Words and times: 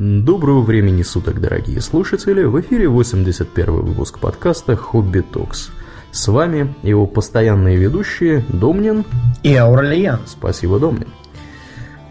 Доброго 0.00 0.62
времени 0.62 1.02
суток, 1.02 1.42
дорогие 1.42 1.82
слушатели! 1.82 2.42
В 2.44 2.58
эфире 2.62 2.88
81 2.88 3.70
выпуск 3.82 4.18
подкаста 4.18 4.74
«Хобби 4.74 5.20
Токс». 5.20 5.72
С 6.10 6.26
вами 6.28 6.74
его 6.82 7.06
постоянные 7.06 7.76
ведущие 7.76 8.42
Домнин 8.48 9.04
и 9.42 9.54
Аурлиен. 9.54 10.20
Спасибо, 10.24 10.78
Домнин. 10.78 11.08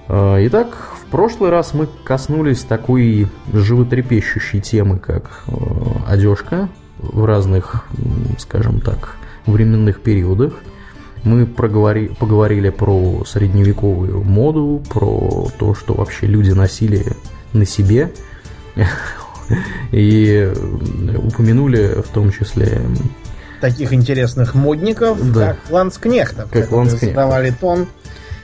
А, 0.08 0.38
итак, 0.46 0.92
в 1.02 1.10
прошлый 1.10 1.50
раз 1.50 1.74
мы 1.74 1.88
коснулись 2.04 2.60
такой 2.62 3.28
животрепещущей 3.52 4.62
темы, 4.62 5.00
как 5.00 5.46
э, 5.48 5.52
одежка 6.06 6.70
в 7.00 7.26
разных, 7.26 7.86
скажем 8.38 8.82
так, 8.82 9.16
временных 9.48 10.02
периодах. 10.02 10.54
Мы 11.24 11.48
проговори, 11.48 12.10
поговорили 12.10 12.70
про 12.70 13.24
средневековую 13.26 14.24
моду, 14.24 14.84
про 14.94 15.48
то, 15.58 15.74
что 15.74 15.96
вообще 15.96 16.28
люди 16.28 16.52
носили 16.52 17.16
на 17.54 17.66
себе. 17.66 18.12
И 19.92 20.52
упомянули 21.18 22.02
в 22.06 22.10
том 22.10 22.32
числе 22.32 22.82
таких 23.62 23.94
интересных 23.94 24.54
модников, 24.54 25.34
да. 25.34 25.48
как 25.48 25.72
Ланскнехтов, 25.72 26.50
как 26.52 26.66
которые 26.66 26.90
задавали 26.90 27.52
тон 27.52 27.88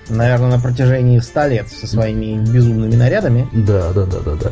наверное, 0.09 0.57
на 0.57 0.59
протяжении 0.59 1.19
100 1.19 1.47
лет 1.47 1.67
со 1.67 1.87
своими 1.87 2.43
безумными 2.45 2.95
нарядами. 2.95 3.47
Да, 3.53 3.91
да, 3.93 4.05
да, 4.05 4.19
да, 4.19 4.35
да. 4.35 4.51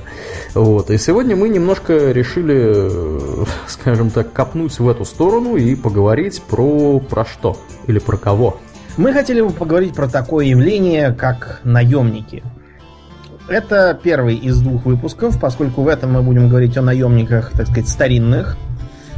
Вот. 0.53 0.89
И 0.89 0.97
сегодня 0.97 1.35
мы 1.35 1.49
немножко 1.49 2.11
решили, 2.11 3.45
скажем 3.67 4.09
так, 4.09 4.33
копнуть 4.33 4.77
в 4.79 4.87
эту 4.87 5.05
сторону 5.05 5.55
и 5.55 5.75
поговорить 5.75 6.41
про, 6.41 6.99
про 6.99 7.25
что 7.25 7.57
или 7.87 7.99
про 7.99 8.17
кого. 8.17 8.59
Мы 8.97 9.13
хотели 9.13 9.41
бы 9.41 9.49
поговорить 9.49 9.95
про 9.95 10.07
такое 10.07 10.45
явление, 10.45 11.13
как 11.13 11.61
наемники. 11.63 12.43
Это 13.47 13.97
первый 14.01 14.35
из 14.35 14.61
двух 14.61 14.85
выпусков, 14.85 15.39
поскольку 15.39 15.81
в 15.81 15.87
этом 15.87 16.13
мы 16.13 16.21
будем 16.21 16.47
говорить 16.47 16.77
о 16.77 16.81
наемниках, 16.81 17.51
так 17.51 17.67
сказать, 17.67 17.89
старинных, 17.89 18.57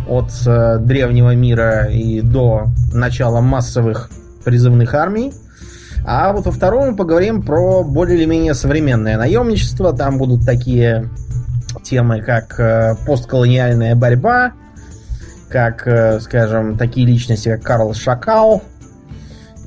от 0.07 0.31
э, 0.47 0.77
древнего 0.79 1.35
мира 1.35 1.85
и 1.85 2.21
до 2.21 2.65
начала 2.93 3.41
массовых 3.41 4.09
призывных 4.43 4.93
армий. 4.93 5.31
А 6.05 6.33
вот 6.33 6.45
во 6.45 6.51
втором 6.51 6.91
мы 6.91 6.95
поговорим 6.95 7.41
про 7.41 7.83
более 7.83 8.17
или 8.17 8.25
менее 8.25 8.53
современное 8.53 9.17
наемничество. 9.17 9.93
Там 9.93 10.17
будут 10.17 10.45
такие 10.45 11.09
темы, 11.83 12.21
как 12.21 12.59
э, 12.59 12.95
постколониальная 13.05 13.95
борьба, 13.95 14.53
как, 15.49 15.87
э, 15.87 16.19
скажем, 16.19 16.77
такие 16.77 17.05
личности, 17.05 17.49
как 17.49 17.63
Карл 17.63 17.93
Шакал 17.93 18.63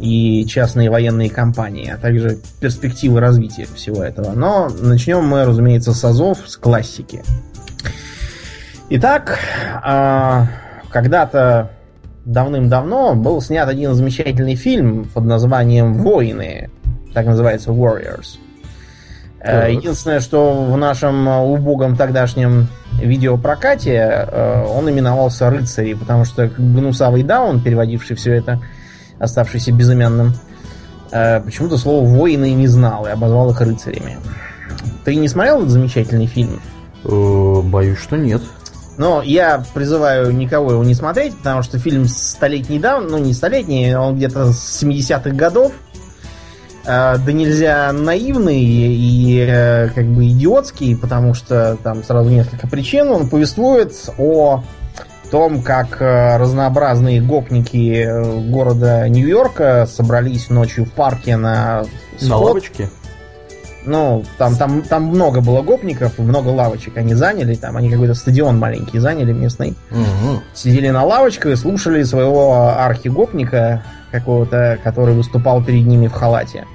и 0.01 0.47
частные 0.47 0.91
военные 0.91 1.31
компании, 1.31 1.91
а 1.91 1.99
также 1.99 2.39
перспективы 2.61 3.21
развития 3.21 3.67
всего 3.75 4.03
этого. 4.03 4.33
Но 4.33 4.69
начнем 4.81 5.25
мы, 5.25 5.45
разумеется, 5.45 5.93
с 5.93 6.05
азов, 6.05 6.39
с 6.47 6.57
классики. 6.57 7.23
Итак, 8.91 9.39
а, 9.83 10.47
когда-то 10.91 11.71
давным-давно 12.25 13.15
был 13.15 13.41
снят 13.41 13.69
один 13.69 13.95
замечательный 13.95 14.55
фильм 14.55 15.05
под 15.13 15.25
названием 15.25 15.95
«Воины». 15.95 16.71
Так 17.15 17.27
называется 17.27 17.71
«Warriors». 17.71 18.39
Э, 19.41 19.61
так. 19.61 19.71
Единственное, 19.71 20.21
что 20.21 20.65
в 20.65 20.77
нашем 20.77 21.27
убогом 21.29 21.97
тогдашнем 21.97 22.69
видеопрокате 23.01 24.27
э, 24.31 24.65
он 24.67 24.91
именовался 24.91 25.49
«Рыцари», 25.49 25.95
потому 25.95 26.25
что 26.25 26.49
гнусавый 26.49 27.23
Даун, 27.23 27.61
переводивший 27.61 28.17
все 28.17 28.35
это, 28.35 28.61
оставшийся 29.19 29.73
безымянным, 29.73 30.35
э, 31.11 31.41
почему-то 31.41 31.77
слово 31.77 32.07
«воины» 32.07 32.53
не 32.53 32.67
знал 32.67 33.07
и 33.07 33.11
обозвал 33.11 33.51
их 33.51 33.61
рыцарями. 33.61 34.19
Ты 35.05 35.15
не 35.17 35.29
смотрел 35.29 35.59
этот 35.59 35.71
замечательный 35.71 36.27
фильм? 36.27 36.61
Боюсь, 37.05 37.99
что 37.99 38.17
нет. 38.17 38.43
Но 38.99 39.23
я 39.23 39.63
призываю 39.75 40.35
никого 40.35 40.73
его 40.73 40.85
не 40.85 40.95
смотреть, 40.95 41.37
потому 41.39 41.63
что 41.63 41.79
фильм 41.79 42.07
столетний 42.09 42.81
давно, 42.81 43.11
ну 43.11 43.19
не 43.19 43.33
столетний, 43.33 43.95
он 43.95 44.17
где-то 44.17 44.53
с 44.53 44.83
70-х 44.83 45.31
годов. 45.31 45.73
Э, 46.85 47.17
да 47.17 47.33
нельзя 47.33 47.93
наивный 47.93 48.61
и 48.61 49.47
э, 49.49 49.91
как 49.91 50.05
бы 50.07 50.27
идиотский, 50.27 50.97
потому 50.97 51.35
что 51.35 51.79
там 51.83 52.03
сразу 52.03 52.29
несколько 52.29 52.67
причин. 52.67 53.09
Он 53.11 53.29
повествует 53.29 53.93
о 54.19 54.65
том, 55.31 55.63
как 55.63 56.01
э, 56.01 56.37
разнообразные 56.37 57.21
гопники 57.21 58.07
города 58.51 59.09
Нью-Йорка 59.09 59.87
собрались 59.87 60.51
ночью 60.51 60.85
в 60.85 60.93
парке 60.93 61.37
на 61.37 61.85
сход. 62.17 62.29
На 62.29 62.37
лавочке? 62.37 62.91
Ну, 63.85 64.25
там, 64.37 64.57
там, 64.57 64.83
там 64.83 65.05
много 65.05 65.41
было 65.41 65.63
гопников, 65.63 66.19
много 66.19 66.49
лавочек 66.49 66.97
они 66.97 67.15
заняли, 67.15 67.55
там 67.55 67.77
они 67.77 67.91
какой-то 67.91 68.15
стадион 68.15 68.59
маленький 68.59 68.99
заняли 68.99 69.33
местный. 69.33 69.75
Угу. 69.91 70.43
Сидели 70.53 70.91
на 70.91 71.05
лавочках 71.05 71.53
и 71.53 71.57
слушали 71.57 72.03
своего 72.03 72.75
архигопника 72.77 73.83
какого-то, 74.11 74.79
который 74.85 75.15
выступал 75.15 75.65
перед 75.65 75.87
ними 75.87 76.09
в 76.09 76.13
халате. 76.13 76.67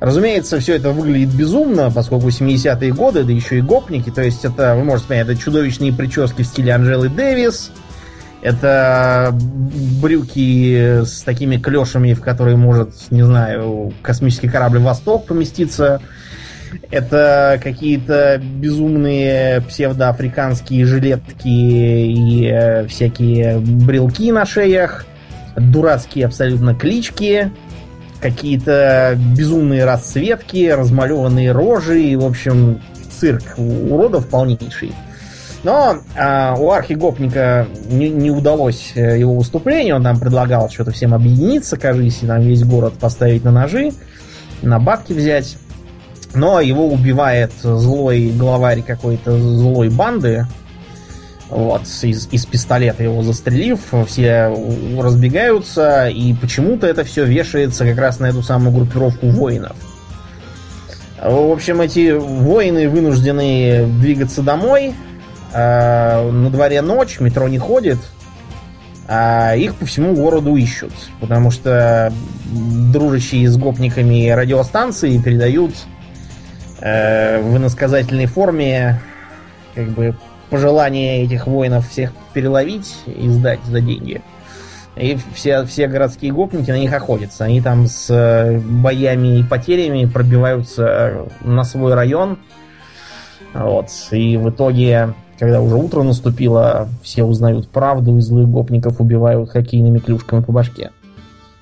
Разумеется, 0.00 0.60
все 0.60 0.76
это 0.76 0.90
выглядит 0.90 1.34
безумно, 1.34 1.90
поскольку 1.90 2.28
70-е 2.28 2.92
годы, 2.92 3.24
да 3.24 3.32
еще 3.32 3.58
и 3.58 3.62
гопники, 3.62 4.10
то 4.10 4.22
есть 4.22 4.44
это, 4.44 4.74
вы 4.76 4.84
можете 4.84 5.08
понять, 5.08 5.28
это 5.28 5.36
чудовищные 5.36 5.92
прически 5.92 6.42
в 6.42 6.46
стиле 6.46 6.74
Анжелы 6.74 7.08
Дэвис, 7.08 7.70
это 8.44 9.34
брюки 10.02 11.02
с 11.04 11.22
такими 11.22 11.56
клешами, 11.56 12.12
в 12.12 12.20
которые 12.20 12.56
может, 12.56 12.90
не 13.10 13.22
знаю, 13.22 13.94
космический 14.02 14.48
корабль 14.48 14.80
«Восток» 14.80 15.26
поместиться, 15.26 16.02
это 16.90 17.58
какие-то 17.62 18.38
безумные 18.38 19.62
псевдоафриканские 19.62 20.84
жилетки 20.84 21.48
и 21.48 22.46
э, 22.46 22.86
всякие 22.86 23.58
брелки 23.60 24.30
на 24.30 24.44
шеях, 24.44 25.06
дурацкие 25.56 26.26
абсолютно 26.26 26.74
клички, 26.74 27.50
какие-то 28.20 29.16
безумные 29.36 29.86
расцветки, 29.86 30.68
размалеванные 30.68 31.52
рожи, 31.52 32.02
и, 32.02 32.16
в 32.16 32.24
общем, 32.24 32.80
цирк 33.10 33.54
уродов 33.56 34.28
полнейший. 34.28 34.92
Но 35.64 35.96
а, 36.14 36.54
у 36.58 36.70
архигопника 36.70 37.66
не, 37.88 38.10
не 38.10 38.30
удалось 38.30 38.92
э, 38.94 39.18
его 39.18 39.34
выступление, 39.34 39.94
он 39.94 40.02
там 40.02 40.20
предлагал 40.20 40.68
что-то 40.68 40.90
всем 40.90 41.14
объединиться, 41.14 41.78
кажется, 41.78 42.26
и 42.26 42.28
там 42.28 42.42
весь 42.42 42.62
город 42.64 42.94
поставить 43.00 43.44
на 43.44 43.50
ножи, 43.50 43.92
на 44.60 44.78
бабки 44.78 45.14
взять. 45.14 45.56
Но 46.34 46.60
его 46.60 46.88
убивает 46.88 47.52
злой 47.62 48.30
главарь 48.36 48.82
какой-то 48.82 49.38
злой 49.38 49.88
банды. 49.88 50.46
Вот, 51.48 51.82
из, 52.02 52.28
из 52.30 52.44
пистолета 52.44 53.02
его 53.04 53.22
застрелив, 53.22 53.80
все 54.06 54.54
разбегаются, 54.98 56.08
и 56.08 56.34
почему-то 56.34 56.86
это 56.86 57.04
все 57.04 57.24
вешается 57.24 57.86
как 57.86 57.96
раз 57.96 58.18
на 58.18 58.26
эту 58.26 58.42
самую 58.42 58.74
группировку 58.74 59.28
воинов. 59.28 59.76
В 61.22 61.52
общем, 61.52 61.80
эти 61.80 62.10
воины 62.10 62.86
вынуждены 62.88 63.86
двигаться 64.00 64.42
домой. 64.42 64.94
А, 65.54 66.28
на 66.30 66.50
дворе 66.50 66.82
ночь, 66.82 67.20
метро 67.20 67.46
не 67.48 67.58
ходит. 67.58 67.98
А 69.06 69.54
их 69.54 69.76
по 69.76 69.86
всему 69.86 70.14
городу 70.14 70.56
ищут. 70.56 70.92
Потому 71.20 71.50
что 71.50 72.12
дружащие 72.44 73.48
с 73.48 73.56
гопниками 73.56 74.30
радиостанции 74.30 75.18
передают 75.18 75.74
э, 76.80 77.40
в 77.40 77.56
иносказательной 77.56 78.26
форме 78.26 79.00
как 79.74 79.88
бы 79.90 80.16
пожелание 80.50 81.22
этих 81.22 81.46
воинов 81.46 81.88
всех 81.88 82.12
переловить 82.32 82.94
и 83.06 83.28
сдать 83.28 83.60
за 83.64 83.80
деньги. 83.80 84.22
И 84.96 85.18
все, 85.34 85.64
все 85.66 85.86
городские 85.88 86.32
гопники 86.32 86.70
на 86.70 86.78
них 86.78 86.92
охотятся. 86.92 87.44
Они 87.44 87.60
там 87.60 87.86
с 87.86 88.08
э, 88.10 88.58
боями 88.58 89.38
и 89.38 89.42
потерями 89.42 90.06
пробиваются 90.06 91.26
на 91.42 91.64
свой 91.64 91.94
район. 91.94 92.38
Вот. 93.52 93.88
И 94.10 94.36
в 94.36 94.50
итоге, 94.50 95.14
когда 95.38 95.60
уже 95.60 95.76
утро 95.76 96.02
наступило, 96.02 96.88
все 97.02 97.24
узнают 97.24 97.68
правду, 97.68 98.16
и 98.18 98.20
злых 98.20 98.48
гопников 98.48 99.00
убивают 99.00 99.50
хоккейными 99.50 99.98
клюшками 99.98 100.42
по 100.42 100.52
башке. 100.52 100.90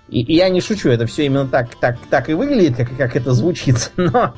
И, 0.09 0.21
и 0.21 0.35
я 0.35 0.49
не 0.51 0.61
шучу, 0.61 0.91
это 0.91 1.07
все 1.07 1.25
именно 1.27 1.47
так, 1.47 1.75
так, 1.77 1.97
так 2.11 2.29
и 2.29 2.35
выглядит, 2.35 2.77
как, 2.77 2.97
как 2.97 3.17
это 3.17 3.33
звучит, 3.33 3.93
но 3.97 4.35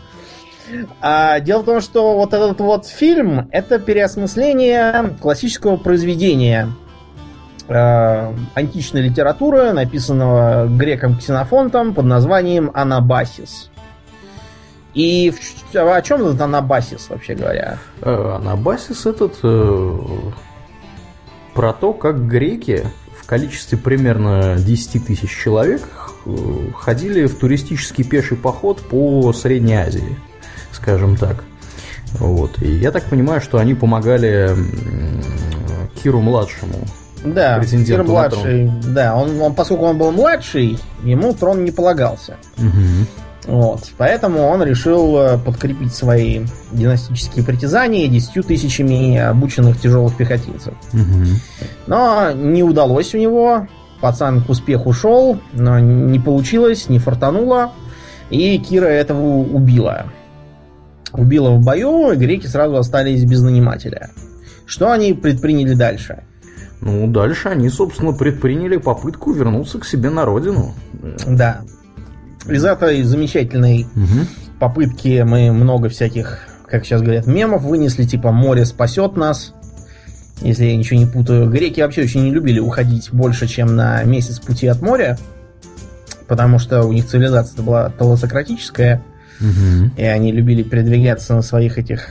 а, 1.01 1.41
дело 1.41 1.63
в 1.63 1.65
том, 1.67 1.81
что 1.81 2.15
вот 2.15 2.33
этот 2.33 2.61
вот 2.61 2.87
фильм 2.87 3.49
это 3.51 3.79
переосмысление 3.79 5.17
классического 5.21 5.77
произведения 5.77 6.69
э, 7.69 8.33
античной 8.55 9.03
литературы, 9.03 9.73
написанного 9.73 10.67
греком 10.69 11.19
Ксенофонтом 11.19 11.95
под 11.95 12.07
названием 12.07 12.71
Анабасис. 12.73 13.71
И 14.95 15.31
в, 15.33 15.77
о 15.77 16.03
чем 16.03 16.23
этот 16.23 16.41
Анабасис, 16.41 17.09
вообще 17.09 17.35
говоря? 17.35 17.79
Э, 18.01 18.37
Анабасис 18.37 19.07
этот 19.07 19.39
э, 19.43 19.99
про 21.53 21.73
то, 21.73 21.93
как 21.93 22.27
греки 22.29 22.87
в 23.21 23.27
количестве 23.27 23.77
примерно 23.77 24.57
10 24.57 25.07
тысяч 25.07 25.31
человек 25.31 25.83
э, 26.27 26.31
ходили 26.77 27.27
в 27.27 27.39
туристический 27.39 28.05
пеший 28.05 28.37
поход 28.37 28.83
по 28.89 29.33
Средней 29.33 29.75
Азии 29.75 30.17
скажем 30.75 31.17
так. 31.17 31.45
Вот. 32.19 32.63
И 32.63 32.71
я 32.71 32.91
так 32.91 33.05
понимаю, 33.05 33.41
что 33.41 33.59
они 33.59 33.75
помогали 33.75 34.55
Киру 36.03 36.21
младшему. 36.21 36.85
Да, 37.25 37.59
Кир 37.65 38.05
младший, 38.05 38.71
да, 38.89 39.17
он, 39.17 39.41
он, 39.41 39.55
поскольку 39.55 39.85
он 39.87 39.97
был 39.97 40.13
младший, 40.13 40.79
ему 41.03 41.33
трон 41.33 41.65
не 41.65 41.71
полагался. 41.71 42.37
Угу. 42.59 43.34
Вот, 43.47 43.91
поэтому 43.99 44.41
он 44.43 44.63
решил 44.63 45.19
э, 45.19 45.39
подкрепить 45.39 45.95
свои 45.95 46.47
династические 46.73 47.45
притязания 47.45 48.09
десятью 48.09 48.43
тысячами 48.43 49.19
обученных 49.19 49.81
тяжелых 49.81 50.17
пехотинцев. 50.17 50.75
Угу. 50.93 51.69
Но 51.87 52.33
не 52.33 52.63
удалось 52.63 53.15
у 53.15 53.19
него, 53.19 53.67
пацан 54.01 54.43
к 54.43 54.49
успеху 54.49 54.93
шел, 54.93 55.39
но 55.53 55.79
не 55.79 56.19
получилось, 56.19 56.89
не 56.89 56.99
фартануло, 56.99 57.73
и 58.31 58.59
Кира 58.59 58.87
этого 58.87 59.39
убила. 59.41 60.07
Убила 61.13 61.51
в 61.51 61.63
бою, 61.63 62.13
и 62.13 62.17
греки 62.17 62.47
сразу 62.47 62.77
остались 62.77 63.25
без 63.25 63.43
нанимателя. 63.43 64.11
Что 64.67 64.91
они 64.91 65.13
предприняли 65.13 65.75
дальше? 65.75 66.25
Ну, 66.81 67.07
дальше 67.07 67.49
они, 67.49 67.69
собственно, 67.69 68.13
предприняли 68.13 68.77
попытку 68.77 69.33
вернуться 69.33 69.79
к 69.79 69.85
себе 69.85 70.11
на 70.11 70.25
родину. 70.25 70.75
Да. 71.27 71.63
Из 72.49 72.65
этой 72.65 73.03
замечательной 73.03 73.87
угу. 73.95 74.27
попытки 74.59 75.23
мы 75.27 75.51
много 75.53 75.89
всяких, 75.89 76.41
как 76.67 76.85
сейчас 76.85 77.03
говорят, 77.03 77.27
мемов 77.27 77.63
вынесли, 77.63 78.05
типа 78.05 78.33
«Море 78.33 78.65
спасет 78.65 79.17
нас», 79.17 79.55
если 80.41 80.65
я 80.65 80.77
ничего 80.77 80.99
не 80.99 81.07
путаю. 81.07 81.49
Греки 81.49 81.81
вообще 81.81 82.03
очень 82.03 82.25
не 82.25 82.31
любили 82.31 82.59
уходить 82.59 83.11
больше, 83.13 83.47
чем 83.47 83.77
на 83.77 84.03
месяц 84.05 84.41
пути 84.41 84.67
от 84.67 84.83
моря, 84.83 85.17
потому 86.27 86.59
что 86.59 86.85
у 86.85 86.93
них 86.93 87.07
цивилизация 87.07 87.63
была 87.63 87.89
толосократическая, 87.91 89.03
угу. 89.41 89.91
и 89.97 90.05
они 90.05 90.33
любили 90.33 90.63
передвигаться 90.63 91.35
на 91.35 91.43
своих 91.43 91.79
этих 91.79 92.09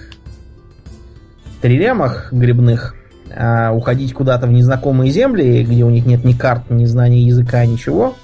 триремах 1.61 2.33
грибных, 2.33 2.95
а 3.35 3.71
уходить 3.71 4.13
куда-то 4.13 4.47
в 4.47 4.51
незнакомые 4.51 5.11
земли, 5.11 5.63
где 5.63 5.83
у 5.83 5.89
них 5.89 6.05
нет 6.05 6.23
ни 6.23 6.33
карт, 6.33 6.69
ни 6.69 6.85
знаний 6.85 7.21
языка, 7.21 7.65
ничего, 7.65 8.15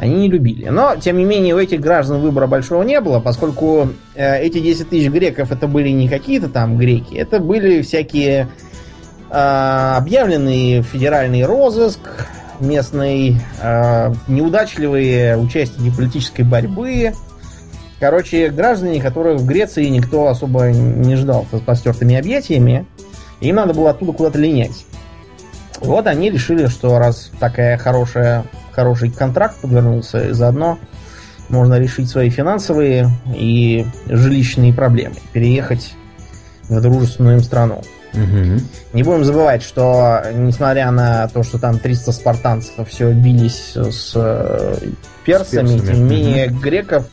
они 0.00 0.14
не 0.14 0.28
любили. 0.28 0.68
Но, 0.68 0.96
тем 0.96 1.18
не 1.18 1.26
менее, 1.26 1.54
у 1.54 1.58
этих 1.58 1.78
граждан 1.80 2.20
выбора 2.20 2.46
большого 2.46 2.82
не 2.84 3.00
было, 3.00 3.20
поскольку 3.20 3.90
э, 4.14 4.42
эти 4.42 4.58
10 4.58 4.88
тысяч 4.88 5.10
греков 5.10 5.52
это 5.52 5.66
были 5.66 5.90
не 5.90 6.08
какие-то 6.08 6.48
там 6.48 6.78
греки, 6.78 7.14
это 7.14 7.38
были 7.38 7.82
всякие 7.82 8.48
э, 9.30 9.34
объявленный 9.34 10.80
федеральный 10.80 11.44
розыск, 11.44 12.00
местный, 12.60 13.36
э, 13.60 14.14
неудачливые 14.26 15.36
участники 15.36 15.94
политической 15.94 16.42
борьбы, 16.42 17.12
Короче, 17.98 18.48
граждане, 18.48 18.98
которых 18.98 19.42
в 19.42 19.46
Греции 19.46 19.84
никто 19.84 20.28
особо 20.28 20.70
не 20.70 21.16
ждал 21.16 21.44
с 21.52 21.60
постертыми 21.60 22.16
объятиями, 22.16 22.86
им 23.40 23.56
надо 23.56 23.74
было 23.74 23.90
оттуда 23.90 24.12
куда-то 24.12 24.38
линять. 24.38 24.86
Вот 25.80 26.06
они 26.06 26.30
решили, 26.30 26.68
что 26.68 26.98
раз 26.98 27.30
такая 27.38 27.76
хорошая, 27.76 28.44
хороший 28.80 29.10
контракт 29.10 29.60
подвернулся, 29.60 30.28
и 30.28 30.32
заодно 30.32 30.78
можно 31.50 31.78
решить 31.78 32.08
свои 32.08 32.30
финансовые 32.30 33.10
и 33.36 33.84
жилищные 34.06 34.72
проблемы, 34.72 35.16
переехать 35.32 35.94
в 36.68 36.80
дружественную 36.80 37.36
им 37.36 37.42
страну. 37.42 37.82
Угу. 38.14 38.60
Не 38.94 39.02
будем 39.02 39.24
забывать, 39.24 39.62
что 39.62 40.22
несмотря 40.32 40.90
на 40.90 41.28
то, 41.28 41.42
что 41.42 41.58
там 41.58 41.78
300 41.78 42.12
спартанцев 42.12 42.88
все 42.88 43.12
бились 43.12 43.74
с 43.76 44.12
э, 44.14 44.76
персами, 45.24 45.66
с 45.66 45.72
персами. 45.72 45.86
тем 45.86 46.08
не 46.08 46.16
менее 46.16 46.50
угу. 46.50 46.60
греков 46.60 47.06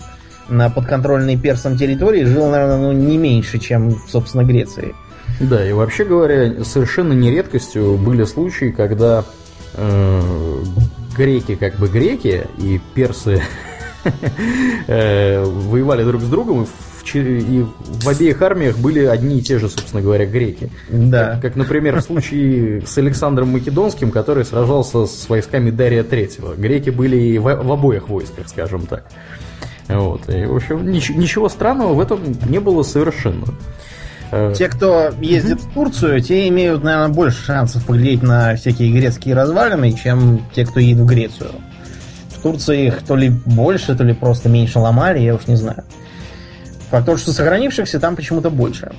на 0.47 0.69
подконтрольной 0.69 1.35
персам 1.35 1.77
территории 1.77 2.23
жило, 2.23 2.49
наверное, 2.49 2.77
ну, 2.77 2.91
не 2.93 3.17
меньше, 3.17 3.59
чем, 3.59 3.97
собственно, 4.07 4.43
Греции. 4.43 4.95
Да, 5.41 5.67
и 5.67 5.73
вообще 5.73 6.05
говоря, 6.05 6.63
совершенно 6.63 7.11
не 7.11 7.29
редкостью 7.29 7.97
были 7.97 8.23
случаи, 8.23 8.71
когда 8.71 9.25
э, 9.73 10.63
греки 11.17 11.55
как 11.55 11.75
бы 11.75 11.87
греки 11.87 12.47
и 12.57 12.79
персы 12.93 13.41
э, 14.87 15.43
воевали 15.43 16.03
друг 16.03 16.21
с 16.21 16.27
другом, 16.27 16.63
и 16.63 16.65
в, 16.65 17.15
и 17.15 17.65
в 18.01 18.07
обеих 18.07 18.41
армиях 18.41 18.77
были 18.77 19.05
одни 19.05 19.39
и 19.39 19.41
те 19.41 19.59
же, 19.59 19.69
собственно 19.69 20.01
говоря, 20.01 20.25
греки. 20.25 20.69
Да. 20.89 21.33
Как, 21.33 21.41
как 21.41 21.55
например, 21.55 21.99
в 21.99 22.01
случае 22.01 22.81
с 22.85 22.97
Александром 22.97 23.49
Македонским, 23.49 24.11
который 24.11 24.45
сражался 24.45 25.05
с 25.05 25.29
войсками 25.29 25.71
Дария 25.71 26.03
Третьего. 26.03 26.55
Греки 26.55 26.89
были 26.89 27.37
в, 27.37 27.43
в 27.43 27.71
обоих 27.71 28.09
войсках, 28.09 28.47
скажем 28.47 28.85
так. 28.85 29.05
Вот. 29.87 30.29
И, 30.29 30.45
в 30.45 30.55
общем, 30.55 30.89
ничего, 30.89 31.19
ничего 31.19 31.49
странного 31.49 31.93
в 31.93 31.99
этом 31.99 32.19
не 32.49 32.59
было 32.59 32.83
совершенно. 32.83 33.45
Э, 34.31 34.53
те, 34.55 34.67
кто 34.67 35.11
ездит 35.21 35.61
в 35.61 35.73
Турцию, 35.73 36.21
те 36.21 36.47
имеют, 36.49 36.83
наверное, 36.83 37.09
больше 37.09 37.43
шансов 37.43 37.85
поглядеть 37.85 38.23
на 38.23 38.55
всякие 38.55 38.91
грецкие 38.91 39.35
развалины, 39.35 39.93
чем 39.93 40.45
те, 40.53 40.65
кто 40.65 40.79
едет 40.79 40.99
в 40.99 41.05
Грецию. 41.05 41.51
В 42.29 42.41
Турции 42.41 42.87
их 42.87 43.03
то 43.03 43.15
ли 43.15 43.29
больше, 43.29 43.95
то 43.95 44.03
ли 44.03 44.13
просто 44.13 44.49
меньше 44.49 44.79
ломали, 44.79 45.19
я 45.19 45.35
уж 45.35 45.47
не 45.47 45.55
знаю. 45.55 45.83
Факт 46.91 47.05
то, 47.05 47.17
что 47.17 47.31
сохранившихся 47.33 47.99
там 47.99 48.15
почему-то 48.15 48.49
больше, 48.49 48.91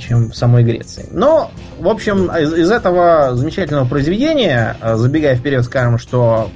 чем 0.00 0.30
в 0.30 0.36
самой 0.36 0.64
Греции. 0.64 1.06
Но, 1.10 1.50
в 1.78 1.88
общем, 1.88 2.30
из, 2.30 2.52
из 2.54 2.70
этого 2.70 3.34
замечательного 3.36 3.86
произведения, 3.86 4.76
э, 4.80 4.96
забегая 4.96 5.36
вперед, 5.36 5.64
скажем, 5.64 5.98
что 5.98 6.50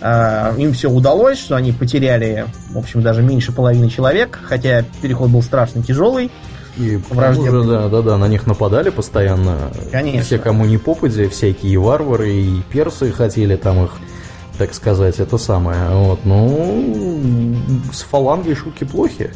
э, 0.00 0.54
им 0.58 0.72
все 0.72 0.88
удалось, 0.88 1.38
что 1.38 1.56
они 1.56 1.72
потеряли, 1.72 2.46
в 2.70 2.78
общем, 2.78 3.02
даже 3.02 3.22
меньше 3.22 3.52
половины 3.52 3.88
человек, 3.88 4.38
хотя 4.42 4.84
переход 5.02 5.30
был 5.30 5.42
страшно 5.42 5.82
тяжелый. 5.82 6.30
И 6.80 6.96
уже, 6.96 7.64
да, 7.64 7.88
да, 7.88 8.02
да, 8.02 8.16
на 8.16 8.26
них 8.26 8.46
нападали 8.46 8.88
постоянно. 8.88 9.70
Конечно. 9.92 10.22
Все, 10.22 10.38
кому 10.38 10.64
не 10.64 10.78
попади, 10.78 11.28
всякие 11.28 11.78
варвары 11.78 12.32
и 12.32 12.62
персы 12.72 13.12
хотели 13.12 13.56
там 13.56 13.84
их, 13.84 13.90
так 14.56 14.72
сказать, 14.72 15.18
это 15.20 15.36
самое. 15.36 15.90
Вот, 15.90 16.20
ну, 16.24 17.54
с 17.92 18.02
фалангой 18.02 18.54
шутки 18.54 18.84
плохи. 18.84 19.30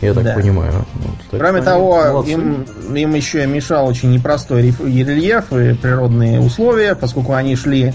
Я 0.00 0.14
так 0.14 0.24
да. 0.24 0.34
понимаю. 0.34 0.72
Вот, 0.94 1.40
Кроме 1.40 1.60
того, 1.60 2.24
им, 2.26 2.64
им 2.94 3.14
еще 3.14 3.46
мешал 3.46 3.88
очень 3.88 4.12
непростой 4.12 4.62
рельеф 4.62 5.52
и 5.52 5.74
природные 5.74 6.40
условия, 6.40 6.94
поскольку 6.94 7.34
они 7.34 7.56
шли 7.56 7.94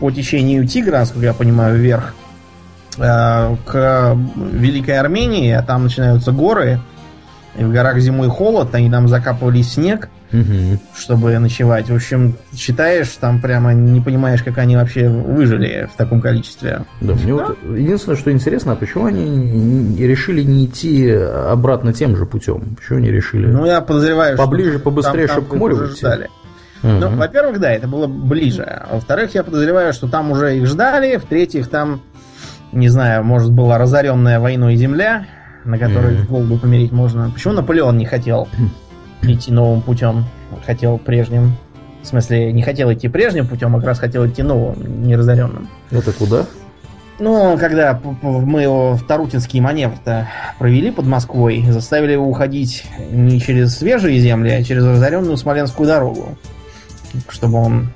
по 0.00 0.10
течению 0.10 0.66
Тигра, 0.66 0.98
насколько 0.98 1.26
я 1.26 1.34
понимаю, 1.34 1.78
вверх 1.78 2.14
э, 2.98 3.56
к 3.64 4.16
Великой 4.52 4.98
Армении, 4.98 5.52
а 5.52 5.62
там 5.62 5.84
начинаются 5.84 6.32
горы, 6.32 6.80
и 7.56 7.64
в 7.64 7.72
горах 7.72 7.98
зимой 7.98 8.28
холод, 8.28 8.74
они 8.74 8.90
там 8.90 9.08
закапывали 9.08 9.62
снег, 9.62 10.08
угу. 10.32 10.78
чтобы 10.96 11.38
ночевать. 11.38 11.88
В 11.88 11.94
общем, 11.94 12.34
читаешь, 12.54 13.08
там 13.20 13.40
прямо 13.40 13.72
не 13.72 14.00
понимаешь, 14.00 14.42
как 14.42 14.58
они 14.58 14.76
вообще 14.76 15.08
выжили 15.08 15.88
в 15.92 15.96
таком 15.96 16.20
количестве. 16.20 16.84
Да, 17.00 17.14
мне 17.14 17.34
да? 17.36 17.46
вот 17.46 17.58
единственное, 17.76 18.16
что 18.16 18.32
интересно, 18.32 18.72
а 18.72 18.76
почему 18.76 19.06
они 19.06 19.96
решили 19.98 20.42
не 20.42 20.66
идти 20.66 21.10
обратно 21.10 21.92
тем 21.92 22.16
же 22.16 22.26
путем? 22.26 22.76
Почему 22.76 22.98
они 22.98 23.10
решили? 23.10 23.46
Ну, 23.46 23.64
я 23.66 23.80
подозреваю, 23.80 24.36
поближе, 24.36 24.72
что 24.72 24.80
побыстрее, 24.80 25.28
чтобы 25.28 25.48
к 25.48 25.54
морю 25.54 25.76
выйти. 25.76 25.98
Ждали. 25.98 26.30
Uh-huh. 26.82 26.98
Ну, 26.98 27.16
во-первых, 27.16 27.60
да, 27.60 27.70
это 27.70 27.88
было 27.88 28.06
ближе. 28.06 28.62
А 28.62 28.94
во-вторых, 28.94 29.34
я 29.34 29.42
подозреваю, 29.42 29.94
что 29.94 30.06
там 30.06 30.32
уже 30.32 30.58
их 30.58 30.66
ждали. 30.66 31.16
В-третьих, 31.16 31.68
там, 31.68 32.02
не 32.72 32.88
знаю, 32.88 33.24
может, 33.24 33.52
была 33.52 33.78
разоренная 33.78 34.38
войной 34.38 34.76
земля, 34.76 35.26
на 35.64 35.78
которой 35.78 36.14
mm-hmm. 36.14 36.26
голоду 36.26 36.58
помереть 36.58 36.92
можно. 36.92 37.30
Почему 37.30 37.54
Наполеон 37.54 37.96
не 37.98 38.06
хотел 38.06 38.48
идти 39.22 39.52
новым 39.52 39.82
путем? 39.82 40.24
Хотел 40.64 40.98
прежним. 40.98 41.54
В 42.02 42.06
смысле, 42.06 42.52
не 42.52 42.62
хотел 42.62 42.92
идти 42.92 43.08
прежним 43.08 43.46
путем, 43.46 43.74
а 43.74 43.78
как 43.78 43.88
раз 43.88 43.98
хотел 43.98 44.26
идти 44.26 44.42
новым, 44.42 45.06
неразоренным. 45.06 45.68
Это 45.90 46.12
куда? 46.12 46.44
Ну, 47.18 47.56
когда 47.58 48.00
мы 48.22 48.62
его 48.62 48.94
в 48.94 49.06
Тарутинский 49.06 49.60
маневр-то 49.60 50.28
провели 50.58 50.90
под 50.90 51.06
Москвой, 51.06 51.64
заставили 51.68 52.12
его 52.12 52.28
уходить 52.28 52.84
не 53.10 53.40
через 53.40 53.76
свежие 53.78 54.18
земли, 54.18 54.50
а 54.50 54.64
через 54.64 54.84
разоренную 54.84 55.36
Смоленскую 55.36 55.86
дорогу. 55.86 56.36
Чтобы 57.28 57.58
он 57.58 57.90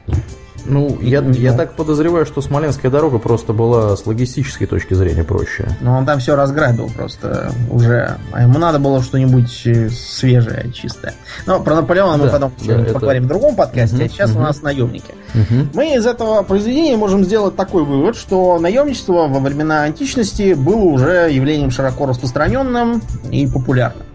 ну, 0.67 0.99
я, 1.01 1.21
я 1.21 1.53
так 1.53 1.75
подозреваю, 1.75 2.27
что 2.27 2.41
Смоленская 2.41 2.91
дорога 2.91 3.19
просто 3.19 3.53
была 3.53 3.97
с 3.97 4.07
логистической 4.07 4.67
точки 4.67 4.95
зрения 4.95 5.25
проще. 5.25 5.69
Ну, 5.81 5.93
он 5.93 6.07
там 6.07 6.19
все 6.19 6.37
разграбил 6.37 6.91
просто 6.95 7.53
уже. 7.71 8.17
А 8.33 8.43
ему 8.43 8.59
надо 8.59 8.79
было 8.79 9.03
что-нибудь 9.03 9.63
э, 9.67 9.89
свежее, 9.91 10.71
чистое. 10.73 11.15
Но 11.47 11.61
про 11.61 11.75
Наполеона 11.77 12.19
да, 12.19 12.25
мы 12.25 12.31
потом 12.31 12.53
да, 12.67 12.81
это... 12.81 12.95
поговорим 12.95 13.25
в 13.25 13.27
другом 13.29 13.57
подкасте, 13.57 13.97
угу, 13.97 14.05
а 14.05 14.09
сейчас 14.09 14.31
угу. 14.31 14.41
у 14.41 14.43
нас 14.43 14.63
наемники. 14.63 15.15
Угу. 15.35 15.69
Мы 15.75 15.97
из 15.97 16.07
этого 16.07 16.43
произведения 16.43 16.97
можем 16.97 17.25
сделать 17.25 17.57
такой 17.57 17.85
вывод, 17.85 18.17
что 18.17 18.59
наемничество 18.59 19.29
во 19.29 19.41
времена 19.41 19.83
античности 19.83 20.55
было 20.55 20.85
уже 20.85 21.31
явлением 21.31 21.71
широко 21.71 22.07
распространенным 22.07 23.03
и 23.31 23.47
популярным. 23.47 24.08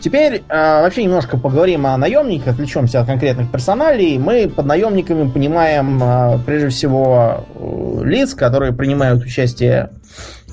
Теперь 0.00 0.44
э, 0.48 0.80
вообще 0.82 1.04
немножко 1.04 1.36
поговорим 1.36 1.86
о 1.86 1.96
наемниках, 1.96 2.54
отвлечемся 2.54 3.00
от 3.00 3.06
конкретных 3.06 3.50
персоналей. 3.50 4.16
Мы 4.18 4.48
под 4.48 4.66
наемниками 4.66 5.28
понимаем 5.28 6.00
э, 6.02 6.38
прежде 6.46 6.68
всего 6.68 7.44
э, 7.54 8.04
лиц, 8.04 8.34
которые 8.34 8.72
принимают 8.72 9.22
участие 9.22 9.90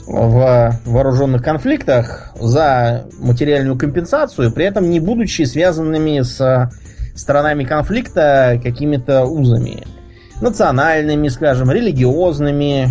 в 0.07 0.79
вооруженных 0.85 1.43
конфликтах 1.43 2.31
за 2.39 3.05
материальную 3.19 3.77
компенсацию, 3.77 4.51
при 4.51 4.65
этом 4.65 4.89
не 4.89 4.99
будучи 4.99 5.43
связанными 5.43 6.21
с 6.21 6.71
сторонами 7.15 7.63
конфликта 7.63 8.59
какими-то 8.61 9.25
узами. 9.25 9.83
Национальными, 10.41 11.27
скажем, 11.29 11.71
религиозными. 11.71 12.89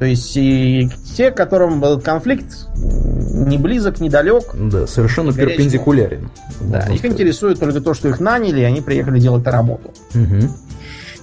То 0.00 0.06
есть 0.06 0.34
и 0.34 0.88
те, 1.14 1.30
которым 1.30 1.84
этот 1.84 2.02
конфликт 2.02 2.66
не 2.74 3.58
близок, 3.58 4.00
недалек. 4.00 4.44
Да, 4.54 4.86
совершенно 4.86 5.30
перпендикулярен. 5.30 6.30
Да, 6.62 6.78
их 6.78 7.00
сказать. 7.00 7.04
интересует 7.04 7.60
только 7.60 7.82
то, 7.82 7.92
что 7.92 8.08
их 8.08 8.18
наняли, 8.18 8.60
и 8.60 8.64
они 8.64 8.80
приехали 8.80 9.20
делать 9.20 9.46
работу. 9.46 9.92
Угу. 10.14 10.48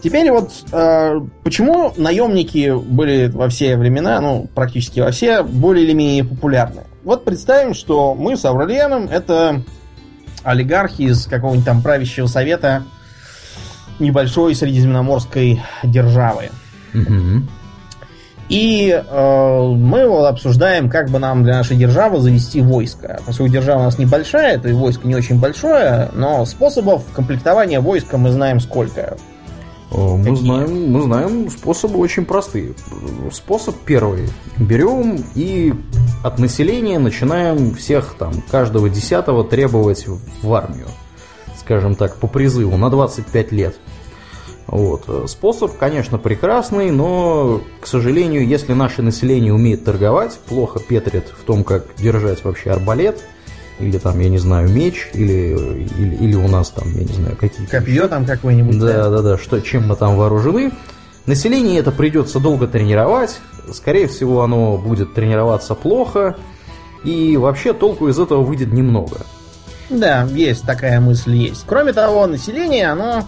Теперь 0.03 0.29
вот 0.29 0.51
э, 0.71 1.19
почему 1.43 1.91
наемники 1.97 2.71
были 2.77 3.31
во 3.33 3.49
все 3.49 3.77
времена, 3.77 4.21
ну, 4.21 4.47
практически 4.53 4.99
во 4.99 5.09
все, 5.09 5.41
более 5.41 5.83
или 5.83 5.93
менее 5.93 6.23
популярны? 6.23 6.83
Вот 7.03 7.25
представим, 7.25 7.73
что 7.73 8.13
мы 8.13 8.37
с 8.37 8.45
Аврелианом 8.45 9.09
это 9.09 9.63
олигархи 10.43 11.01
из 11.01 11.25
какого-нибудь 11.25 11.65
там 11.65 11.81
правящего 11.81 12.27
совета 12.27 12.83
небольшой 13.97 14.53
средиземноморской 14.53 15.63
державы. 15.83 16.51
Угу. 16.93 17.41
И 18.49 18.89
э, 18.89 19.61
мы 19.75 20.07
вот 20.07 20.25
обсуждаем, 20.25 20.89
как 20.89 21.09
бы 21.09 21.19
нам 21.19 21.43
для 21.43 21.55
нашей 21.55 21.75
державы 21.75 22.19
завести 22.19 22.61
войско. 22.61 23.19
Поскольку 23.25 23.51
держава 23.51 23.81
у 23.81 23.83
нас 23.83 23.97
небольшая, 23.97 24.57
то 24.57 24.69
и 24.69 24.73
войско 24.73 25.07
не 25.07 25.15
очень 25.15 25.39
большое, 25.39 26.09
но 26.13 26.45
способов 26.45 27.03
комплектования 27.13 27.81
войска 27.81 28.17
мы 28.17 28.31
знаем 28.31 28.59
сколько. 28.59 29.17
Мы 29.91 30.35
знаем, 30.35 30.91
мы 30.91 31.01
знаем 31.03 31.49
способы 31.49 31.97
очень 31.99 32.25
простые. 32.25 32.73
Способ 33.31 33.75
первый. 33.85 34.29
Берем 34.57 35.23
и 35.33 35.73
от 36.23 36.39
населения 36.39 36.99
начинаем 36.99 37.73
всех 37.73 38.15
там, 38.19 38.33
каждого 38.51 38.89
десятого 38.89 39.43
требовать 39.43 40.05
в 40.41 40.53
армию. 40.53 40.87
Скажем 41.57 41.95
так, 41.95 42.17
по 42.17 42.27
призыву 42.27 42.77
на 42.77 42.89
25 42.89 43.51
лет. 43.51 43.75
Вот. 44.67 45.29
Способ, 45.29 45.77
конечно, 45.77 46.17
прекрасный, 46.17 46.91
но, 46.91 47.61
к 47.79 47.87
сожалению, 47.87 48.45
если 48.45 48.73
наше 48.73 49.01
население 49.01 49.53
умеет 49.53 49.85
торговать, 49.85 50.37
плохо 50.47 50.79
петрит 50.79 51.29
в 51.29 51.43
том, 51.43 51.63
как 51.63 51.85
держать 51.97 52.43
вообще 52.43 52.71
арбалет– 52.71 53.23
или 53.79 53.97
там, 53.97 54.19
я 54.19 54.29
не 54.29 54.39
знаю, 54.39 54.69
меч, 54.69 55.09
или, 55.13 55.55
или, 55.97 56.15
или 56.15 56.35
у 56.35 56.47
нас 56.47 56.69
там, 56.71 56.87
я 56.95 57.03
не 57.03 57.13
знаю, 57.13 57.37
какие-то... 57.39 57.69
Копье 57.71 58.07
там 58.07 58.25
какое-нибудь. 58.25 58.79
Да, 58.79 59.09
да, 59.09 59.21
да, 59.21 59.37
что, 59.37 59.61
чем 59.61 59.87
мы 59.87 59.95
там 59.95 60.17
вооружены. 60.17 60.71
Население 61.25 61.79
это 61.79 61.91
придется 61.91 62.39
долго 62.39 62.67
тренировать, 62.67 63.39
скорее 63.73 64.07
всего 64.07 64.43
оно 64.43 64.77
будет 64.77 65.13
тренироваться 65.13 65.75
плохо, 65.75 66.37
и 67.03 67.37
вообще 67.37 67.73
толку 67.73 68.07
из 68.07 68.17
этого 68.17 68.41
выйдет 68.41 68.71
немного. 68.71 69.17
Да, 69.89 70.23
есть 70.31 70.63
такая 70.65 70.99
мысль, 70.99 71.35
есть. 71.35 71.63
Кроме 71.67 71.93
того, 71.93 72.25
население, 72.27 72.89
оно, 72.89 73.25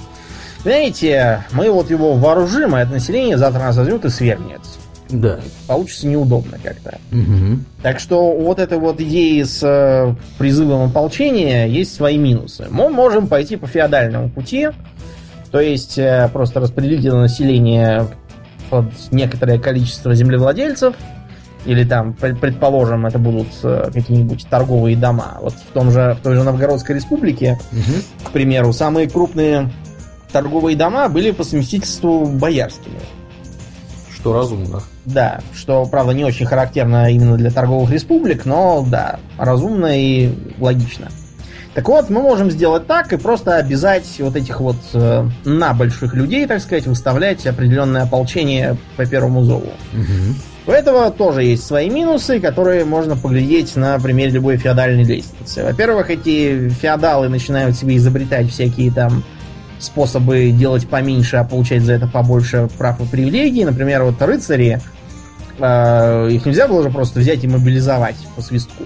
знаете, 0.63 1.43
мы 1.51 1.71
вот 1.71 1.89
его 1.89 2.15
вооружим, 2.15 2.75
а 2.75 2.81
это 2.81 2.91
население 2.91 3.37
завтра 3.37 3.59
нас 3.59 3.77
возьмет 3.77 4.05
и 4.05 4.09
свергнет. 4.09 4.61
Да. 5.09 5.39
Получится 5.67 6.07
неудобно 6.07 6.57
как-то. 6.63 6.99
Угу. 7.11 7.59
Так 7.81 7.99
что 7.99 8.31
вот 8.31 8.59
этой 8.59 8.77
вот 8.77 9.01
идеи 9.01 9.41
с 9.41 9.63
э, 9.63 10.13
призывом 10.37 10.89
ополчения 10.89 11.65
есть 11.65 11.95
свои 11.95 12.17
минусы. 12.17 12.67
Мы 12.69 12.89
можем 12.89 13.27
пойти 13.27 13.55
по 13.55 13.65
феодальному 13.65 14.29
пути, 14.29 14.69
то 15.51 15.59
есть 15.59 15.97
э, 15.97 16.29
просто 16.31 16.59
распределить 16.59 17.05
это 17.05 17.17
население 17.17 18.07
под 18.69 18.85
некоторое 19.11 19.57
количество 19.57 20.13
землевладельцев, 20.13 20.93
или 21.65 21.83
там, 21.83 22.13
предположим, 22.13 23.05
это 23.05 23.17
будут 23.17 23.47
э, 23.63 23.89
какие-нибудь 23.91 24.47
торговые 24.47 24.95
дома. 24.95 25.39
Вот 25.41 25.53
в, 25.53 25.73
том 25.73 25.91
же, 25.91 26.15
в 26.19 26.23
той 26.23 26.35
же 26.35 26.43
Новгородской 26.43 26.95
республике, 26.95 27.59
угу. 27.71 28.27
к 28.29 28.31
примеру, 28.31 28.71
самые 28.73 29.09
крупные 29.09 29.69
торговые 30.31 30.75
дома 30.75 31.09
были 31.09 31.31
по 31.31 31.43
совместительству 31.43 32.25
боярскими. 32.25 32.99
Что 34.13 34.33
разумно. 34.33 34.81
Да, 35.05 35.39
что, 35.55 35.85
правда, 35.85 36.13
не 36.13 36.25
очень 36.25 36.45
характерно 36.45 37.11
именно 37.11 37.37
для 37.37 37.51
торговых 37.51 37.89
республик, 37.89 38.45
но 38.45 38.85
да, 38.85 39.19
разумно 39.37 39.97
и 39.97 40.33
логично. 40.59 41.09
Так 41.73 41.87
вот, 41.87 42.09
мы 42.09 42.21
можем 42.21 42.51
сделать 42.51 42.87
так 42.87 43.13
и 43.13 43.17
просто 43.17 43.55
обязать 43.55 44.05
вот 44.19 44.35
этих 44.35 44.59
вот 44.59 44.75
э, 44.93 45.25
на 45.45 45.73
больших 45.73 46.13
людей, 46.13 46.45
так 46.47 46.59
сказать, 46.61 46.87
выставлять 46.87 47.45
определенное 47.47 48.03
ополчение 48.03 48.75
по 48.97 49.05
первому 49.05 49.43
зову. 49.43 49.71
Угу. 49.93 50.35
У 50.67 50.71
этого 50.71 51.09
тоже 51.11 51.43
есть 51.43 51.65
свои 51.65 51.89
минусы, 51.89 52.39
которые 52.39 52.85
можно 52.85 53.15
поглядеть 53.15 53.75
на 53.75 53.97
примере 53.99 54.31
любой 54.31 54.57
феодальной 54.57 55.03
лестницы. 55.03 55.63
Во-первых, 55.63 56.09
эти 56.09 56.69
феодалы 56.69 57.29
начинают 57.29 57.77
себе 57.77 57.95
изобретать 57.95 58.51
всякие 58.51 58.91
там 58.91 59.23
способы 59.79 60.51
делать 60.51 60.87
поменьше, 60.87 61.37
а 61.37 61.43
получать 61.43 61.81
за 61.81 61.93
это 61.93 62.07
побольше 62.07 62.69
прав 62.77 62.99
и 63.01 63.05
привилегий. 63.05 63.65
Например, 63.65 64.03
вот 64.03 64.21
рыцари, 64.21 64.79
э, 65.57 66.29
их 66.31 66.45
нельзя 66.45 66.67
было 66.67 66.83
же 66.83 66.89
просто 66.89 67.19
взять 67.19 67.43
и 67.43 67.47
мобилизовать 67.47 68.17
по 68.35 68.41
свистку. 68.41 68.83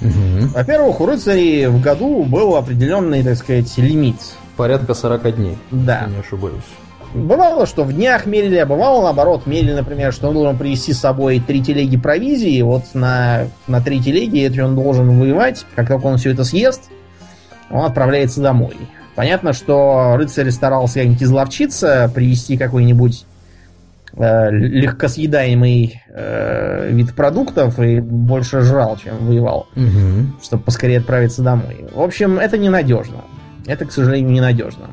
Угу. 0.00 0.48
Во-первых, 0.54 1.00
у 1.00 1.06
рыцарей 1.06 1.66
в 1.66 1.80
году 1.80 2.22
был 2.24 2.56
определенный, 2.56 3.22
так 3.22 3.36
сказать, 3.36 3.76
лимит. 3.76 4.16
Порядка 4.56 4.94
40 4.94 5.36
дней, 5.36 5.58
да. 5.70 6.00
если 6.00 6.14
не 6.14 6.20
ошибаюсь. 6.20 6.64
Бывало, 7.12 7.66
что 7.66 7.82
в 7.82 7.92
днях 7.92 8.26
мерили, 8.26 8.56
а 8.56 8.66
бывало 8.66 9.02
наоборот, 9.02 9.46
мерили, 9.46 9.72
например, 9.72 10.12
что 10.12 10.28
он 10.28 10.34
должен 10.34 10.56
привезти 10.56 10.92
с 10.92 11.00
собой 11.00 11.42
три 11.44 11.60
телеги 11.60 11.96
провизии, 11.96 12.52
и 12.52 12.62
вот 12.62 12.84
на, 12.94 13.48
на 13.66 13.80
три 13.80 14.00
телеги 14.00 14.40
эти 14.40 14.60
он 14.60 14.76
должен 14.76 15.18
воевать, 15.18 15.66
как 15.74 15.88
только 15.88 16.06
он 16.06 16.18
все 16.18 16.30
это 16.30 16.44
съест, 16.44 16.88
он 17.68 17.84
отправляется 17.84 18.40
домой. 18.40 18.76
Понятно, 19.20 19.52
что 19.52 20.16
рыцарь 20.16 20.50
старался 20.50 21.00
как-нибудь 21.00 21.22
изловчиться, 21.22 22.10
привести 22.14 22.56
какой-нибудь 22.56 23.26
э, 24.16 24.50
легкосъедаемый 24.50 26.02
э, 26.08 26.90
вид 26.90 27.14
продуктов 27.14 27.78
и 27.80 28.00
больше 28.00 28.62
жрал, 28.62 28.96
чем 28.96 29.18
воевал, 29.26 29.66
угу. 29.76 30.42
чтобы 30.42 30.62
поскорее 30.62 31.00
отправиться 31.00 31.42
домой. 31.42 31.84
В 31.92 32.00
общем, 32.00 32.38
это 32.38 32.56
ненадежно. 32.56 33.18
Это, 33.66 33.84
к 33.84 33.92
сожалению, 33.92 34.32
ненадежно. 34.32 34.86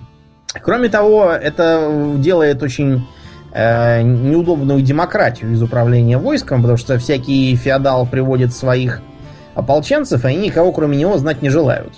Кроме 0.62 0.90
того, 0.90 1.32
это 1.32 1.90
делает 2.18 2.62
очень 2.62 3.08
э, 3.54 4.02
неудобную 4.02 4.82
демократию 4.82 5.54
из 5.54 5.64
управления 5.64 6.18
войском, 6.18 6.64
потому 6.64 6.78
что 6.78 7.00
всякий 7.00 7.56
феодал 7.56 8.06
приводит 8.06 8.54
своих 8.54 9.02
ополченцев, 9.56 10.26
и 10.26 10.28
они 10.28 10.48
никого 10.48 10.74
кроме 10.74 10.98
него 10.98 11.18
знать 11.18 11.42
не 11.42 11.48
желают. 11.50 11.94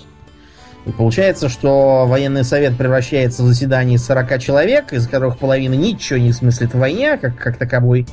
И 0.86 0.92
получается, 0.92 1.48
что 1.48 2.06
военный 2.06 2.44
совет 2.44 2.76
превращается 2.76 3.42
в 3.42 3.46
заседание 3.46 3.96
из 3.96 4.04
40 4.06 4.40
человек, 4.40 4.92
из 4.92 5.06
которых 5.06 5.38
половина 5.38 5.74
ничего 5.74 6.18
не 6.18 6.32
смыслит 6.32 6.74
в 6.74 6.78
войне, 6.78 7.18
как, 7.18 7.36
как 7.36 7.56
таковой. 7.56 8.06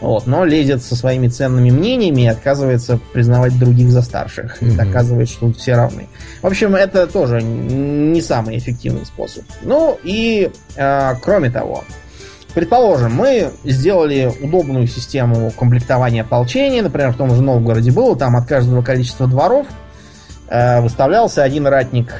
Вот, 0.00 0.26
но 0.26 0.44
лезет 0.44 0.82
со 0.82 0.96
своими 0.96 1.28
ценными 1.28 1.70
мнениями 1.70 2.22
и 2.22 2.26
отказывается 2.26 2.98
признавать 3.12 3.56
других 3.56 3.88
за 3.90 4.02
старших. 4.02 4.60
Mm-hmm. 4.60 4.72
И 4.72 4.76
доказывает, 4.76 5.28
что 5.28 5.46
тут 5.46 5.58
все 5.58 5.76
равны. 5.76 6.08
В 6.42 6.46
общем, 6.48 6.74
это 6.74 7.06
тоже 7.06 7.40
не 7.40 8.20
самый 8.20 8.58
эффективный 8.58 9.06
способ. 9.06 9.44
Ну 9.62 9.96
и 10.02 10.50
э, 10.74 11.14
кроме 11.22 11.50
того, 11.50 11.84
предположим, 12.52 13.14
мы 13.14 13.52
сделали 13.62 14.32
удобную 14.40 14.88
систему 14.88 15.52
комплектования 15.52 16.22
ополчения, 16.22 16.82
например, 16.82 17.12
в 17.12 17.16
том 17.16 17.32
же 17.32 17.40
Новгороде 17.40 17.92
было, 17.92 18.16
там 18.16 18.34
от 18.34 18.48
каждого 18.48 18.82
количества 18.82 19.28
дворов 19.28 19.68
выставлялся 20.80 21.42
один 21.42 21.66
ратник 21.66 22.12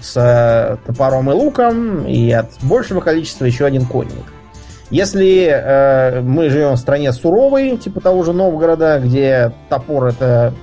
с 0.00 0.16
э, 0.16 0.76
топором 0.86 1.30
и 1.30 1.34
луком, 1.34 2.06
и 2.06 2.30
от 2.30 2.50
большего 2.62 3.00
количества 3.00 3.44
еще 3.44 3.66
один 3.66 3.84
конник. 3.84 4.24
Если 4.90 5.46
э, 5.46 6.20
мы 6.20 6.50
живем 6.50 6.72
в 6.72 6.78
стране 6.78 7.12
суровой, 7.12 7.76
типа 7.76 8.00
того 8.00 8.22
же 8.22 8.32
Новгорода, 8.32 9.00
где 9.00 9.52
топор 9.68 10.06
это 10.06 10.54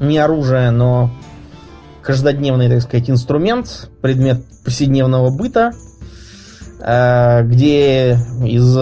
не 0.00 0.18
оружие, 0.18 0.70
но 0.70 1.10
каждодневный, 2.02 2.68
так 2.68 2.82
сказать, 2.82 3.08
инструмент, 3.08 3.90
предмет 4.02 4.44
повседневного 4.64 5.30
быта, 5.30 5.72
э, 6.80 7.42
где 7.44 8.18
из, 8.44 8.76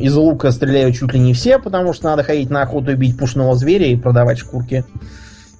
из 0.00 0.14
лука 0.14 0.50
стреляют 0.50 0.96
чуть 0.96 1.12
ли 1.12 1.20
не 1.20 1.34
все, 1.34 1.58
потому 1.58 1.92
что 1.92 2.04
надо 2.06 2.22
ходить 2.22 2.50
на 2.50 2.62
охоту 2.62 2.92
и 2.92 2.94
бить 2.94 3.18
пушного 3.18 3.54
зверя 3.56 3.86
и 3.86 3.96
продавать 3.96 4.38
шкурки 4.38 4.84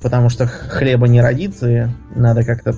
потому 0.04 0.28
что 0.28 0.46
хлеба 0.46 1.08
не 1.08 1.22
родится, 1.22 1.70
и 1.70 1.86
надо 2.14 2.44
как-то 2.44 2.74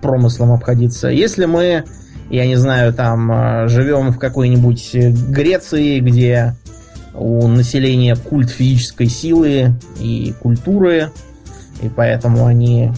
промыслом 0.00 0.52
обходиться. 0.52 1.08
Если 1.08 1.44
мы, 1.44 1.82
я 2.30 2.46
не 2.46 2.54
знаю, 2.54 2.94
там 2.94 3.32
э, 3.32 3.68
живем 3.68 4.12
в 4.12 4.18
какой-нибудь 4.20 4.94
Греции, 5.28 5.98
где 5.98 6.54
у 7.14 7.48
населения 7.48 8.14
культ 8.14 8.50
физической 8.50 9.06
силы 9.06 9.72
и 10.00 10.32
культуры, 10.40 11.10
и 11.82 11.88
поэтому 11.88 12.46
они 12.46 12.92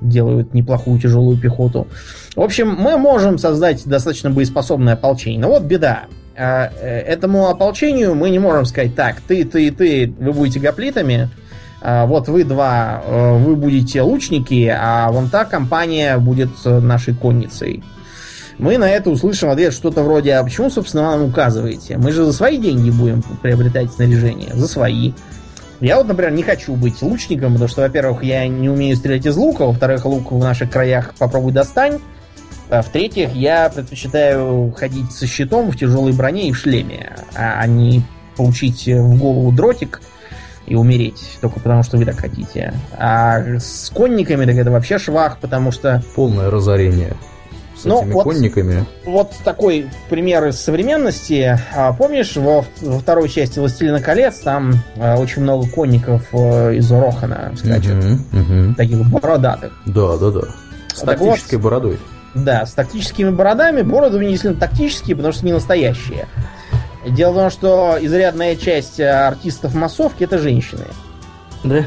делают 0.00 0.54
неплохую 0.54 1.00
тяжелую 1.00 1.36
пехоту. 1.36 1.88
В 2.36 2.40
общем, 2.40 2.68
мы 2.78 2.98
можем 2.98 3.38
создать 3.38 3.84
достаточно 3.84 4.30
боеспособное 4.30 4.94
ополчение. 4.94 5.40
Но 5.40 5.48
вот 5.48 5.64
беда. 5.64 6.04
э, 6.36 7.00
этому 7.00 7.48
ополчению 7.48 8.14
мы 8.14 8.30
не 8.30 8.38
можем 8.38 8.64
сказать, 8.64 8.94
так, 8.94 9.20
ты, 9.22 9.44
ты, 9.44 9.72
ты, 9.72 10.14
вы 10.20 10.32
будете 10.32 10.60
гоплитами, 10.60 11.22
а, 11.24 11.43
вот 11.84 12.28
вы 12.28 12.44
два, 12.44 13.02
э, 13.04 13.36
вы 13.36 13.56
будете 13.56 14.00
лучники, 14.00 14.74
а 14.74 15.10
вон 15.10 15.28
та 15.28 15.44
компания 15.44 16.16
будет 16.16 16.50
нашей 16.64 17.14
конницей. 17.14 17.84
Мы 18.56 18.78
на 18.78 18.88
это 18.88 19.10
услышим 19.10 19.50
ответ 19.50 19.74
что-то 19.74 20.02
вроде, 20.02 20.32
а 20.34 20.44
почему, 20.44 20.70
собственно, 20.70 21.10
вы 21.10 21.10
нам 21.10 21.28
указываете? 21.28 21.98
Мы 21.98 22.12
же 22.12 22.24
за 22.24 22.32
свои 22.32 22.56
деньги 22.56 22.88
будем 22.88 23.22
приобретать 23.42 23.92
снаряжение, 23.92 24.54
за 24.54 24.66
свои. 24.66 25.12
Я 25.80 25.98
вот, 25.98 26.06
например, 26.06 26.32
не 26.32 26.42
хочу 26.42 26.74
быть 26.74 27.02
лучником, 27.02 27.52
потому 27.52 27.68
что, 27.68 27.82
во-первых, 27.82 28.22
я 28.22 28.46
не 28.46 28.70
умею 28.70 28.96
стрелять 28.96 29.26
из 29.26 29.36
лука, 29.36 29.66
во-вторых, 29.66 30.06
лук 30.06 30.32
в 30.32 30.38
наших 30.38 30.70
краях 30.70 31.14
попробуй 31.18 31.52
достань, 31.52 31.98
а 32.70 32.80
в-третьих, 32.80 33.34
я 33.34 33.68
предпочитаю 33.68 34.72
ходить 34.74 35.12
со 35.12 35.26
щитом 35.26 35.70
в 35.70 35.76
тяжелой 35.76 36.12
броне 36.12 36.48
и 36.48 36.52
в 36.52 36.56
шлеме, 36.56 37.16
а 37.34 37.66
не 37.66 38.02
получить 38.36 38.86
в 38.86 39.18
голову 39.18 39.52
дротик– 39.52 40.00
и 40.66 40.74
умереть, 40.74 41.38
только 41.40 41.60
потому 41.60 41.82
что 41.82 41.96
вы 41.96 42.04
так 42.04 42.16
хотите. 42.16 42.74
А 42.96 43.58
с 43.58 43.90
конниками 43.94 44.46
так 44.46 44.56
это 44.56 44.70
вообще 44.70 44.98
швах, 44.98 45.38
потому 45.38 45.72
что... 45.72 46.02
Полное 46.14 46.50
разорение 46.50 47.14
с 47.76 47.84
ну, 47.84 48.00
этими 48.00 48.12
вот, 48.12 48.24
конниками. 48.24 48.86
Вот 49.04 49.32
такой 49.44 49.90
пример 50.08 50.46
из 50.46 50.60
современности. 50.60 51.58
А, 51.74 51.92
помнишь, 51.92 52.36
во, 52.36 52.64
во 52.80 52.98
второй 52.98 53.28
части 53.28 53.58
«Властелина 53.58 54.00
колец» 54.00 54.38
там 54.38 54.74
а, 54.96 55.16
очень 55.16 55.42
много 55.42 55.68
конников 55.68 56.22
а, 56.32 56.70
из 56.70 56.90
Рохана 56.90 57.52
скачет. 57.56 57.96
Угу, 57.96 58.40
угу. 58.40 58.74
Таких 58.76 59.06
бородатых. 59.10 59.72
Да, 59.86 60.16
да, 60.16 60.30
да. 60.30 60.40
С 60.94 61.00
так 61.00 61.18
тактической 61.18 61.56
вот, 61.56 61.64
бородой. 61.64 61.98
Да, 62.34 62.64
с 62.64 62.72
тактическими 62.72 63.30
бородами. 63.30 63.82
Бороды 63.82 64.18
не 64.18 64.30
действительно 64.30 64.60
тактические, 64.60 65.16
потому 65.16 65.32
что 65.32 65.44
не 65.44 65.52
настоящие. 65.52 66.26
Дело 67.06 67.32
в 67.32 67.36
том, 67.36 67.50
что 67.50 67.98
изрядная 68.00 68.56
часть 68.56 68.98
э, 68.98 69.08
артистов 69.08 69.74
массовки 69.74 70.24
это 70.24 70.38
женщины. 70.38 70.84
Да? 71.62 71.84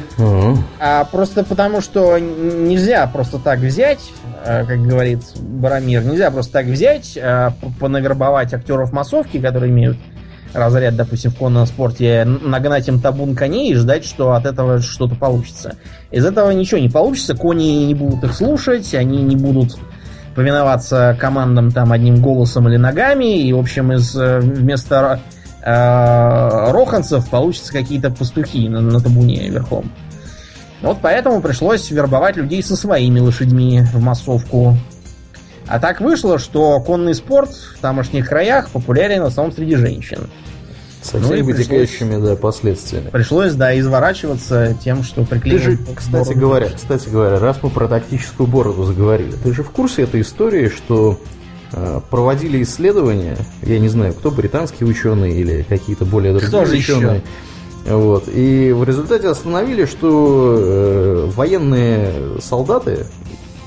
А 0.80 1.04
просто 1.04 1.44
потому, 1.44 1.80
что 1.80 2.18
нельзя 2.18 3.06
просто 3.06 3.38
так 3.38 3.60
взять, 3.60 4.00
э, 4.44 4.64
как 4.64 4.82
говорит 4.82 5.20
Барамир, 5.36 6.04
нельзя 6.04 6.30
просто 6.30 6.52
так 6.52 6.66
взять, 6.66 7.16
э, 7.16 7.50
понавербовать 7.78 8.52
актеров 8.52 8.92
массовки, 8.92 9.40
которые 9.40 9.70
имеют 9.72 9.96
разряд, 10.52 10.96
допустим, 10.96 11.30
в 11.30 11.36
конном 11.36 11.66
спорте, 11.66 12.24
нагнать 12.24 12.88
им 12.88 13.00
табун 13.00 13.34
коней 13.34 13.72
и 13.72 13.74
ждать, 13.74 14.04
что 14.04 14.32
от 14.32 14.46
этого 14.46 14.80
что-то 14.80 15.14
получится. 15.14 15.76
Из 16.10 16.24
этого 16.24 16.50
ничего 16.50 16.80
не 16.80 16.88
получится, 16.88 17.36
кони 17.36 17.84
не 17.84 17.94
будут 17.94 18.24
их 18.24 18.34
слушать, 18.34 18.94
они 18.94 19.22
не 19.22 19.36
будут 19.36 19.76
повиноваться 20.34 21.16
командам 21.20 21.70
там 21.70 21.92
одним 21.92 22.22
голосом 22.22 22.68
или 22.68 22.76
ногами, 22.76 23.40
и, 23.40 23.52
в 23.52 23.58
общем, 23.58 23.92
из 23.92 24.14
э, 24.16 24.38
вместо 24.40 25.20
э, 25.62 26.70
роханцев 26.70 27.28
получится 27.28 27.72
какие-то 27.72 28.10
пастухи 28.10 28.68
на, 28.68 28.80
на 28.80 29.00
табуне 29.00 29.48
верхом. 29.48 29.90
Вот 30.80 30.98
поэтому 31.02 31.40
пришлось 31.40 31.90
вербовать 31.90 32.36
людей 32.36 32.62
со 32.62 32.76
своими 32.76 33.18
лошадьми 33.18 33.82
в 33.92 34.00
массовку. 34.00 34.76
А 35.66 35.78
так 35.80 36.00
вышло, 36.00 36.38
что 36.38 36.80
конный 36.80 37.14
спорт 37.14 37.50
в 37.50 37.80
тамошних 37.80 38.28
краях 38.28 38.70
популярен 38.70 39.22
в 39.22 39.26
основном 39.26 39.54
среди 39.54 39.76
женщин. 39.76 40.28
Со 41.02 41.20
всеми 41.20 41.40
ну, 41.40 41.46
вытекающими, 41.46 42.24
да, 42.24 42.36
последствиями. 42.36 43.10
Пришлось, 43.10 43.54
да, 43.54 43.78
изворачиваться 43.78 44.76
тем, 44.82 45.02
что 45.02 45.24
приклеили. 45.24 45.58
Ты 45.58 45.64
же, 45.64 45.78
кстати 45.94 46.32
говоря, 46.32 46.70
кстати 46.74 47.08
говоря, 47.08 47.38
раз 47.38 47.58
мы 47.62 47.70
про 47.70 47.88
тактическую 47.88 48.46
бороду 48.46 48.84
заговорили, 48.84 49.32
ты 49.32 49.54
же 49.54 49.62
в 49.62 49.70
курсе 49.70 50.02
этой 50.02 50.22
истории, 50.22 50.68
что 50.68 51.20
э, 51.72 52.00
проводили 52.10 52.62
исследования, 52.62 53.36
я 53.62 53.78
не 53.78 53.88
знаю, 53.88 54.12
кто 54.12 54.30
британские 54.30 54.88
ученые 54.88 55.38
или 55.40 55.62
какие-то 55.68 56.04
более 56.04 56.32
другие 56.32 56.48
кто 56.48 56.60
ученые. 56.62 57.16
Еще? 57.16 57.22
Вот. 57.94 58.28
И 58.28 58.72
в 58.72 58.84
результате 58.84 59.28
остановили, 59.28 59.86
что 59.86 60.56
э, 60.58 61.30
военные 61.34 62.40
солдаты 62.40 63.06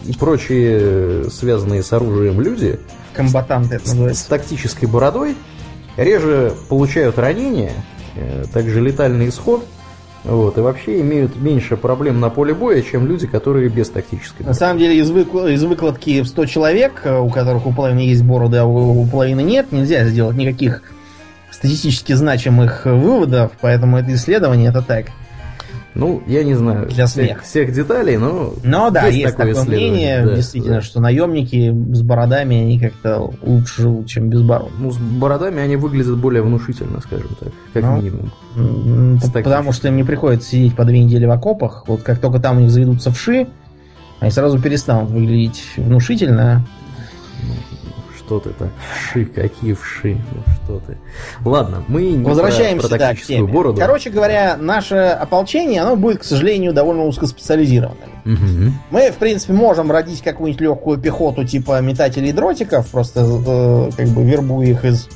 и 0.05 0.13
прочие 0.13 1.29
связанные 1.29 1.83
с 1.83 1.91
оружием 1.93 2.41
люди 2.41 2.79
комбатанты 3.13 3.79
называется. 3.79 4.23
с 4.23 4.25
тактической 4.25 4.87
бородой 4.87 5.35
реже 5.97 6.53
получают 6.69 7.17
ранения, 7.17 7.73
э, 8.15 8.45
также 8.53 8.81
летальный 8.81 9.29
исход, 9.29 9.65
вот, 10.23 10.57
и 10.57 10.61
вообще 10.61 11.01
имеют 11.01 11.35
меньше 11.35 11.77
проблем 11.77 12.19
на 12.19 12.29
поле 12.29 12.53
боя, 12.53 12.81
чем 12.83 13.07
люди, 13.07 13.25
которые 13.25 13.69
без 13.69 13.89
тактической. 13.89 14.45
На 14.45 14.53
самом 14.53 14.77
деле, 14.77 14.97
из, 14.97 15.09
выкл... 15.09 15.47
из 15.47 15.63
выкладки 15.63 16.21
в 16.21 16.27
100 16.27 16.45
человек, 16.45 17.01
э, 17.03 17.17
у 17.17 17.29
которых 17.29 17.65
у 17.65 17.73
половины 17.73 18.01
есть 18.01 18.23
бороды, 18.23 18.57
а 18.57 18.65
у 18.65 19.05
половины 19.07 19.41
нет, 19.41 19.71
нельзя 19.71 20.05
сделать 20.05 20.37
никаких 20.37 20.83
статистически 21.49 22.13
значимых 22.13 22.85
выводов, 22.85 23.51
поэтому 23.59 23.97
это 23.97 24.13
исследование 24.13 24.69
это 24.69 24.81
так. 24.81 25.07
Ну, 25.93 26.23
я 26.25 26.43
не 26.43 26.53
знаю 26.53 26.87
Для 26.87 27.05
всех, 27.05 27.43
всех 27.43 27.73
деталей, 27.73 28.17
но... 28.17 28.53
Но 28.63 28.89
да, 28.91 29.07
есть, 29.07 29.17
есть 29.19 29.35
такое, 29.35 29.53
такое 29.53 29.67
мнение, 29.67 30.25
да, 30.25 30.35
действительно, 30.35 30.75
да. 30.75 30.81
что 30.81 31.01
наемники 31.01 31.69
с 31.93 32.01
бородами, 32.01 32.55
они 32.61 32.79
как-то 32.79 33.29
лучше 33.41 33.81
живут, 33.81 34.07
чем 34.07 34.29
без 34.29 34.41
бород. 34.41 34.71
Ну, 34.79 34.91
с 34.91 34.97
бородами 34.97 35.61
они 35.61 35.75
выглядят 35.75 36.17
более 36.17 36.43
внушительно, 36.43 37.01
скажем 37.01 37.29
так, 37.39 37.49
как 37.73 37.83
ну, 37.83 37.97
минимум. 37.97 39.19
Потому 39.33 39.73
что 39.73 39.89
им 39.89 39.97
не 39.97 40.03
приходится 40.03 40.49
сидеть 40.49 40.75
по 40.75 40.85
две 40.85 41.03
недели 41.03 41.25
в 41.25 41.31
окопах. 41.31 41.83
Вот 41.87 42.03
как 42.03 42.19
только 42.19 42.39
там 42.39 42.57
у 42.57 42.59
них 42.61 42.71
заведутся 42.71 43.11
вши, 43.11 43.47
они 44.21 44.31
сразу 44.31 44.61
перестанут 44.61 45.09
выглядеть 45.11 45.61
внушительно, 45.75 46.65
что 48.31 48.39
ты 48.39 48.49
так? 48.51 48.69
Вши, 48.95 49.25
какие 49.25 49.73
вши? 49.73 50.15
Ну 50.15 50.53
что 50.63 50.79
ты? 50.87 50.97
Ладно, 51.43 51.83
мы 51.89 52.03
не 52.03 52.23
Возвращаемся 52.23 52.87
про, 52.87 52.95
про 52.95 52.99
да, 52.99 53.13
к 53.13 53.19
теме. 53.19 53.51
бороду. 53.51 53.77
Короче 53.77 54.09
говоря, 54.09 54.55
наше 54.57 54.95
ополчение, 54.95 55.81
оно 55.81 55.97
будет, 55.97 56.19
к 56.19 56.23
сожалению, 56.23 56.71
довольно 56.71 57.03
узкоспециализированным. 57.03 58.09
Угу. 58.23 58.73
Мы, 58.91 59.11
в 59.11 59.17
принципе, 59.17 59.51
можем 59.51 59.91
родить 59.91 60.21
какую-нибудь 60.21 60.61
легкую 60.61 60.97
пехоту 60.97 61.43
типа 61.43 61.81
метателей 61.81 62.31
дротиков, 62.31 62.87
просто 62.87 63.21
э, 63.21 63.89
как 63.97 64.07
бы 64.07 64.23
вербуя 64.23 64.67
их 64.67 64.85
из 64.85 65.09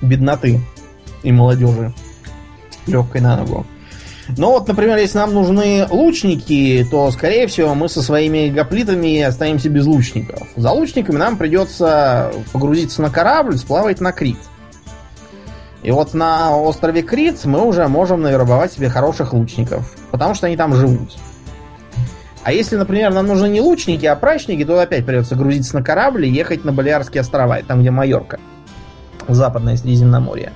бедноты 0.00 0.60
и 1.22 1.32
молодежи 1.32 1.92
легкой 2.86 3.20
на 3.20 3.36
ногу. 3.36 3.66
Но 4.28 4.52
вот, 4.52 4.68
например, 4.68 4.98
если 4.98 5.18
нам 5.18 5.34
нужны 5.34 5.86
лучники, 5.90 6.86
то, 6.90 7.10
скорее 7.10 7.46
всего, 7.46 7.74
мы 7.74 7.88
со 7.88 8.02
своими 8.02 8.48
гоплитами 8.48 9.20
останемся 9.20 9.68
без 9.68 9.84
лучников. 9.84 10.48
За 10.56 10.70
лучниками 10.70 11.16
нам 11.16 11.36
придется 11.36 12.32
погрузиться 12.52 13.02
на 13.02 13.10
корабль, 13.10 13.56
сплавать 13.56 14.00
на 14.00 14.12
Крит. 14.12 14.38
И 15.82 15.90
вот 15.90 16.14
на 16.14 16.56
острове 16.56 17.02
Крит 17.02 17.44
мы 17.44 17.66
уже 17.66 17.88
можем 17.88 18.22
навербовать 18.22 18.72
себе 18.72 18.88
хороших 18.88 19.32
лучников, 19.32 19.92
потому 20.12 20.34
что 20.34 20.46
они 20.46 20.56
там 20.56 20.74
живут. 20.74 21.16
А 22.44 22.52
если, 22.52 22.76
например, 22.76 23.12
нам 23.12 23.26
нужны 23.26 23.48
не 23.48 23.60
лучники, 23.60 24.06
а 24.06 24.16
прачники, 24.16 24.64
то 24.64 24.80
опять 24.80 25.04
придется 25.04 25.36
грузиться 25.36 25.76
на 25.76 25.84
корабль 25.84 26.26
и 26.26 26.30
ехать 26.30 26.64
на 26.64 26.72
Балиарские 26.72 27.20
острова, 27.20 27.60
там, 27.62 27.80
где 27.80 27.90
Майорка, 27.90 28.38
западное 29.28 29.76
Средиземноморье. 29.76 30.52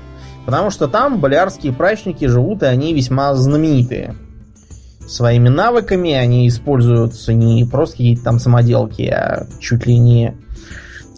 Потому 0.46 0.70
что 0.70 0.86
там 0.86 1.20
балиарские 1.20 1.72
прачники 1.72 2.24
живут, 2.24 2.62
и 2.62 2.66
они 2.66 2.94
весьма 2.94 3.34
знаменитые. 3.34 4.14
Своими 5.06 5.48
навыками 5.48 6.12
они 6.12 6.48
используются 6.48 7.32
не 7.32 7.64
просто 7.64 7.96
какие-то 7.96 8.22
там 8.22 8.38
самоделки, 8.38 9.02
а 9.02 9.46
чуть 9.60 9.86
ли 9.86 9.98
не 9.98 10.36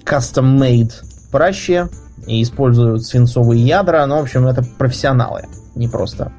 custom-made 0.04 0.92
пращи. 1.30 1.82
И 2.26 2.42
используют 2.42 3.04
свинцовые 3.04 3.64
ядра. 3.64 4.04
Ну, 4.06 4.16
в 4.16 4.22
общем, 4.22 4.46
это 4.46 4.62
профессионалы. 4.78 5.44
Не 5.74 5.88
просто 5.88 6.32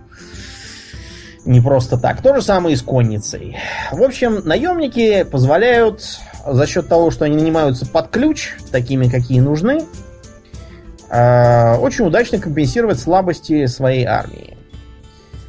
не 1.46 1.62
просто 1.62 1.98
так. 1.98 2.22
То 2.22 2.36
же 2.36 2.42
самое 2.42 2.76
и 2.76 2.78
с 2.78 2.82
конницей. 2.82 3.58
В 3.92 4.04
общем, 4.04 4.42
наемники 4.46 5.24
позволяют 5.24 6.04
за 6.46 6.68
счет 6.68 6.88
того, 6.88 7.12
что 7.12 7.26
они 7.26 7.38
нанимаются 7.38 7.86
под 7.86 8.10
ключ, 8.10 8.52
такими, 8.72 9.10
какие 9.10 9.40
нужны, 9.40 9.80
очень 11.12 12.06
удачно 12.06 12.40
компенсировать 12.40 13.00
слабости 13.00 13.66
своей 13.66 14.06
армии. 14.06 14.58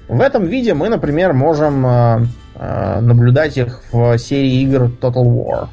В 0.09 0.20
этом 0.20 0.44
виде 0.44 0.75
мы, 0.75 0.88
например, 0.88 1.35
можем 1.35 1.87
э, 1.87 2.27
э, 2.57 3.01
наблюдать 3.01 3.57
их 3.57 3.83
в 3.92 4.18
серии 4.18 4.62
игр 4.62 4.90
Total 5.01 5.25
War. 5.25 5.68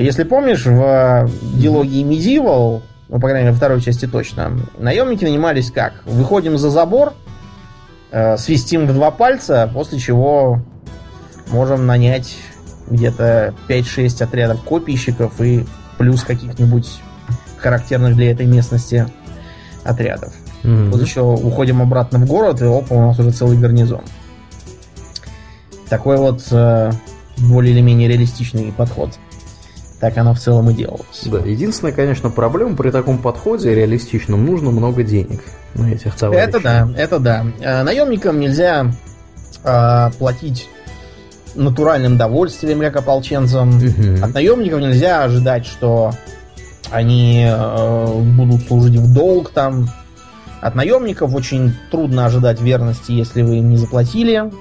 Если 0.00 0.24
помнишь, 0.24 0.66
в 0.66 1.30
дилогии 1.58 2.04
Medieval, 2.04 2.82
ну, 3.08 3.14
по 3.14 3.20
крайней 3.20 3.40
мере, 3.40 3.52
во 3.52 3.56
второй 3.56 3.80
части 3.80 4.06
точно, 4.06 4.52
наемники 4.78 5.24
нанимались 5.24 5.70
как? 5.70 5.94
Выходим 6.04 6.58
за 6.58 6.68
забор, 6.68 7.14
свистим 8.36 8.86
в 8.86 8.92
два 8.92 9.10
пальца, 9.10 9.70
после 9.72 9.98
чего 9.98 10.60
можем 11.50 11.86
нанять 11.86 12.36
где-то 12.90 13.54
5-6 13.68 14.22
отрядов 14.22 14.62
копийщиков 14.62 15.40
и 15.40 15.64
плюс 15.96 16.22
каких-нибудь 16.22 17.00
характерных 17.62 18.16
для 18.16 18.30
этой 18.32 18.46
местности 18.46 19.06
отрядов. 19.84 20.34
Mm-hmm. 20.62 20.90
Вот 20.90 21.00
еще 21.00 21.22
уходим 21.22 21.82
обратно 21.82 22.18
в 22.18 22.26
город, 22.26 22.60
и 22.62 22.64
опа, 22.64 22.94
у 22.94 23.00
нас 23.00 23.18
уже 23.18 23.30
целый 23.30 23.58
гарнизон. 23.58 24.02
Такой 25.88 26.16
вот 26.16 26.42
э, 26.50 26.92
более 27.38 27.74
или 27.74 27.80
менее 27.80 28.08
реалистичный 28.08 28.72
подход 28.72 29.10
Так 30.00 30.16
оно 30.16 30.32
в 30.34 30.38
целом 30.38 30.70
и 30.70 30.74
делалось. 30.74 31.22
Да, 31.26 31.38
единственная, 31.38 31.92
конечно, 31.92 32.30
проблема 32.30 32.76
при 32.76 32.90
таком 32.90 33.18
подходе 33.18 33.74
реалистичном 33.74 34.44
нужно 34.44 34.70
много 34.70 35.02
денег 35.02 35.42
на 35.74 35.92
этих 35.92 36.14
товарищей. 36.14 36.48
Это 36.48 36.60
да, 36.60 36.88
это 36.96 37.18
да. 37.18 37.46
Э, 37.60 37.82
наемникам 37.82 38.40
нельзя 38.40 38.92
э, 39.64 40.10
платить 40.18 40.68
натуральным 41.54 42.16
довольствием, 42.16 42.80
как 42.80 42.96
ополченцам. 42.96 43.70
Мгм. 43.76 44.24
От 44.24 44.34
наемников 44.34 44.80
нельзя 44.80 45.24
ожидать, 45.24 45.66
что 45.66 46.12
они 46.92 47.46
э, 47.48 48.20
будут 48.36 48.66
служить 48.66 48.96
в 48.96 49.12
долг 49.12 49.50
там. 49.50 49.88
От 50.60 50.76
наемников 50.76 51.34
очень 51.34 51.74
трудно 51.90 52.26
ожидать 52.26 52.60
верности, 52.60 53.10
если 53.10 53.42
вы 53.42 53.58
им 53.58 53.70
не 53.70 53.76
заплатили. 53.76 54.52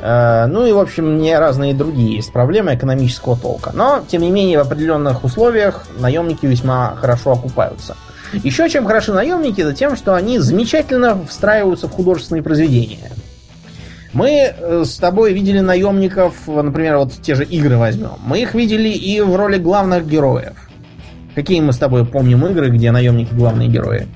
Э, 0.00 0.46
ну 0.46 0.66
и, 0.66 0.72
в 0.72 0.78
общем, 0.78 1.18
не 1.18 1.38
разные 1.38 1.74
другие 1.74 2.16
есть 2.16 2.32
проблемы 2.32 2.74
экономического 2.74 3.36
толка. 3.36 3.70
Но, 3.74 4.02
тем 4.06 4.22
не 4.22 4.30
менее, 4.30 4.58
в 4.58 4.66
определенных 4.66 5.24
условиях 5.24 5.86
наемники 5.98 6.46
весьма 6.46 6.96
хорошо 6.96 7.32
окупаются. 7.32 7.96
Еще 8.32 8.68
чем 8.68 8.84
хороши 8.84 9.12
наемники, 9.12 9.60
это 9.60 9.74
тем, 9.74 9.96
что 9.96 10.14
они 10.14 10.38
замечательно 10.38 11.24
встраиваются 11.28 11.86
в 11.86 11.92
художественные 11.92 12.42
произведения. 12.42 13.12
Мы 14.12 14.30
э, 14.30 14.84
с 14.84 14.96
тобой 14.96 15.32
видели 15.32 15.60
наемников, 15.60 16.46
например, 16.46 16.98
вот 16.98 17.12
те 17.20 17.34
же 17.34 17.44
игры 17.44 17.76
возьмем. 17.76 18.12
Мы 18.24 18.42
их 18.42 18.54
видели 18.54 18.88
и 18.88 19.20
в 19.20 19.34
роли 19.36 19.58
главных 19.58 20.06
героев. 20.06 20.54
Какие 21.34 21.60
мы 21.60 21.72
с 21.72 21.78
тобой 21.78 22.04
помним 22.04 22.46
игры, 22.46 22.70
где 22.70 22.90
наемники 22.92 23.32
главные 23.34 23.68
герои? 23.68 24.06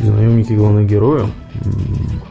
И 0.00 0.04
наемники 0.08 0.52
главных 0.52 0.88
героев. 0.88 1.30
М, 1.64 2.22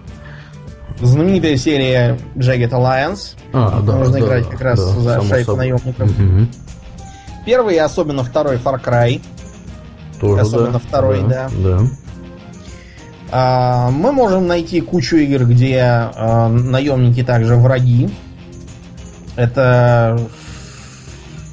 Знаменитая 1.02 1.56
серия 1.58 2.18
Jagged 2.36 2.70
Alliance. 2.72 3.36
А, 3.54 3.82
да, 3.82 3.94
Можно 3.94 4.14
да, 4.14 4.20
играть 4.20 4.50
как 4.50 4.62
раз 4.62 4.80
да, 4.80 5.00
за 5.20 5.22
шайку 5.28 5.52
собой. 5.52 5.58
наемников. 5.58 6.18
Мгм. 6.20 6.50
Первый 7.46 7.76
и 7.76 7.80
особенно 7.80 8.24
второй 8.24 8.56
Far 8.58 8.82
Cry. 8.84 9.22
Тоже, 10.20 10.42
Особенно 10.42 10.74
да. 10.74 10.80
второй, 10.80 11.22
да. 11.28 11.50
Да. 11.58 11.80
А, 13.32 13.90
мы 13.92 14.12
можем 14.14 14.48
найти 14.48 14.80
кучу 14.82 15.18
игр, 15.18 15.46
где 15.46 15.80
а, 15.82 16.48
наемники 16.50 17.24
также 17.24 17.56
враги. 17.56 18.10
Это 19.36 20.20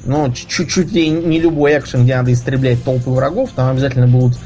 ну, 0.05 0.31
чуть-чуть 0.33 0.91
ли 0.91 1.09
не 1.09 1.39
любой 1.39 1.77
экшен, 1.77 2.03
где 2.03 2.15
надо 2.15 2.33
истреблять 2.33 2.83
толпы 2.83 3.09
врагов, 3.09 3.51
там 3.55 3.69
обязательно 3.69 4.07
будут 4.07 4.37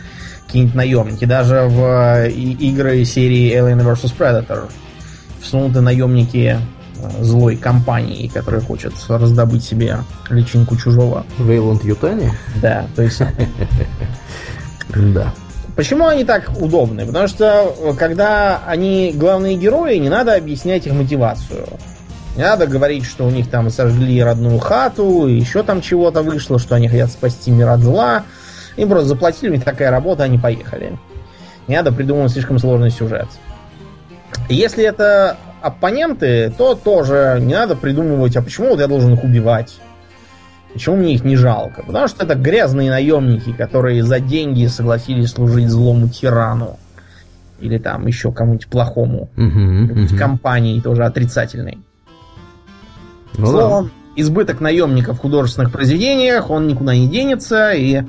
какие-нибудь 0.45 0.75
наемники. 0.75 1.25
Даже 1.25 1.63
в 1.67 2.25
э, 2.25 2.31
игры 2.31 3.03
серии 3.05 3.51
Alien 3.57 3.81
vs. 3.83 4.13
Predator 4.17 4.69
всунуты 5.41 5.81
наемники 5.81 6.57
э, 6.57 7.23
злой 7.23 7.55
компании, 7.55 8.27
которая 8.27 8.61
хочет 8.61 8.93
раздобыть 9.07 9.63
себе 9.63 9.99
личинку 10.29 10.75
чужого. 10.75 11.25
Вейланд 11.37 11.83
Ютани? 11.83 12.31
Да, 12.61 12.87
то 12.95 13.01
есть 13.03 13.21
Да. 14.89 15.33
Почему 15.75 16.07
они 16.07 16.23
так 16.23 16.51
удобны? 16.57 17.05
Потому 17.05 17.27
что 17.27 17.75
э, 17.77 17.93
когда 17.97 18.61
они 18.65 19.13
главные 19.13 19.57
герои, 19.57 19.97
не 19.97 20.09
надо 20.09 20.35
объяснять 20.35 20.87
их 20.87 20.93
мотивацию. 20.93 21.67
Не 22.35 22.43
надо 22.43 22.67
говорить, 22.67 23.05
что 23.05 23.25
у 23.25 23.31
них 23.31 23.49
там 23.49 23.69
сожгли 23.69 24.21
родную 24.21 24.59
хату, 24.59 25.25
еще 25.27 25.63
там 25.63 25.81
чего-то 25.81 26.21
вышло, 26.21 26.59
что 26.59 26.75
они 26.75 26.89
хотят 26.89 27.09
спасти 27.09 27.49
мир 27.49 27.69
от 27.69 27.79
зла. 27.79 28.23
Им 28.75 28.89
просто 28.89 29.07
заплатили, 29.07 29.51
у 29.51 29.53
них 29.53 29.63
такая 29.63 29.89
работа, 29.89 30.23
они 30.23 30.37
поехали. 30.37 30.97
Не 31.67 31.77
надо 31.77 31.93
придумывать 31.93 32.31
слишком 32.31 32.59
сложный 32.59 32.91
сюжет. 32.91 33.27
Если 34.49 34.83
это 34.83 35.37
оппоненты, 35.61 36.53
то 36.57 36.75
тоже 36.75 37.37
не 37.39 37.53
надо 37.53 37.75
придумывать, 37.75 38.35
а 38.35 38.41
почему 38.41 38.69
вот 38.69 38.79
я 38.79 38.87
должен 38.87 39.13
их 39.13 39.23
убивать? 39.23 39.79
Почему 40.73 40.97
мне 40.97 41.15
их 41.15 41.23
не 41.23 41.37
жалко? 41.37 41.83
Потому 41.83 42.09
что 42.09 42.25
это 42.25 42.35
грязные 42.35 42.91
наемники, 42.91 43.53
которые 43.53 44.03
за 44.03 44.19
деньги 44.19 44.67
согласились 44.67 45.31
служить 45.31 45.69
злому 45.69 46.09
тирану. 46.09 46.77
Или 47.61 47.77
там 47.77 48.05
еще 48.07 48.33
кому-нибудь 48.33 48.67
плохому. 48.67 49.29
Какой-нибудь 49.37 50.11
мгм. 50.11 50.19
компании 50.19 50.81
тоже 50.81 51.05
отрицательной. 51.05 51.79
Ну 53.37 53.51
да. 53.51 53.85
Избыток 54.17 54.61
наемников 54.61 55.17
в 55.17 55.21
художественных 55.21 55.71
произведениях, 55.71 56.49
он 56.49 56.67
никуда 56.67 56.95
не 56.95 57.07
денется, 57.07 57.71
и 57.73 58.03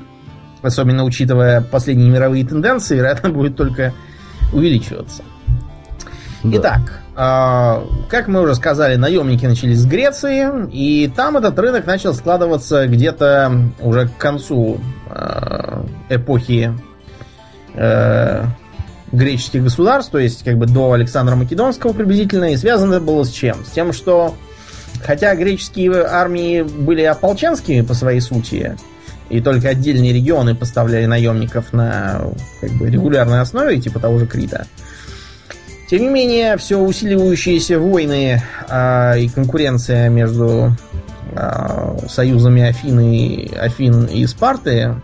особенно 0.63 1.05
учитывая 1.05 1.61
последние 1.61 2.11
мировые 2.11 2.47
тенденции, 2.47 2.97
вероятно, 2.97 3.31
будет 3.31 3.57
только 3.57 3.93
увеличиваться. 4.53 5.23
Да. 6.45 6.59
Итак, 6.59 7.01
а, 7.17 7.83
как 8.09 8.29
мы 8.29 8.43
уже 8.43 8.55
сказали, 8.55 8.97
наемники 8.97 9.47
начались 9.47 9.79
с 9.79 9.87
Греции, 9.87 10.69
и 10.71 11.09
там 11.09 11.37
этот 11.37 11.59
рынок 11.59 11.87
начал 11.87 12.15
складываться 12.15 12.87
где-то 12.87 13.71
уже 13.81 14.09
к 14.09 14.17
концу 14.17 14.79
а, 15.09 15.85
эпохи 16.09 16.73
э, 17.75 18.45
греческих 19.13 19.65
государств, 19.65 20.13
то 20.13 20.19
есть 20.19 20.45
как 20.45 20.59
бы 20.59 20.67
до 20.67 20.93
Александра 20.93 21.37
Македонского 21.37 21.93
приблизительно, 21.93 22.53
и 22.53 22.57
связано 22.57 22.95
это 22.95 23.05
было 23.05 23.25
с 23.25 23.31
чем? 23.31 23.65
С 23.65 23.71
тем, 23.71 23.93
что 23.93 24.35
хотя 25.07 25.35
греческие 25.35 26.05
армии 26.05 26.63
были 26.63 27.03
ополченскими 27.03 27.83
по 27.83 27.95
своей 27.95 28.21
сути, 28.21 28.77
и 29.29 29.41
только 29.41 29.69
отдельные 29.69 30.13
регионы 30.13 30.55
поставляли 30.55 31.07
наемников 31.07 31.73
на 31.73 32.23
как 32.61 32.71
бы, 32.73 32.91
регулярной 32.91 33.41
основе, 33.41 33.81
типа 33.81 34.01
того 34.01 34.19
же 34.19 34.27
Крита, 34.27 34.67
тем 35.89 36.03
не 36.03 36.09
менее, 36.09 36.57
все 36.57 36.81
усиливающиеся 36.81 37.79
войны 37.79 38.43
а, 38.69 39.15
и 39.15 39.29
конкуренция 39.29 40.09
между 40.09 40.77
а, 41.33 41.97
союзами 42.09 42.63
Афины, 42.63 43.49
Афин 43.57 44.07
и 44.07 44.27
Спарты 44.27 44.97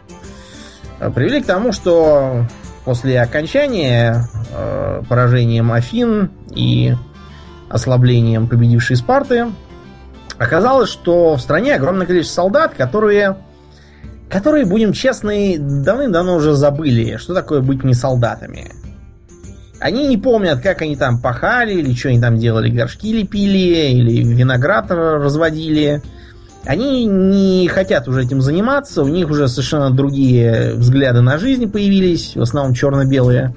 а, 0.98 1.10
привели 1.10 1.40
к 1.40 1.46
тому, 1.46 1.72
что 1.72 2.46
после 2.84 3.20
окончания 3.20 4.26
а, 4.52 5.02
поражением 5.08 5.70
Афин 5.70 6.32
и 6.52 6.96
ослаблением 7.68 8.48
победившей 8.48 8.96
Спарты 8.96 9.46
оказалось, 10.42 10.90
что 10.90 11.36
в 11.36 11.40
стране 11.40 11.74
огромное 11.74 12.06
количество 12.06 12.42
солдат, 12.42 12.74
которые, 12.74 13.36
которые, 14.28 14.66
будем 14.66 14.92
честны, 14.92 15.56
давным-давно 15.58 16.36
уже 16.36 16.54
забыли, 16.54 17.16
что 17.16 17.34
такое 17.34 17.60
быть 17.60 17.84
не 17.84 17.94
солдатами. 17.94 18.72
Они 19.80 20.06
не 20.06 20.16
помнят, 20.16 20.60
как 20.60 20.82
они 20.82 20.96
там 20.96 21.20
пахали, 21.20 21.74
или 21.74 21.94
что 21.94 22.10
они 22.10 22.20
там 22.20 22.38
делали, 22.38 22.70
горшки 22.70 23.12
лепили, 23.12 23.90
или 23.90 24.22
виноград 24.22 24.90
разводили. 24.90 26.02
Они 26.64 27.04
не 27.06 27.66
хотят 27.66 28.06
уже 28.06 28.22
этим 28.22 28.40
заниматься, 28.40 29.02
у 29.02 29.08
них 29.08 29.28
уже 29.28 29.48
совершенно 29.48 29.90
другие 29.90 30.74
взгляды 30.74 31.20
на 31.20 31.38
жизнь 31.38 31.70
появились, 31.70 32.36
в 32.36 32.42
основном 32.42 32.74
черно-белые. 32.74 33.54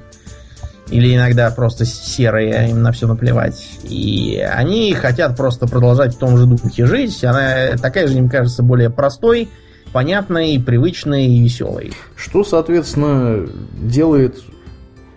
Или 0.89 1.15
иногда 1.15 1.49
просто 1.49 1.85
серые, 1.85 2.69
им 2.69 2.83
на 2.83 2.91
все 2.91 3.07
наплевать. 3.07 3.79
И 3.83 4.37
они 4.37 4.93
хотят 4.93 5.35
просто 5.35 5.67
продолжать 5.67 6.15
в 6.15 6.19
том 6.19 6.37
же 6.37 6.45
духе 6.45 6.85
жить. 6.85 7.23
Она 7.23 7.75
такая 7.81 8.07
же, 8.07 8.17
им 8.17 8.29
кажется, 8.29 8.61
более 8.61 8.91
простой, 8.91 9.49
понятной, 9.91 10.61
привычной 10.63 11.25
и 11.25 11.41
веселой. 11.41 11.93
Что, 12.15 12.43
соответственно, 12.43 13.47
делает 13.73 14.43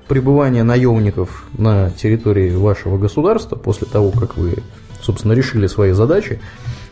пребывание 0.09 0.63
наемников 0.63 1.45
на 1.57 1.91
территории 1.91 2.55
вашего 2.55 2.97
государства 2.97 3.57
после 3.57 3.87
того, 3.87 4.11
как 4.11 4.37
вы, 4.37 4.55
собственно, 5.03 5.33
решили 5.33 5.67
свои 5.67 5.93
задачи, 5.93 6.41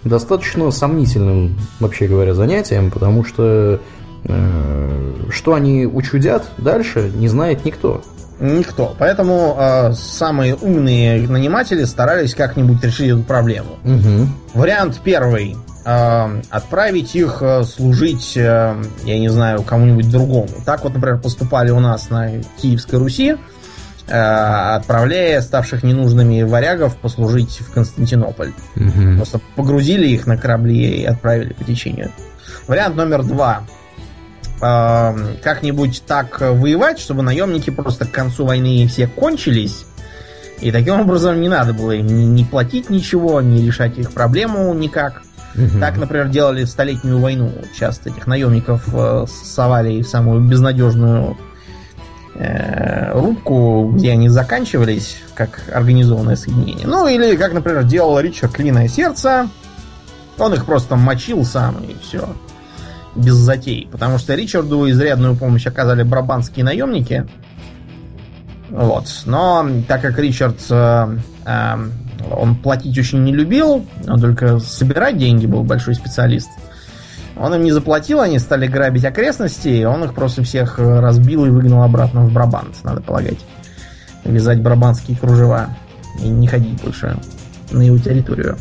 достаточно 0.04 0.70
сомнительным, 0.70 1.58
вообще 1.80 2.06
говоря, 2.06 2.34
занятием, 2.34 2.90
потому 2.90 3.24
что 3.24 3.80
э, 4.24 5.12
что 5.30 5.54
они 5.54 5.86
учудят 5.86 6.44
дальше, 6.58 7.10
не 7.14 7.28
знает 7.28 7.64
никто. 7.64 8.02
Никто. 8.38 8.94
Поэтому 8.98 9.56
э, 9.58 9.92
самые 9.94 10.54
умные 10.54 11.26
наниматели 11.28 11.84
старались 11.84 12.34
как-нибудь 12.34 12.82
решить 12.84 13.10
эту 13.10 13.22
проблему. 13.22 13.78
Угу. 13.84 14.28
Вариант 14.54 15.00
первый. 15.02 15.56
Э, 15.84 16.42
отправить 16.50 17.14
их 17.14 17.38
э, 17.40 17.62
служить, 17.64 18.36
э, 18.36 18.74
я 19.04 19.18
не 19.18 19.28
знаю, 19.28 19.62
кому-нибудь 19.62 20.10
другому. 20.10 20.48
Так 20.64 20.84
вот, 20.84 20.94
например, 20.94 21.18
поступали 21.18 21.70
у 21.70 21.80
нас 21.80 22.10
на 22.10 22.42
Киевской 22.60 22.96
Руси, 22.96 23.36
э, 24.06 24.12
отправляя 24.12 25.40
ставших 25.40 25.82
ненужными 25.82 26.42
варягов 26.42 26.96
послужить 26.96 27.60
в 27.60 27.72
Константинополь. 27.72 28.52
Угу. 28.76 29.16
Просто 29.16 29.40
погрузили 29.54 30.08
их 30.08 30.26
на 30.26 30.36
корабли 30.36 31.02
и 31.02 31.04
отправили 31.04 31.54
по 31.54 31.64
течению. 31.64 32.10
Вариант 32.68 32.96
номер 32.96 33.22
два. 33.22 33.62
Э, 34.60 35.14
Как-нибудь 35.42 36.02
так 36.06 36.40
воевать, 36.40 36.98
чтобы 36.98 37.22
наемники 37.22 37.70
просто 37.70 38.06
к 38.06 38.10
концу 38.10 38.46
войны 38.46 38.86
все 38.88 39.06
кончились. 39.06 39.84
И 40.60 40.70
таким 40.70 41.00
образом 41.00 41.40
не 41.40 41.48
надо 41.48 41.74
было 41.74 41.92
им 41.92 42.06
ни, 42.06 42.24
ни 42.24 42.44
платить 42.44 42.90
ничего, 42.90 43.40
ни 43.40 43.64
решать 43.64 43.98
их 43.98 44.12
проблему 44.12 44.72
никак. 44.74 45.22
Так, 45.80 45.96
например, 45.96 46.28
делали 46.28 46.64
в 46.64 46.68
Столетнюю 46.68 47.18
войну. 47.18 47.50
Часто 47.78 48.10
этих 48.10 48.26
наемников 48.26 48.88
э, 48.92 49.24
совали 49.26 50.02
в 50.02 50.08
самую 50.08 50.42
безнадежную 50.42 51.38
э, 52.34 53.12
рубку, 53.18 53.90
где 53.94 54.12
они 54.12 54.28
заканчивались, 54.28 55.16
как 55.34 55.62
организованное 55.72 56.36
соединение. 56.36 56.86
Ну, 56.86 57.08
или, 57.08 57.36
как, 57.36 57.54
например, 57.54 57.84
делал 57.84 58.20
Ричард 58.20 58.52
Клиное 58.52 58.86
Сердце. 58.88 59.48
Он 60.36 60.52
их 60.52 60.66
просто 60.66 60.96
мочил 60.96 61.42
сам 61.42 61.76
и 61.82 61.96
все. 62.02 62.28
Без 63.16 63.34
затей. 63.34 63.88
Потому 63.90 64.18
что 64.18 64.34
Ричарду 64.34 64.88
изрядную 64.90 65.36
помощь 65.36 65.66
оказали 65.66 66.02
брабанские 66.02 66.64
наемники. 66.64 67.26
Вот. 68.68 69.06
Но 69.24 69.66
так 69.88 70.02
как 70.02 70.18
Ричард 70.18 70.58
э, 70.70 71.18
э, 71.46 71.76
он 72.30 72.56
платить 72.56 72.98
очень 72.98 73.22
не 73.24 73.32
любил, 73.32 73.86
он 74.06 74.20
только 74.20 74.58
собирать 74.58 75.18
деньги 75.18 75.46
был 75.46 75.62
большой 75.62 75.94
специалист. 75.94 76.48
Он 77.36 77.54
им 77.54 77.62
не 77.62 77.72
заплатил, 77.72 78.20
они 78.20 78.38
стали 78.38 78.66
грабить 78.66 79.04
окрестности, 79.04 79.84
он 79.84 80.04
их 80.04 80.14
просто 80.14 80.42
всех 80.42 80.78
разбил 80.78 81.44
и 81.44 81.50
выгнал 81.50 81.82
обратно 81.82 82.22
в 82.22 82.32
Брабант, 82.32 82.76
надо 82.82 83.02
полагать. 83.02 83.38
Вязать 84.24 84.60
брабанские 84.62 85.18
кружева 85.18 85.68
и 86.20 86.28
не 86.28 86.46
ходить 86.46 86.82
больше 86.82 87.16
на 87.70 87.82
его 87.82 87.98
территорию. 87.98 88.56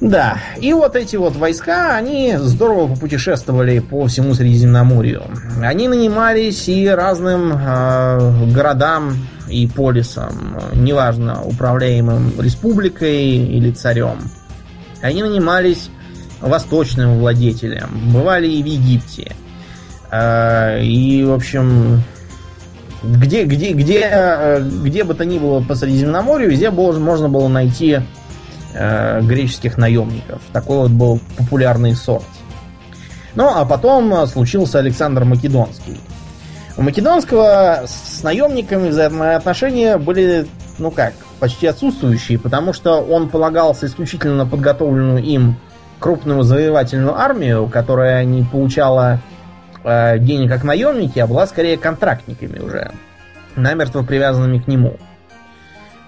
Да, 0.00 0.38
и 0.60 0.72
вот 0.72 0.94
эти 0.94 1.16
вот 1.16 1.34
войска, 1.34 1.96
они 1.96 2.36
здорово 2.36 2.94
попутешествовали 2.94 3.80
по 3.80 4.06
всему 4.06 4.32
Средиземноморью. 4.32 5.24
Они 5.60 5.88
нанимались 5.88 6.68
и 6.68 6.86
разным 6.88 7.52
э, 7.52 8.52
городам 8.52 9.16
и 9.48 9.66
полисам, 9.66 10.56
неважно, 10.72 11.42
управляемым 11.42 12.40
республикой 12.40 13.38
или 13.38 13.72
царем. 13.72 14.18
Они 15.02 15.20
нанимались 15.22 15.90
восточным 16.40 17.18
владетелям, 17.18 17.90
бывали 18.12 18.46
и 18.46 18.62
в 18.62 18.66
Египте. 18.66 19.32
Э, 20.12 20.80
и, 20.80 21.24
в 21.24 21.32
общем, 21.32 22.04
где, 23.02 23.42
где, 23.44 23.72
где, 23.72 24.60
где 24.60 25.02
бы 25.02 25.14
то 25.14 25.24
ни 25.24 25.38
было 25.38 25.60
по 25.60 25.74
Средиземноморью, 25.74 26.50
везде 26.50 26.70
можно 26.70 27.28
было 27.28 27.48
найти 27.48 27.98
э, 28.74 29.20
греческих 29.22 29.78
наемников. 29.78 30.42
Такой 30.52 30.78
вот 30.78 30.90
был 30.90 31.20
популярный 31.36 31.94
сорт. 31.94 32.26
Ну, 33.34 33.48
а 33.54 33.64
потом 33.64 34.26
случился 34.26 34.78
Александр 34.78 35.24
Македонский. 35.24 35.98
У 36.76 36.82
Македонского 36.82 37.84
с 37.86 38.22
наемниками 38.22 38.88
взаимоотношения 38.88 39.98
были, 39.98 40.46
ну 40.78 40.92
как, 40.92 41.12
почти 41.40 41.66
отсутствующие, 41.66 42.38
потому 42.38 42.72
что 42.72 43.00
он 43.00 43.28
полагался 43.28 43.86
исключительно 43.86 44.36
на 44.36 44.46
подготовленную 44.46 45.22
им 45.22 45.56
крупную 45.98 46.42
завоевательную 46.42 47.18
армию, 47.18 47.68
которая 47.68 48.24
не 48.24 48.44
получала 48.44 49.20
э, 49.82 50.18
денег 50.18 50.50
как 50.50 50.64
наемники, 50.64 51.18
а 51.18 51.26
была 51.26 51.46
скорее 51.46 51.76
контрактниками 51.76 52.60
уже, 52.60 52.92
намертво 53.56 54.02
привязанными 54.02 54.58
к 54.58 54.68
нему. 54.68 54.96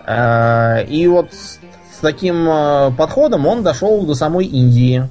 Э, 0.06 0.84
и 0.84 1.06
вот 1.08 1.32
таким 2.00 2.48
э, 2.48 2.92
подходом 2.96 3.46
он 3.46 3.62
дошел 3.62 4.04
до 4.04 4.14
самой 4.14 4.46
Индии. 4.46 5.08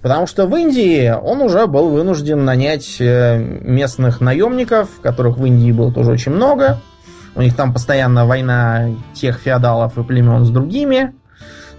Потому 0.00 0.26
что 0.26 0.46
в 0.46 0.56
Индии 0.56 1.10
он 1.10 1.40
уже 1.42 1.66
был 1.66 1.90
вынужден 1.90 2.44
нанять 2.44 2.96
э, 2.98 3.38
местных 3.38 4.20
наемников, 4.20 5.00
которых 5.00 5.38
в 5.38 5.46
Индии 5.46 5.70
было 5.70 5.92
тоже 5.92 6.10
очень 6.10 6.32
много. 6.32 6.80
У 7.34 7.42
них 7.42 7.54
там 7.54 7.72
постоянно 7.72 8.26
война 8.26 8.90
тех 9.14 9.38
феодалов 9.38 9.96
и 9.96 10.02
племен 10.02 10.44
с 10.44 10.50
другими 10.50 11.14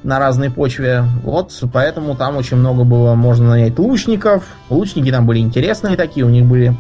на 0.04 0.20
разной 0.20 0.50
почве. 0.50 1.04
Вот, 1.24 1.52
поэтому 1.72 2.16
там 2.16 2.38
очень 2.38 2.58
много 2.58 2.84
было, 2.84 3.14
можно 3.14 3.50
нанять 3.50 3.78
лучников. 3.78 4.46
Лучники 4.70 5.12
там 5.12 5.26
были 5.26 5.40
интересные 5.40 5.96
такие, 5.96 6.26
у 6.26 6.30
них 6.30 6.46
были 6.46 6.76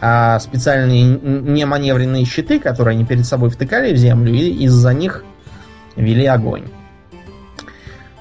а, 0.00 0.38
специальные 0.38 1.02
неманевренные 1.02 2.24
щиты, 2.24 2.60
которые 2.60 2.94
они 2.94 3.04
перед 3.04 3.26
собой 3.26 3.50
втыкали 3.50 3.92
в 3.92 3.96
землю, 3.96 4.32
и 4.32 4.64
из-за 4.64 4.92
них 4.94 5.24
вели 5.98 6.26
огонь. 6.26 6.64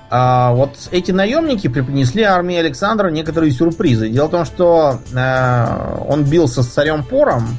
А 0.10 0.54
вот 0.54 0.72
эти 0.92 1.12
наемники 1.12 1.68
преподнесли 1.68 2.24
армии 2.24 2.56
Александра 2.56 3.10
некоторые 3.10 3.52
сюрпризы. 3.52 4.10
Дело 4.10 4.28
в 4.28 4.32
том, 4.32 4.46
что 4.46 5.00
э, 5.14 5.98
он 6.08 6.24
бился 6.24 6.64
с 6.64 6.68
царем 6.68 7.04
Пором 7.04 7.58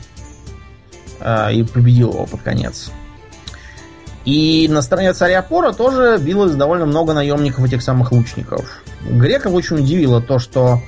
э, 1.20 1.52
и 1.52 1.62
победил 1.62 2.12
его 2.12 2.26
под 2.26 2.40
конец. 2.40 2.90
И 4.24 4.66
на 4.70 4.82
стороне 4.82 5.12
царя 5.12 5.42
Пора 5.42 5.72
тоже 5.72 6.18
билось 6.18 6.54
довольно 6.54 6.86
много 6.86 7.12
наемников 7.12 7.64
этих 7.64 7.82
самых 7.82 8.12
лучников. 8.12 8.82
Греков 9.08 9.52
очень 9.52 9.78
удивило 9.78 10.22
то, 10.22 10.38
что 10.38 10.80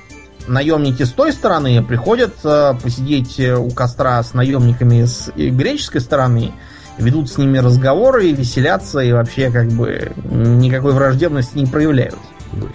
наемники 0.47 1.03
с 1.03 1.11
той 1.11 1.31
стороны 1.31 1.83
приходят 1.83 2.33
э, 2.43 2.73
посидеть 2.81 3.39
у 3.39 3.69
костра 3.69 4.21
с 4.23 4.33
наемниками 4.33 5.05
с 5.05 5.31
греческой 5.35 6.01
стороны 6.01 6.53
ведут 7.01 7.29
с 7.29 7.37
ними 7.37 7.57
разговоры 7.57 8.27
и 8.27 8.33
веселятся, 8.33 8.99
и 8.99 9.11
вообще 9.11 9.51
как 9.51 9.67
бы 9.69 10.11
никакой 10.29 10.93
враждебности 10.93 11.57
не 11.57 11.65
проявляют. 11.65 12.17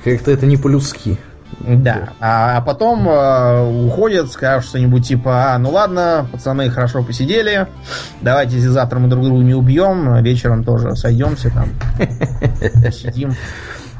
Как-то 0.05 0.31
это 0.31 0.47
не 0.47 0.57
по-людски. 0.57 1.19
Да. 1.61 2.11
А, 2.21 2.59
а 2.59 2.61
потом 2.61 3.09
э, 3.09 3.87
уходят, 3.87 4.31
скажут 4.31 4.69
что-нибудь 4.69 5.07
типа, 5.07 5.55
а, 5.55 5.59
ну 5.59 5.71
ладно, 5.71 6.29
пацаны 6.31 6.69
хорошо 6.71 7.03
посидели, 7.03 7.67
давайте 8.21 8.57
если 8.57 8.69
завтра 8.69 8.99
мы 8.99 9.09
друг 9.09 9.25
друга 9.25 9.43
не 9.43 9.55
убьем, 9.55 10.23
вечером 10.23 10.65
тоже 10.65 10.97
сойдемся 10.97 11.51
там, 11.51 11.69
сидим. 12.93 13.33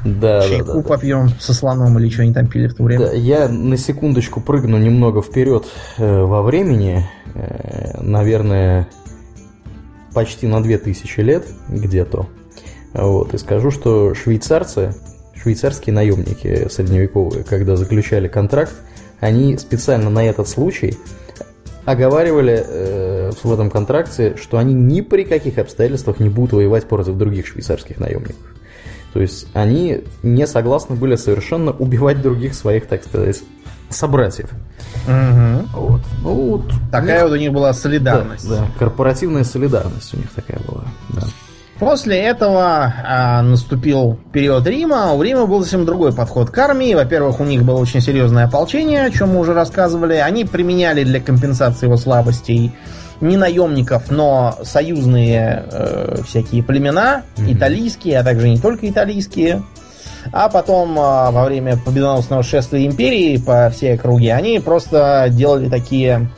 Да, 0.05 0.41
Чайку 0.47 0.67
да, 0.67 0.73
да, 0.73 0.81
попьем 0.81 1.29
со 1.39 1.53
слоном 1.53 1.97
или 1.99 2.09
что 2.09 2.21
они 2.21 2.33
там 2.33 2.47
пили 2.47 2.67
в 2.67 2.75
то 2.75 2.83
время. 2.83 3.07
Да, 3.07 3.13
я 3.13 3.49
на 3.49 3.77
секундочку 3.77 4.39
прыгну 4.39 4.77
немного 4.77 5.21
вперед 5.21 5.65
э, 5.97 6.21
во 6.21 6.43
времени. 6.43 7.05
Э, 7.33 8.01
наверное, 8.01 8.87
почти 10.17 10.47
на 10.47 10.63
2000 10.63 11.19
лет 11.19 11.45
где-то. 11.69 12.25
Вот, 12.91 13.35
и 13.35 13.37
скажу, 13.37 13.69
что 13.69 14.15
швейцарцы, 14.15 14.95
швейцарские 15.35 15.93
наемники 15.93 16.67
средневековые, 16.71 17.43
когда 17.43 17.75
заключали 17.75 18.27
контракт, 18.27 18.73
они 19.19 19.59
специально 19.59 20.09
на 20.09 20.27
этот 20.27 20.47
случай 20.47 20.97
оговаривали 21.85 22.65
э, 22.67 23.31
в 23.43 23.53
этом 23.53 23.69
контракте, 23.69 24.35
что 24.41 24.57
они 24.57 24.73
ни 24.73 25.01
при 25.01 25.23
каких 25.23 25.59
обстоятельствах 25.59 26.19
не 26.19 26.29
будут 26.29 26.53
воевать 26.53 26.85
против 26.85 27.15
других 27.15 27.45
швейцарских 27.45 27.99
наемников. 27.99 28.55
То 29.13 29.21
есть 29.21 29.45
они 29.53 30.01
не 30.23 30.47
согласны 30.47 30.95
были 30.95 31.15
совершенно 31.15 31.73
убивать 31.73 32.23
других 32.23 32.55
своих, 32.55 32.87
так 32.87 33.03
сказать, 33.03 33.43
собратьев. 33.91 34.49
Угу. 35.07 35.79
Вот. 35.79 36.01
Ну, 36.21 36.33
вот. 36.33 36.71
Такая 36.91 37.15
них... 37.15 37.23
вот 37.23 37.31
у 37.31 37.35
них 37.37 37.51
была 37.51 37.73
солидарность. 37.73 38.47
Да, 38.47 38.57
да, 38.57 38.67
корпоративная 38.77 39.43
солидарность 39.43 40.13
у 40.13 40.17
них 40.17 40.31
такая 40.31 40.59
была. 40.67 40.83
Да. 41.09 41.23
После 41.79 42.17
этого 42.17 42.91
а, 43.05 43.41
наступил 43.43 44.19
период 44.33 44.65
Рима. 44.65 45.13
У 45.13 45.21
Рима 45.21 45.45
был 45.45 45.61
совсем 45.61 45.85
другой 45.85 46.11
подход 46.11 46.49
к 46.49 46.57
армии. 46.57 46.95
Во-первых, 46.95 47.39
у 47.39 47.43
них 47.43 47.63
было 47.63 47.77
очень 47.77 48.01
серьезное 48.01 48.45
ополчение, 48.45 49.05
о 49.05 49.11
чем 49.11 49.29
мы 49.29 49.39
уже 49.39 49.53
рассказывали. 49.53 50.15
Они 50.15 50.43
применяли 50.43 51.03
для 51.03 51.19
компенсации 51.19 51.85
его 51.85 51.97
слабостей 51.97 52.73
не 53.21 53.37
наемников, 53.37 54.09
но 54.09 54.57
союзные 54.63 55.65
э, 55.71 56.17
всякие 56.25 56.63
племена, 56.63 57.23
mm 57.35 57.53
италийские, 57.53 58.19
а 58.19 58.23
также 58.23 58.49
не 58.49 58.57
только 58.57 58.89
италийские. 58.89 59.63
А 60.31 60.49
потом, 60.49 60.97
а, 60.99 61.31
во 61.31 61.45
время 61.45 61.77
победоносного 61.77 62.43
шествия 62.43 62.85
империи 62.85 63.37
по 63.37 63.69
всей 63.69 63.95
округе, 63.95 64.33
они 64.33 64.59
просто 64.59 65.27
делали 65.31 65.69
такие 65.69 66.29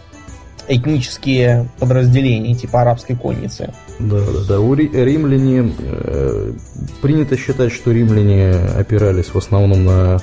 этнические 0.67 1.67
подразделения, 1.79 2.53
типа 2.53 2.81
арабской 2.81 3.15
конницы. 3.15 3.73
Да, 3.97 4.19
да, 4.19 4.43
да. 4.47 4.59
У 4.59 4.73
римляне 4.75 5.73
э, 5.79 6.53
принято 7.01 7.35
считать, 7.37 7.73
что 7.73 7.91
римляне 7.91 8.51
опирались 8.77 9.33
в 9.33 9.37
основном 9.37 9.83
на 9.83 10.19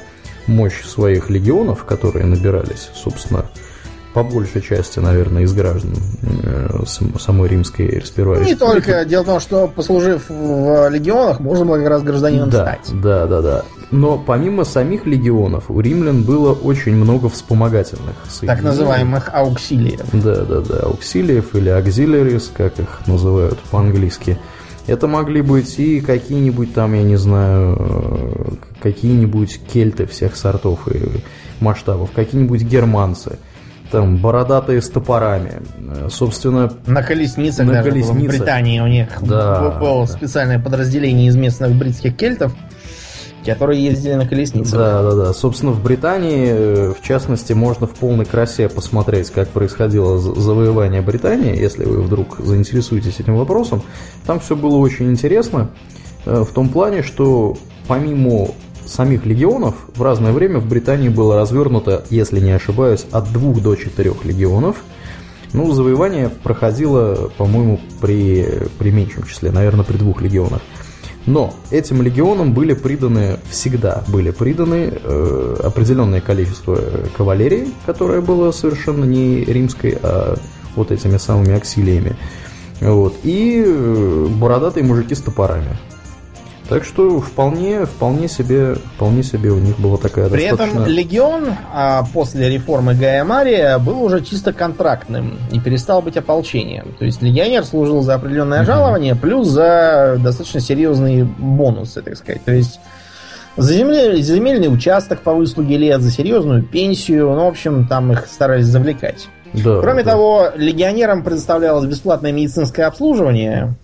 мощь 0.46 0.84
своих 0.84 1.30
легионов, 1.30 1.84
которые 1.84 2.26
набирались, 2.26 2.90
собственно, 2.94 3.46
по 4.16 4.22
большей 4.22 4.62
части, 4.62 4.98
наверное, 4.98 5.42
из 5.42 5.52
граждан 5.52 5.92
э, 6.22 6.84
самой 7.18 7.50
римской 7.50 8.02
сперва 8.02 8.38
Не 8.38 8.54
только. 8.54 9.04
Дело 9.04 9.24
в 9.24 9.26
том, 9.26 9.40
что 9.40 9.68
послужив 9.68 10.30
в 10.30 10.88
легионах, 10.88 11.38
можно 11.38 11.66
было 11.66 11.76
как 11.76 11.88
раз 11.88 12.02
гражданином 12.02 12.48
да, 12.48 12.62
стать. 12.62 12.98
Да, 13.02 13.26
да, 13.26 13.42
да. 13.42 13.64
Но 13.90 14.16
помимо 14.16 14.64
самих 14.64 15.04
легионов, 15.04 15.70
у 15.70 15.80
римлян 15.80 16.22
было 16.22 16.54
очень 16.54 16.94
много 16.94 17.28
вспомогательных 17.28 18.16
Так 18.40 18.62
называемых 18.62 19.28
ауксилиев. 19.34 20.06
Да, 20.14 20.46
да, 20.46 20.60
да. 20.62 20.78
Ауксилиев 20.84 21.54
или 21.54 21.70
auxiliaries, 21.70 22.50
как 22.56 22.80
их 22.80 23.06
называют 23.06 23.58
по-английски. 23.70 24.38
Это 24.86 25.08
могли 25.08 25.42
быть 25.42 25.78
и 25.78 26.00
какие-нибудь 26.00 26.72
там, 26.72 26.94
я 26.94 27.02
не 27.02 27.16
знаю, 27.16 27.76
э, 27.78 28.54
какие-нибудь 28.80 29.60
кельты 29.70 30.06
всех 30.06 30.36
сортов 30.36 30.88
и 30.88 31.22
масштабов, 31.60 32.12
какие-нибудь 32.12 32.62
германцы– 32.62 33.38
там 33.90 34.16
бородатые 34.16 34.82
с 34.82 34.88
топорами. 34.88 35.62
Собственно, 36.08 36.72
на 36.86 37.02
колесницах 37.02 37.66
на 37.66 37.74
даже 37.74 37.90
колесницах. 37.90 38.22
в 38.22 38.26
Британии 38.26 38.80
у 38.80 38.86
них 38.86 39.08
да, 39.22 39.78
было 39.80 40.06
да. 40.06 40.12
специальное 40.12 40.58
подразделение 40.58 41.28
из 41.28 41.36
местных 41.36 41.72
бритских 41.74 42.16
кельтов, 42.16 42.52
которые 43.44 43.84
ездили 43.84 44.14
на 44.14 44.26
колесницах. 44.26 44.78
Да, 44.78 45.02
да, 45.02 45.14
да. 45.14 45.32
Собственно, 45.32 45.72
в 45.72 45.82
Британии, 45.82 46.48
э, 46.48 46.92
в 46.92 47.02
частности, 47.02 47.52
можно 47.52 47.86
в 47.86 47.92
полной 47.92 48.24
красе 48.24 48.68
посмотреть, 48.68 49.30
как 49.30 49.48
происходило 49.48 50.18
завоевание 50.18 51.02
Британии, 51.02 51.56
если 51.56 51.84
вы 51.84 52.02
вдруг 52.02 52.38
заинтересуетесь 52.38 53.20
этим 53.20 53.36
вопросом. 53.36 53.82
Там 54.26 54.40
все 54.40 54.56
было 54.56 54.76
очень 54.76 55.10
интересно, 55.10 55.70
э, 56.24 56.42
в 56.42 56.52
том 56.52 56.68
плане, 56.68 57.02
что 57.02 57.56
помимо 57.86 58.48
самих 58.86 59.26
легионов 59.26 59.74
в 59.94 60.02
разное 60.02 60.32
время 60.32 60.58
в 60.58 60.68
Британии 60.68 61.08
было 61.08 61.36
развернуто, 61.36 62.04
если 62.10 62.40
не 62.40 62.52
ошибаюсь, 62.52 63.06
от 63.10 63.32
двух 63.32 63.62
до 63.62 63.76
четырех 63.76 64.24
легионов. 64.24 64.76
Ну, 65.52 65.72
завоевание 65.72 66.28
проходило, 66.28 67.30
по-моему, 67.38 67.80
при, 68.00 68.68
при 68.78 68.90
меньшем 68.90 69.24
числе, 69.24 69.50
наверное, 69.50 69.84
при 69.84 69.96
двух 69.96 70.20
легионах. 70.20 70.60
Но 71.26 71.54
этим 71.70 72.02
легионам 72.02 72.52
были 72.54 72.74
приданы, 72.74 73.38
всегда 73.50 74.04
были 74.06 74.30
приданы 74.30 74.92
э, 74.92 75.56
определенное 75.64 76.20
количество 76.20 76.78
кавалерии, 77.16 77.68
которое 77.84 78.20
было 78.20 78.52
совершенно 78.52 79.04
не 79.04 79.44
римской, 79.44 79.98
а 80.02 80.36
вот 80.76 80.92
этими 80.92 81.16
самыми 81.16 81.54
аксилиями. 81.54 82.16
Вот, 82.80 83.16
и 83.24 83.62
э, 83.66 84.26
бородатые 84.38 84.84
мужики 84.84 85.14
с 85.14 85.20
топорами. 85.20 85.76
Так 86.68 86.84
что 86.84 87.20
вполне, 87.20 87.86
вполне 87.86 88.28
себе, 88.28 88.74
вполне 88.74 89.22
себе 89.22 89.50
у 89.50 89.58
них 89.58 89.78
была 89.78 89.98
такая 89.98 90.28
При 90.28 90.48
достаточно... 90.48 90.80
этом 90.80 90.92
легион 90.92 91.54
а, 91.72 92.04
после 92.12 92.48
реформы 92.48 92.94
Гая 92.94 93.24
Мария 93.24 93.78
был 93.78 94.02
уже 94.02 94.20
чисто 94.22 94.52
контрактным 94.52 95.38
и 95.52 95.60
перестал 95.60 96.02
быть 96.02 96.16
ополчением. 96.16 96.94
То 96.98 97.04
есть 97.04 97.22
легионер 97.22 97.64
служил 97.64 98.02
за 98.02 98.14
определенное 98.14 98.60
угу. 98.60 98.66
жалование, 98.66 99.14
плюс 99.14 99.48
за 99.48 100.16
достаточно 100.18 100.60
серьезные 100.60 101.24
бонусы, 101.24 102.02
так 102.02 102.16
сказать. 102.16 102.44
То 102.44 102.52
есть 102.52 102.80
за 103.56 103.72
земельный, 103.72 104.20
земельный 104.20 104.72
участок 104.72 105.20
по 105.20 105.32
выслуге 105.32 105.78
лет, 105.78 106.00
за 106.02 106.10
серьезную 106.10 106.64
пенсию. 106.64 107.28
Ну, 107.30 107.44
в 107.44 107.48
общем, 107.48 107.86
там 107.86 108.12
их 108.12 108.26
старались 108.26 108.66
завлекать. 108.66 109.28
Да, 109.54 109.80
Кроме 109.80 110.02
да. 110.02 110.10
того, 110.10 110.48
легионерам 110.56 111.22
предоставлялось 111.22 111.86
бесплатное 111.86 112.32
медицинское 112.32 112.84
обслуживание. 112.84 113.74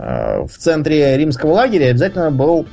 Э, 0.00 0.46
в 0.46 0.56
центре 0.56 1.16
римского 1.18 1.52
лагеря 1.52 1.90
обязательно 1.90 2.30
был 2.30 2.66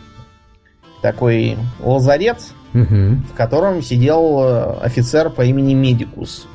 такой 1.02 1.58
лазарет, 1.82 2.38
угу. 2.74 3.18
в 3.32 3.34
котором 3.36 3.82
сидел 3.82 4.40
э, 4.44 4.80
офицер 4.82 5.30
по 5.30 5.42
имени 5.42 5.74
Медикус. 5.74 6.48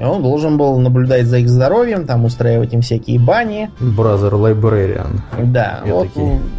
И 0.00 0.02
он 0.02 0.22
должен 0.22 0.56
был 0.56 0.78
наблюдать 0.78 1.26
за 1.26 1.38
их 1.38 1.48
здоровьем, 1.48 2.06
там 2.06 2.24
устраивать 2.24 2.72
им 2.72 2.80
всякие 2.80 3.20
бани. 3.20 3.70
Brother 3.80 4.32
Librarian. 4.32 5.20
Да, 5.44 5.82
вот, 5.84 6.08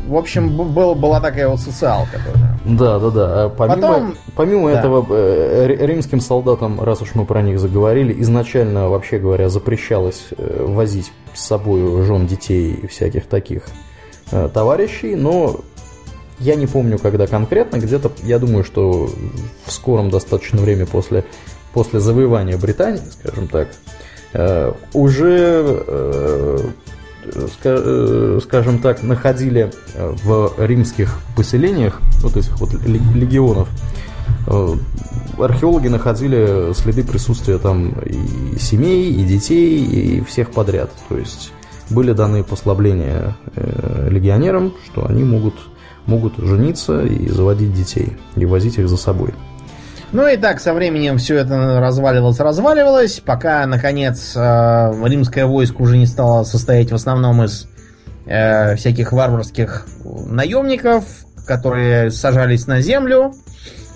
в 0.07 0.15
общем, 0.15 0.55
был, 0.55 0.93
была 0.93 1.19
такая 1.19 1.47
вот 1.47 1.59
социалка 1.59 2.19
тоже. 2.23 2.77
Да, 2.77 2.99
да, 2.99 3.09
да. 3.09 3.43
А 3.45 3.49
помимо, 3.49 3.75
Потом, 3.75 4.15
помимо 4.35 4.71
да. 4.71 4.79
этого, 4.79 5.05
э, 5.09 5.75
римским 5.87 6.21
солдатам, 6.21 6.79
раз 6.81 7.01
уж 7.01 7.15
мы 7.15 7.25
про 7.25 7.41
них 7.41 7.59
заговорили, 7.59 8.21
изначально, 8.21 8.89
вообще 8.89 9.17
говоря, 9.17 9.49
запрещалось 9.49 10.27
э, 10.37 10.65
возить 10.67 11.11
с 11.33 11.43
собой 11.43 12.03
жен 12.03 12.27
детей 12.27 12.73
и 12.73 12.85
всяких 12.85 13.25
таких 13.25 13.63
э, 14.31 14.49
товарищей, 14.53 15.15
но 15.15 15.61
я 16.37 16.53
не 16.55 16.67
помню, 16.67 16.99
когда 16.99 17.25
конкретно, 17.25 17.77
где-то, 17.77 18.11
я 18.23 18.37
думаю, 18.37 18.63
что 18.63 19.09
в 19.65 19.71
скором 19.71 20.11
достаточно 20.11 20.61
время 20.61 20.85
после 20.85 21.23
после 21.73 21.99
завоевания 21.99 22.57
Британии, 22.57 23.01
скажем 23.11 23.47
так, 23.47 23.69
э, 24.33 24.73
уже, 24.93 25.83
э, 25.87 26.57
э, 27.63 28.39
скажем 28.43 28.79
так, 28.79 29.03
находили 29.03 29.71
в 29.95 30.53
римских 30.57 31.19
поселениях 31.35 31.99
вот 32.21 32.35
этих 32.37 32.59
вот 32.59 32.73
легионов, 32.73 33.69
археологи 35.37 35.87
находили 35.87 36.73
следы 36.73 37.03
присутствия 37.03 37.57
там 37.59 37.91
и 38.05 38.57
семей, 38.57 39.11
и 39.13 39.23
детей, 39.23 39.83
и 39.83 40.23
всех 40.23 40.51
подряд. 40.51 40.89
То 41.09 41.17
есть 41.17 41.51
были 41.89 42.13
даны 42.13 42.43
послабления 42.43 43.35
легионерам, 44.09 44.73
что 44.85 45.05
они 45.05 45.23
могут, 45.23 45.55
могут 46.07 46.37
жениться 46.37 47.03
и 47.03 47.29
заводить 47.29 47.73
детей, 47.73 48.17
и 48.35 48.45
возить 48.45 48.79
их 48.79 48.89
за 48.89 48.97
собой. 48.97 49.33
Ну 50.13 50.27
и 50.27 50.35
так, 50.35 50.59
со 50.59 50.73
временем 50.73 51.17
все 51.17 51.37
это 51.37 51.79
разваливалось, 51.79 52.39
разваливалось, 52.39 53.21
пока, 53.25 53.65
наконец, 53.65 54.33
э, 54.35 54.93
римское 55.05 55.45
войско 55.45 55.81
уже 55.81 55.97
не 55.97 56.05
стало 56.05 56.43
состоять 56.43 56.91
в 56.91 56.95
основном 56.95 57.41
из 57.43 57.67
э, 58.25 58.75
всяких 58.75 59.13
варварских 59.13 59.87
наемников, 60.27 61.05
которые 61.47 62.11
сажались 62.11 62.67
на 62.67 62.81
землю 62.81 63.33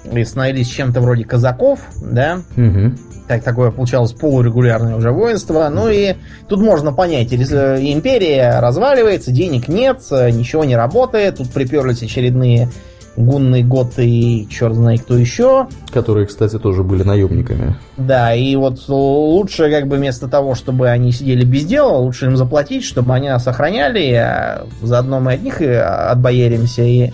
и 0.10 0.24
становились 0.24 0.70
чем-то 0.70 1.02
вроде 1.02 1.26
казаков, 1.26 1.82
да. 2.02 2.40
Угу. 2.56 2.94
Так 3.28 3.44
такое 3.44 3.72
получалось 3.72 4.14
полурегулярное 4.14 4.96
уже 4.96 5.12
воинство. 5.12 5.68
Ну 5.70 5.90
и 5.90 6.16
тут 6.48 6.62
можно 6.62 6.94
понять, 6.94 7.34
империя 7.34 8.62
разваливается, 8.62 9.32
денег 9.32 9.68
нет, 9.68 10.00
ничего 10.12 10.64
не 10.64 10.78
работает, 10.78 11.38
тут 11.38 11.52
приперлись 11.52 12.04
очередные 12.04 12.70
гунный 13.18 13.64
год 13.64 13.94
и 13.98 14.48
черт 14.50 14.76
знает 14.76 15.02
кто 15.02 15.18
еще. 15.18 15.68
Которые, 15.92 16.28
кстати, 16.28 16.60
тоже 16.60 16.84
были 16.84 17.04
наемниками. 17.04 17.76
Да, 17.98 18.34
и 18.34 18.56
вот 18.56 18.80
лучше 18.88 19.70
как 19.70 19.88
бы 19.88 19.98
вместо 19.98 20.28
того, 20.28 20.56
чтобы 20.56 20.90
они 20.90 21.12
сидели 21.12 21.46
без 21.46 21.66
дела, 21.66 21.98
лучше 21.98 22.26
им 22.26 22.38
заплатить, 22.38 22.84
чтобы 22.84 23.14
они 23.14 23.30
нас 23.30 23.48
охраняли, 23.48 24.12
а 24.14 24.68
заодно 24.82 25.20
мы 25.20 25.34
от 25.34 25.44
них 25.44 25.62
и 25.62 25.68
отбояримся, 25.68 26.84
и, 26.84 27.14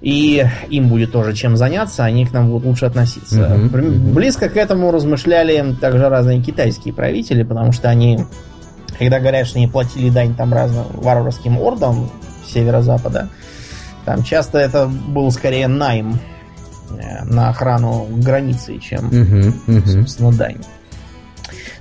и 0.00 0.46
им 0.68 0.88
будет 0.88 1.12
тоже 1.12 1.34
чем 1.34 1.56
заняться, 1.56 2.04
они 2.04 2.26
к 2.26 2.32
нам 2.32 2.50
будут 2.50 2.66
лучше 2.66 2.86
относиться. 2.86 3.40
Uh-huh, 3.40 3.70
uh-huh. 3.70 4.12
Близко 4.12 4.48
к 4.48 4.56
этому 4.56 4.90
размышляли 4.90 5.74
также 5.80 6.08
разные 6.08 6.42
китайские 6.42 6.92
правители, 6.92 7.42
потому 7.42 7.72
что 7.72 7.88
они, 7.88 8.20
когда 8.98 9.20
говорят, 9.20 9.46
что 9.46 9.58
они 9.58 9.68
платили 9.68 10.10
дань 10.10 10.34
там 10.34 10.52
разным 10.52 10.84
варварским 10.94 11.58
ордам 11.58 12.10
северо-запада, 12.46 13.28
там 14.06 14.22
часто 14.22 14.58
это 14.58 14.86
был 14.86 15.30
скорее 15.32 15.66
найм 15.66 16.18
э, 16.90 17.24
на 17.24 17.50
охрану 17.50 18.06
границы, 18.08 18.78
чем, 18.78 19.10
uh-huh, 19.10 19.52
uh-huh. 19.66 19.86
собственно, 19.88 20.32
дань. 20.32 20.62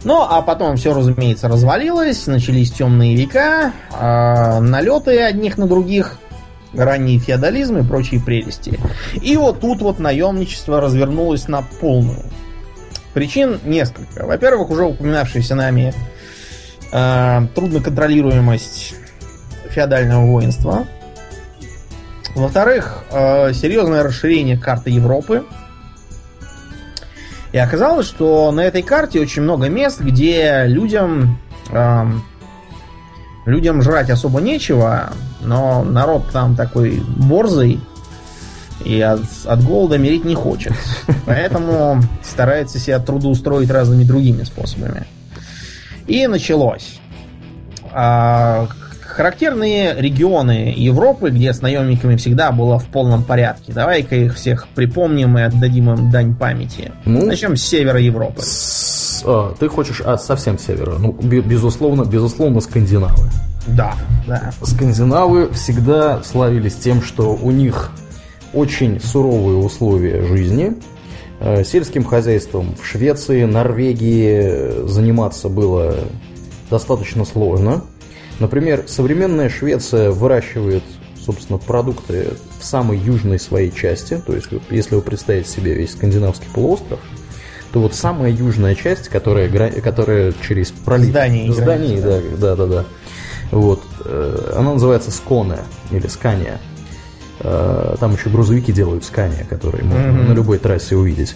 Ну, 0.04 0.22
а 0.22 0.42
потом 0.42 0.76
все, 0.76 0.94
разумеется, 0.94 1.48
развалилось, 1.48 2.26
начались 2.26 2.72
темные 2.72 3.16
века, 3.16 3.74
э, 3.94 4.60
налеты 4.60 5.22
одних 5.22 5.60
на 5.60 5.68
других, 5.68 6.18
ранний 6.74 7.20
феодализм 7.20 7.78
и 7.78 7.88
прочие 7.88 8.20
прелести. 8.20 8.80
И 9.22 9.38
вот 9.38 9.62
тут 9.62 9.82
вот 9.82 10.00
наемничество 10.00 10.82
развернулось 10.82 11.48
на 11.48 11.62
полную. 11.80 12.24
Причин 13.14 13.60
несколько. 13.64 14.26
Во-первых, 14.26 14.72
уже 14.72 14.84
упоминавшаяся 14.84 15.54
нами 15.54 15.94
э, 16.92 17.48
трудноконтролируемость 17.54 18.96
феодального 19.70 20.26
воинства. 20.26 20.88
Во-вторых, 22.36 23.04
э, 23.12 23.54
серьезное 23.54 24.04
расширение 24.04 24.58
карты 24.58 24.90
Европы. 24.90 25.44
И 27.52 27.58
оказалось, 27.58 28.06
что 28.06 28.52
на 28.52 28.62
этой 28.62 28.82
карте 28.82 29.22
очень 29.22 29.42
много 29.42 29.70
мест, 29.70 30.02
где 30.02 30.66
людям 30.66 31.40
эм, 31.72 32.24
людям 33.46 33.82
жрать 33.82 34.10
особо 34.10 34.42
нечего, 34.42 35.14
но 35.42 35.84
народ 35.84 36.30
там 36.32 36.56
такой 36.56 37.02
борзый 37.18 37.80
и 38.84 39.00
от, 39.00 39.22
от 39.46 39.64
голода 39.64 39.98
мирить 39.98 40.26
не 40.26 40.36
хочет. 40.36 40.74
Поэтому 41.26 42.02
старается 42.24 42.80
себя 42.80 43.00
трудоустроить 43.00 43.70
разными 43.70 44.04
другими 44.04 44.44
способами. 44.44 45.06
И 46.08 46.28
началось. 46.28 47.00
А, 47.92 48.68
характерные 49.16 49.96
регионы 49.98 50.74
Европы, 50.76 51.30
где 51.30 51.54
с 51.54 51.62
наемниками 51.62 52.18
всегда 52.18 52.52
было 52.52 52.80
в 52.80 52.86
полном 52.88 53.24
порядке. 53.24 53.72
Давай-ка 53.72 54.16
их 54.16 54.36
всех 54.36 54.68
припомним 54.76 55.38
и 55.38 55.42
отдадим 55.44 55.90
им 55.90 56.12
дань 56.12 56.36
памяти. 56.36 56.92
Ну, 57.06 57.26
Начнем 57.26 57.56
с 57.56 57.64
севера 57.64 58.00
Европы. 58.00 58.42
С, 58.42 59.24
а, 59.26 59.56
ты 59.58 59.70
хочешь 59.70 60.02
а, 60.06 60.18
совсем 60.18 60.60
севера? 60.60 60.98
Ну, 60.98 61.14
безусловно, 61.14 62.04
безусловно, 62.04 62.60
скандинавы. 62.60 63.30
Да, 63.68 63.94
да. 64.28 64.52
Скандинавы 64.62 65.50
всегда 65.54 66.22
славились 66.24 66.76
тем, 66.76 67.02
что 67.02 67.36
у 67.42 67.52
них 67.52 67.92
очень 68.54 69.00
суровые 69.00 69.58
условия 69.58 70.24
жизни. 70.26 70.74
Э, 71.40 71.64
сельским 71.64 72.04
хозяйством 72.04 72.76
в 72.76 72.86
Швеции, 72.86 73.46
Норвегии 73.46 74.88
заниматься 74.88 75.48
было 75.48 75.96
достаточно 76.70 77.24
сложно. 77.24 77.82
Например, 78.40 78.84
современная 78.88 79.50
Швеция 79.50 80.12
выращивает, 80.12 80.84
собственно, 81.26 81.58
продукты 81.58 82.34
в 82.60 82.66
самой 82.66 82.98
южной 82.98 83.40
своей 83.40 83.72
части. 83.72 84.22
То 84.26 84.34
есть, 84.34 84.50
если 84.70 84.96
вы 84.96 85.02
представите 85.02 85.50
себе 85.50 85.74
весь 85.74 85.94
скандинавский 85.94 86.48
полуостров, 86.54 87.00
то 87.72 87.80
вот 87.82 87.94
самая 87.94 88.32
южная 88.32 88.76
часть, 88.76 89.10
которая, 89.10 89.50
которая 89.82 90.34
через 90.48 90.72
пролив... 90.72 91.10
Здание. 91.10 91.52
Здание, 91.52 92.00
да, 92.00 92.22
да, 92.38 92.56
да, 92.56 92.66
да. 92.66 92.86
Вот. 93.52 93.84
Э, 94.06 94.54
она 94.56 94.74
называется 94.74 95.12
Сконе 95.12 95.58
или 95.92 96.08
Скания. 96.08 96.60
Э, 97.42 97.96
там 98.00 98.14
еще 98.14 98.30
грузовики 98.30 98.72
делают 98.72 99.04
Скания, 99.04 99.46
которые 99.50 99.84
можно 99.84 100.08
mm-hmm. 100.08 100.28
на 100.30 100.34
любой 100.34 100.58
трассе 100.58 100.96
увидеть. 100.96 101.36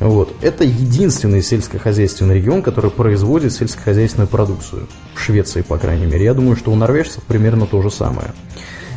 Вот. 0.00 0.34
Это 0.42 0.64
единственный 0.64 1.42
сельскохозяйственный 1.42 2.36
регион, 2.36 2.62
который 2.62 2.90
производит 2.90 3.52
сельскохозяйственную 3.52 4.28
продукцию. 4.28 4.88
В 5.14 5.20
Швеции, 5.20 5.62
по 5.62 5.78
крайней 5.78 6.06
мере. 6.06 6.24
Я 6.24 6.34
думаю, 6.34 6.56
что 6.56 6.72
у 6.72 6.74
норвежцев 6.74 7.22
примерно 7.24 7.66
то 7.66 7.80
же 7.82 7.90
самое. 7.90 8.32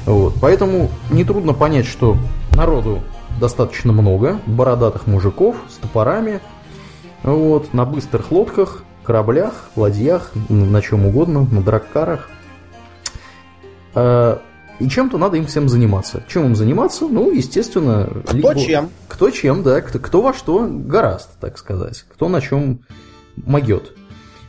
Вот. 0.06 0.36
Поэтому 0.42 0.90
нетрудно 1.12 1.54
понять, 1.54 1.86
что 1.86 2.18
народу 2.56 3.04
достаточно 3.40 3.92
много, 3.92 4.40
бородатых 4.46 5.08
мужиков 5.08 5.56
с 5.70 5.76
топорами, 5.76 6.40
вот, 7.24 7.74
на 7.74 7.86
быстрых 7.86 8.32
лодках, 8.32 8.84
кораблях, 9.04 9.54
ладьях, 9.76 10.32
на 10.50 10.82
чем 10.82 11.06
угодно, 11.06 11.48
на 11.52 11.62
драккарах. 11.62 12.30
А, 13.94 14.42
и 14.80 14.88
чем-то 14.88 15.18
надо 15.18 15.38
им 15.38 15.46
всем 15.48 15.70
заниматься. 15.70 16.24
Чем 16.28 16.46
им 16.46 16.56
заниматься? 16.56 17.08
Ну, 17.08 17.32
естественно... 17.32 18.10
Кто 18.26 18.38
либо... 18.38 18.60
чем? 18.60 18.90
Кто 19.08 19.30
чем, 19.32 19.64
да. 19.64 19.82
Кто, 19.82 20.00
кто 20.00 20.22
во 20.22 20.34
что 20.34 20.68
гораст, 20.70 21.30
так 21.40 21.58
сказать. 21.58 22.06
Кто 22.14 22.30
на 22.30 22.42
чем 22.42 22.82
могет. 23.36 23.94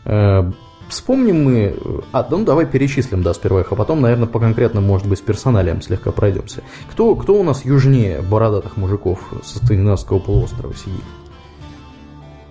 Э, 0.05 0.51
вспомним 0.89 1.45
мы... 1.45 1.77
А, 2.13 2.27
ну 2.31 2.45
давай 2.45 2.67
перечислим, 2.67 3.23
да, 3.23 3.33
сперва 3.33 3.61
их, 3.61 3.73
а 3.73 3.77
потом, 3.77 4.01
наверное, 4.01 4.27
по 4.29 4.39
конкретным, 4.39 4.85
может 4.85 5.07
быть, 5.07 5.19
с 5.19 5.23
персоналием 5.23 5.81
слегка 5.81 6.13
пройдемся. 6.13 6.63
Кто, 6.91 7.15
кто 7.15 7.35
у 7.35 7.43
нас 7.43 7.65
южнее 7.65 8.21
бородатых 8.21 8.77
мужиков 8.77 9.21
со 9.43 9.59
Скандинавского 9.59 10.19
полуострова 10.19 10.75
сидит? 10.75 11.05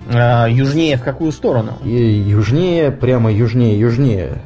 А, 0.09 0.47
южнее 0.47 0.97
в 0.97 1.03
какую 1.03 1.31
сторону? 1.31 1.73
И 1.83 1.91
южнее, 1.91 2.91
прямо 2.91 3.31
южнее, 3.31 3.79
южнее. 3.79 4.41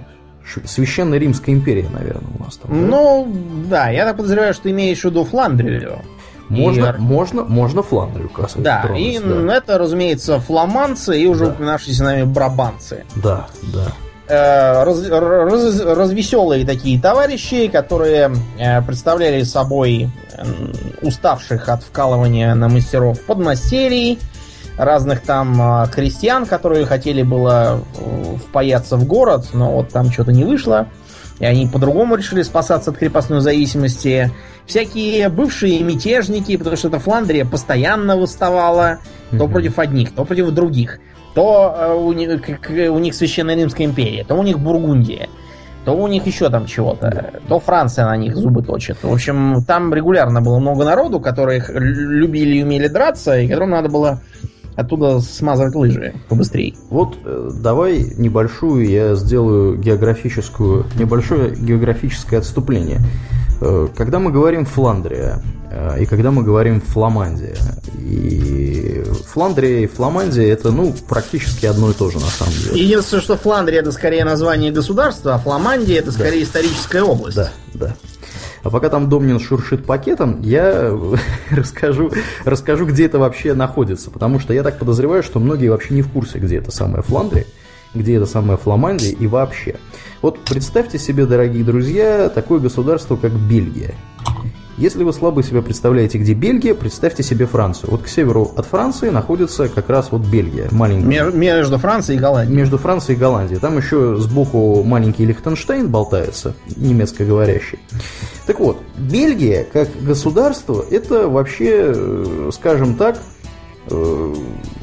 Священная 0.65 1.19
Римская 1.19 1.55
империя, 1.55 1.87
наверное, 1.89 2.31
у 2.39 2.43
нас 2.43 2.57
там. 2.57 2.89
Ну, 2.89 3.31
да, 3.69 3.89
я 3.89 4.05
так 4.05 4.17
подозреваю, 4.17 4.53
что 4.53 4.69
имеешь 4.69 5.01
в 5.01 5.05
виду 5.05 5.23
Фландрию. 5.23 5.99
Можно, 6.49 6.95
и... 6.97 6.99
можно, 6.99 7.43
можно 7.43 7.81
Фландрию 7.81 8.29
касаться. 8.29 8.59
Да, 8.59 8.81
тронуть, 8.81 9.01
и 9.01 9.19
да. 9.19 9.55
это, 9.55 9.77
разумеется, 9.77 10.39
фламандцы 10.39 11.17
и 11.17 11.25
уже 11.25 11.45
да. 11.45 11.51
упоминавшиеся 11.51 12.03
нами 12.03 12.23
брабанцы. 12.23 13.05
Да, 13.15 13.47
да. 13.73 13.93
Э, 14.27 14.83
раз, 14.83 15.07
раз, 15.07 15.81
развеселые 15.81 16.65
такие 16.65 16.99
товарищи, 17.01 17.67
которые 17.67 18.33
э, 18.57 18.81
представляли 18.81 19.43
собой 19.43 20.09
уставших 21.01 21.69
от 21.69 21.83
вкалывания 21.83 22.53
на 22.55 22.69
мастеров 22.69 23.21
подмастерий, 23.21 24.19
разных 24.78 25.22
там 25.22 25.61
а, 25.61 25.88
крестьян, 25.88 26.45
которые 26.45 26.86
хотели 26.86 27.24
было 27.24 27.82
э, 27.97 28.36
впаяться 28.47 28.97
в 28.97 29.05
город, 29.05 29.47
но 29.53 29.72
вот 29.72 29.89
там 29.89 30.11
что-то 30.11 30.32
не 30.32 30.43
вышло. 30.43 30.88
И 31.39 31.45
они 31.45 31.67
по-другому 31.67 32.15
решили 32.15 32.43
спасаться 32.43 32.91
от 32.91 32.97
крепостной 32.97 33.41
зависимости. 33.41 34.32
Всякие 34.67 35.28
бывшие 35.30 35.84
мятежники, 35.84 36.55
потому 36.55 36.78
что 36.78 36.89
эта 36.89 36.99
Фландрия 36.99 37.45
постоянно 37.45 38.15
выставала 38.15 38.99
то 39.32 39.47
против 39.47 39.80
одних, 39.80 40.13
то 40.13 40.24
против 40.24 40.51
других. 40.51 40.99
То 41.34 41.76
э, 41.76 41.93
у, 41.93 42.13
них, 42.13 42.30
у 42.69 42.99
них 42.99 43.15
Священная 43.15 43.55
Римская 43.55 43.88
империя, 43.88 44.24
то 44.24 44.36
у 44.36 44.43
них 44.43 44.59
Бургундия, 44.59 45.30
то 45.86 45.93
у 45.93 46.07
них 46.07 46.28
еще 46.28 46.49
там 46.49 46.67
чего-то, 46.67 47.32
то 47.47 47.59
Франция 47.59 48.05
на 48.05 48.17
них 48.17 48.36
зубы 48.36 48.61
точит. 48.61 48.97
В 49.01 49.11
общем, 49.11 49.63
там 49.65 49.93
регулярно 49.93 50.41
было 50.41 50.59
много 50.59 50.86
народу, 50.86 51.19
которые 51.19 51.63
любили 51.69 52.57
и 52.57 52.63
умели 52.63 52.88
драться, 52.88 53.39
и 53.39 53.47
которым 53.47 53.72
надо 53.72 53.89
было 53.89 54.22
оттуда 54.76 55.19
смазывать 55.19 55.76
лыжи 55.76 56.13
побыстрее. 56.30 56.76
Вот 56.89 57.17
э, 57.24 57.49
давай 57.53 58.13
небольшую 58.17 58.88
я 58.88 59.15
сделаю 59.15 59.78
географическую, 59.78 60.86
небольшое 60.97 61.55
географическое 61.55 62.39
отступление. 62.39 63.01
Э, 63.61 63.88
когда 63.95 64.19
мы 64.19 64.32
говорим 64.32 64.65
Фландрия, 64.65 65.41
э, 65.72 66.01
и 66.01 66.05
когда 66.05 66.32
мы 66.32 66.43
говорим 66.43 66.82
Фламандия, 66.82 67.55
и 67.97 69.03
Фландрия 69.28 69.82
и 69.82 69.88
Фламандия 69.88 70.51
это, 70.51 70.72
ну, 70.72 70.93
практически 71.07 71.65
одно 71.65 71.91
и 71.91 71.93
то 71.93 72.09
же 72.09 72.19
на 72.19 72.26
самом 72.26 72.53
деле. 72.53 72.84
Единственное, 72.84 73.22
что 73.22 73.38
Фландрия 73.38 73.82
это 73.82 73.91
скорее 73.91 74.26
название 74.26 74.72
государства, 74.72 75.36
а 75.36 75.38
Фламандия 75.38 75.99
это 75.99 76.11
скорее 76.11 76.39
да. 76.39 76.43
историческая 76.43 77.03
область. 77.03 77.38
Да, 77.38 77.51
да. 77.74 77.95
А 78.64 78.70
пока 78.70 78.89
там 78.89 79.09
Домнин 79.09 79.39
шуршит 79.39 79.86
пакетом, 79.86 80.41
я 80.41 80.95
расскажу, 81.51 82.12
расскажу, 82.45 82.86
где 82.86 83.05
это 83.05 83.20
вообще 83.20 83.53
находится. 83.53 84.12
Потому 84.12 84.39
что 84.39 84.53
я 84.53 84.64
так 84.64 84.78
подозреваю, 84.78 85.24
что 85.24 85.39
многие 85.39 85.70
вообще 85.70 85.93
не 85.93 86.01
в 86.01 86.12
курсе, 86.12 86.39
где 86.39 86.57
это 86.57 86.72
самая 86.72 87.01
Фландрия, 87.01 87.45
где 87.93 88.16
это 88.16 88.26
самая 88.26 88.57
Фламандия 88.57 89.12
и 89.12 89.28
вообще. 89.28 89.76
Вот 90.22 90.39
представьте 90.39 90.99
себе, 90.99 91.26
дорогие 91.26 91.64
друзья, 91.64 92.30
такое 92.30 92.59
государство, 92.59 93.16
как 93.16 93.32
Бельгия. 93.32 93.95
Если 94.82 95.03
вы 95.03 95.13
слабо 95.13 95.43
себе 95.43 95.61
представляете, 95.61 96.17
где 96.17 96.34
Бельгия, 96.34 96.73
представьте 96.73 97.21
себе 97.21 97.45
Францию. 97.45 97.91
Вот 97.91 98.01
к 98.01 98.07
северу 98.07 98.51
от 98.55 98.65
Франции 98.65 99.09
находится 99.09 99.69
как 99.69 99.88
раз 99.91 100.07
вот 100.09 100.23
Бельгия, 100.23 100.69
маленькая. 100.71 101.29
Между 101.29 101.77
Францией 101.77 102.17
и 102.17 102.19
Голландией. 102.19 102.57
Между 102.57 102.79
Францией 102.79 103.15
и 103.15 103.19
Голландией. 103.19 103.59
Там 103.59 103.77
еще 103.77 104.15
сбоку 104.17 104.82
маленький 104.84 105.23
Лихтенштейн 105.23 105.88
болтается, 105.88 106.55
немецкоговорящий. 106.75 107.77
Так 108.47 108.59
вот, 108.59 108.82
Бельгия 108.97 109.67
как 109.71 109.88
государство, 110.01 110.84
это 110.89 111.27
вообще, 111.27 111.93
э, 111.95 112.49
скажем 112.51 112.95
так, 112.95 113.19
э, 113.88 114.36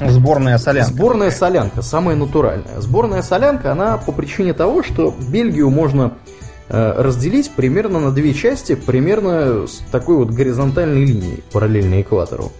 Сборная 0.07 0.59
солянка. 0.59 0.93
Сборная 0.93 1.31
солянка, 1.33 1.83
самая 1.83 2.15
натуральная. 2.15 2.81
Сборная 2.81 3.23
солянка, 3.23 3.73
она 3.73 3.97
по 3.97 4.13
причине 4.13 4.53
того, 4.53 4.85
что 4.85 5.13
Бельгию 5.29 5.71
можно 5.71 6.13
разделить 6.69 7.51
примерно 7.51 7.99
на 7.99 8.11
две 8.11 8.35
части, 8.35 8.75
примерно 8.75 9.67
с 9.67 9.83
такой 9.91 10.17
вот 10.17 10.31
горизонтальной 10.31 11.05
линией, 11.05 11.43
параллельной 11.53 12.03
экватору. 12.03 12.53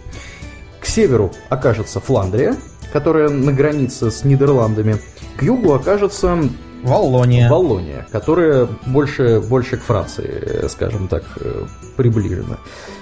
К 0.79 0.85
северу 0.85 1.31
окажется 1.49 1.99
Фландрия, 1.99 2.55
которая 2.91 3.29
на 3.29 3.51
границе 3.53 4.11
с 4.11 4.23
Нидерландами. 4.23 4.97
К 5.37 5.43
югу 5.43 5.73
окажется 5.73 6.39
Валлония. 6.83 7.49
Валлония, 7.49 8.07
которая 8.11 8.67
больше, 8.85 9.41
больше 9.41 9.77
к 9.77 9.81
Франции, 9.81 10.67
скажем 10.69 11.07
так, 11.07 11.23
э, 11.39 11.65
приближена. 11.97 12.57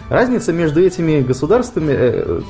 Разница 0.10 0.52
между 0.52 0.84
этими 0.84 1.22
государствами, 1.22 1.94
э, 1.94 2.42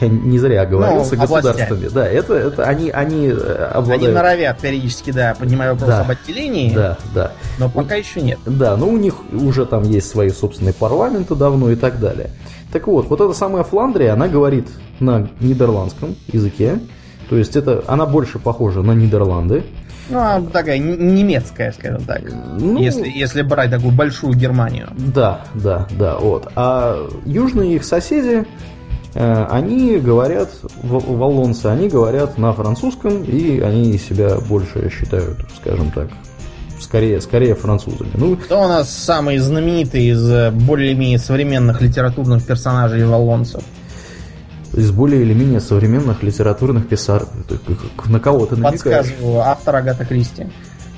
я 0.00 0.08
не 0.08 0.38
зря 0.38 0.62
оговорился, 0.62 1.14
ну, 1.14 1.20
государствами. 1.20 1.88
Да, 1.88 2.06
это, 2.06 2.34
это 2.34 2.64
они, 2.64 2.90
они 2.90 3.28
э, 3.28 3.70
обладают... 3.72 4.04
Они 4.04 4.12
норовят 4.12 4.58
периодически, 4.58 5.10
да, 5.10 5.34
поднимаю 5.38 5.74
вопрос 5.74 5.90
да, 5.90 6.00
об 6.00 6.10
отделении. 6.10 6.74
Да, 6.74 6.98
да. 7.14 7.32
Но 7.58 7.68
пока 7.68 7.94
у... 7.94 7.98
еще 7.98 8.20
нет. 8.20 8.38
Да, 8.46 8.76
но 8.76 8.86
у 8.88 8.96
них 8.96 9.14
уже 9.32 9.66
там 9.66 9.82
есть 9.84 10.08
свои 10.08 10.30
собственные 10.30 10.74
парламенты 10.74 11.34
давно 11.34 11.70
и 11.70 11.76
так 11.76 11.98
далее. 12.00 12.30
Так 12.72 12.86
вот, 12.86 13.08
вот 13.08 13.20
эта 13.20 13.32
самая 13.32 13.64
Фландрия, 13.64 14.12
она 14.12 14.28
говорит 14.28 14.68
на 15.00 15.28
нидерландском 15.40 16.16
языке. 16.26 16.78
То 17.28 17.36
есть 17.36 17.56
это, 17.56 17.82
она 17.86 18.06
больше 18.06 18.38
похожа 18.38 18.82
на 18.82 18.92
Нидерланды. 18.92 19.64
Ну, 20.08 20.20
она 20.20 20.46
такая 20.46 20.78
немецкая, 20.78 21.72
скажем 21.72 22.04
так. 22.04 22.22
Ну, 22.60 22.78
если, 22.78 23.08
если 23.08 23.42
брать 23.42 23.70
такую 23.70 23.92
большую 23.92 24.34
Германию. 24.34 24.88
Да, 24.96 25.40
да, 25.54 25.88
да, 25.90 26.16
вот. 26.18 26.48
А 26.54 27.08
южные 27.24 27.74
их 27.74 27.84
соседи, 27.84 28.46
они 29.18 29.98
говорят, 29.98 30.50
валлонцы, 30.82 31.66
они 31.66 31.88
говорят 31.88 32.36
на 32.38 32.52
французском, 32.52 33.22
и 33.24 33.60
они 33.60 33.96
себя 33.98 34.36
больше 34.48 34.90
считают, 34.90 35.38
скажем 35.56 35.90
так, 35.90 36.08
скорее, 36.80 37.20
скорее 37.20 37.54
французами. 37.54 38.10
Ну, 38.14 38.36
Кто 38.36 38.64
у 38.64 38.68
нас 38.68 38.90
самый 38.90 39.38
знаменитый 39.38 40.06
из 40.06 40.28
э, 40.28 40.50
более-менее 40.50 41.18
современных 41.18 41.80
литературных 41.80 42.44
персонажей 42.44 43.04
валлонцев? 43.04 43.62
Из 44.74 44.90
более 44.90 45.22
или 45.22 45.32
менее 45.32 45.60
современных 45.60 46.22
литературных 46.22 46.88
писар... 46.88 47.26
На 48.06 48.20
кого 48.20 48.46
ты 48.46 48.56
намекаешь? 48.56 49.06
Подсказываю, 49.06 49.40
автор 49.40 49.76
Агата 49.76 50.04
Кристи. 50.04 50.46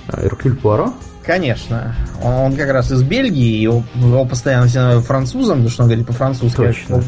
А, 0.08 0.24
Эркюль 0.24 0.56
Пуаро? 0.56 0.92
Конечно. 1.22 1.94
Он, 2.22 2.32
он 2.32 2.56
как 2.56 2.70
раз 2.70 2.90
из 2.90 3.02
Бельгии, 3.02 3.60
его, 3.60 3.84
его 3.94 4.24
постоянно 4.24 4.66
все 4.66 5.00
французом, 5.00 5.58
потому 5.58 5.70
что 5.70 5.82
он 5.82 5.88
говорит 5.88 6.06
по-французски. 6.06 6.56
Точно. 6.56 7.04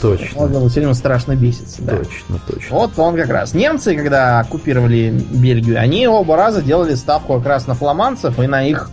Точно. 0.00 0.40
Он 0.40 0.68
все 0.68 0.80
время 0.80 0.94
страшно 0.94 1.36
бесится. 1.36 1.82
Да. 1.82 1.96
Точно, 1.96 2.40
точно. 2.46 2.76
Вот 2.76 2.98
он 2.98 3.16
как 3.16 3.28
раз. 3.28 3.54
Немцы, 3.54 3.94
когда 3.94 4.40
оккупировали 4.40 5.10
Бельгию, 5.10 5.80
они 5.80 6.06
оба 6.08 6.36
раза 6.36 6.62
делали 6.62 6.94
ставку 6.94 7.34
как 7.34 7.46
раз 7.46 7.66
на 7.66 7.74
фламандцев 7.74 8.38
и 8.38 8.46
на 8.46 8.64
их 8.64 8.90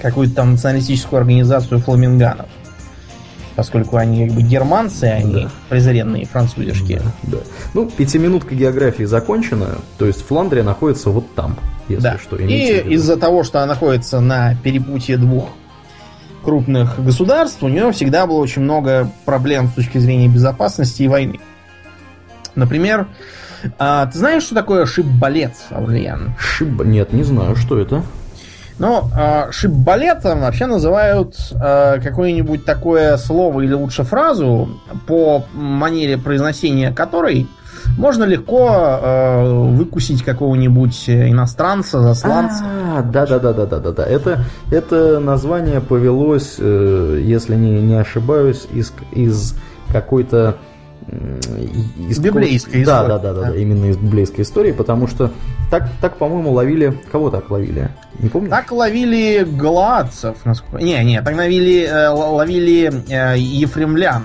какую-то 0.00 0.34
там 0.34 0.52
националистическую 0.52 1.18
организацию 1.20 1.80
фламинганов. 1.80 2.46
Поскольку 3.54 3.96
они 3.96 4.26
как 4.26 4.36
бы 4.36 4.42
германцы, 4.42 5.04
а 5.04 5.14
они 5.14 5.44
да. 5.44 5.50
презренные 5.70 6.26
французишки. 6.26 7.00
Да, 7.22 7.38
да. 7.38 7.38
Ну, 7.72 7.88
пятиминутка 7.88 8.54
географии 8.54 9.04
закончена. 9.04 9.78
То 9.96 10.04
есть 10.04 10.26
Фландрия 10.26 10.62
находится 10.62 11.08
вот 11.08 11.34
там, 11.34 11.56
если 11.88 12.02
да. 12.02 12.18
что. 12.18 12.36
И 12.36 12.94
из-за 12.94 13.16
того, 13.16 13.44
что 13.44 13.60
она 13.62 13.68
находится 13.72 14.20
на 14.20 14.54
перепутье 14.56 15.16
двух 15.16 15.48
крупных 16.46 17.04
государств, 17.04 17.60
у 17.64 17.68
нее 17.68 17.90
всегда 17.90 18.24
было 18.24 18.38
очень 18.38 18.62
много 18.62 19.10
проблем 19.24 19.66
с 19.66 19.72
точки 19.72 19.98
зрения 19.98 20.28
безопасности 20.28 21.02
и 21.02 21.08
войны. 21.08 21.40
Например, 22.54 23.08
а, 23.80 24.06
ты 24.06 24.16
знаешь, 24.16 24.44
что 24.44 24.54
такое 24.54 24.86
шиббалет, 24.86 25.54
Аурлиан? 25.70 26.36
Шиб... 26.38 26.84
Нет, 26.84 27.12
не 27.12 27.24
знаю, 27.24 27.56
что 27.56 27.80
это. 27.80 28.04
Ну, 28.78 29.10
э, 29.18 29.50
шиббалетом 29.50 30.42
вообще 30.42 30.66
называют 30.66 31.34
э, 31.52 31.98
какое-нибудь 32.00 32.64
такое 32.64 33.16
слово 33.16 33.62
или 33.62 33.72
лучше 33.72 34.04
фразу, 34.04 34.80
по 35.08 35.46
манере 35.52 36.16
произношения 36.16 36.92
которой 36.92 37.48
можно 37.96 38.24
легко 38.24 38.68
э, 38.70 39.70
выкусить 39.70 40.22
какого-нибудь 40.22 41.08
иностранца, 41.08 42.00
засланца. 42.00 42.64
А, 42.64 43.02
да, 43.02 43.26
да, 43.26 43.38
да, 43.38 43.52
да, 43.52 43.66
да, 43.66 43.78
да, 43.78 43.92
да. 43.92 44.04
Это, 44.04 44.44
это 44.70 45.18
название 45.20 45.80
повелось, 45.80 46.56
э, 46.58 47.20
если 47.22 47.54
не, 47.56 47.80
не 47.80 47.94
ошибаюсь, 47.94 48.66
из, 48.72 48.92
из 49.12 49.54
какой-то 49.92 50.56
из 52.08 52.18
библейской 52.18 52.84
да, 52.84 53.02
истории. 53.02 53.08
Да, 53.08 53.18
да, 53.18 53.32
да, 53.32 53.50
да, 53.50 53.56
именно 53.56 53.86
из 53.86 53.96
библейской 53.96 54.40
истории, 54.40 54.72
потому 54.72 55.06
что 55.06 55.30
так, 55.70 55.88
так 56.00 56.16
по-моему, 56.16 56.50
ловили... 56.52 56.98
Кого 57.12 57.30
так 57.30 57.48
ловили? 57.50 57.90
Не 58.18 58.28
помню. 58.28 58.50
Так 58.50 58.72
ловили 58.72 59.46
галаадцев. 59.48 60.44
Насколько... 60.44 60.84
Не, 60.84 61.02
не, 61.04 61.22
так 61.22 61.36
ловили, 61.36 61.84
э, 61.84 62.08
ловили 62.08 62.92
э, 63.08 63.38
ефремлян. 63.38 64.24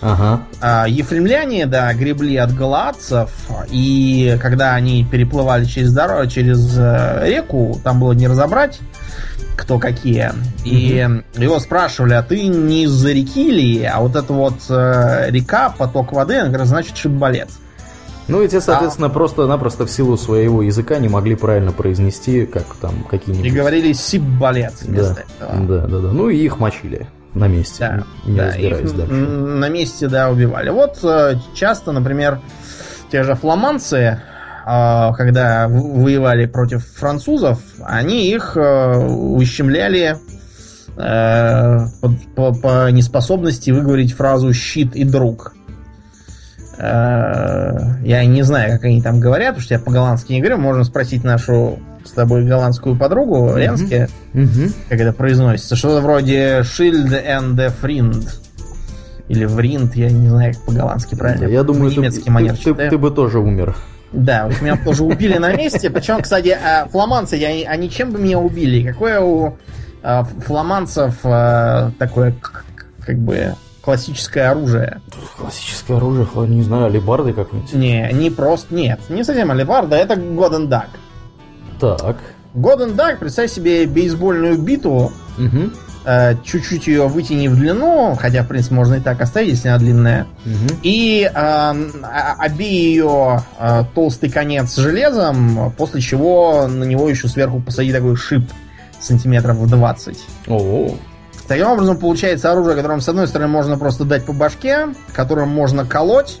Ага. 0.00 0.42
А, 0.60 0.86
ефремляне, 0.88 1.66
да, 1.66 1.92
гребли 1.92 2.36
от 2.36 2.54
галаадцев, 2.54 3.30
и 3.70 4.38
когда 4.40 4.74
они 4.74 5.04
переплывали 5.04 5.64
через 5.64 5.92
дорогу, 5.92 6.28
через 6.28 6.76
э, 6.78 7.22
реку, 7.26 7.80
там 7.82 7.98
было 7.98 8.12
не 8.12 8.28
разобрать, 8.28 8.78
кто 9.56 9.78
какие. 9.78 10.30
И 10.64 11.04
угу. 11.04 11.42
его 11.42 11.58
спрашивали, 11.58 12.14
а 12.14 12.22
ты 12.22 12.46
не 12.46 12.84
из-за 12.84 13.12
реки 13.12 13.50
ли? 13.50 13.84
А 13.84 13.98
вот 14.00 14.14
эта 14.14 14.32
вот 14.32 14.54
э, 14.68 15.30
река, 15.30 15.74
поток 15.76 16.12
воды, 16.12 16.36
она, 16.36 16.64
значит, 16.64 16.96
шиббалец. 16.96 17.48
Ну 18.28 18.42
и 18.42 18.48
те, 18.48 18.60
соответственно, 18.60 19.08
а... 19.08 19.10
просто-напросто 19.10 19.86
в 19.86 19.90
силу 19.90 20.16
своего 20.16 20.62
языка 20.62 20.98
не 20.98 21.08
могли 21.08 21.34
правильно 21.34 21.72
произнести, 21.72 22.46
как 22.46 22.66
там 22.76 23.02
какие-нибудь... 23.10 23.50
И 23.50 23.50
говорили 23.50 23.92
сиббалец 23.94 24.82
вместо 24.82 25.24
да, 25.40 25.46
этого. 25.46 25.66
Да, 25.66 25.86
да, 25.86 25.98
да. 25.98 26.12
Ну 26.12 26.28
и 26.28 26.36
их 26.36 26.58
мочили 26.58 27.08
на 27.34 27.46
месте, 27.46 27.78
да, 27.78 28.30
не 28.30 28.36
да, 28.36 28.46
разбираясь 28.46 28.92
дальше. 28.92 29.12
На 29.14 29.68
месте, 29.68 30.08
да, 30.08 30.30
убивали. 30.30 30.70
Вот 30.70 30.98
э, 31.02 31.34
часто, 31.54 31.92
например, 31.92 32.40
те 33.10 33.22
же 33.22 33.34
фламандцы, 33.34 33.96
э, 33.96 35.12
когда 35.16 35.68
воевали 35.68 36.46
против 36.46 36.86
французов, 36.86 37.60
они 37.84 38.30
их 38.30 38.56
э, 38.56 38.96
ущемляли 38.96 40.16
по, 40.96 42.10
по, 42.34 42.52
по 42.52 42.90
неспособности 42.90 43.70
выговорить 43.70 44.14
фразу 44.14 44.52
«щит 44.52 44.96
и 44.96 45.04
друг». 45.04 45.54
Я 46.80 48.24
не 48.24 48.42
знаю, 48.42 48.72
как 48.72 48.84
они 48.84 49.02
там 49.02 49.18
говорят, 49.18 49.48
потому 49.50 49.62
что 49.62 49.74
я 49.74 49.80
по-голландски 49.80 50.32
не 50.32 50.40
говорю. 50.40 50.58
Можно 50.58 50.84
спросить 50.84 51.24
нашу 51.24 51.80
с 52.04 52.12
тобой 52.12 52.44
голландскую 52.44 52.96
подругу. 52.96 53.56
Ленске, 53.56 54.08
mm-hmm. 54.32 54.72
как 54.88 55.00
это 55.00 55.12
произносится. 55.12 55.76
Что-то 55.76 56.00
вроде 56.00 56.60
Shield 56.60 57.10
and 57.10 57.56
the 57.56 57.72
Friend. 57.82 58.28
Или 59.28 59.44
Вринд, 59.44 59.94
я 59.94 60.10
не 60.10 60.28
знаю, 60.28 60.54
как 60.54 60.64
по-голландски 60.64 61.14
правильно. 61.14 61.48
Я 61.48 61.62
думаю, 61.62 61.90
немецкий 61.90 62.24
ты, 62.24 62.30
манер 62.30 62.56
ты, 62.56 62.74
ты, 62.74 62.90
ты 62.90 62.98
бы 62.98 63.10
тоже 63.10 63.40
умер. 63.40 63.76
Да, 64.12 64.46
вот 64.46 64.62
меня 64.62 64.76
тоже 64.82 65.04
убили 65.04 65.36
на 65.36 65.52
месте. 65.52 65.90
Причем, 65.90 66.22
кстати, 66.22 66.48
а, 66.48 66.86
фламандцы, 66.86 67.34
они 67.66 67.90
чем 67.90 68.12
бы 68.12 68.18
меня 68.18 68.38
убили? 68.38 68.86
Какое 68.88 69.20
у 69.20 69.58
а, 70.02 70.24
фламандцев 70.24 71.14
а, 71.24 71.90
такое, 71.98 72.34
как 73.04 73.18
бы, 73.18 73.54
классическое 73.88 74.50
оружие? 74.50 75.00
Классическое 75.38 75.96
оружие, 75.96 76.28
не 76.46 76.62
знаю, 76.62 76.84
алибарды 76.84 77.32
как-нибудь? 77.32 77.72
Не, 77.72 78.10
не 78.12 78.28
просто, 78.28 78.74
нет, 78.74 79.00
не 79.08 79.24
совсем 79.24 79.50
алибарда, 79.50 79.96
это 79.96 80.14
Годен 80.14 80.68
Дак. 80.68 80.90
Так. 81.80 82.18
Годен 82.52 82.96
Дак, 82.96 83.18
представь 83.18 83.50
себе 83.50 83.86
бейсбольную 83.86 84.58
биту, 84.58 84.90
угу. 85.38 85.70
э, 86.04 86.34
чуть-чуть 86.44 86.86
ее 86.86 87.08
вытяни 87.08 87.48
в 87.48 87.56
длину, 87.56 88.14
хотя, 88.20 88.42
в 88.42 88.48
принципе, 88.48 88.74
можно 88.74 88.96
и 88.96 89.00
так 89.00 89.22
оставить, 89.22 89.48
если 89.48 89.68
она 89.68 89.78
длинная, 89.78 90.26
угу. 90.44 90.78
и 90.82 91.22
э, 91.22 91.88
обей 92.40 92.90
ее 92.90 93.42
э, 93.58 93.84
толстый 93.94 94.28
конец 94.28 94.76
железом, 94.76 95.72
после 95.78 96.02
чего 96.02 96.68
на 96.68 96.84
него 96.84 97.08
еще 97.08 97.26
сверху 97.26 97.58
посади 97.60 97.90
такой 97.90 98.16
шип 98.16 98.44
сантиметров 99.00 99.56
в 99.56 99.66
20. 99.66 100.18
О-о. 100.48 100.94
Таким 101.48 101.66
образом, 101.66 101.96
получается 101.96 102.52
оружие, 102.52 102.76
которым, 102.76 103.00
с 103.00 103.08
одной 103.08 103.26
стороны, 103.26 103.50
можно 103.50 103.78
просто 103.78 104.04
дать 104.04 104.26
по 104.26 104.34
башке, 104.34 104.88
которым 105.14 105.48
можно 105.48 105.86
колоть, 105.86 106.40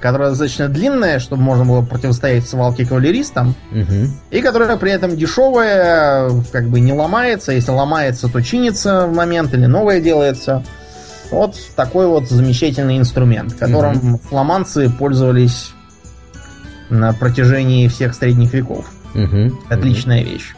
которая 0.00 0.28
достаточно 0.28 0.68
длинная, 0.68 1.18
чтобы 1.18 1.40
можно 1.40 1.64
было 1.64 1.80
противостоять 1.80 2.46
свалке 2.46 2.84
кавалеристам, 2.84 3.54
угу. 3.70 4.10
и 4.30 4.42
которая 4.42 4.76
при 4.76 4.92
этом 4.92 5.16
дешевая, 5.16 6.30
как 6.52 6.68
бы 6.68 6.80
не 6.80 6.92
ломается. 6.92 7.52
Если 7.52 7.70
ломается, 7.70 8.28
то 8.28 8.42
чинится 8.42 9.06
в 9.06 9.14
момент 9.14 9.54
или 9.54 9.64
новое 9.64 10.02
делается. 10.02 10.62
Вот 11.30 11.56
такой 11.74 12.06
вот 12.06 12.28
замечательный 12.28 12.98
инструмент, 12.98 13.54
которым 13.54 13.96
угу. 13.96 14.20
фламандцы 14.28 14.90
пользовались 14.90 15.72
на 16.90 17.14
протяжении 17.14 17.88
всех 17.88 18.14
средних 18.14 18.52
веков. 18.52 18.84
Угу. 19.14 19.58
Отличная 19.70 20.20
угу. 20.20 20.30
вещь. 20.32 20.54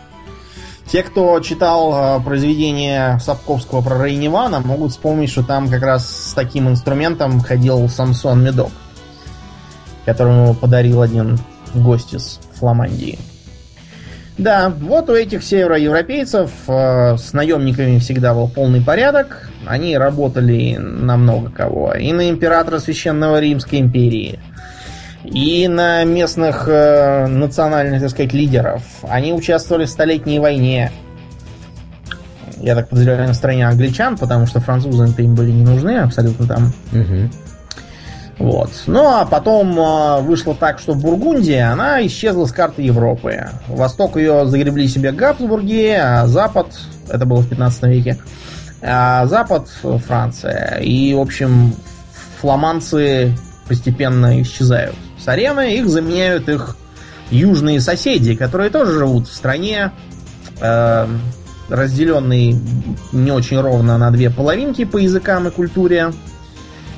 Те, 0.86 1.02
кто 1.02 1.40
читал 1.40 2.18
э, 2.18 2.24
произведение 2.24 3.18
Сапковского 3.20 3.82
про 3.82 4.04
Рейнивана, 4.04 4.60
могут 4.60 4.92
вспомнить, 4.92 5.30
что 5.30 5.42
там 5.42 5.68
как 5.68 5.82
раз 5.82 6.08
с 6.08 6.34
таким 6.34 6.68
инструментом 6.68 7.40
ходил 7.40 7.88
Самсон 7.88 8.44
Медок 8.44 8.70
которому 10.06 10.54
подарил 10.54 11.02
один 11.02 11.38
гость 11.74 12.14
из 12.14 12.40
Фламандии. 12.54 13.18
Да, 14.38 14.70
вот 14.70 15.10
у 15.10 15.14
этих 15.14 15.42
североевропейцев 15.42 16.50
э, 16.68 17.16
с 17.16 17.32
наемниками 17.32 17.98
всегда 17.98 18.34
был 18.34 18.48
полный 18.48 18.82
порядок. 18.82 19.50
Они 19.66 19.96
работали 19.96 20.76
на 20.76 21.16
много 21.16 21.50
кого. 21.50 21.94
И 21.94 22.12
на 22.12 22.28
императора 22.28 22.78
Священного 22.78 23.40
Римской 23.40 23.80
империи, 23.80 24.38
и 25.26 25.66
на 25.68 26.04
местных 26.04 26.68
э, 26.68 27.26
национальных, 27.26 28.00
так 28.00 28.10
сказать, 28.10 28.32
лидеров. 28.32 28.82
Они 29.02 29.32
участвовали 29.32 29.84
в 29.84 29.90
Столетней 29.90 30.38
войне. 30.38 30.92
Я 32.58 32.74
так 32.74 32.88
подозреваю, 32.88 33.28
на 33.28 33.34
стороне 33.34 33.66
англичан, 33.66 34.16
потому 34.16 34.46
что 34.46 34.60
французы-то 34.60 35.22
им 35.22 35.34
были 35.34 35.50
не 35.50 35.64
нужны 35.64 35.98
абсолютно 35.98 36.46
там. 36.46 36.72
Угу. 36.92 37.30
Вот. 38.38 38.70
Ну 38.86 39.06
а 39.06 39.24
потом 39.24 39.78
э, 39.78 40.20
вышло 40.20 40.54
так, 40.54 40.78
что 40.78 40.94
Бургундия, 40.94 41.72
она 41.72 42.06
исчезла 42.06 42.46
с 42.46 42.52
карты 42.52 42.82
Европы. 42.82 43.48
Восток 43.68 44.16
ее 44.16 44.46
загребли 44.46 44.86
себе 44.88 45.12
Габсбурги, 45.12 45.96
а 46.00 46.26
Запад, 46.26 46.68
это 47.08 47.26
было 47.26 47.40
в 47.40 47.48
15 47.48 47.82
веке, 47.84 48.18
а 48.80 49.26
Запад 49.26 49.68
Франция. 50.06 50.78
И, 50.82 51.14
в 51.14 51.20
общем, 51.20 51.74
фламандцы 52.40 53.34
постепенно 53.66 54.40
исчезают 54.40 54.94
с 55.26 55.28
арены, 55.28 55.74
их 55.74 55.88
заменяют 55.88 56.48
их 56.48 56.76
южные 57.32 57.80
соседи, 57.80 58.36
которые 58.36 58.70
тоже 58.70 58.92
живут 58.92 59.26
в 59.26 59.34
стране, 59.34 59.90
э, 60.60 61.08
разделенной 61.68 62.54
не 63.10 63.32
очень 63.32 63.60
ровно 63.60 63.98
на 63.98 64.12
две 64.12 64.30
половинки 64.30 64.84
по 64.84 64.98
языкам 64.98 65.48
и 65.48 65.50
культуре. 65.50 66.12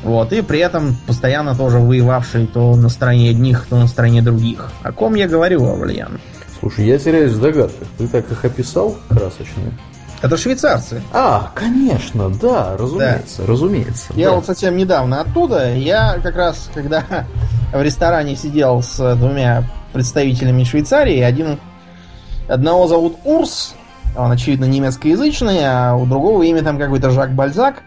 Вот, 0.02 0.34
и 0.34 0.42
при 0.42 0.58
этом 0.58 0.94
постоянно 1.06 1.56
тоже 1.56 1.78
воевавший 1.78 2.46
то 2.46 2.76
на 2.76 2.90
стороне 2.90 3.30
одних, 3.30 3.66
то 3.66 3.78
на 3.78 3.86
стороне 3.86 4.20
других. 4.20 4.70
О 4.82 4.92
ком 4.92 5.14
я 5.14 5.26
говорю, 5.26 5.64
Авлиян? 5.64 6.20
Слушай, 6.60 6.84
я 6.84 6.98
теряюсь 6.98 7.32
в 7.32 7.40
догадках. 7.40 7.88
Ты 7.96 8.08
так 8.08 8.30
их 8.30 8.44
описал 8.44 8.98
красочно? 9.08 9.72
Это 10.20 10.36
швейцарцы. 10.36 11.00
А, 11.12 11.50
конечно, 11.54 12.28
да, 12.30 12.76
разумеется, 12.76 13.42
да. 13.42 13.46
разумеется. 13.46 14.12
Я 14.14 14.30
да. 14.30 14.36
вот 14.36 14.46
совсем 14.46 14.76
недавно 14.76 15.20
оттуда, 15.20 15.74
я 15.74 16.18
как 16.22 16.36
раз, 16.36 16.70
когда 16.74 17.04
в 17.72 17.80
ресторане 17.80 18.34
сидел 18.36 18.82
с 18.82 19.16
двумя 19.16 19.64
представителями 19.92 20.64
Швейцарии, 20.64 21.20
один, 21.20 21.60
одного 22.48 22.88
зовут 22.88 23.18
Урс, 23.24 23.74
он, 24.16 24.32
очевидно, 24.32 24.64
немецкоязычный, 24.64 25.60
а 25.62 25.94
у 25.94 26.04
другого 26.04 26.42
имя 26.42 26.62
там 26.62 26.78
какой-то 26.78 27.10
Жак 27.10 27.32
Бальзак. 27.32 27.82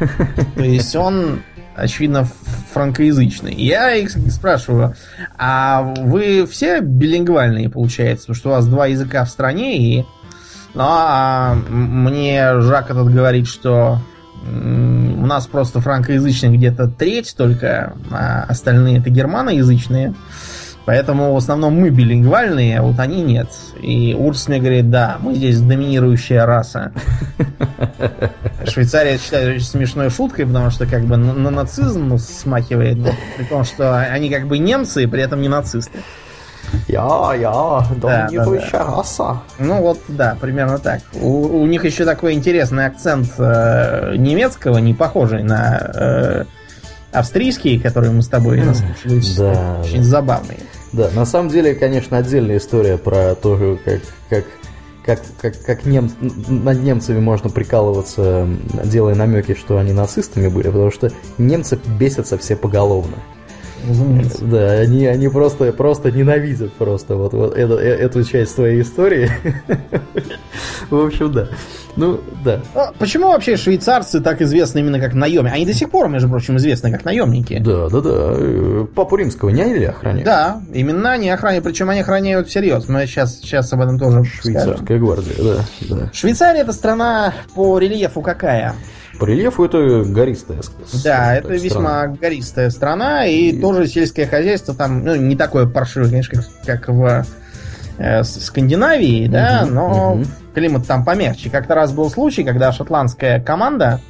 То 0.56 0.62
есть 0.62 0.96
он 0.96 1.42
очевидно, 1.76 2.26
франкоязычный. 2.72 3.54
Я 3.54 3.94
их 3.94 4.10
спрашиваю, 4.10 4.94
а 5.36 5.82
вы 5.82 6.46
все 6.46 6.80
билингвальные, 6.80 7.68
получается? 7.68 8.26
Потому 8.26 8.36
что 8.36 8.48
у 8.48 8.52
вас 8.52 8.66
два 8.66 8.86
языка 8.86 9.24
в 9.24 9.30
стране, 9.30 9.78
и... 9.78 10.06
Ну, 10.76 10.82
а 10.84 11.54
мне 11.70 12.60
Жак 12.60 12.90
этот 12.90 13.10
говорит, 13.10 13.46
что 13.48 13.98
у 14.44 15.26
нас 15.26 15.46
просто 15.46 15.80
франкоязычных 15.80 16.52
где-то 16.52 16.86
треть 16.88 17.34
только, 17.34 17.94
а 18.10 18.44
остальные 18.46 18.98
это 18.98 19.08
германоязычные. 19.08 20.12
Поэтому 20.84 21.32
в 21.32 21.36
основном 21.38 21.80
мы 21.80 21.88
билингвальные, 21.88 22.78
а 22.78 22.82
вот 22.82 23.00
они 23.00 23.22
нет. 23.22 23.48
И 23.80 24.14
Урс 24.14 24.48
мне 24.48 24.58
говорит, 24.58 24.90
да, 24.90 25.16
мы 25.18 25.34
здесь 25.34 25.62
доминирующая 25.62 26.44
раса. 26.44 26.92
Швейцария 28.68 29.16
считает 29.16 29.56
очень 29.56 29.66
смешной 29.66 30.10
шуткой, 30.10 30.46
потому 30.46 30.70
что 30.70 30.84
как 30.86 31.04
бы 31.06 31.16
на 31.16 31.50
нацизм 31.50 32.18
смахивает, 32.18 32.98
при 33.38 33.44
том, 33.44 33.64
что 33.64 33.96
они 33.96 34.28
как 34.28 34.46
бы 34.46 34.58
немцы, 34.58 35.04
и 35.04 35.06
при 35.06 35.22
этом 35.22 35.40
не 35.40 35.48
нацисты. 35.48 36.00
Я, 36.88 37.32
я, 37.34 37.86
доминирующая 37.96 38.70
да, 38.72 38.78
да, 38.78 38.84
да. 38.84 38.96
раса. 38.96 39.42
Ну 39.58 39.80
вот, 39.80 39.98
да, 40.08 40.36
примерно 40.40 40.78
так. 40.78 41.00
У, 41.14 41.60
у 41.60 41.66
них 41.66 41.84
еще 41.84 42.04
такой 42.04 42.34
интересный 42.34 42.86
акцент 42.86 43.28
э, 43.38 44.14
немецкого, 44.16 44.78
не 44.78 44.94
похожий 44.94 45.42
на 45.42 45.78
э, 45.94 46.44
австрийские, 47.12 47.80
которые 47.80 48.12
мы 48.12 48.22
с 48.22 48.28
тобой 48.28 48.60
наслушались, 48.62 49.36
да, 49.36 49.80
очень 49.82 49.98
да. 49.98 50.04
забавные. 50.04 50.58
Да, 50.92 51.10
на 51.14 51.26
самом 51.26 51.48
деле, 51.50 51.74
конечно, 51.74 52.18
отдельная 52.18 52.58
история 52.58 52.96
про 52.96 53.34
то, 53.34 53.78
как, 53.84 54.00
как 54.30 54.44
как, 55.06 55.22
как, 55.40 55.62
как 55.62 55.86
нем, 55.86 56.10
над 56.48 56.82
немцами 56.82 57.20
можно 57.20 57.48
прикалываться, 57.48 58.48
делая 58.84 59.14
намеки, 59.14 59.54
что 59.54 59.78
они 59.78 59.92
нацистами 59.92 60.48
были, 60.48 60.66
потому 60.66 60.90
что 60.90 61.12
немцы 61.38 61.78
бесятся 61.98 62.36
все 62.36 62.56
поголовно. 62.56 63.16
Разумеется. 63.88 64.44
Да, 64.44 64.70
они, 64.72 65.06
они 65.06 65.28
просто, 65.28 65.72
просто 65.72 66.10
ненавидят 66.10 66.72
просто 66.74 67.16
вот, 67.16 67.32
вот 67.32 67.56
эту, 67.56 67.78
э, 67.78 67.88
эту 67.88 68.24
часть 68.24 68.54
своей 68.54 68.82
истории. 68.82 69.30
В 70.90 71.06
общем, 71.06 71.32
да. 71.32 71.48
Ну, 71.96 72.20
да. 72.44 72.60
А 72.74 72.92
почему 72.98 73.28
вообще 73.28 73.56
швейцарцы 73.56 74.20
так 74.20 74.42
известны 74.42 74.80
именно 74.80 75.00
как 75.00 75.14
наемники? 75.14 75.54
Они 75.54 75.64
до 75.66 75.72
сих 75.72 75.90
пор, 75.90 76.08
между 76.08 76.28
прочим, 76.28 76.56
известны 76.58 76.92
как 76.92 77.04
наемники. 77.04 77.58
Да, 77.64 77.88
да, 77.88 78.00
да. 78.00 78.86
Папу 78.94 79.16
Римского 79.16 79.48
не 79.48 79.62
они 79.62 79.84
охраняют? 79.84 80.24
Да, 80.26 80.60
именно 80.74 81.12
они 81.12 81.30
охраняют, 81.30 81.64
причем 81.64 81.88
они 81.88 82.00
охраняют 82.00 82.48
всерьез. 82.48 82.88
Мы 82.88 83.06
сейчас, 83.06 83.38
сейчас 83.40 83.72
об 83.72 83.80
этом 83.80 83.98
тоже 83.98 84.24
Швейцарская 84.24 84.76
скажем. 84.76 85.04
гвардия, 85.04 85.34
да, 85.38 85.64
да. 85.88 86.10
Швейцария 86.12 86.60
это 86.60 86.72
страна 86.72 87.32
по 87.54 87.78
рельефу 87.78 88.20
какая? 88.20 88.74
По 89.18 89.24
рельефу 89.24 89.64
это 89.64 90.04
гористая 90.04 90.60
Да, 91.04 91.34
это 91.34 91.46
страна. 91.46 91.62
весьма 91.62 92.06
гористая 92.08 92.70
страна, 92.70 93.26
и, 93.26 93.50
и 93.50 93.60
тоже 93.60 93.86
сельское 93.86 94.26
хозяйство 94.26 94.74
там 94.74 95.04
ну, 95.04 95.14
не 95.16 95.36
такое 95.36 95.66
паршивое, 95.66 96.10
конечно, 96.10 96.42
как, 96.64 96.80
как 96.80 96.88
в 96.88 97.26
э, 97.98 98.24
Скандинавии, 98.24 99.26
да, 99.28 99.62
угу, 99.64 99.72
но 99.72 100.12
угу. 100.14 100.24
климат 100.54 100.86
там 100.86 101.04
помягче. 101.04 101.50
Как-то 101.50 101.74
раз 101.74 101.92
был 101.92 102.10
случай, 102.10 102.44
когда 102.44 102.72
шотландская 102.72 103.40
команда, 103.40 104.00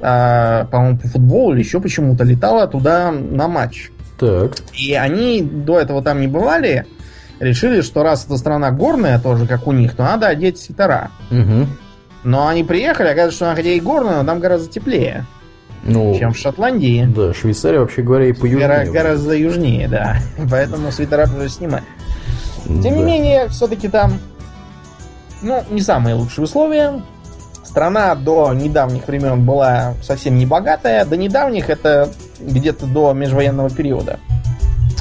э, 0.00 0.66
по-моему, 0.70 0.98
по 0.98 1.08
футболу 1.08 1.52
или 1.54 1.60
еще 1.60 1.80
почему-то 1.80 2.24
летала 2.24 2.66
туда 2.66 3.10
на 3.10 3.48
матч. 3.48 3.90
Так. 4.18 4.52
И 4.74 4.94
они 4.94 5.42
до 5.42 5.80
этого 5.80 6.02
там 6.02 6.20
не 6.20 6.28
бывали, 6.28 6.86
решили, 7.40 7.80
что 7.80 8.02
раз 8.02 8.24
эта 8.24 8.36
страна 8.36 8.70
горная 8.70 9.18
тоже, 9.18 9.46
как 9.46 9.66
у 9.66 9.72
них, 9.72 9.94
то 9.96 10.02
надо 10.02 10.28
одеть 10.28 10.58
свитера. 10.58 11.10
Угу. 11.30 11.66
Но 12.24 12.46
они 12.46 12.62
приехали, 12.64 13.08
оказывается, 13.08 13.36
что 13.36 13.46
она 13.46 13.56
хотя 13.56 13.70
и 13.70 13.80
горная, 13.80 14.22
но 14.22 14.24
там 14.24 14.40
гораздо 14.40 14.68
теплее. 14.68 15.26
Ну, 15.84 16.16
чем 16.16 16.32
в 16.32 16.38
Шотландии. 16.38 17.08
Да, 17.14 17.34
Швейцария, 17.34 17.80
вообще 17.80 18.02
говоря, 18.02 18.26
и 18.26 18.32
поюжнее. 18.32 18.68
Гора- 18.68 18.84
гораздо 18.84 19.34
южнее, 19.34 19.88
да. 19.88 20.18
Поэтому 20.50 20.92
свитера 20.92 21.26
пришлось 21.26 21.54
снимать. 21.54 21.82
Тем 22.64 22.82
да. 22.82 22.90
не 22.90 23.02
менее, 23.04 23.48
все-таки 23.48 23.88
там, 23.88 24.20
ну, 25.42 25.62
не 25.70 25.80
самые 25.80 26.14
лучшие 26.14 26.44
условия. 26.44 27.02
Страна 27.64 28.14
до 28.14 28.52
недавних 28.52 29.08
времен 29.08 29.44
была 29.44 29.94
совсем 30.02 30.36
не 30.38 30.46
богатая. 30.46 31.04
До 31.04 31.16
недавних 31.16 31.70
это 31.70 32.10
где-то 32.38 32.86
до 32.86 33.12
межвоенного 33.12 33.70
периода. 33.70 34.20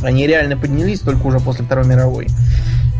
Они 0.01 0.25
реально 0.25 0.57
поднялись 0.57 1.01
только 1.01 1.27
уже 1.27 1.39
после 1.39 1.65
Второй 1.65 1.85
мировой. 1.85 2.27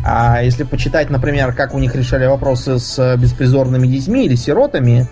А 0.04 0.42
если 0.42 0.64
почитать, 0.64 1.10
например, 1.10 1.52
как 1.52 1.74
у 1.74 1.78
них 1.78 1.94
решали 1.94 2.26
вопросы 2.26 2.78
с 2.78 3.16
беспризорными 3.16 3.86
детьми 3.86 4.26
или 4.26 4.34
сиротами, 4.34 5.08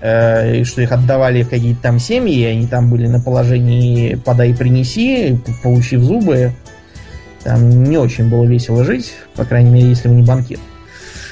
э, 0.00 0.58
и 0.58 0.64
что 0.64 0.82
их 0.82 0.90
отдавали 0.90 1.42
в 1.42 1.50
какие-то 1.50 1.82
там 1.82 1.98
семьи, 1.98 2.44
они 2.44 2.66
там 2.66 2.90
были 2.90 3.06
на 3.06 3.20
положении 3.20 4.16
подай 4.16 4.54
принеси, 4.54 5.38
получив 5.62 6.02
зубы, 6.02 6.52
там 7.44 7.84
не 7.84 7.96
очень 7.96 8.28
было 8.28 8.44
весело 8.44 8.84
жить, 8.84 9.14
по 9.36 9.44
крайней 9.44 9.70
мере, 9.70 9.88
если 9.88 10.08
вы 10.08 10.16
не 10.16 10.22
банкир. 10.22 10.58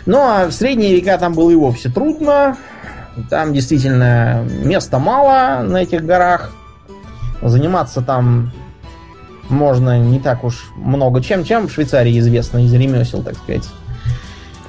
Ну, 0.06 0.18
а 0.18 0.46
в 0.46 0.52
средние 0.52 0.94
века 0.94 1.18
там 1.18 1.34
было 1.34 1.50
и 1.50 1.56
вовсе 1.56 1.88
трудно. 1.88 2.56
Там 3.28 3.52
действительно 3.52 4.46
места 4.62 4.98
мало 4.98 5.62
на 5.64 5.78
этих 5.78 6.04
горах. 6.04 6.52
Заниматься 7.42 8.02
там 8.02 8.52
можно 9.48 9.98
не 9.98 10.20
так 10.20 10.44
уж 10.44 10.70
много 10.76 11.22
чем, 11.22 11.44
чем 11.44 11.68
в 11.68 11.72
Швейцарии 11.72 12.18
известно 12.18 12.64
из 12.64 12.72
ремесел, 12.72 13.22
так 13.22 13.36
сказать. 13.36 13.68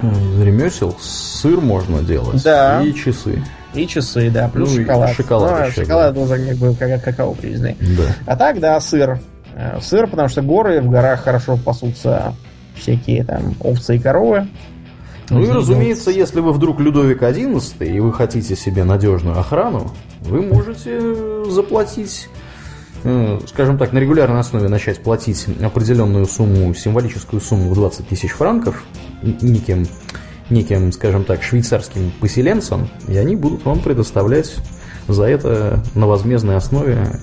Из 0.02 0.42
ремесел 0.42 0.96
сыр 1.00 1.60
можно 1.60 2.02
делать. 2.02 2.44
Да. 2.44 2.82
И 2.84 2.94
часы. 2.94 3.44
И 3.74 3.88
часы, 3.88 4.30
да, 4.30 4.48
плюс 4.48 4.76
ну, 4.76 4.82
шоколад. 4.82 5.16
Шоколад, 5.16 5.60
ну, 5.60 5.68
еще, 5.68 5.82
шоколад 5.82 6.14
да. 6.14 6.22
уже 6.22 6.48
как 6.48 6.58
бы 6.58 6.76
как 6.76 7.04
какао 7.04 7.34
привезли. 7.34 7.76
Да. 7.80 8.04
А 8.26 8.36
так, 8.36 8.60
да, 8.60 8.80
сыр. 8.80 9.20
Э, 9.56 9.80
сыр, 9.82 10.08
потому 10.08 10.30
что 10.30 10.42
горы, 10.42 10.82
в 10.82 10.90
горах 10.90 11.24
хорошо 11.24 11.58
пасутся 11.58 12.34
всякие 12.76 13.24
там 13.24 13.56
овцы 13.60 13.96
и 13.96 14.00
коровы. 14.00 14.48
Ну 15.30 15.44
и, 15.44 15.50
разумеется, 15.50 16.10
если 16.10 16.40
вы 16.40 16.54
вдруг 16.54 16.80
Людовик 16.80 17.22
XI 17.22 17.86
и 17.86 18.00
вы 18.00 18.14
хотите 18.14 18.56
себе 18.56 18.84
надежную 18.84 19.38
охрану, 19.38 19.92
вы 20.22 20.42
можете 20.42 21.02
заплатить 21.50 22.30
скажем 23.48 23.78
так, 23.78 23.94
на 23.94 24.00
регулярной 24.00 24.40
основе 24.40 24.68
начать 24.68 25.02
платить 25.02 25.46
определенную 25.62 26.26
сумму, 26.26 26.74
символическую 26.74 27.42
сумму 27.42 27.70
в 27.70 27.74
20 27.74 28.08
тысяч 28.08 28.32
франков 28.32 28.84
неким, 29.22 29.88
неким, 30.50 30.92
скажем 30.92 31.24
так, 31.24 31.44
швейцарским 31.44 32.12
поселенцам, 32.20 32.90
и 33.08 33.18
они 33.18 33.36
будут 33.36 33.66
вам 33.66 33.80
предоставлять 33.80 34.56
за 35.08 35.24
это 35.24 35.84
на 35.96 36.08
возмездной 36.08 36.56
основе 36.56 37.20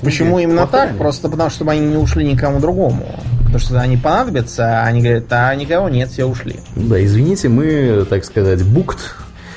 Почему 0.00 0.38
именно 0.38 0.66
так? 0.66 0.96
Просто 0.96 1.28
потому, 1.28 1.50
чтобы 1.50 1.72
они 1.72 1.80
не 1.80 1.96
ушли 1.96 2.24
никому 2.24 2.60
другому. 2.60 3.04
Потому 3.38 3.58
что 3.58 3.80
они 3.80 3.96
понадобятся, 3.96 4.80
а 4.80 4.84
они 4.84 5.02
говорят, 5.02 5.24
а 5.30 5.54
никого 5.54 5.88
нет, 5.88 6.10
все 6.10 6.24
ушли. 6.24 6.60
Да, 6.76 7.04
извините, 7.04 7.48
мы, 7.48 8.06
так 8.08 8.24
сказать, 8.24 8.62
букт 8.64 9.14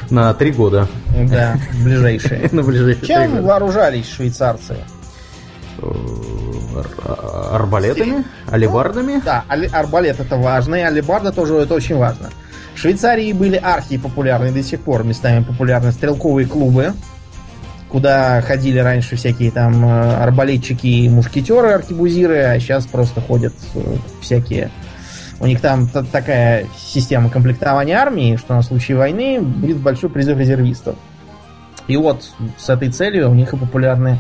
на 0.09 0.33
три 0.33 0.51
года. 0.51 0.87
Да, 1.29 1.57
ближайшие. 1.83 2.49
На 2.51 2.63
ближайшие 2.63 3.07
Чем 3.07 3.43
вооружались 3.43 4.09
швейцарцы? 4.09 4.75
Арбалетами, 7.51 8.23
алибардами. 8.49 9.21
да, 9.23 9.45
арбалет 9.47 10.19
это 10.19 10.37
важно, 10.37 10.75
и 10.75 10.81
алибарда 10.81 11.31
тоже 11.31 11.55
это 11.55 11.73
очень 11.73 11.97
важно. 11.97 12.29
В 12.73 12.79
Швейцарии 12.79 13.31
были 13.31 13.55
архи 13.55 13.97
популярны 13.97 14.51
до 14.51 14.61
сих 14.61 14.81
пор, 14.81 15.03
местами 15.03 15.43
популярны 15.43 15.91
стрелковые 15.91 16.45
клубы, 16.45 16.93
куда 17.89 18.41
ходили 18.41 18.79
раньше 18.79 19.15
всякие 19.15 19.51
там 19.51 19.85
э, 19.85 20.15
арбалетчики 20.17 20.87
и 20.87 21.09
мушкетеры, 21.09 21.69
аркебузиры, 21.69 22.39
а 22.39 22.59
сейчас 22.59 22.85
просто 22.85 23.21
ходят 23.21 23.53
э, 23.75 23.79
всякие... 24.21 24.69
У 25.39 25.47
них 25.47 25.59
там 25.59 25.87
такая 25.87 26.65
система 26.77 27.29
комплектования 27.29 27.97
армии, 27.97 28.37
что 28.37 28.55
на 28.55 28.61
случай 28.61 28.93
войны 28.93 29.41
будет 29.41 29.77
большой 29.77 30.09
призыв 30.09 30.37
резервистов. 30.37 30.95
И 31.87 31.97
вот 31.97 32.23
с 32.57 32.69
этой 32.69 32.89
целью 32.89 33.29
у 33.29 33.33
них 33.33 33.53
и 33.53 33.57
популярны 33.57 34.17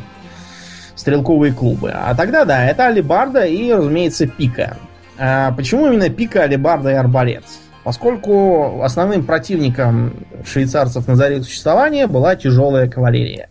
стрелковые 1.05 1.53
клубы. 1.53 1.91
А 1.93 2.15
тогда, 2.15 2.45
да, 2.45 2.65
это 2.65 2.87
алибарда 2.87 3.45
и, 3.45 3.71
разумеется, 3.71 4.25
пика. 4.25 4.77
А 5.19 5.51
почему 5.51 5.85
именно 5.85 6.09
пика, 6.09 6.41
алибарда 6.41 6.89
и 6.89 6.93
арбалет? 6.95 7.43
Поскольку 7.83 8.81
основным 8.81 9.23
противником 9.23 10.25
швейцарцев 10.43 11.07
на 11.07 11.15
заре 11.15 11.43
существования 11.43 12.07
была 12.07 12.35
тяжелая 12.35 12.89
кавалерия. 12.89 13.49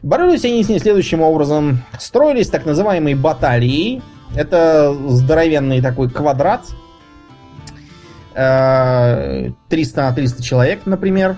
Боролись 0.00 0.44
они 0.44 0.62
с 0.62 0.68
ней 0.68 0.78
следующим 0.78 1.22
образом. 1.22 1.82
Строились 1.98 2.50
так 2.50 2.64
называемые 2.66 3.16
баталии. 3.16 4.00
Это 4.36 4.94
здоровенный 5.08 5.82
такой 5.82 6.08
квадрат. 6.08 6.66
300 8.32 9.56
на 9.96 10.12
300 10.12 10.40
человек, 10.40 10.82
например 10.86 11.36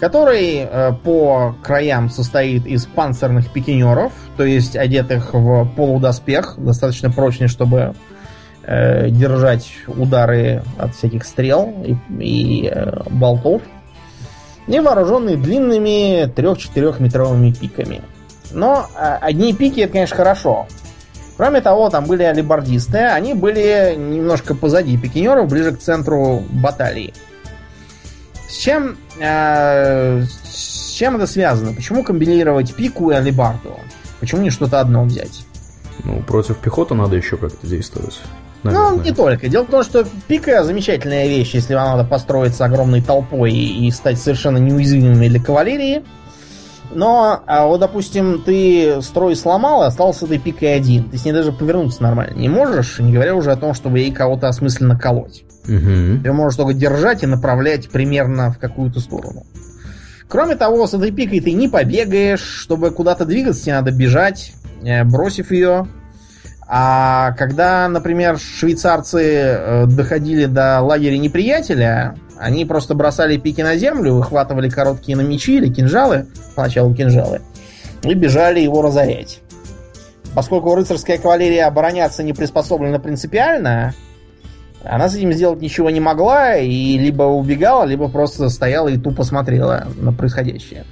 который 0.00 0.60
э, 0.60 0.92
по 1.04 1.54
краям 1.62 2.08
состоит 2.08 2.66
из 2.66 2.86
панцирных 2.86 3.52
пикинеров, 3.52 4.12
то 4.38 4.44
есть 4.44 4.74
одетых 4.74 5.34
в 5.34 5.66
полудоспех, 5.76 6.54
достаточно 6.56 7.10
прочный, 7.10 7.48
чтобы 7.48 7.94
э, 8.64 9.10
держать 9.10 9.70
удары 9.86 10.62
от 10.78 10.94
всяких 10.94 11.24
стрел 11.24 11.74
и, 11.84 11.96
и 12.18 12.70
э, 12.72 13.02
болтов, 13.10 13.60
и 14.66 14.80
вооруженные 14.80 15.36
длинными 15.36 16.24
3-4 16.24 17.02
метровыми 17.02 17.52
пиками. 17.52 18.00
Но 18.52 18.86
э, 18.98 19.18
одни 19.20 19.52
пики 19.52 19.80
это, 19.80 19.92
конечно, 19.92 20.16
хорошо. 20.16 20.66
Кроме 21.36 21.60
того, 21.60 21.90
там 21.90 22.06
были 22.06 22.22
алибардисты, 22.22 22.98
они 22.98 23.34
были 23.34 23.94
немножко 23.96 24.54
позади 24.54 24.96
пикинеров, 24.96 25.48
ближе 25.48 25.72
к 25.72 25.78
центру 25.78 26.42
баталии. 26.50 27.12
С 28.50 28.56
чем, 28.56 28.96
э, 29.20 30.24
с 30.44 30.90
чем 30.90 31.16
это 31.16 31.26
связано? 31.26 31.72
Почему 31.72 32.02
комбинировать 32.02 32.74
пику 32.74 33.10
и 33.10 33.14
алибарду? 33.14 33.78
Почему 34.18 34.42
не 34.42 34.50
что-то 34.50 34.80
одно 34.80 35.04
взять? 35.04 35.46
Ну, 36.04 36.20
против 36.22 36.58
пехоты 36.58 36.94
надо 36.94 37.16
еще 37.16 37.36
как-то 37.36 37.66
действовать. 37.66 38.20
Ну, 38.62 38.70
Наверное. 38.72 38.96
Ну, 38.96 39.02
не 39.02 39.12
только. 39.12 39.48
Дело 39.48 39.64
в 39.64 39.70
том, 39.70 39.84
что 39.84 40.04
пика 40.26 40.64
замечательная 40.64 41.28
вещь, 41.28 41.54
если 41.54 41.74
вам 41.74 41.96
надо 41.96 42.08
построиться 42.08 42.64
огромной 42.64 43.00
толпой 43.02 43.52
и, 43.52 43.86
и 43.86 43.90
стать 43.92 44.18
совершенно 44.18 44.58
неуязвимыми 44.58 45.28
для 45.28 45.40
кавалерии. 45.40 46.02
Но, 46.92 47.42
а 47.46 47.66
вот, 47.66 47.80
допустим, 47.80 48.42
ты 48.44 49.00
строй 49.02 49.36
сломал, 49.36 49.82
и 49.82 49.86
остался 49.86 50.24
этой 50.24 50.38
пикой 50.38 50.74
один. 50.74 51.08
Ты 51.08 51.18
с 51.18 51.24
ней 51.24 51.32
даже 51.32 51.52
повернуться 51.52 52.02
нормально 52.02 52.36
не 52.36 52.48
можешь, 52.48 52.98
не 52.98 53.12
говоря 53.12 53.34
уже 53.34 53.52
о 53.52 53.56
том, 53.56 53.74
чтобы 53.74 54.00
ей 54.00 54.12
кого-то 54.12 54.48
осмысленно 54.48 54.98
колоть. 54.98 55.44
Угу. 55.64 56.22
Ты 56.24 56.32
можешь 56.32 56.56
только 56.56 56.74
держать 56.74 57.22
и 57.22 57.26
направлять 57.26 57.88
примерно 57.90 58.50
в 58.50 58.58
какую-то 58.58 59.00
сторону. 59.00 59.44
Кроме 60.28 60.56
того, 60.56 60.86
с 60.86 60.94
этой 60.94 61.10
пикой 61.10 61.40
ты 61.40 61.52
не 61.52 61.68
побегаешь, 61.68 62.42
чтобы 62.42 62.90
куда-то 62.90 63.24
двигаться, 63.24 63.62
тебе 63.62 63.74
надо 63.74 63.92
бежать, 63.92 64.52
э, 64.82 65.04
бросив 65.04 65.50
ее. 65.50 65.86
А 66.66 67.32
когда, 67.32 67.88
например, 67.88 68.38
швейцарцы 68.38 69.22
э, 69.22 69.86
доходили 69.86 70.46
до 70.46 70.80
лагеря 70.80 71.18
неприятеля, 71.18 72.14
они 72.40 72.64
просто 72.64 72.94
бросали 72.94 73.36
пики 73.36 73.60
на 73.60 73.76
землю, 73.76 74.14
выхватывали 74.14 74.70
короткие 74.70 75.16
на 75.16 75.20
мечи 75.20 75.58
или 75.58 75.68
кинжалы, 75.68 76.26
поначалу 76.56 76.94
кинжалы, 76.94 77.42
и 78.02 78.14
бежали 78.14 78.60
его 78.60 78.80
разорять. 78.80 79.40
Поскольку 80.34 80.74
рыцарская 80.74 81.18
кавалерия 81.18 81.66
обороняться 81.66 82.22
не 82.22 82.32
приспособлена 82.32 82.98
принципиально, 82.98 83.94
она 84.82 85.08
с 85.10 85.14
этим 85.14 85.32
сделать 85.32 85.60
ничего 85.60 85.90
не 85.90 86.00
могла 86.00 86.56
и 86.56 86.96
либо 86.96 87.24
убегала, 87.24 87.84
либо 87.84 88.08
просто 88.08 88.48
стояла 88.48 88.88
и 88.88 88.96
тупо 88.96 89.22
смотрела 89.24 89.88
на 89.96 90.12
происходящее. 90.12 90.86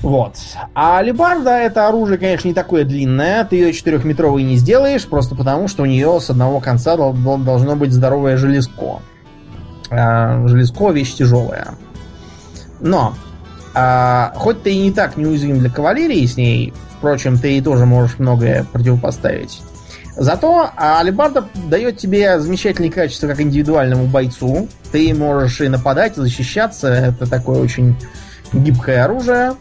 Вот. 0.00 0.36
А 0.74 0.98
алебарда 0.98 1.50
это 1.50 1.86
оружие, 1.86 2.18
конечно, 2.18 2.48
не 2.48 2.54
такое 2.54 2.84
длинное. 2.84 3.44
Ты 3.44 3.56
ее 3.56 3.72
четырехметровой 3.72 4.42
не 4.42 4.56
сделаешь, 4.56 5.06
просто 5.06 5.36
потому, 5.36 5.68
что 5.68 5.82
у 5.82 5.86
нее 5.86 6.18
с 6.20 6.30
одного 6.30 6.58
конца 6.58 6.96
должно 6.96 7.76
быть 7.76 7.92
здоровое 7.92 8.38
железко. 8.38 9.02
А, 9.90 10.46
железко 10.46 10.90
вещь 10.90 11.14
тяжелая. 11.14 11.74
Но, 12.80 13.14
а, 13.74 14.32
хоть 14.36 14.62
ты 14.62 14.72
и 14.72 14.78
не 14.78 14.92
так 14.92 15.16
неуязвим 15.16 15.58
для 15.58 15.70
кавалерии 15.70 16.24
с 16.26 16.36
ней, 16.36 16.72
впрочем, 16.96 17.38
ты 17.38 17.48
ей 17.48 17.62
тоже 17.62 17.86
можешь 17.86 18.18
многое 18.18 18.64
противопоставить. 18.64 19.60
Зато 20.16 20.70
Алибарда 20.76 21.46
дает 21.68 21.96
тебе 21.96 22.40
замечательные 22.40 22.92
качества 22.92 23.28
как 23.28 23.40
индивидуальному 23.40 24.06
бойцу. 24.06 24.68
Ты 24.92 25.14
можешь 25.14 25.60
и 25.60 25.68
нападать, 25.68 26.18
и 26.18 26.20
защищаться. 26.20 26.88
Это 26.88 27.28
такое 27.28 27.60
очень 27.60 27.96
гибкое 28.52 29.04
оружие. 29.04 29.54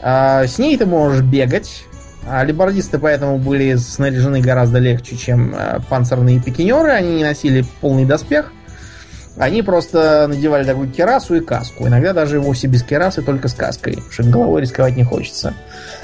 А, 0.00 0.46
с 0.46 0.58
ней 0.58 0.76
ты 0.76 0.86
можешь 0.86 1.22
бегать. 1.22 1.84
Алибардисты 2.26 2.98
поэтому 2.98 3.38
были 3.38 3.74
снаряжены 3.76 4.40
гораздо 4.40 4.78
легче, 4.78 5.16
чем 5.16 5.54
а, 5.54 5.80
панцирные 5.88 6.40
пикинеры. 6.40 6.90
Они 6.90 7.16
не 7.16 7.24
носили 7.24 7.64
полный 7.80 8.04
доспех. 8.04 8.52
Они 9.38 9.62
просто 9.62 10.26
надевали 10.28 10.64
такую 10.64 10.90
керасу 10.90 11.36
и 11.36 11.40
каску. 11.40 11.86
Иногда 11.86 12.12
даже 12.12 12.40
вовсе 12.40 12.66
без 12.66 12.82
керасы, 12.82 13.22
только 13.22 13.48
с 13.48 13.54
каской, 13.54 13.94
потому 13.94 14.12
что 14.12 14.22
головой 14.24 14.62
рисковать 14.62 14.96
не 14.96 15.04
хочется. 15.04 15.54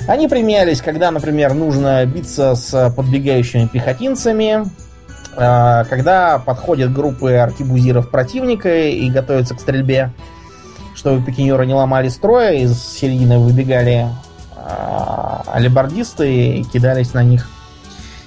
Они 0.07 0.29
применялись, 0.29 0.81
когда, 0.81 1.11
например, 1.11 1.55
нужно 1.55 2.05
биться 2.07 2.55
с 2.55 2.93
подбегающими 2.97 3.67
пехотинцами, 3.67 4.65
а, 5.37 5.85
когда 5.85 6.39
подходят 6.39 6.93
группы 6.93 7.33
аркибузиров 7.33 8.09
противника 8.11 8.73
и 8.87 9.11
готовятся 9.11 9.57
к 9.57 9.61
стрельбе, 9.61 10.13
чтобы 10.95 11.25
пикинеры 11.25 11.67
не 11.67 11.75
ломали 11.75 12.09
строя, 12.09 12.53
из 12.53 12.81
середины 12.81 13.39
выбегали 13.39 14.09
а, 14.57 15.43
алибардисты 15.53 16.59
и 16.59 16.63
кидались 16.65 17.15
на 17.15 17.25
них. 17.25 17.49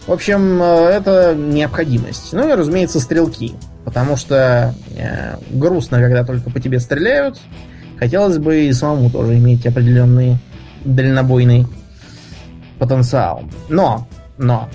В 0.08 0.14
общем, 0.14 0.64
э, 0.64 0.86
это 0.86 1.36
необходимость. 1.36 2.32
Ну 2.32 2.48
и, 2.48 2.54
разумеется, 2.54 3.02
стрелки. 3.02 3.54
Потому 3.84 4.16
что 4.16 4.74
э, 4.98 5.36
грустно, 5.50 6.00
когда 6.00 6.24
только 6.24 6.50
по 6.50 6.62
тебе 6.62 6.80
стреляют. 6.80 7.38
Хотелось 8.00 8.38
бы 8.38 8.68
и 8.68 8.74
самому 8.74 9.10
тоже 9.10 9.38
иметь 9.38 9.66
определенный 9.66 10.38
дальнобойный 10.86 11.68
потенциал. 12.80 13.44
Но, 13.70 14.08
но, 14.38 14.70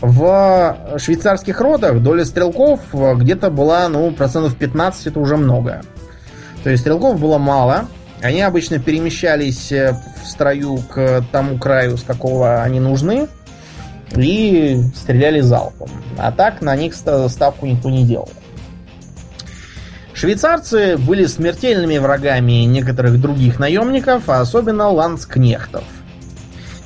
в 0.00 0.76
швейцарских 0.96 1.60
родах 1.60 2.00
доля 2.00 2.24
стрелков 2.24 2.80
где-то 2.92 3.50
была, 3.50 3.88
ну, 3.88 4.10
процентов 4.12 4.56
15, 4.56 5.08
это 5.08 5.20
уже 5.20 5.36
много. 5.36 5.82
То 6.64 6.70
есть 6.70 6.80
стрелков 6.80 7.20
было 7.20 7.36
мало. 7.36 7.86
Они 8.22 8.40
обычно 8.40 8.78
перемещались 8.78 9.70
э, 9.70 9.94
в 10.22 10.26
строю 10.26 10.78
к 10.78 11.24
тому 11.30 11.58
краю, 11.58 11.98
с 11.98 12.02
какого 12.02 12.62
они 12.62 12.80
нужны, 12.80 13.28
и 14.16 14.82
стреляли 14.94 15.40
залпом. 15.40 15.90
А 16.18 16.32
так 16.32 16.60
на 16.60 16.74
них 16.76 16.94
ставку 16.94 17.66
никто 17.66 17.90
не 17.90 18.04
делал. 18.04 18.30
Швейцарцы 20.14 20.96
были 20.98 21.26
смертельными 21.26 21.98
врагами 21.98 22.64
некоторых 22.64 23.20
других 23.20 23.58
наемников, 23.58 24.28
а 24.28 24.40
особенно 24.40 24.88
ландскнехтов. 24.88 25.84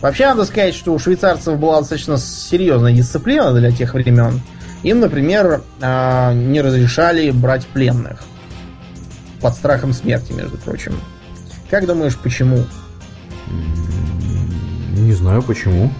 Вообще, 0.00 0.26
надо 0.26 0.44
сказать, 0.44 0.74
что 0.74 0.92
у 0.92 0.98
швейцарцев 0.98 1.58
была 1.58 1.80
достаточно 1.80 2.18
серьезная 2.18 2.92
дисциплина 2.92 3.52
для 3.52 3.72
тех 3.72 3.94
времен. 3.94 4.40
Им, 4.82 5.00
например, 5.00 5.62
а, 5.80 6.32
не 6.32 6.60
разрешали 6.60 7.30
брать 7.30 7.66
пленных. 7.66 8.20
Под 9.40 9.54
страхом 9.54 9.92
смерти, 9.92 10.32
между 10.32 10.58
прочим. 10.58 10.98
Как 11.70 11.86
думаешь, 11.86 12.16
почему? 12.16 12.64
Не 14.92 15.12
знаю 15.12 15.42
почему. 15.42 15.90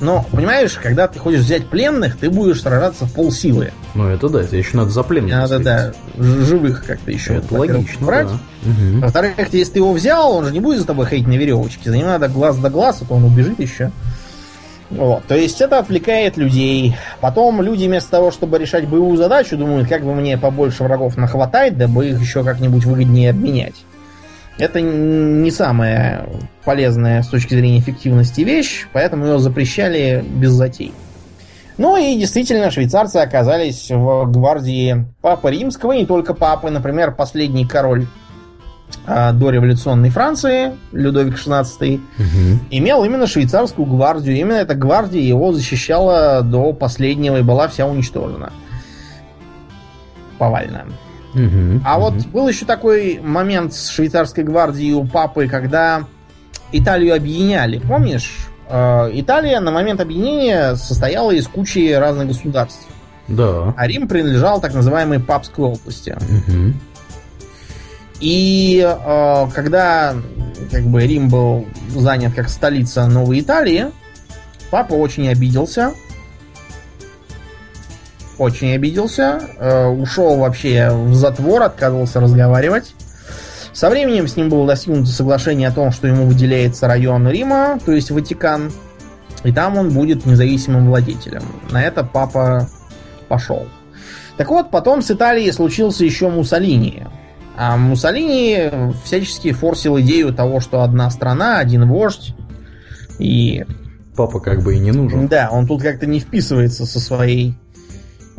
Но, 0.00 0.24
понимаешь, 0.30 0.78
когда 0.80 1.08
ты 1.08 1.18
хочешь 1.18 1.40
взять 1.40 1.66
пленных, 1.66 2.16
ты 2.16 2.30
будешь 2.30 2.62
сражаться 2.62 3.04
в 3.04 3.12
полсилы. 3.12 3.72
Ну, 3.94 4.08
это 4.08 4.28
да, 4.28 4.42
это 4.42 4.56
еще 4.56 4.76
надо 4.76 4.90
за 4.90 5.02
пленных. 5.02 5.32
Надо, 5.32 5.58
да, 5.58 5.92
живых 6.16 6.84
как-то 6.86 7.10
еще. 7.10 7.34
Это 7.36 7.54
логично, 7.54 8.06
брать. 8.06 8.28
Да. 8.28 8.70
Угу. 8.70 9.00
Во-вторых, 9.00 9.32
если 9.52 9.72
ты 9.72 9.78
его 9.80 9.92
взял, 9.92 10.32
он 10.32 10.44
же 10.44 10.52
не 10.52 10.60
будет 10.60 10.80
за 10.80 10.86
тобой 10.86 11.06
ходить 11.06 11.26
на 11.26 11.34
веревочке. 11.34 11.90
За 11.90 11.96
ним 11.96 12.06
надо 12.06 12.28
глаз 12.28 12.56
до 12.58 12.70
глаз, 12.70 12.98
а 13.02 13.04
то 13.04 13.14
он 13.14 13.24
убежит 13.24 13.58
еще. 13.58 13.90
Вот. 14.90 15.24
То 15.26 15.36
есть 15.36 15.60
это 15.60 15.78
отвлекает 15.78 16.36
людей. 16.36 16.96
Потом 17.20 17.60
люди 17.60 17.86
вместо 17.86 18.10
того, 18.10 18.30
чтобы 18.30 18.58
решать 18.58 18.88
боевую 18.88 19.16
задачу, 19.16 19.56
думают, 19.56 19.88
как 19.88 20.02
бы 20.02 20.14
мне 20.14 20.38
побольше 20.38 20.84
врагов 20.84 21.16
нахватать, 21.16 21.76
дабы 21.76 22.08
их 22.08 22.20
еще 22.20 22.42
как-нибудь 22.42 22.84
выгоднее 22.84 23.30
обменять. 23.30 23.74
Это 24.58 24.80
не 24.80 25.50
самая 25.50 26.26
полезная 26.64 27.22
с 27.22 27.28
точки 27.28 27.54
зрения 27.54 27.78
эффективности 27.78 28.40
вещь, 28.40 28.86
поэтому 28.92 29.24
ее 29.24 29.38
запрещали 29.38 30.24
без 30.28 30.50
затей. 30.50 30.92
Ну 31.78 31.96
и 31.96 32.18
действительно, 32.18 32.72
швейцарцы 32.72 33.18
оказались 33.18 33.88
в 33.88 34.26
гвардии 34.26 35.06
Папы 35.22 35.52
Римского, 35.52 35.92
и 35.92 36.00
не 36.00 36.06
только 36.06 36.34
Папы. 36.34 36.70
Например, 36.70 37.14
последний 37.14 37.64
король 37.64 38.08
э, 39.06 39.32
дореволюционной 39.32 40.10
Франции, 40.10 40.72
Людовик 40.90 41.36
XVI, 41.36 41.94
угу. 41.94 42.60
имел 42.70 43.04
именно 43.04 43.28
швейцарскую 43.28 43.86
гвардию. 43.86 44.36
Именно 44.36 44.56
эта 44.56 44.74
гвардия 44.74 45.22
его 45.22 45.52
защищала 45.52 46.42
до 46.42 46.72
последнего 46.72 47.36
и 47.38 47.42
была 47.42 47.68
вся 47.68 47.86
уничтожена. 47.86 48.52
Повально. 50.36 50.84
Угу, 51.34 51.82
а 51.84 51.98
угу. 51.98 52.04
вот 52.04 52.26
был 52.28 52.48
еще 52.48 52.64
такой 52.64 53.20
момент 53.22 53.74
с 53.74 53.90
швейцарской 53.90 54.44
гвардией 54.44 54.94
у 54.94 55.04
папы, 55.04 55.46
когда 55.46 56.04
Италию 56.72 57.14
объединяли. 57.14 57.78
Помнишь? 57.78 58.48
Э, 58.68 59.10
Италия 59.12 59.60
на 59.60 59.70
момент 59.70 60.00
объединения 60.00 60.74
состояла 60.74 61.30
из 61.32 61.46
кучи 61.48 61.92
разных 61.92 62.28
государств. 62.28 62.86
Да. 63.28 63.74
А 63.76 63.86
Рим 63.86 64.08
принадлежал 64.08 64.60
так 64.60 64.74
называемой 64.74 65.20
папской 65.20 65.66
области. 65.66 66.10
Угу. 66.10 66.74
И 68.20 68.82
э, 68.84 69.46
когда 69.54 70.14
как 70.70 70.84
бы 70.84 71.06
Рим 71.06 71.28
был 71.28 71.66
занят 71.90 72.34
как 72.34 72.48
столица 72.48 73.06
Новой 73.06 73.40
Италии, 73.40 73.86
папа 74.70 74.94
очень 74.94 75.28
обиделся 75.28 75.92
очень 78.38 78.72
обиделся, 78.74 79.40
э, 79.58 79.86
ушел 79.86 80.36
вообще 80.36 80.90
в 80.90 81.14
затвор, 81.14 81.62
отказывался 81.62 82.20
разговаривать. 82.20 82.94
Со 83.72 83.90
временем 83.90 84.26
с 84.26 84.36
ним 84.36 84.48
было 84.48 84.66
достигнуто 84.66 85.10
соглашение 85.10 85.68
о 85.68 85.72
том, 85.72 85.92
что 85.92 86.08
ему 86.08 86.26
выделяется 86.26 86.88
район 86.88 87.28
Рима, 87.28 87.78
то 87.84 87.92
есть 87.92 88.10
Ватикан, 88.10 88.72
и 89.44 89.52
там 89.52 89.76
он 89.76 89.90
будет 89.90 90.26
независимым 90.26 90.88
владетелем. 90.88 91.42
На 91.70 91.82
это 91.82 92.02
папа 92.02 92.68
пошел. 93.28 93.66
Так 94.36 94.48
вот, 94.50 94.70
потом 94.70 95.02
с 95.02 95.10
Италией 95.10 95.52
случился 95.52 96.04
еще 96.04 96.28
Муссолини. 96.28 97.04
А 97.56 97.76
Муссолини 97.76 98.70
всячески 99.04 99.52
форсил 99.52 99.98
идею 100.00 100.32
того, 100.32 100.60
что 100.60 100.82
одна 100.82 101.10
страна, 101.10 101.58
один 101.58 101.88
вождь, 101.88 102.34
и... 103.18 103.64
Папа 104.16 104.40
как 104.40 104.62
бы 104.62 104.76
и 104.76 104.78
не 104.78 104.92
нужен. 104.92 105.28
Да, 105.28 105.48
он 105.50 105.66
тут 105.66 105.82
как-то 105.82 106.06
не 106.06 106.20
вписывается 106.20 106.86
со 106.86 107.00
своей 107.00 107.54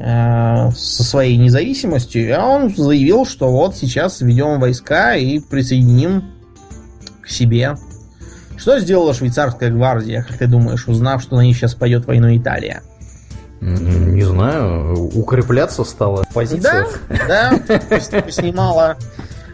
со 0.02 1.04
своей 1.04 1.36
независимостью, 1.38 2.34
а 2.39 2.45
он 2.45 2.74
заявил, 2.74 3.26
что 3.26 3.52
вот 3.52 3.76
сейчас 3.76 4.22
введем 4.22 4.60
войска 4.60 5.16
и 5.16 5.39
присоединим 5.39 6.24
к 7.22 7.30
себе. 7.30 7.76
Что 8.58 8.80
сделала 8.80 9.14
швейцарская 9.14 9.72
гвардия, 9.72 10.24
как 10.24 10.38
ты 10.38 10.47
думаешь, 10.47 10.88
узнав, 10.88 11.22
что 11.22 11.36
на 11.36 11.41
них 11.41 11.58
сейчас 11.58 11.76
пойдет 11.76 12.06
войну 12.06 12.36
Италия? 12.36 12.82
Не 13.62 14.24
знаю, 14.24 15.10
укрепляться 15.16 15.84
позициях. 16.34 17.02
Да, 17.28 17.60
да, 17.60 18.00
снимала 18.32 18.95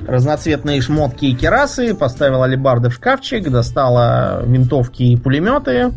разноцветные 0.08 0.82
шмотки 0.82 1.26
и 1.26 1.36
керасы, 1.36 1.96
поставила 1.96 2.46
алебарды 2.46 2.90
в 2.90 2.94
шкафчик, 2.94 3.50
достала 3.50 4.44
винтовки 4.46 5.02
и 5.02 5.18
пулеметы, 5.18 5.92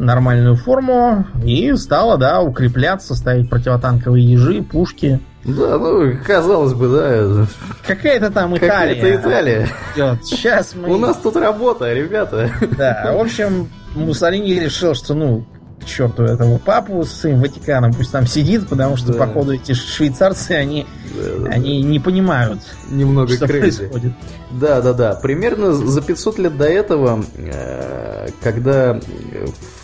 нормальную 0.00 0.56
форму 0.56 1.26
и 1.44 1.74
стала, 1.74 2.16
да, 2.18 2.40
укрепляться, 2.40 3.14
ставить 3.14 3.48
противотанковые 3.48 4.24
ежи, 4.24 4.62
пушки. 4.62 5.20
Да, 5.44 5.78
ну, 5.78 6.12
казалось 6.26 6.74
бы, 6.74 6.88
да. 6.88 7.46
Какая-то 7.86 8.30
там 8.30 8.56
Италия. 8.56 8.94
Какая-то 8.94 9.16
Италия. 9.16 9.68
Идет. 9.94 10.26
Сейчас 10.26 10.74
мы... 10.74 10.92
У 10.94 10.98
нас 10.98 11.16
тут 11.16 11.36
работа, 11.36 11.92
ребята. 11.92 12.50
Да, 12.76 13.12
в 13.14 13.20
общем, 13.20 13.68
Муссолини 13.94 14.54
решил, 14.54 14.94
что, 14.94 15.14
ну, 15.14 15.46
к 15.80 15.86
черту 15.86 16.24
этого 16.24 16.58
папу 16.58 17.04
с 17.04 17.12
своим 17.12 17.40
Ватиканом, 17.40 17.92
пусть 17.94 18.12
там 18.12 18.26
сидит, 18.26 18.68
потому 18.68 18.96
что, 18.96 19.12
да. 19.12 19.18
походу, 19.18 19.54
эти 19.54 19.72
швейцарцы, 19.72 20.52
они, 20.52 20.86
они 21.48 21.82
не 21.82 21.98
понимают, 21.98 22.60
Немного 22.90 23.34
что 23.34 23.46
крейзи. 23.46 23.78
происходит. 23.78 24.12
Да, 24.50 24.80
да, 24.80 24.92
да. 24.92 25.14
Примерно 25.14 25.72
за 25.72 26.02
500 26.02 26.38
лет 26.38 26.56
до 26.56 26.64
этого, 26.66 27.24
э, 27.36 28.28
когда 28.42 29.00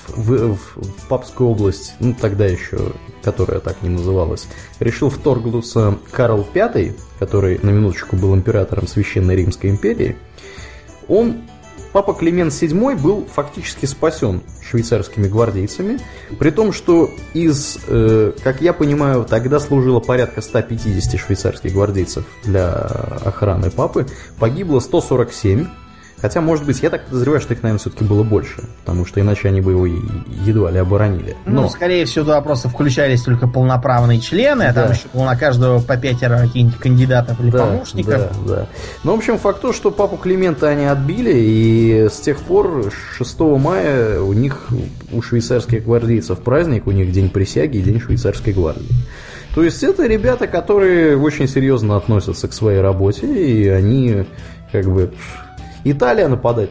в, 0.09 0.55
в, 0.55 0.59
в 0.77 1.09
Папскую 1.09 1.51
область, 1.51 1.95
ну 2.01 2.15
тогда 2.19 2.47
еще, 2.47 2.93
которая 3.23 3.61
так 3.61 3.83
не 3.83 3.89
называлась, 3.89 4.47
решил 4.81 5.11
вторгнуться 5.11 5.99
Карл 6.11 6.47
V, 6.55 6.95
который 7.19 7.59
на 7.63 7.71
минуточку 7.71 8.17
был 8.17 8.35
императором 8.35 8.87
Священной 8.87 9.37
Римской 9.37 9.71
империи, 9.71 10.17
он 11.09 11.43
Папа 11.93 12.13
Климент 12.13 12.53
VII 12.53 12.97
был 12.97 13.27
фактически 13.33 13.87
спасен 13.87 14.43
швейцарскими 14.63 15.29
гвардейцами, 15.29 15.99
при 16.39 16.51
том, 16.51 16.73
что 16.73 17.11
из, 17.33 17.79
э, 17.87 18.33
как 18.43 18.61
я 18.61 18.73
понимаю, 18.73 19.25
тогда 19.25 19.61
служило 19.61 20.01
порядка 20.01 20.43
150 20.43 21.19
швейцарских 21.19 21.73
гвардейцев 21.73 22.25
для 22.45 22.73
охраны 22.73 23.71
папы, 23.71 24.07
погибло 24.39 24.81
147, 24.81 25.67
Хотя, 26.21 26.41
может 26.41 26.65
быть, 26.65 26.83
я 26.83 26.89
так 26.89 27.05
подозреваю, 27.05 27.41
что 27.41 27.53
их, 27.53 27.63
наверное, 27.63 27.79
все-таки 27.79 28.05
было 28.05 28.23
больше, 28.23 28.63
потому 28.85 29.05
что 29.05 29.21
иначе 29.21 29.49
они 29.49 29.61
бы 29.61 29.73
его 29.73 29.87
едва 29.87 30.71
ли 30.71 30.79
оборонили. 30.79 31.37
Но... 31.45 31.63
Ну, 31.63 31.69
скорее 31.69 32.07
всего, 32.07 32.25
туда 32.25 32.41
просто 32.41 32.71
включались 32.71 33.23
только 33.23 33.47
полноправные 33.47 34.21
члены, 34.21 34.63
а 34.63 34.73
да. 34.73 34.85
там 34.85 34.93
еще 34.93 35.05
было 35.13 35.25
на 35.25 35.37
каждого 35.37 35.81
по 35.81 35.97
пятеро 35.99 36.39
каких-нибудь 36.39 36.79
кандидатов 36.79 37.39
или 37.41 37.51
да, 37.51 37.67
помощников. 37.67 38.47
Да, 38.47 38.55
да. 38.55 38.67
Ну, 39.05 39.13
в 39.13 39.19
общем, 39.19 39.37
факт 39.37 39.61
то, 39.61 39.75
что 39.75 39.91
папу 39.91 40.17
Климента 40.17 40.69
они 40.69 40.87
отбили, 40.87 41.35
и 41.35 42.09
с 42.11 42.19
тех 42.21 42.39
пор 42.39 42.91
6 43.19 43.41
мая 43.41 44.21
у 44.21 44.33
них, 44.33 44.69
у 45.13 45.21
швейцарских 45.21 45.85
гвардейцев 45.85 46.39
праздник, 46.39 46.87
у 46.87 46.93
них 46.93 47.13
День 47.13 47.29
присяги 47.29 47.77
и 47.77 47.83
День 47.83 48.01
швейцарской 48.01 48.55
гвардии. 48.55 48.89
То 49.55 49.63
есть 49.63 49.83
это 49.83 50.07
ребята, 50.07 50.47
которые 50.47 51.19
очень 51.19 51.47
серьезно 51.47 51.97
относятся 51.97 52.49
к 52.49 52.53
своей 52.53 52.81
работе, 52.81 53.27
и 53.27 53.69
они 53.69 54.25
как 54.73 54.87
бы 54.87 55.13
Италия 55.91 56.29
нападать 56.29 56.71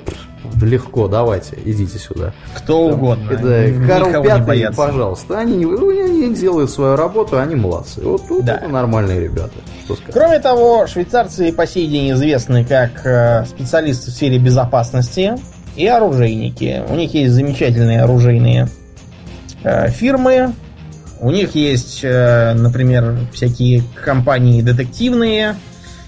легко, 0.61 1.07
давайте, 1.07 1.57
идите 1.63 1.97
сюда. 1.97 2.33
Кто 2.55 2.89
Там, 2.89 2.99
угодно. 2.99 3.29
Да, 3.31 3.87
Карл 3.87 4.23
Пятый, 4.23 4.73
пожалуйста, 4.75 5.39
они, 5.39 5.57
не, 5.57 5.65
они 5.65 6.35
делают 6.35 6.69
свою 6.69 6.95
работу, 6.95 7.39
они 7.39 7.55
молодцы. 7.55 8.01
Вот 8.01 8.27
тут 8.27 8.45
да. 8.45 8.57
это 8.57 8.67
нормальные 8.67 9.21
ребята. 9.21 9.53
Что 9.85 9.95
сказать. 9.95 10.13
Кроме 10.13 10.39
того, 10.39 10.87
швейцарцы 10.87 11.51
по 11.51 11.67
сей 11.67 11.87
день 11.87 12.11
известны 12.11 12.63
как 12.65 13.05
э, 13.05 13.45
специалисты 13.45 14.11
в 14.11 14.13
сфере 14.13 14.37
безопасности 14.37 15.35
и 15.75 15.87
оружейники. 15.87 16.83
У 16.87 16.95
них 16.95 17.13
есть 17.13 17.33
замечательные 17.33 18.01
оружейные 18.01 18.67
э, 19.63 19.89
фирмы. 19.89 20.53
У 21.19 21.31
них 21.31 21.55
есть, 21.55 22.01
э, 22.03 22.53
например, 22.53 23.17
всякие 23.33 23.83
компании 24.03 24.61
детективные, 24.61 25.55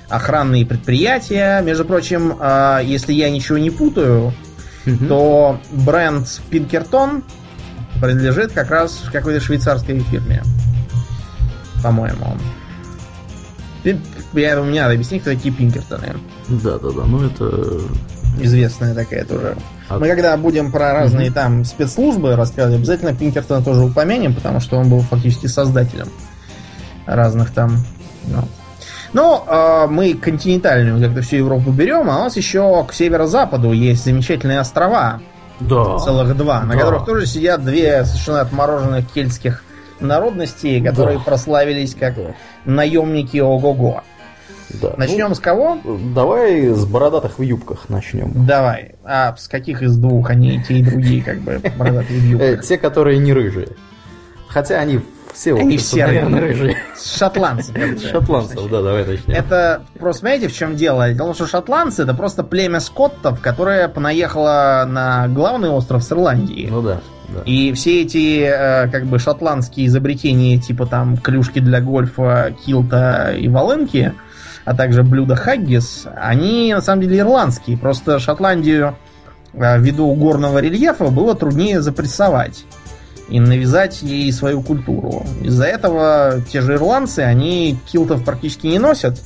охранные 0.09 0.65
предприятия. 0.65 1.61
Между 1.61 1.85
прочим, 1.85 2.37
а, 2.39 2.79
если 2.79 3.13
я 3.13 3.29
ничего 3.29 3.57
не 3.57 3.69
путаю, 3.69 4.33
угу. 4.85 5.05
то 5.07 5.59
бренд 5.71 6.41
Пинкертон 6.49 7.23
принадлежит 8.01 8.51
как 8.51 8.71
раз 8.71 9.03
какой-то 9.11 9.39
швейцарской 9.39 9.99
фирме. 9.99 10.43
По-моему. 11.83 12.37
Я, 14.33 14.61
мне 14.61 14.81
надо 14.81 14.93
объяснить, 14.93 15.21
кто 15.21 15.31
такие 15.31 15.53
Пинкертоны. 15.53 16.15
Да, 16.49 16.77
да, 16.77 16.89
да. 16.91 17.03
Ну 17.05 17.25
это. 17.25 17.81
Известная 18.39 18.93
такая 18.93 19.25
тоже. 19.25 19.57
А... 19.89 19.97
Мы 19.97 20.07
когда 20.07 20.37
будем 20.37 20.71
про 20.71 20.93
разные 20.93 21.29
угу. 21.29 21.35
там 21.35 21.65
спецслужбы 21.65 22.35
рассказывать, 22.35 22.79
обязательно 22.79 23.15
Пинкертона 23.15 23.63
тоже 23.63 23.81
упомянем, 23.81 24.33
потому 24.35 24.59
что 24.59 24.77
он 24.77 24.89
был 24.89 25.01
фактически 25.01 25.47
создателем 25.47 26.09
разных 27.07 27.51
там 27.51 27.77
ну, 28.25 28.43
но 29.13 29.45
э, 29.47 29.87
мы 29.89 30.13
континентальную 30.13 31.01
как-то 31.01 31.21
всю 31.21 31.37
Европу 31.37 31.71
берем, 31.71 32.09
а 32.09 32.17
у 32.17 32.23
нас 32.23 32.37
еще 32.37 32.85
к 32.87 32.93
северо-западу 32.93 33.71
есть 33.71 34.05
замечательные 34.05 34.59
острова. 34.59 35.19
Да. 35.59 35.97
Целых 35.97 36.37
два, 36.37 36.61
на 36.61 36.77
которых 36.77 37.05
тоже 37.05 37.25
сидят 37.25 37.63
две 37.65 38.05
совершенно 38.05 38.41
отмороженных 38.41 39.11
кельтских 39.11 39.63
народностей, 39.99 40.83
которые 40.83 41.17
да. 41.17 41.23
прославились 41.23 41.95
как 41.95 42.15
да. 42.15 42.35
наемники 42.65 43.37
Ого-го. 43.37 44.03
Да. 44.81 44.93
Начнем 44.97 45.29
ну, 45.29 45.35
с 45.35 45.39
кого? 45.39 45.79
Давай 46.13 46.67
с 46.67 46.85
бородатых 46.85 47.39
в 47.39 47.41
юбках 47.41 47.89
начнем. 47.89 48.45
Давай. 48.45 48.95
А 49.03 49.35
с 49.35 49.47
каких 49.47 49.81
из 49.81 49.97
двух 49.97 50.29
они 50.29 50.61
те 50.63 50.75
и 50.75 50.83
другие, 50.83 51.23
как 51.23 51.39
бы, 51.39 51.61
бородатые 51.77 52.19
в 52.19 52.23
юбках? 52.23 52.49
Э, 52.49 52.61
те, 52.61 52.77
которые 52.77 53.17
не 53.19 53.33
рыжие. 53.33 53.69
Хотя 54.49 54.79
они 54.79 54.99
все, 55.37 55.53
Они 55.55 55.77
все 55.77 56.07
наверное, 56.07 56.41
рыжие. 56.41 56.77
Шотландцы. 56.99 57.71
Шотландцев, 58.11 58.69
да, 58.71 58.81
давай 58.81 59.05
начнем. 59.05 59.35
Это 59.35 59.83
просто, 59.99 60.21
знаете, 60.21 60.47
в 60.47 60.55
чем 60.55 60.75
дело? 60.75 61.07
Дело 61.13 61.13
в 61.13 61.17
том, 61.17 61.35
что 61.35 61.45
шотландцы 61.45 62.01
это 62.01 62.15
просто 62.15 62.43
племя 62.43 62.79
скоттов, 62.79 63.39
которое 63.39 63.87
понаехало 63.87 64.85
на 64.87 65.27
главный 65.27 65.69
остров 65.69 66.03
с 66.03 66.11
Ирландии. 66.11 66.67
Ну 66.71 66.81
да. 66.81 67.01
Да. 67.29 67.41
И 67.45 67.71
все 67.73 68.01
эти 68.01 68.45
э, 68.45 68.89
как 68.89 69.05
бы 69.05 69.19
шотландские 69.19 69.87
изобретения, 69.87 70.57
типа 70.57 70.87
там 70.87 71.17
клюшки 71.17 71.59
для 71.59 71.81
гольфа, 71.81 72.55
килта 72.65 73.35
и 73.37 73.47
волынки, 73.47 74.13
а 74.65 74.73
также 74.73 75.03
блюда 75.03 75.35
хаггис, 75.35 76.07
они 76.15 76.73
на 76.73 76.81
самом 76.81 77.03
деле 77.03 77.19
ирландские. 77.19 77.77
Просто 77.77 78.17
Шотландию 78.17 78.95
э, 79.53 79.79
ввиду 79.79 80.11
горного 80.15 80.59
рельефа 80.59 81.09
было 81.09 81.35
труднее 81.35 81.81
запрессовать 81.81 82.65
и 83.29 83.39
навязать 83.39 84.01
ей 84.01 84.31
свою 84.31 84.61
культуру. 84.61 85.25
Из-за 85.41 85.65
этого 85.65 86.41
те 86.51 86.61
же 86.61 86.75
ирландцы, 86.75 87.19
они 87.19 87.77
килтов 87.85 88.23
практически 88.23 88.67
не 88.67 88.79
носят, 88.79 89.19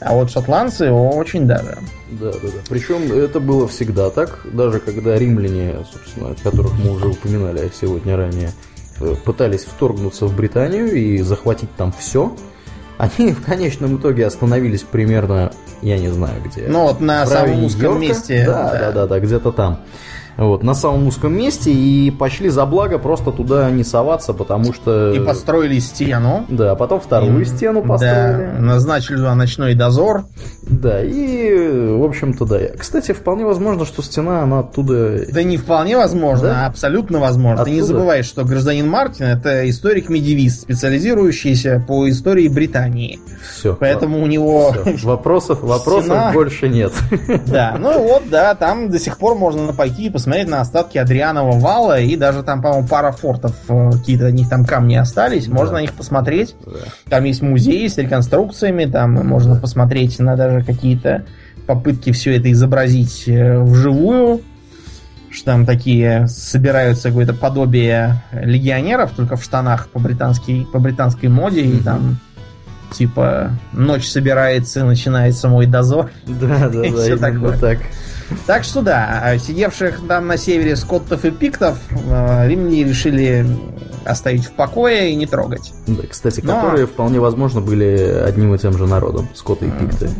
а 0.00 0.14
вот 0.14 0.30
шотландцы 0.30 0.90
очень 0.90 1.46
даже. 1.46 1.78
Да, 2.10 2.30
да, 2.30 2.38
да. 2.42 2.60
Причем 2.68 3.12
это 3.12 3.40
было 3.40 3.66
всегда 3.66 4.10
так, 4.10 4.40
даже 4.52 4.80
когда 4.80 5.18
римляне, 5.18 5.76
собственно, 5.92 6.34
которых 6.42 6.72
мы 6.78 6.92
уже 6.92 7.08
упоминали 7.08 7.70
сегодня 7.78 8.16
ранее, 8.16 8.52
э, 9.00 9.14
пытались 9.24 9.64
вторгнуться 9.64 10.26
в 10.26 10.36
Британию 10.36 10.92
и 10.92 11.18
захватить 11.22 11.74
там 11.76 11.92
все, 11.92 12.34
они 12.96 13.32
в 13.32 13.44
конечном 13.44 13.96
итоге 13.96 14.26
остановились 14.26 14.82
примерно, 14.82 15.52
я 15.82 15.98
не 15.98 16.08
знаю 16.08 16.34
где. 16.44 16.66
Ну 16.68 16.84
вот 16.84 17.00
на 17.00 17.26
самом 17.26 17.64
узком 17.64 18.00
месте. 18.00 18.44
Да, 18.46 18.70
да, 18.70 18.78
да, 18.78 18.92
да, 18.92 19.06
да 19.06 19.20
где-то 19.20 19.52
там 19.52 19.80
вот, 20.38 20.62
на 20.62 20.74
самом 20.74 21.08
узком 21.08 21.36
месте 21.36 21.72
и 21.72 22.12
пошли 22.12 22.48
за 22.48 22.64
благо 22.64 22.98
просто 22.98 23.32
туда 23.32 23.68
не 23.72 23.82
соваться, 23.82 24.32
потому 24.32 24.72
что... 24.72 25.10
И 25.10 25.18
построили 25.18 25.80
стену. 25.80 26.44
Да, 26.48 26.76
потом 26.76 27.00
вторую 27.00 27.42
и... 27.42 27.44
стену 27.44 27.82
построили. 27.82 28.52
Да, 28.54 28.60
назначили 28.60 29.16
туда 29.16 29.34
ночной 29.34 29.74
дозор. 29.74 30.26
Да, 30.62 31.02
и, 31.02 31.90
в 31.90 32.04
общем-то, 32.04 32.44
да. 32.44 32.58
Кстати, 32.78 33.10
вполне 33.10 33.44
возможно, 33.44 33.84
что 33.84 34.00
стена, 34.00 34.44
она 34.44 34.60
оттуда... 34.60 35.26
Да 35.28 35.42
не 35.42 35.56
вполне 35.56 35.96
возможно, 35.96 36.48
да? 36.48 36.64
а 36.64 36.66
абсолютно 36.68 37.18
возможно. 37.18 37.62
Оттуда? 37.62 37.70
Ты 37.70 37.74
не 37.74 37.82
забывай, 37.82 38.22
что 38.22 38.44
гражданин 38.44 38.88
Мартин 38.88 39.26
это 39.26 39.68
историк-медивист, 39.68 40.62
специализирующийся 40.62 41.84
по 41.84 42.08
истории 42.08 42.46
Британии. 42.46 43.18
Все. 43.58 43.74
Поэтому 43.74 44.22
у 44.22 44.26
него... 44.26 44.72
Все. 44.94 45.08
Вопросов, 45.08 45.62
вопросов 45.62 46.04
стена... 46.04 46.32
больше 46.32 46.68
нет. 46.68 46.92
Да, 47.46 47.76
ну 47.80 48.02
вот, 48.02 48.24
да, 48.30 48.54
там 48.54 48.90
до 48.90 48.98
сих 48.98 49.18
пор 49.18 49.34
можно 49.34 49.72
пойти 49.72 50.06
и 50.06 50.10
посмотреть 50.10 50.27
посмотреть 50.28 50.48
на 50.48 50.60
остатки 50.60 50.98
Адрианова 50.98 51.58
вала, 51.58 52.00
и 52.00 52.14
даже 52.14 52.42
там, 52.42 52.60
по-моему, 52.60 52.86
пара 52.86 53.12
фортов, 53.12 53.54
э, 53.68 53.90
какие-то 53.92 54.26
от 54.26 54.34
них 54.34 54.48
там 54.48 54.64
камни 54.64 54.94
остались, 54.94 55.46
да. 55.46 55.54
можно 55.54 55.74
на 55.74 55.80
них 55.80 55.94
посмотреть. 55.94 56.54
Да. 56.66 56.72
Там 57.08 57.24
есть 57.24 57.40
музей 57.40 57.88
с 57.88 57.96
реконструкциями, 57.96 58.84
там 58.84 59.14
можно 59.26 59.56
посмотреть 59.56 60.18
на 60.18 60.36
даже 60.36 60.62
какие-то 60.62 61.24
попытки 61.66 62.12
все 62.12 62.36
это 62.36 62.52
изобразить 62.52 63.24
э, 63.26 63.58
вживую, 63.58 64.42
что 65.30 65.46
там 65.46 65.64
такие 65.64 66.26
собираются 66.28 67.08
какое-то 67.08 67.32
подобие 67.32 68.22
легионеров, 68.32 69.12
только 69.12 69.36
в 69.36 69.42
штанах 69.42 69.88
по 69.88 69.98
британской, 69.98 70.66
по 70.70 70.78
британской 70.78 71.30
моде, 71.30 71.62
mm-hmm. 71.62 71.80
и 71.80 71.82
там 71.82 72.18
типа 72.92 73.52
ночь 73.72 74.06
собирается, 74.06 74.84
начинается 74.84 75.48
мой 75.48 75.64
дозор. 75.64 76.10
Да, 76.26 76.68
да, 76.68 76.68
да, 76.68 76.86
именно 76.86 77.58
так. 77.58 77.78
Так 78.46 78.64
что 78.64 78.82
да, 78.82 79.20
а 79.22 79.38
сидевших 79.38 80.06
там 80.06 80.26
на 80.26 80.36
севере 80.36 80.76
скоттов 80.76 81.24
и 81.24 81.30
пиктов 81.30 81.78
э, 81.90 82.48
римляне 82.48 82.84
решили 82.84 83.46
оставить 84.04 84.46
в 84.46 84.52
покое 84.52 85.12
и 85.12 85.14
не 85.14 85.26
трогать. 85.26 85.72
Да, 85.86 86.02
кстати, 86.08 86.40
Но... 86.42 86.54
которые 86.54 86.86
вполне 86.86 87.20
возможно 87.20 87.60
были 87.60 88.22
одним 88.26 88.54
и 88.54 88.58
тем 88.58 88.76
же 88.76 88.86
народом, 88.86 89.28
скотты 89.34 89.66
и 89.66 89.70
пикты. 89.70 90.10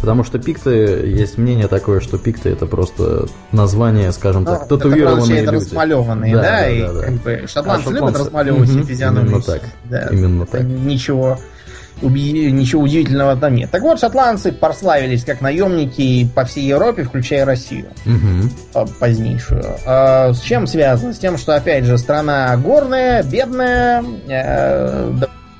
Потому 0.00 0.22
что 0.22 0.38
пикты, 0.38 0.70
есть 0.70 1.38
мнение 1.38 1.66
такое, 1.66 2.00
что 2.00 2.18
пикты 2.18 2.50
это 2.50 2.66
просто 2.66 3.26
название, 3.50 4.12
скажем 4.12 4.44
так, 4.44 4.70
ну, 4.70 4.76
татуированные 4.76 5.42
это, 5.42 5.52
люди. 5.52 5.64
размалеванные, 5.64 6.36
да, 6.36 6.42
да, 6.42 6.50
да, 6.50 6.68
и 6.68 6.82
да. 6.82 7.02
Как 7.02 7.14
бы, 7.14 7.44
шотландцы, 7.48 7.50
а 7.50 7.52
шотландцы 7.52 7.92
любят 7.92 8.18
размалевывать 8.18 8.70
угу, 8.70 8.84
физиономию. 8.84 9.30
Именно 9.30 9.42
так, 9.42 9.62
да, 9.84 10.08
именно 10.12 10.46
так. 10.46 10.62
Ничего 10.62 11.38
ничего 12.02 12.82
удивительного 12.82 13.36
там 13.36 13.54
нет. 13.54 13.70
Так 13.70 13.82
вот, 13.82 13.98
шотландцы 13.98 14.52
прославились 14.52 15.24
как 15.24 15.40
наемники 15.40 16.28
по 16.34 16.44
всей 16.44 16.66
Европе, 16.66 17.02
включая 17.02 17.44
Россию 17.44 17.86
Угу. 18.06 18.88
позднейшую. 19.00 19.64
А 19.86 20.32
с 20.32 20.40
чем 20.40 20.66
связано? 20.66 21.12
С 21.12 21.18
тем, 21.18 21.38
что, 21.38 21.56
опять 21.56 21.84
же, 21.84 21.98
страна 21.98 22.56
горная, 22.56 23.22
бедная, 23.22 24.04
э, 24.28 25.12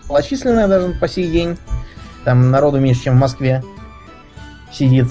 малочисленная 0.09 0.69
даже 0.69 0.91
по 1.01 1.09
сей 1.09 1.31
день. 1.31 1.57
Там 2.25 2.51
народу 2.51 2.79
меньше, 2.79 3.05
чем 3.05 3.17
в 3.17 3.21
Москве 3.21 3.63
сидит. 4.73 5.07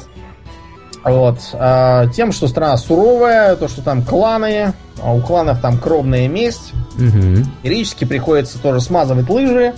Вот. 1.04 1.40
А 1.54 2.08
тем, 2.08 2.32
что 2.32 2.48
страна 2.48 2.76
суровая, 2.78 3.56
то, 3.56 3.68
что 3.68 3.82
там 3.82 4.04
кланы, 4.04 4.74
а 5.02 5.14
у 5.14 5.22
кланов 5.22 5.62
там 5.62 5.78
кровная 5.78 6.28
месть. 6.28 6.74
Угу. 6.96 7.46
Периодически 7.64 8.06
приходится 8.06 8.60
тоже 8.60 8.82
смазывать 8.82 9.30
лыжи, 9.30 9.74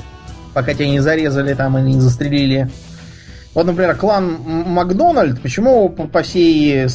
пока 0.54 0.74
тебя 0.74 0.89
не 0.89 1.00
зарезали 1.00 1.54
там 1.54 1.78
или 1.78 1.88
не 1.88 2.00
застрелили. 2.00 2.70
Вот, 3.56 3.66
например, 3.66 3.95
клан 3.95 4.38
Макдональд, 4.45 5.41
почему 5.41 5.89
по, 5.89 6.22
всей, 6.22 6.88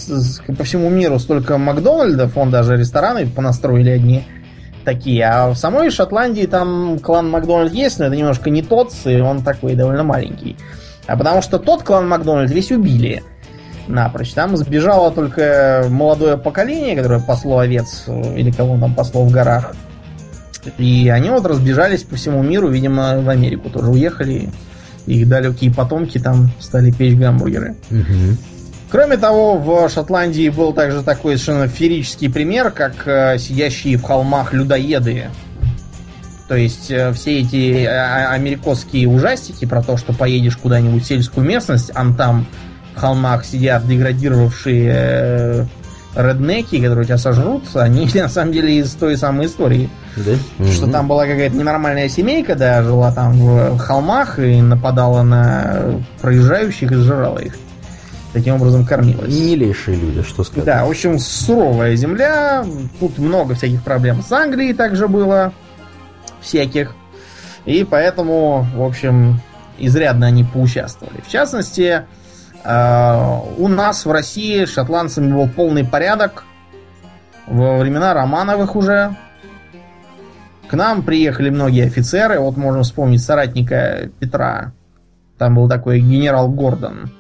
по 0.57 0.65
всему 0.65 0.89
миру 0.89 1.19
столько 1.19 1.59
Макдональдов, 1.59 2.37
он 2.37 2.51
даже 2.51 2.77
рестораны 2.77 3.27
понастроили 3.27 3.91
одни 3.91 4.25
такие, 4.85 5.25
а 5.25 5.51
в 5.51 5.57
самой 5.57 5.91
Шотландии 5.91 6.47
там 6.47 6.99
клан 7.01 7.29
Макдональд 7.29 7.73
есть, 7.73 7.99
но 7.99 8.07
это 8.07 8.17
немножко 8.17 8.51
не 8.51 8.63
тот, 8.63 8.93
и 9.05 9.21
он 9.21 9.43
такой 9.43 9.75
довольно 9.75 10.05
маленький. 10.05 10.57
А 11.07 11.17
потому 11.17 11.43
что 11.43 11.59
тот 11.59 11.83
клан 11.83 12.09
Макдональд 12.09 12.51
весь 12.51 12.71
убили 12.71 13.23
напрочь. 13.89 14.33
Там 14.33 14.57
сбежало 14.57 15.11
только 15.11 15.87
молодое 15.91 16.37
поколение, 16.37 16.97
которое 16.97 17.21
пасло 17.21 17.59
овец, 17.59 18.05
э, 18.07 18.39
или 18.39 18.51
кого 18.51 18.79
там 18.79 18.95
пасло 18.95 19.25
в 19.25 19.31
горах. 19.31 19.75
И 20.79 21.09
они 21.09 21.31
вот 21.31 21.47
разбежались 21.47 22.03
по 22.03 22.17
всему 22.17 22.43
миру, 22.43 22.69
видимо, 22.69 23.21
в 23.21 23.29
Америку 23.29 23.71
тоже 23.71 23.91
уехали. 23.91 24.51
Их 25.07 25.29
далекие 25.29 25.73
потомки 25.73 26.19
там 26.19 26.51
стали 26.61 26.91
печь 26.91 27.17
гамбургеры. 27.19 27.77
Угу. 27.91 28.37
Кроме 28.91 29.17
того, 29.17 29.59
в 29.59 29.89
Шотландии 29.89 30.49
был 30.49 30.73
также 30.73 31.03
такой 31.03 31.37
совершенно 31.37 31.69
феерический 31.69 32.31
пример, 32.31 32.71
как 32.71 33.07
э, 33.07 33.39
сидящие 33.39 33.97
в 33.97 34.03
холмах 34.03 34.53
людоеды. 34.53 35.25
То 36.49 36.57
есть 36.57 36.91
э, 36.91 37.13
все 37.13 37.41
эти 37.41 37.85
э, 37.85 38.27
америкосские 38.29 39.09
ужастики 39.09 39.65
про 39.65 39.83
то, 39.83 39.97
что 39.97 40.13
поедешь 40.13 40.57
куда-нибудь 40.57 41.03
в 41.03 41.07
сельскую 41.07 41.47
местность, 41.47 41.91
а 41.95 42.13
там 42.13 42.47
в 42.95 43.01
холмах 43.01 43.45
сидят 43.45 43.87
деградировавшие 43.87 44.93
э, 44.95 45.65
реднеки, 46.17 46.81
которые 46.81 47.05
тебя 47.07 47.19
сожрут, 47.19 47.65
они 47.75 48.09
на 48.15 48.29
самом 48.29 48.53
деле 48.53 48.79
из 48.79 48.93
той 48.93 49.17
самой 49.17 49.47
истории. 49.47 49.89
Да? 50.17 50.33
Что 50.71 50.85
Мгм. 50.87 50.93
там 50.93 51.09
была 51.09 51.27
какая-то 51.27 51.57
ненормальная 51.57 52.09
семейка, 52.09 52.55
да, 52.55 52.83
жила 52.83 53.13
там 53.13 53.33
в 53.35 53.79
холмах 53.79 54.39
и 54.39 54.61
нападала 54.63 55.23
на 55.23 56.01
проезжающих 56.21 56.91
и 56.93 56.95
сжирала 56.95 57.39
их. 57.39 57.57
Таким 58.33 58.55
образом 58.57 58.85
кормилась. 58.85 59.29
Милейшие 59.33 59.97
люди, 59.97 60.23
что 60.23 60.43
сказать. 60.43 60.65
Да, 60.65 60.85
в 60.85 60.91
общем, 60.91 61.21
суровая 61.21 61.95
земля. 61.95 62.65
Тут 62.99 63.19
много 63.19 63.55
всяких 63.55 63.83
проблем 63.85 64.25
с 64.29 64.33
Англией 64.33 64.75
также 64.75 65.07
было. 65.07 65.53
Всяких. 66.41 66.95
И 67.65 67.85
поэтому, 67.89 68.67
в 68.75 68.83
общем, 68.83 69.41
изрядно 69.79 70.27
они 70.27 70.43
поучаствовали. 70.45 71.21
В 71.27 71.31
частности, 71.31 72.03
у 72.67 73.69
нас 73.69 74.07
в 74.07 74.11
России 74.11 74.65
с 74.65 74.73
шотландцами 74.73 75.33
был 75.33 75.49
полный 75.49 75.85
порядок. 75.85 76.45
Во 77.47 77.77
времена 77.77 78.15
Романовых 78.15 78.75
уже. 78.75 79.15
К 80.69 80.75
нам 80.75 81.03
приехали 81.03 81.51
многие 81.51 81.85
офицеры. 81.85 82.41
Вот 82.41 82.57
можно 82.57 82.83
вспомнить 82.83 83.23
соратника 83.23 84.09
Петра. 84.19 84.73
Там 85.37 85.57
был 85.57 85.69
такой 85.69 86.01
генерал 86.01 86.49
Гордон. 86.49 87.11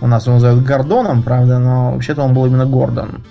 У 0.00 0.06
нас 0.06 0.26
его 0.26 0.34
называют 0.34 0.64
Гордоном, 0.64 1.22
правда, 1.22 1.58
но 1.58 1.92
вообще-то 1.92 2.22
он 2.22 2.34
был 2.34 2.46
именно 2.46 2.66
Гордон. 2.66 3.24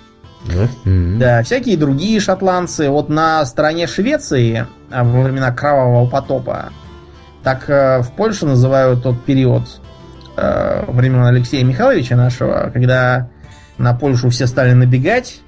Да? 0.46 0.68
Мгм. 0.84 1.18
Да, 1.18 1.42
всякие 1.42 1.76
другие 1.76 2.20
шотландцы. 2.20 2.88
Вот 2.88 3.08
на 3.08 3.44
стороне 3.44 3.86
Швеции 3.86 4.66
а, 4.90 5.04
во 5.04 5.22
времена 5.22 5.52
Кровавого 5.52 6.08
потопа, 6.08 6.70
так 7.42 7.68
э, 7.68 8.02
в 8.02 8.12
Польше 8.12 8.46
называют 8.46 9.02
тот 9.02 9.22
период 9.24 9.64
э, 10.38 10.84
времен 10.88 11.24
Алексея 11.24 11.64
Михайловича 11.64 12.16
нашего, 12.16 12.70
когда 12.72 13.28
на 13.76 13.94
Польшу 13.94 14.30
все 14.30 14.46
стали 14.46 14.72
набегать, 14.72 15.40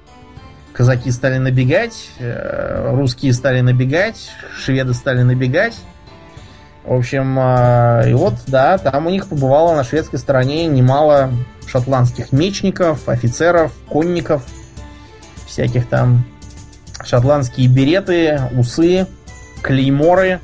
казаки 0.73 1.11
стали 1.11 1.37
набегать, 1.37 2.09
э, 2.19 2.91
русские 2.93 3.33
стали 3.33 3.61
набегать, 3.61 4.31
шведы 4.57 4.93
стали 4.93 5.23
набегать. 5.23 5.75
В 6.83 6.93
общем, 6.93 7.37
э, 7.39 8.09
и 8.09 8.13
вот, 8.13 8.35
да, 8.47 8.77
там 8.77 9.07
у 9.07 9.09
них 9.09 9.27
побывало 9.27 9.75
на 9.75 9.83
шведской 9.83 10.19
стороне 10.19 10.65
немало 10.65 11.31
шотландских 11.67 12.31
мечников, 12.31 13.07
офицеров, 13.07 13.73
конников, 13.87 14.43
всяких 15.47 15.87
там 15.87 16.25
шотландские 17.03 17.67
береты, 17.67 18.41
усы, 18.53 19.07
клейморы 19.61 20.39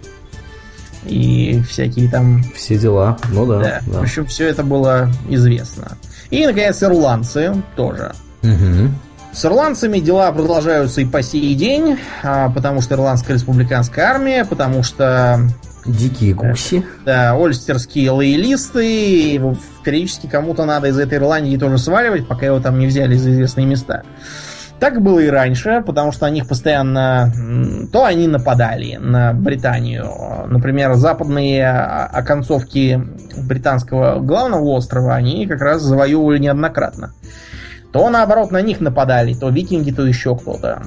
и 1.06 1.62
всякие 1.68 2.10
там... 2.10 2.44
Все 2.56 2.78
дела. 2.78 3.18
Ну 3.30 3.46
да. 3.46 3.60
Да, 3.60 3.82
да. 3.86 4.00
в 4.00 4.02
общем, 4.04 4.26
все 4.26 4.48
это 4.48 4.64
было 4.64 5.10
известно. 5.30 5.98
И, 6.30 6.46
наконец, 6.46 6.82
ирландцы 6.84 7.54
тоже. 7.76 8.14
Мгм. 8.42 8.96
С 9.34 9.46
ирландцами 9.46 10.00
дела 10.00 10.32
продолжаются 10.32 11.02
и 11.02 11.06
по 11.06 11.22
сей 11.22 11.54
день, 11.54 12.00
а, 12.24 12.50
потому 12.50 12.82
что 12.82 12.96
Ирландская 12.96 13.36
республиканская 13.36 14.06
армия, 14.06 14.46
потому 14.46 14.82
что 14.82 15.40
Дикие 15.86 16.34
гуси. 16.34 16.84
да, 17.06 17.34
ольстерские 17.36 18.12
лоялисты, 18.12 19.40
периодически 19.84 20.28
кому-то 20.28 20.66
надо 20.66 20.88
из 20.88 20.98
этой 20.98 21.20
Ирландии 21.20 21.56
тоже 21.56 21.78
сваливать, 21.78 22.28
пока 22.28 22.48
его 22.48 22.60
там 22.60 22.80
не 22.80 22.88
взяли 22.88 23.16
за 23.16 23.32
известные 23.32 23.66
места. 23.66 24.04
Так 24.80 25.02
было 25.02 25.20
и 25.20 25.28
раньше, 25.28 25.84
потому 25.86 26.12
что 26.12 26.28
них 26.30 26.48
постоянно... 26.48 27.32
То 27.92 28.06
они 28.06 28.28
нападали 28.28 28.98
на 28.98 29.34
Британию. 29.34 30.08
Например, 30.48 30.94
западные 30.94 31.68
о- 31.68 32.06
оконцовки 32.06 33.02
британского 33.38 34.20
главного 34.20 34.66
острова 34.76 35.16
они 35.16 35.48
как 35.48 35.62
раз 35.62 35.82
завоевывали 35.82 36.38
неоднократно. 36.38 37.14
То, 37.92 38.08
наоборот, 38.10 38.52
на 38.52 38.62
них 38.62 38.80
нападали, 38.80 39.34
то 39.34 39.50
викинги, 39.50 39.92
то 39.92 40.06
еще 40.06 40.36
кто-то. 40.36 40.84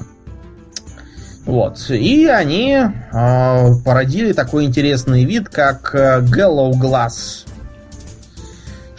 Вот. 1.45 1.89
И 1.89 2.27
они 2.27 2.77
э, 2.77 3.73
породили 3.83 4.31
такой 4.31 4.65
интересный 4.65 5.25
вид, 5.25 5.49
как 5.49 5.93
э, 5.93 6.21
Gallow 6.21 6.71
Glass. 6.71 7.45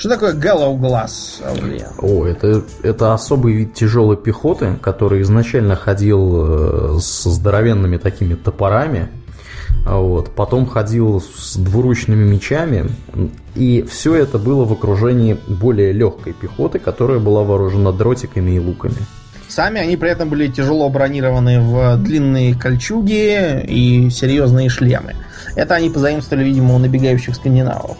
Что 0.03 0.09
такое 0.09 0.35
Gallow 0.35 0.77
Glass? 0.81 1.41
О, 2.01 2.27
это, 2.27 2.65
это 2.83 3.15
особый 3.15 3.55
вид 3.55 3.75
тяжелой 3.75 4.17
пехоты, 4.17 4.77
который 4.83 5.23
изначально 5.23 5.77
ходил 5.77 6.97
э, 6.97 6.99
с 6.99 7.23
здоровенными 7.23 7.99
такими 7.99 8.35
топорами, 8.35 9.11
вот, 9.87 10.35
потом 10.35 10.67
ходил 10.67 11.21
с 11.21 11.55
двуручными 11.55 12.25
мечами, 12.25 12.91
и 13.55 13.87
все 13.89 14.17
это 14.17 14.39
было 14.41 14.65
в 14.65 14.73
окружении 14.73 15.39
более 15.47 15.93
легкой 15.93 16.33
пехоты, 16.33 16.81
которая 16.81 17.21
была 17.21 17.45
вооружена 17.45 17.93
дротиками 17.93 18.51
и 18.51 18.59
луками. 18.59 18.97
Сами 19.47 19.81
они 19.81 19.97
при 19.97 20.11
этом 20.11 20.29
были 20.29 20.49
тяжело 20.49 20.91
бронированы 20.91 21.61
в 21.61 21.97
длинные 21.99 22.57
кольчуги 22.57 23.63
и 23.69 24.11
серьезные 24.11 24.69
шлемы. 24.69 25.15
Это 25.55 25.77
они 25.77 25.91
позаимствовали, 25.91 26.45
видимо, 26.45 26.75
у 26.75 26.79
набегающих 26.79 27.37
скандинавов. 27.37 27.97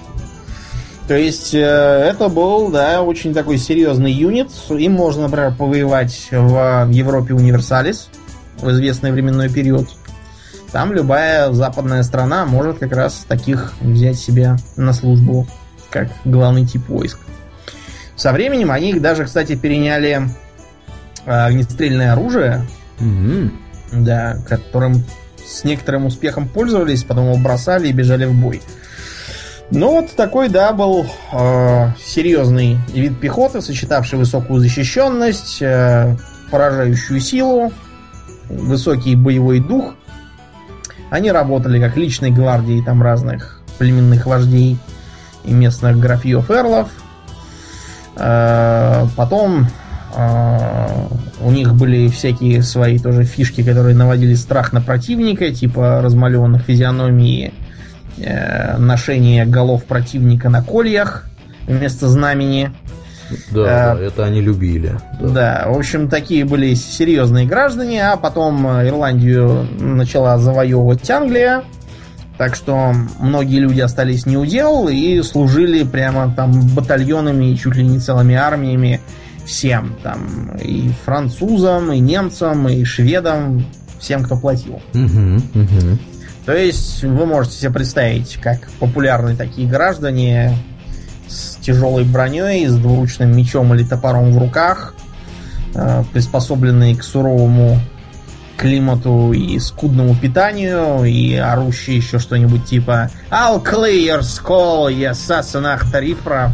То 1.09 1.17
есть 1.17 1.53
э, 1.53 1.59
это 1.59 2.29
был, 2.29 2.69
да, 2.71 3.03
очень 3.03 3.35
такой 3.35 3.59
серьезный 3.59 4.13
юнит. 4.13 4.51
Им 4.71 4.93
можно, 4.93 5.23
например, 5.23 5.55
повоевать 5.55 6.29
в 6.31 6.89
Европе 6.91 7.35
Универсалис 7.35 8.09
в 8.59 8.71
известный 8.71 9.11
временной 9.13 9.49
период. 9.49 9.89
Там 10.71 10.93
любая 10.93 11.53
западная 11.53 12.03
страна 12.03 12.47
может 12.47 12.79
как 12.79 12.93
раз 12.93 13.25
таких 13.29 13.75
взять 13.81 14.17
себе 14.17 14.57
на 14.77 14.93
службу 14.93 15.47
как 15.91 16.09
главный 16.25 16.65
тип 16.65 16.89
войск. 16.89 17.19
Со 18.17 18.33
временем 18.33 18.71
они 18.71 18.91
их 18.91 19.03
даже, 19.03 19.25
кстати, 19.25 19.57
переняли 19.57 20.23
э, 21.27 21.31
огнестрельное 21.31 22.13
оружие, 22.13 22.65
Мгм. 23.01 23.53
да, 23.93 24.39
которым 24.49 25.05
с 25.45 25.65
некоторым 25.65 26.07
успехом 26.07 26.49
пользовались, 26.49 27.03
потом 27.05 27.33
его 27.33 27.37
бросали 27.37 27.89
и 27.89 27.93
бежали 27.93 28.25
в 28.25 28.33
бой. 28.35 28.63
Ну 29.75 29.93
вот 29.93 30.11
такой, 30.15 30.51
да, 30.51 30.75
был 30.75 31.07
э, 31.33 31.89
серьезный 31.99 32.77
вид 32.93 33.19
пехоты, 33.19 33.63
сочетавший 33.63 34.19
высокую 34.19 34.61
защищенность, 34.61 35.63
э, 35.63 36.15
поражающую 36.51 37.19
силу, 37.21 37.73
высокий 38.51 39.17
боевой 39.17 39.61
дух. 39.61 39.95
Они 41.09 41.33
работали 41.33 41.81
как 41.81 41.97
личной 41.97 42.31
гвардии 42.31 42.83
там 42.85 43.03
разных 43.03 43.63
племенных 43.79 44.27
вождей 44.27 44.77
и 45.43 45.53
местных 45.55 45.99
графьев 45.99 46.51
эрлов. 46.51 46.91
Э, 48.17 49.07
Потом 49.17 49.69
э, 50.15 51.07
у 51.41 51.51
них 51.51 51.75
были 51.75 52.09
всякие 52.09 52.63
свои 52.63 52.99
тоже 52.99 53.25
фишки, 53.25 53.63
которые 53.63 53.97
наводили 53.97 54.35
страх 54.35 54.75
на 54.75 54.83
противника, 54.83 55.51
типа 55.51 56.03
размалеванных 56.03 56.61
физиономии 56.61 57.55
э, 58.19 58.77
ношение 58.79 59.47
голов 59.47 59.85
противника 59.85 60.49
на 60.49 60.63
кольях 60.63 61.27
вместо 61.67 62.09
знамени. 62.09 62.71
Да, 63.51 63.93
а, 63.93 63.99
это 63.99 64.25
они 64.25 64.41
любили. 64.41 64.99
Да. 65.21 65.29
да, 65.29 65.65
в 65.69 65.79
общем, 65.79 66.09
такие 66.09 66.45
были 66.45 66.75
серьезные 66.75 67.47
граждане, 67.47 68.11
а 68.11 68.17
потом 68.17 68.67
Ирландию 68.67 69.67
начала 69.81 70.39
завоевывать 70.39 71.09
Англия. 71.11 71.63
Так 72.39 72.57
что 72.57 72.93
многие 73.21 73.61
люди 73.61 73.81
остались 73.81 74.27
неудел 74.27 74.89
и 74.89 75.23
служили 75.23 75.85
прямо 75.85 76.33
там 76.35 76.69
батальонами 76.75 77.53
и 77.53 77.57
чуть 77.57 77.77
ли 77.77 77.87
не 77.87 77.99
целыми 77.99 78.35
армиями 78.35 79.01
всем. 79.45 79.97
Там 80.03 80.57
и 80.61 80.91
французам, 81.05 81.93
и 81.93 82.01
немцам, 82.01 82.69
и 82.69 82.85
шведам, 82.85 83.65
всем, 83.99 84.23
кто 84.25 84.37
платил. 84.37 84.81
Угу, 84.95 85.37
угу. 85.55 85.99
То 86.45 86.57
есть 86.57 87.05
вы 87.05 87.25
можете 87.25 87.57
себе 87.57 87.71
представить, 87.71 88.37
как 88.37 88.69
популярны 88.81 89.37
такие 89.37 89.69
граждане 89.69 90.57
с 91.29 91.57
тяжелой 91.57 92.05
броней, 92.05 92.67
с 92.67 92.77
двуручным 92.77 93.35
мечом 93.37 93.73
или 93.75 93.85
топором 93.85 94.33
в 94.33 94.39
руках, 94.39 94.95
э, 95.75 96.05
приспособленные 96.13 96.97
к 96.97 97.05
суровому 97.05 97.79
климату 98.57 99.33
и 99.33 99.59
скудному 99.59 100.15
питанию, 100.15 101.05
и 101.05 101.35
орущие 101.35 101.97
еще 101.97 102.19
что-нибудь 102.19 102.65
типа 102.65 103.11
«I'll 103.31 103.63
clear 103.63 104.21
skull, 104.21 104.93
yes, 104.93 105.15
сасанах 105.15 105.91
тарифра» 105.91 106.53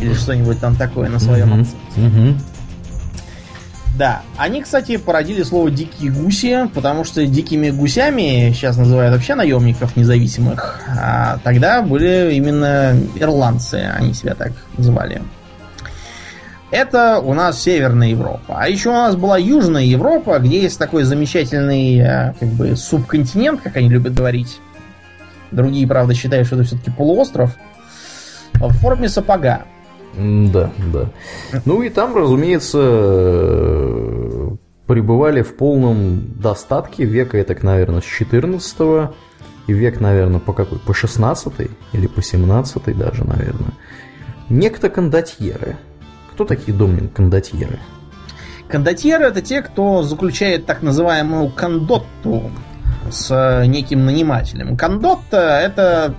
или 0.00 0.14
что-нибудь 0.14 0.60
там 0.60 0.76
такое 0.76 1.08
на 1.08 1.18
своем 1.18 1.54
mm-hmm. 1.54 1.60
акценте. 1.60 1.76
Mm-hmm. 1.96 2.40
Да, 3.98 4.22
они, 4.36 4.62
кстати, 4.62 4.96
породили 4.96 5.42
слово 5.42 5.72
«дикие 5.72 6.12
гуси», 6.12 6.68
потому 6.72 7.02
что 7.02 7.26
дикими 7.26 7.70
гусями 7.70 8.52
сейчас 8.54 8.76
называют 8.76 9.12
вообще 9.12 9.34
наемников 9.34 9.96
независимых, 9.96 10.80
а 10.86 11.38
тогда 11.42 11.82
были 11.82 12.32
именно 12.34 12.96
ирландцы, 13.16 13.90
они 13.98 14.14
себя 14.14 14.36
так 14.36 14.52
называли. 14.76 15.20
Это 16.70 17.18
у 17.18 17.34
нас 17.34 17.60
Северная 17.60 18.10
Европа. 18.10 18.58
А 18.60 18.68
еще 18.68 18.90
у 18.90 18.92
нас 18.92 19.16
была 19.16 19.36
Южная 19.36 19.82
Европа, 19.82 20.38
где 20.38 20.62
есть 20.62 20.78
такой 20.78 21.02
замечательный 21.02 21.98
э, 21.98 22.34
как 22.38 22.48
бы 22.50 22.76
субконтинент, 22.76 23.62
как 23.62 23.78
они 23.78 23.88
любят 23.88 24.14
говорить. 24.14 24.60
Другие, 25.50 25.88
правда, 25.88 26.14
считают, 26.14 26.46
что 26.46 26.54
это 26.54 26.66
все-таки 26.66 26.92
полуостров. 26.92 27.56
В 28.52 28.72
форме 28.74 29.08
сапога. 29.08 29.64
Да, 30.16 30.70
да. 30.92 31.10
Ну 31.64 31.82
и 31.82 31.90
там, 31.90 32.16
разумеется, 32.16 32.78
пребывали 34.86 35.42
в 35.42 35.54
полном 35.56 36.40
достатке 36.40 37.04
века, 37.04 37.36
это, 37.38 37.56
наверное, 37.64 38.00
с 38.00 38.04
14 38.04 39.10
и 39.66 39.72
век, 39.72 40.00
наверное, 40.00 40.40
по 40.40 40.52
какой? 40.52 40.78
По 40.78 40.94
16 40.94 41.52
или 41.92 42.06
по 42.06 42.22
17 42.22 42.96
даже, 42.96 43.24
наверное. 43.24 43.72
Некто 44.48 44.88
кондотьеры. 44.88 45.76
Кто 46.32 46.44
такие, 46.44 46.72
Домнин, 46.76 47.08
кондотьеры? 47.08 47.78
Кондотьеры 48.68 49.26
это 49.26 49.42
те, 49.42 49.62
кто 49.62 50.02
заключает 50.02 50.66
так 50.66 50.82
называемую 50.82 51.50
кондотту 51.50 52.50
с 53.10 53.64
неким 53.66 54.06
нанимателем. 54.06 54.76
Кондотта 54.76 55.60
это 55.60 56.14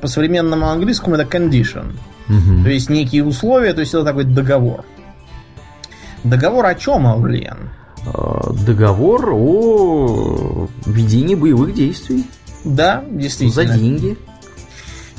по 0.00 0.06
современному 0.06 0.68
английскому 0.68 1.16
это 1.16 1.24
condition. 1.24 1.92
Угу. 2.28 2.64
То 2.64 2.70
есть 2.70 2.90
некие 2.90 3.24
условия, 3.24 3.72
то 3.74 3.80
есть 3.80 3.94
это 3.94 4.04
такой 4.04 4.24
договор. 4.24 4.84
Договор 6.22 6.66
о 6.66 6.74
чем, 6.74 7.06
Аурлиен? 7.06 7.70
А, 8.06 8.52
договор 8.52 9.30
о 9.32 10.68
ведении 10.86 11.34
боевых 11.34 11.74
действий. 11.74 12.24
Да, 12.64 13.04
действительно. 13.10 13.66
За 13.66 13.78
деньги. 13.78 14.16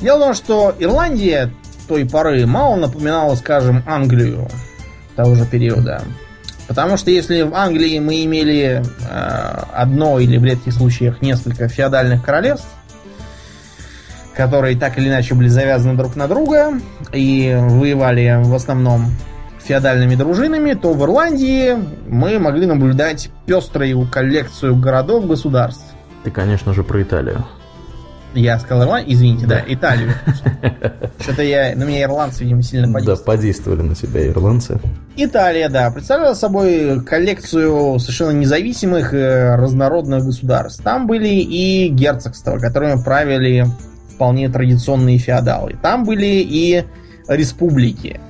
Дело 0.00 0.18
в 0.18 0.20
том, 0.20 0.34
что 0.34 0.74
Ирландия 0.78 1.52
той 1.88 2.04
поры 2.04 2.44
мало 2.46 2.76
напоминала, 2.76 3.34
скажем, 3.36 3.82
Англию 3.86 4.48
того 5.14 5.34
же 5.34 5.46
периода. 5.46 6.02
Потому 6.66 6.96
что 6.96 7.10
если 7.10 7.42
в 7.42 7.54
Англии 7.54 7.98
мы 8.00 8.24
имели 8.24 8.82
э, 9.08 9.62
одно 9.72 10.18
или 10.18 10.36
в 10.36 10.44
редких 10.44 10.72
случаях 10.72 11.22
несколько 11.22 11.68
феодальных 11.68 12.24
королевств, 12.24 12.66
которые 14.36 14.76
так 14.76 14.98
или 14.98 15.08
иначе 15.08 15.34
были 15.34 15.48
завязаны 15.48 15.96
друг 15.96 16.14
на 16.14 16.28
друга 16.28 16.74
и 17.12 17.56
воевали 17.58 18.42
в 18.44 18.54
основном 18.54 19.06
феодальными 19.58 20.14
дружинами, 20.14 20.74
то 20.74 20.92
в 20.92 21.02
Ирландии 21.02 21.76
мы 22.06 22.38
могли 22.38 22.66
наблюдать 22.66 23.30
пеструю 23.46 24.06
коллекцию 24.08 24.76
городов-государств. 24.76 25.84
Ты, 26.22 26.30
конечно 26.30 26.72
же, 26.72 26.84
про 26.84 27.02
Италию. 27.02 27.44
Я 28.34 28.58
сказал 28.58 28.84
Ирландию, 28.84 29.14
извините, 29.14 29.46
да, 29.46 29.56
да 29.56 29.64
Италию. 29.66 30.12
Что-то 31.20 31.42
я, 31.42 31.74
на 31.74 31.84
меня 31.84 32.02
ирландцы, 32.02 32.44
видимо, 32.44 32.62
сильно 32.62 32.92
подействовали. 32.92 33.18
Да, 33.18 33.24
подействовали 33.24 33.82
на 33.82 33.96
себя 33.96 34.28
ирландцы. 34.28 34.78
Италия, 35.16 35.70
да, 35.70 35.90
представляла 35.90 36.34
собой 36.34 37.02
коллекцию 37.02 37.98
совершенно 37.98 38.32
независимых 38.32 39.14
и 39.14 39.16
разнородных 39.16 40.26
государств. 40.26 40.82
Там 40.82 41.06
были 41.06 41.28
и 41.28 41.88
герцогства, 41.88 42.58
которыми 42.58 43.02
правили 43.02 43.66
вполне 44.16 44.48
традиционные 44.48 45.18
феодалы. 45.18 45.76
Там 45.80 46.04
были 46.04 46.42
и 46.42 46.84
республики. 47.28 48.20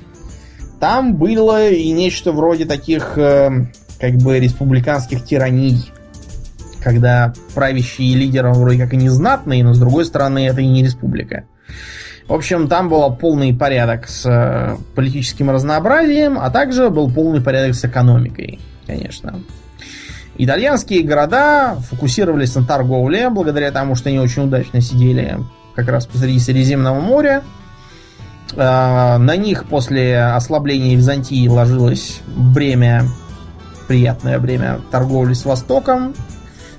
Там 0.81 1.15
было 1.15 1.71
и 1.71 1.91
нечто 1.91 2.33
вроде 2.33 2.67
таких 2.67 3.17
э, 3.17 3.67
как 3.99 4.15
бы 4.17 4.39
республиканских 4.39 5.25
тираний, 5.25 5.91
когда 6.83 7.33
правящие 7.55 8.15
лидеры 8.15 8.53
вроде 8.53 8.83
как 8.83 8.93
и 8.93 8.97
не 8.97 9.09
знатные, 9.09 9.65
но 9.65 9.73
с 9.73 9.79
другой 9.79 10.05
стороны 10.05 10.47
это 10.47 10.61
и 10.61 10.67
не 10.67 10.83
республика. 10.83 11.45
В 12.29 12.33
общем, 12.33 12.69
там 12.69 12.89
был 12.89 13.11
полный 13.15 13.55
порядок 13.55 14.09
с 14.09 14.27
э, 14.27 14.77
политическим 14.95 15.51
разнообразием, 15.51 16.39
а 16.39 16.51
также 16.51 16.91
был 16.91 17.11
полный 17.11 17.41
порядок 17.41 17.75
с 17.75 17.85
экономикой, 17.85 18.59
конечно. 18.87 19.41
Итальянские 20.37 21.03
города 21.03 21.77
фокусировались 21.89 22.55
на 22.55 22.65
торговле, 22.65 23.31
благодаря 23.31 23.71
тому, 23.71 23.95
что 23.95 24.11
они 24.11 24.19
очень 24.19 24.43
удачно 24.43 24.83
сидели 24.83 25.39
как 25.77 25.89
раз 25.89 26.07
посреди 26.07 26.41
Средиземного 26.41 26.99
моря. 26.99 27.45
А, 28.57 29.19
на 29.19 29.37
них 29.37 29.67
после 29.67 30.21
ослабления 30.21 30.97
Византии 30.97 31.47
ложилось 31.47 32.21
бремя, 32.27 33.05
приятное 33.87 34.39
бремя 34.39 34.81
торговли 34.91 35.35
с 35.35 35.45
Востоком, 35.45 36.15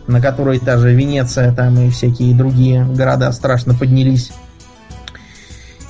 на 0.07 0.19
которой 0.19 0.59
та 0.59 0.77
же 0.77 0.93
Венеция 0.93 1.53
там 1.53 1.79
и 1.79 1.89
всякие 1.89 2.35
другие 2.35 2.83
города 2.83 3.31
страшно 3.31 3.73
поднялись. 3.75 4.31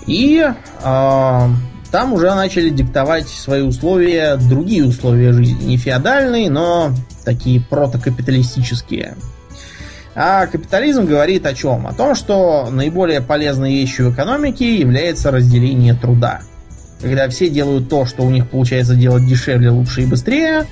И 0.05 0.43
э, 0.43 1.49
там 1.91 2.13
уже 2.13 2.33
начали 2.33 2.69
диктовать 2.69 3.27
свои 3.27 3.61
условия, 3.61 4.37
другие 4.37 4.85
условия 4.85 5.33
жизни, 5.33 5.65
не 5.65 5.77
феодальные, 5.77 6.49
но 6.49 6.91
такие 7.23 7.61
протокапиталистические. 7.61 9.15
А 10.19 10.47
капитализм 10.47 11.05
говорит 11.05 11.45
о 11.45 11.53
чем? 11.53 11.85
О 11.85 11.93
том, 11.93 12.15
что 12.15 12.69
наиболее 12.71 13.21
полезной 13.21 13.75
вещью 13.75 14.09
в 14.09 14.15
экономике 14.15 14.75
является 14.75 15.29
разделение 15.29 15.93
труда. 15.93 16.41
Когда 16.99 17.29
все 17.29 17.51
делают 17.51 17.87
то, 17.87 18.07
что 18.07 18.23
у 18.23 18.31
них 18.31 18.49
получается 18.49 18.95
делать 18.95 19.27
дешевле, 19.27 19.69
лучше 19.69 20.01
и 20.01 20.05
быстрее, 20.07 20.65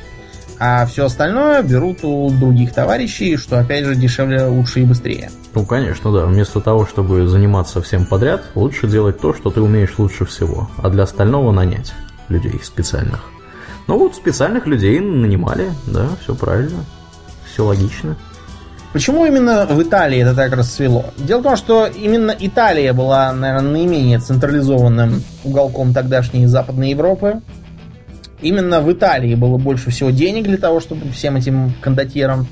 а 0.57 0.87
все 0.87 1.05
остальное 1.05 1.61
берут 1.61 1.99
у 2.01 2.27
других 2.31 2.73
товарищей, 2.73 3.37
что 3.37 3.59
опять 3.59 3.85
же 3.85 3.93
дешевле, 3.95 4.45
лучше 4.45 4.79
и 4.79 4.83
быстрее. 4.83 5.29
Ну, 5.53 5.63
конечно, 5.63 6.11
да. 6.11 6.25
Вместо 6.25 6.59
того, 6.59 6.87
чтобы 6.87 7.27
заниматься 7.27 7.83
всем 7.83 8.07
подряд, 8.07 8.45
лучше 8.55 8.87
делать 8.87 9.19
то, 9.19 9.35
что 9.35 9.51
ты 9.51 9.61
умеешь 9.61 9.93
лучше 9.99 10.25
всего, 10.25 10.71
а 10.77 10.89
для 10.89 11.03
остального 11.03 11.51
нанять 11.51 11.93
людей 12.29 12.59
специальных. 12.63 13.19
Ну 13.85 13.99
вот 13.99 14.15
специальных 14.15 14.65
людей 14.65 14.99
нанимали, 14.99 15.69
да, 15.85 16.07
все 16.23 16.33
правильно, 16.33 16.83
все 17.45 17.63
логично. 17.63 18.15
Почему 18.95 19.25
именно 19.25 19.65
в 19.65 19.83
Италии 19.83 20.19
это 20.19 20.33
так 20.33 20.53
расцвело? 20.53 21.07
Дело 21.17 21.41
в 21.41 21.43
том, 21.43 21.57
что 21.57 21.85
именно 21.85 22.33
Италия 22.39 22.93
была, 22.93 23.33
наверное, 23.33 23.71
наименее 23.71 24.19
централизованным 24.19 25.21
уголком 25.43 25.93
тогдашней 25.93 26.45
Западной 26.45 26.91
Европы. 26.91 27.41
Именно 28.41 28.79
в 28.79 28.89
Италии 28.93 29.35
было 29.35 29.57
больше 29.57 29.89
всего 29.89 30.11
денег 30.11 30.45
для 30.45 30.55
того, 30.55 30.79
чтобы 30.79 31.11
всем 31.11 31.35
этим 31.35 31.73
кондотьерам 31.81 32.47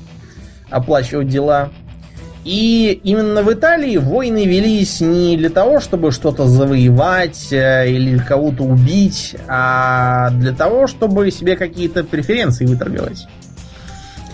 оплачивать 0.68 1.28
дела. 1.28 1.70
И 2.44 3.00
именно 3.02 3.42
в 3.42 3.50
Италии 3.50 3.96
войны 3.96 4.44
велись 4.44 5.00
не 5.00 5.38
для 5.38 5.48
того, 5.48 5.80
чтобы 5.80 6.12
что-то 6.12 6.46
завоевать 6.46 7.54
э, 7.54 7.88
или 7.88 8.18
кого-то 8.18 8.64
убить, 8.64 9.34
а 9.48 10.28
для 10.32 10.52
того, 10.52 10.88
чтобы 10.88 11.30
себе 11.30 11.56
какие-то 11.56 12.04
преференции 12.04 12.66
выторговать. 12.66 13.26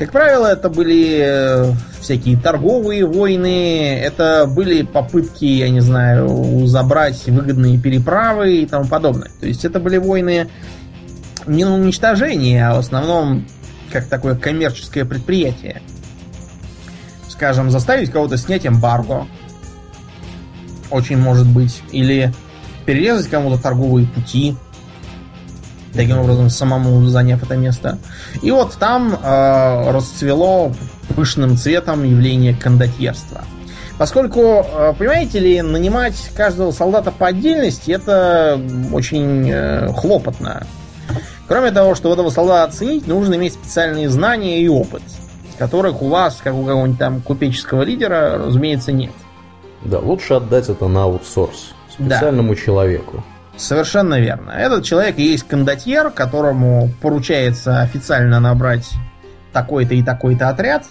Как 0.00 0.12
правило, 0.12 0.46
это 0.46 0.70
были 0.70 1.18
э, 1.22 1.72
всякие 2.00 2.38
торговые 2.38 3.04
войны, 3.04 3.98
это 3.98 4.46
были 4.48 4.80
попытки, 4.80 5.44
я 5.44 5.68
не 5.68 5.80
знаю, 5.80 6.66
забрать 6.66 7.22
выгодные 7.26 7.78
переправы 7.78 8.62
и 8.62 8.66
тому 8.66 8.86
подобное. 8.86 9.30
То 9.38 9.46
есть 9.46 9.66
это 9.66 9.78
были 9.78 9.98
войны 9.98 10.48
не 11.46 11.66
на 11.66 11.74
уничтожение, 11.74 12.66
а 12.66 12.76
в 12.76 12.78
основном 12.78 13.46
как 13.92 14.06
такое 14.06 14.36
коммерческое 14.36 15.04
предприятие. 15.04 15.82
Скажем, 17.28 17.70
заставить 17.70 18.10
кого-то 18.10 18.38
снять 18.38 18.66
эмбарго. 18.66 19.26
очень 20.90 21.18
может 21.18 21.46
быть. 21.46 21.82
Или 21.92 22.32
перерезать 22.86 23.28
кому-то 23.28 23.62
торговые 23.62 24.06
пути, 24.06 24.56
таким 25.92 26.18
образом 26.18 26.50
самому 26.50 27.04
заняв 27.06 27.42
это 27.42 27.56
место. 27.56 27.98
И 28.42 28.50
вот 28.50 28.74
там 28.74 29.14
э, 29.14 29.90
расцвело 29.90 30.72
пышным 31.14 31.56
цветом 31.56 32.04
явление 32.04 32.54
кондотьерства. 32.54 33.42
Поскольку, 33.98 34.40
э, 34.40 34.94
понимаете 34.98 35.38
ли, 35.40 35.62
нанимать 35.62 36.30
каждого 36.34 36.70
солдата 36.70 37.10
по 37.10 37.26
отдельности 37.26 37.90
это 37.90 38.60
очень 38.92 39.50
э, 39.50 39.92
хлопотно. 39.92 40.66
Кроме 41.46 41.72
того, 41.72 41.94
что 41.94 42.12
этого 42.12 42.30
солдата 42.30 42.64
оценить, 42.70 43.06
нужно 43.06 43.34
иметь 43.34 43.54
специальные 43.54 44.08
знания 44.08 44.62
и 44.62 44.68
опыт, 44.68 45.02
которых 45.58 46.00
у 46.00 46.08
вас, 46.08 46.40
как 46.42 46.54
у 46.54 46.64
какого-нибудь 46.64 46.98
там 46.98 47.20
купеческого 47.20 47.82
лидера, 47.82 48.38
разумеется, 48.38 48.92
нет. 48.92 49.10
Да, 49.84 49.98
лучше 49.98 50.34
отдать 50.34 50.68
это 50.68 50.86
на 50.88 51.04
аутсорс 51.04 51.74
специальному 51.92 52.54
да. 52.54 52.60
человеку. 52.60 53.24
Совершенно 53.60 54.18
верно. 54.18 54.52
Этот 54.52 54.84
человек 54.84 55.18
есть 55.18 55.46
кондотьер, 55.46 56.10
которому 56.10 56.88
поручается 57.02 57.82
официально 57.82 58.40
набрать 58.40 58.90
такой-то 59.52 59.94
и 59.94 60.02
такой-то 60.02 60.48
отряд 60.48 60.86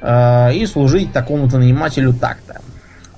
э, 0.00 0.54
и 0.54 0.64
служить 0.64 1.12
такому-то 1.12 1.58
нанимателю 1.58 2.14
так-то. 2.14 2.62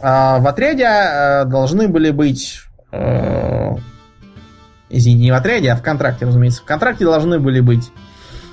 А 0.02 0.38
в 0.40 0.46
отряде 0.48 0.86
э, 0.86 1.44
должны 1.44 1.86
были 1.86 2.10
быть... 2.10 2.62
Э, 2.90 3.76
извините, 4.88 5.22
не 5.22 5.30
в 5.30 5.34
отряде, 5.34 5.70
а 5.70 5.76
в 5.76 5.82
контракте, 5.82 6.26
разумеется. 6.26 6.62
В 6.62 6.64
контракте 6.64 7.04
должны 7.04 7.38
были 7.38 7.60
быть 7.60 7.92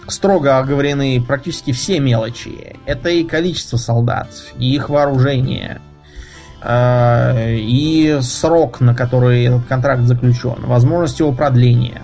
строго 0.07 0.59
оговорены 0.59 1.19
практически 1.27 1.71
все 1.71 1.99
мелочи. 1.99 2.75
Это 2.85 3.09
и 3.09 3.23
количество 3.23 3.77
солдат, 3.77 4.29
и 4.59 4.75
их 4.75 4.89
вооружение, 4.89 5.81
э, 5.81 5.92
и 6.65 8.19
срок, 8.21 8.79
на 8.79 8.95
который 8.95 9.45
этот 9.45 9.65
контракт 9.65 10.03
заключен, 10.03 10.57
возможность 10.65 11.19
его 11.19 11.33
продления. 11.33 12.01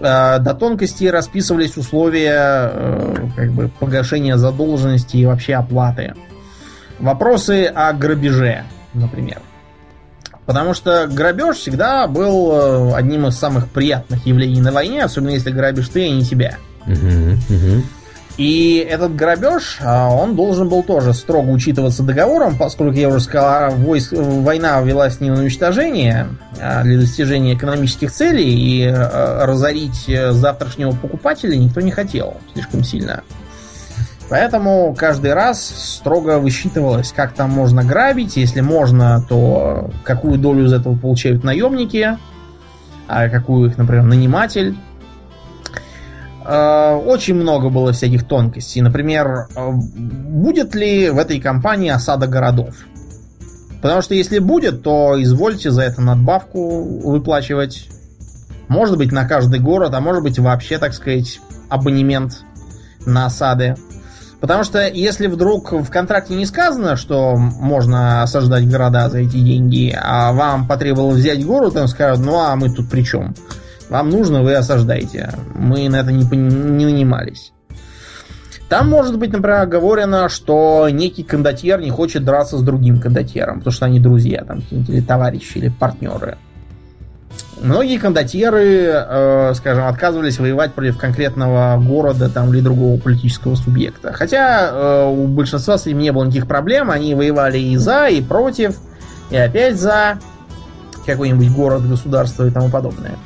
Э, 0.00 0.38
до 0.38 0.54
тонкости 0.54 1.04
расписывались 1.04 1.76
условия 1.76 2.70
э, 2.72 3.26
как 3.36 3.52
бы, 3.52 3.68
погашения 3.68 4.36
задолженности 4.36 5.18
и 5.18 5.26
вообще 5.26 5.54
оплаты. 5.54 6.14
Вопросы 6.98 7.66
о 7.66 7.92
грабеже, 7.92 8.64
например. 8.94 9.40
Потому 10.46 10.74
что 10.74 11.06
грабеж 11.06 11.56
всегда 11.56 12.06
был 12.06 12.94
одним 12.94 13.26
из 13.26 13.36
самых 13.36 13.68
приятных 13.68 14.26
явлений 14.26 14.60
на 14.60 14.72
войне, 14.72 15.04
особенно 15.04 15.30
если 15.30 15.50
грабишь 15.50 15.88
ты, 15.90 16.06
а 16.06 16.10
не 16.10 16.24
тебя. 16.24 16.56
И 18.40 18.78
этот 18.78 19.14
грабеж, 19.16 19.80
а, 19.82 20.08
он 20.08 20.34
должен 20.34 20.70
был 20.70 20.82
тоже 20.82 21.12
строго 21.12 21.50
учитываться 21.50 22.02
договором, 22.02 22.56
поскольку, 22.56 22.96
я 22.96 23.10
уже 23.10 23.20
сказал, 23.20 23.72
войск, 23.72 24.14
война 24.14 24.80
велась 24.80 25.20
не 25.20 25.28
на 25.28 25.40
уничтожение, 25.40 26.26
а 26.58 26.82
для 26.82 26.98
достижения 26.98 27.52
экономических 27.52 28.10
целей, 28.10 28.48
и 28.48 28.86
а, 28.86 29.44
разорить 29.44 30.08
э, 30.08 30.32
завтрашнего 30.32 30.92
покупателя 30.92 31.54
никто 31.54 31.82
не 31.82 31.90
хотел 31.90 32.38
слишком 32.54 32.82
сильно. 32.82 33.24
Поэтому 34.30 34.94
каждый 34.96 35.34
раз 35.34 35.62
строго 35.98 36.38
высчитывалось, 36.38 37.12
как 37.12 37.34
там 37.34 37.50
можно 37.50 37.84
грабить. 37.84 38.38
Если 38.38 38.62
можно, 38.62 39.22
то 39.28 39.90
какую 40.02 40.38
долю 40.38 40.64
из 40.64 40.72
этого 40.72 40.96
получают 40.96 41.44
наемники, 41.44 42.16
а 43.06 43.28
какую 43.28 43.68
их, 43.68 43.76
например, 43.76 44.04
наниматель. 44.04 44.78
Э, 46.50 46.96
очень 46.96 47.36
много 47.36 47.68
было 47.68 47.92
всяких 47.92 48.26
тонкостей. 48.26 48.82
Например, 48.82 49.46
э, 49.54 49.70
будет 49.72 50.74
ли 50.74 51.08
в 51.10 51.18
этой 51.18 51.40
компании 51.40 51.90
осада 51.90 52.26
городов? 52.26 52.74
Потому 53.80 54.02
что 54.02 54.14
если 54.14 54.40
будет, 54.40 54.82
то 54.82 55.14
извольте 55.22 55.70
за 55.70 55.82
это 55.82 56.02
надбавку 56.02 56.82
выплачивать. 57.08 57.88
Может 58.66 58.98
быть, 58.98 59.12
на 59.12 59.28
каждый 59.28 59.60
город, 59.60 59.94
а 59.94 60.00
может 60.00 60.24
быть, 60.24 60.40
вообще, 60.40 60.78
так 60.78 60.92
сказать, 60.92 61.40
абонемент 61.68 62.40
на 63.06 63.26
осады. 63.26 63.76
Потому 64.40 64.64
что 64.64 64.84
если 64.88 65.28
вдруг 65.28 65.70
в 65.70 65.88
контракте 65.88 66.34
не 66.34 66.46
сказано, 66.46 66.96
что 66.96 67.36
можно 67.36 68.22
осаждать 68.22 68.68
города 68.68 69.08
за 69.08 69.18
эти 69.18 69.38
деньги, 69.38 69.96
а 69.96 70.32
вам 70.32 70.66
потребовалось 70.66 71.18
взять 71.20 71.44
город, 71.44 71.76
им 71.76 71.86
скажут, 71.86 72.24
ну 72.24 72.40
а 72.40 72.56
мы 72.56 72.70
тут 72.70 72.90
при 72.90 73.02
чем? 73.02 73.34
Вам 73.90 74.08
нужно, 74.08 74.42
вы 74.42 74.54
осаждаете. 74.54 75.34
Мы 75.54 75.88
на 75.88 75.96
это 75.96 76.12
не, 76.12 76.24
не 76.24 76.84
нанимались. 76.86 77.52
Там 78.68 78.88
может 78.88 79.18
быть, 79.18 79.32
например, 79.32 79.62
оговорено, 79.62 80.28
что 80.28 80.88
некий 80.90 81.24
кондотьер 81.24 81.80
не 81.80 81.90
хочет 81.90 82.24
драться 82.24 82.56
с 82.56 82.62
другим 82.62 83.00
кондотьером, 83.00 83.58
потому 83.58 83.72
что 83.72 83.86
они 83.86 83.98
друзья, 83.98 84.44
там, 84.44 84.62
или 84.70 85.00
товарищи, 85.00 85.58
или 85.58 85.68
партнеры. 85.70 86.38
Многие 87.60 87.98
кондотьеры, 87.98 88.92
э, 88.92 89.54
скажем, 89.54 89.86
отказывались 89.86 90.38
воевать 90.38 90.72
против 90.72 90.96
конкретного 90.96 91.76
города 91.84 92.30
там, 92.30 92.54
или 92.54 92.60
другого 92.60 92.98
политического 92.98 93.56
субъекта. 93.56 94.12
Хотя 94.12 94.70
э, 94.70 95.10
у 95.10 95.26
большинства 95.26 95.76
с 95.76 95.84
ними 95.84 96.04
не 96.04 96.12
было 96.12 96.22
никаких 96.22 96.46
проблем, 96.46 96.92
они 96.92 97.16
воевали 97.16 97.58
и 97.58 97.76
за, 97.76 98.06
и 98.06 98.22
против, 98.22 98.76
и 99.30 99.36
опять 99.36 99.80
за 99.80 100.20
какой-нибудь 101.04 101.50
город, 101.50 101.88
государство 101.88 102.46
и 102.46 102.50
тому 102.52 102.70
подобное. 102.70 103.16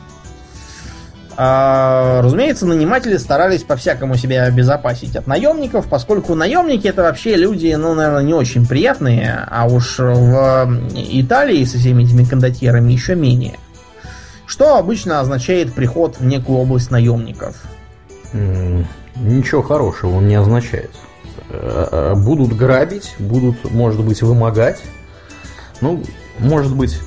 А, 1.36 2.22
разумеется, 2.22 2.66
наниматели 2.66 3.16
старались 3.16 3.62
по-всякому 3.62 4.16
себя 4.16 4.44
обезопасить 4.44 5.16
от 5.16 5.26
наемников, 5.26 5.86
поскольку 5.88 6.34
наемники 6.34 6.86
это 6.86 7.02
вообще 7.02 7.36
люди, 7.36 7.74
ну, 7.74 7.94
наверное, 7.94 8.22
не 8.22 8.34
очень 8.34 8.66
приятные, 8.66 9.44
а 9.50 9.66
уж 9.66 9.98
в 9.98 10.80
Италии 10.94 11.64
со 11.64 11.78
всеми 11.78 12.04
этими 12.04 12.24
кондотьерами 12.24 12.92
еще 12.92 13.14
менее. 13.14 13.58
Что 14.46 14.76
обычно 14.76 15.20
означает 15.20 15.74
приход 15.74 16.16
в 16.18 16.24
некую 16.24 16.58
область 16.58 16.90
наемников? 16.90 17.56
ничего 19.16 19.62
хорошего 19.62 20.16
он 20.16 20.26
не 20.26 20.34
означает. 20.34 20.90
Э, 21.50 21.86
э, 21.90 22.14
будут 22.14 22.56
грабить, 22.56 23.14
будут, 23.18 23.70
может 23.70 24.02
быть, 24.02 24.22
вымогать. 24.22 24.82
Ну, 25.80 26.02
может 26.38 26.74
быть, 26.74 26.98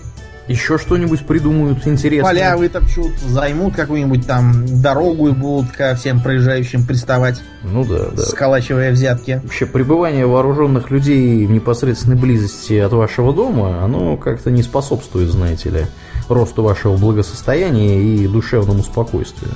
еще 0.47 0.77
что-нибудь 0.77 1.25
придумают 1.25 1.85
интересное. 1.85 2.31
Поля 2.31 2.57
вытопчут, 2.57 3.17
займут 3.19 3.75
какую-нибудь 3.75 4.25
там 4.25 4.65
дорогу 4.81 5.29
и 5.29 5.31
будут 5.31 5.71
ко 5.71 5.95
всем 5.95 6.21
проезжающим 6.21 6.85
приставать. 6.85 7.41
Ну 7.63 7.83
да, 7.83 8.09
да. 8.15 8.23
Сколачивая 8.23 8.91
взятки. 8.91 9.41
Вообще, 9.43 9.65
пребывание 9.65 10.25
вооруженных 10.25 10.89
людей 10.89 11.45
в 11.45 11.51
непосредственной 11.51 12.15
близости 12.15 12.73
от 12.73 12.93
вашего 12.93 13.33
дома, 13.33 13.83
оно 13.83 14.17
как-то 14.17 14.49
не 14.49 14.63
способствует, 14.63 15.29
знаете 15.29 15.69
ли, 15.69 15.85
росту 16.29 16.63
вашего 16.63 16.97
благосостояния 16.97 18.01
и 18.01 18.27
душевному 18.27 18.83
спокойствию. 18.83 19.51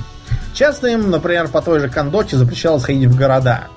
Часто 0.54 0.88
им, 0.88 1.10
например, 1.10 1.48
по 1.48 1.62
той 1.62 1.80
же 1.80 1.90
кондоте 1.90 2.38
запрещалось 2.38 2.84
ходить 2.84 3.08
в 3.08 3.18
города. 3.18 3.68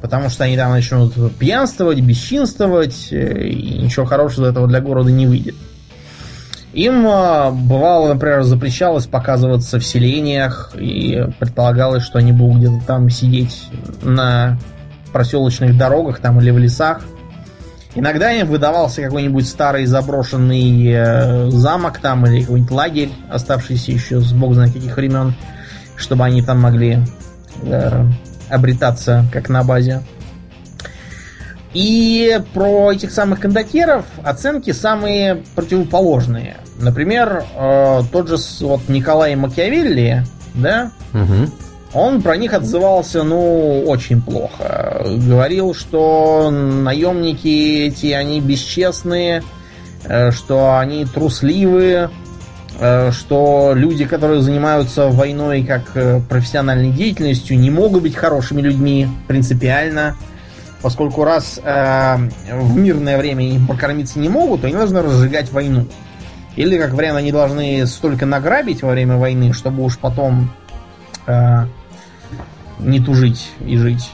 Потому 0.00 0.30
что 0.30 0.44
они 0.44 0.56
там 0.56 0.70
начнут 0.70 1.14
пьянствовать, 1.36 2.00
бесчинствовать, 2.00 3.08
э, 3.10 3.48
и 3.48 3.78
ничего 3.82 4.06
хорошего 4.06 4.46
из 4.46 4.50
этого 4.50 4.66
для 4.66 4.80
города 4.80 5.10
не 5.10 5.26
выйдет. 5.26 5.54
Им 6.72 7.04
а, 7.08 7.50
бывало, 7.50 8.14
например, 8.14 8.42
запрещалось 8.42 9.06
показываться 9.06 9.80
в 9.80 9.84
селениях, 9.84 10.72
и 10.78 11.26
предполагалось, 11.38 12.04
что 12.04 12.18
они 12.18 12.32
будут 12.32 12.58
где-то 12.58 12.86
там 12.86 13.10
сидеть 13.10 13.68
на 14.02 14.56
проселочных 15.12 15.76
дорогах 15.76 16.20
там 16.20 16.40
или 16.40 16.50
в 16.50 16.58
лесах. 16.58 17.02
Иногда 17.96 18.30
им 18.30 18.46
выдавался 18.46 19.02
какой-нибудь 19.02 19.48
старый 19.48 19.84
заброшенный 19.84 20.92
э, 20.92 21.50
замок 21.50 21.98
там 21.98 22.24
или 22.24 22.42
какой-нибудь 22.42 22.70
лагерь, 22.70 23.10
оставшийся 23.28 23.90
еще 23.90 24.20
с 24.20 24.32
бог 24.32 24.54
знает 24.54 24.72
каких 24.72 24.96
времен, 24.96 25.34
чтобы 25.96 26.24
они 26.24 26.40
там 26.40 26.60
могли 26.60 27.00
э, 27.64 28.06
обретаться 28.48 29.24
как 29.32 29.48
на 29.48 29.64
базе. 29.64 30.02
И 31.72 32.40
про 32.52 32.92
этих 32.92 33.12
самых 33.12 33.40
кондотьеров 33.40 34.04
оценки 34.24 34.72
самые 34.72 35.44
противоположные. 35.54 36.56
Например, 36.78 37.44
э, 37.56 38.00
тот 38.10 38.28
же 38.28 38.36
вот 38.60 38.88
Николай 38.88 39.36
Макиавелли, 39.36 40.24
да, 40.54 40.90
угу. 41.12 41.50
он 41.94 42.22
про 42.22 42.36
них 42.36 42.54
отзывался, 42.54 43.22
ну, 43.22 43.84
очень 43.86 44.20
плохо. 44.20 45.04
Говорил, 45.06 45.74
что 45.74 46.50
наемники 46.50 47.86
эти, 47.86 48.12
они 48.12 48.40
бесчестные, 48.40 49.44
э, 50.04 50.32
что 50.32 50.78
они 50.78 51.04
трусливые, 51.04 52.10
э, 52.80 53.12
что 53.12 53.74
люди, 53.76 54.06
которые 54.06 54.40
занимаются 54.40 55.06
войной 55.08 55.62
как 55.62 55.82
э, 55.94 56.20
профессиональной 56.28 56.90
деятельностью, 56.90 57.58
не 57.58 57.70
могут 57.70 58.02
быть 58.02 58.16
хорошими 58.16 58.60
людьми 58.60 59.06
принципиально. 59.28 60.16
Поскольку 60.82 61.24
раз 61.24 61.60
э, 61.62 62.16
в 62.52 62.76
мирное 62.76 63.18
время 63.18 63.42
они 63.42 63.60
покормиться 63.66 64.18
не 64.18 64.28
могут, 64.28 64.62
то 64.62 64.66
они 64.66 64.76
должны 64.76 65.02
разжигать 65.02 65.52
войну. 65.52 65.86
Или, 66.56 66.78
как 66.78 66.94
вариант, 66.94 67.18
они 67.18 67.32
должны 67.32 67.86
столько 67.86 68.26
награбить 68.26 68.82
во 68.82 68.90
время 68.90 69.16
войны, 69.16 69.52
чтобы 69.52 69.84
уж 69.84 69.98
потом 69.98 70.50
э, 71.26 71.66
не 72.78 73.00
тужить 73.00 73.52
и 73.60 73.76
жить. 73.76 74.10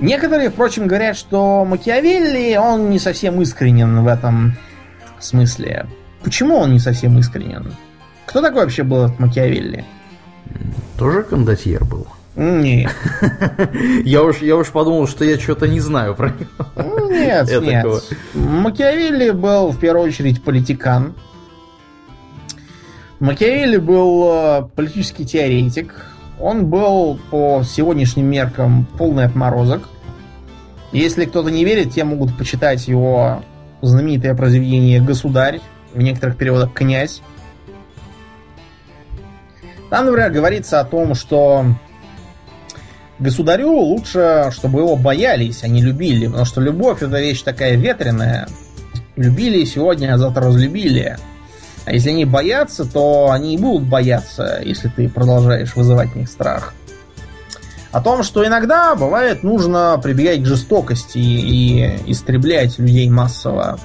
Некоторые, 0.00 0.50
впрочем, 0.50 0.86
говорят, 0.86 1.16
что 1.16 1.64
Макиавелли, 1.64 2.56
он 2.56 2.88
не 2.88 2.98
совсем 2.98 3.42
искренен 3.42 4.02
в 4.02 4.06
этом 4.06 4.56
смысле. 5.18 5.86
Почему 6.22 6.56
он 6.56 6.72
не 6.72 6.78
совсем 6.78 7.18
искренен? 7.18 7.74
Кто 8.24 8.40
такой 8.40 8.62
вообще 8.62 8.82
был 8.82 9.06
этот 9.06 9.18
Макиавелли? 9.18 9.84
Тоже 10.96 11.22
кондотьер 11.24 11.84
был. 11.84 12.06
Нет. 12.40 12.90
Я 14.04 14.22
уж, 14.22 14.38
я 14.38 14.56
уж 14.56 14.68
подумал, 14.68 15.06
что 15.06 15.26
я 15.26 15.38
что-то 15.38 15.68
не 15.68 15.78
знаю 15.78 16.14
про 16.14 16.30
него. 16.30 17.10
Нет, 17.10 17.50
нет. 17.60 17.86
Макиавелли 18.32 19.28
был 19.32 19.72
в 19.72 19.78
первую 19.78 20.08
очередь 20.08 20.42
политикан. 20.42 21.14
Макиавелли 23.18 23.76
был 23.76 24.30
э, 24.32 24.62
политический 24.74 25.26
теоретик. 25.26 26.06
Он 26.40 26.64
был 26.64 27.20
по 27.30 27.62
сегодняшним 27.62 28.24
меркам 28.24 28.86
полный 28.96 29.24
отморозок. 29.24 29.90
Если 30.92 31.26
кто-то 31.26 31.50
не 31.50 31.66
верит, 31.66 31.92
те 31.92 32.04
могут 32.04 32.38
почитать 32.38 32.88
его 32.88 33.44
знаменитое 33.82 34.34
произведение 34.34 35.02
«Государь», 35.02 35.60
в 35.92 36.00
некоторых 36.00 36.38
переводах 36.38 36.72
«Князь». 36.72 37.20
Там, 39.90 40.06
например, 40.06 40.30
говорится 40.30 40.80
о 40.80 40.84
том, 40.84 41.14
что 41.14 41.66
государю 43.20 43.70
лучше, 43.70 44.50
чтобы 44.50 44.80
его 44.80 44.96
боялись, 44.96 45.62
а 45.62 45.68
не 45.68 45.82
любили. 45.82 46.26
Потому 46.26 46.44
что 46.44 46.60
любовь 46.60 47.02
это 47.02 47.20
вещь 47.20 47.42
такая 47.42 47.76
ветреная. 47.76 48.48
Любили 49.16 49.64
сегодня, 49.64 50.14
а 50.14 50.18
завтра 50.18 50.46
разлюбили. 50.46 51.16
А 51.84 51.92
если 51.92 52.10
они 52.10 52.24
боятся, 52.24 52.84
то 52.84 53.30
они 53.30 53.54
и 53.54 53.58
будут 53.58 53.88
бояться, 53.88 54.60
если 54.64 54.88
ты 54.88 55.08
продолжаешь 55.08 55.74
вызывать 55.76 56.10
в 56.10 56.16
них 56.16 56.28
страх. 56.28 56.74
О 57.92 58.00
том, 58.00 58.22
что 58.22 58.46
иногда 58.46 58.94
бывает 58.94 59.42
нужно 59.42 59.98
прибегать 60.02 60.42
к 60.42 60.46
жестокости 60.46 61.18
и 61.18 61.98
истреблять 62.06 62.78
людей 62.78 63.10
массово. 63.10 63.80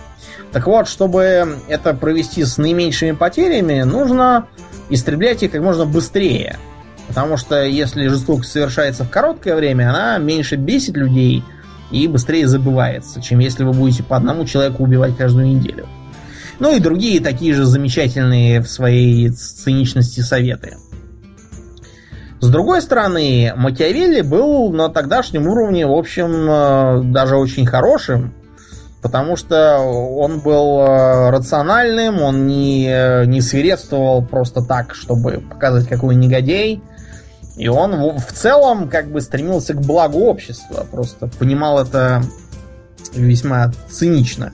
Так 0.52 0.68
вот, 0.68 0.88
чтобы 0.88 1.58
это 1.68 1.94
провести 1.94 2.46
с 2.46 2.58
наименьшими 2.58 3.12
потерями, 3.12 3.82
нужно 3.82 4.48
истреблять 4.90 5.42
их 5.42 5.52
как 5.52 5.62
можно 5.62 5.86
быстрее. 5.86 6.58
Потому 7.08 7.38
что 7.38 7.64
если 7.64 8.08
жестокость 8.08 8.52
совершается 8.52 9.04
в 9.04 9.10
короткое 9.10 9.56
время, 9.56 9.90
она 9.90 10.18
меньше 10.18 10.56
бесит 10.56 10.98
людей 10.98 11.44
и 11.92 12.08
быстрее 12.08 12.48
забывается, 12.48 13.22
чем 13.22 13.40
если 13.40 13.64
вы 13.64 13.72
будете 13.72 14.04
по 14.04 14.18
одному 14.18 14.46
человеку 14.46 14.84
убивать 14.84 15.16
каждую 15.16 15.48
неделю. 15.48 15.88
Ну 16.60 16.76
и 16.76 16.80
другие 16.80 17.22
такие 17.22 17.54
же 17.54 17.66
замечательные 17.66 18.62
в 18.62 18.68
своей 18.68 19.30
циничности 19.30 20.22
советы. 20.22 20.78
С 22.40 22.50
другой 22.50 22.82
стороны, 22.82 23.54
Макиавелли 23.56 24.22
был 24.22 24.72
на 24.72 24.90
тогдашнем 24.90 25.48
уровне, 25.48 25.88
в 25.88 25.94
общем, 25.94 26.48
э, 26.50 27.02
даже 27.12 27.38
очень 27.38 27.66
хорошим, 27.66 28.34
потому 29.02 29.36
что 29.36 29.80
он 29.80 30.42
был 30.42 30.82
э, 30.82 31.30
рациональным, 31.32 32.22
он 32.22 32.46
не, 32.46 32.88
э, 32.88 33.26
не 33.26 33.42
свирепствовал 33.42 34.24
просто 34.24 34.62
так, 34.62 34.94
чтобы 34.94 35.44
показать, 35.50 35.88
какой 35.88 36.16
негодяй, 36.16 36.82
и 37.58 37.68
он 37.68 38.18
в 38.18 38.32
целом 38.34 38.90
как 38.90 39.12
бы 39.12 39.22
стремился 39.22 39.74
к 39.74 39.82
благу 39.82 40.20
общества, 40.26 40.86
просто 40.90 41.28
понимал 41.28 41.80
это 41.80 42.22
весьма 43.14 43.72
цинично. 43.90 44.54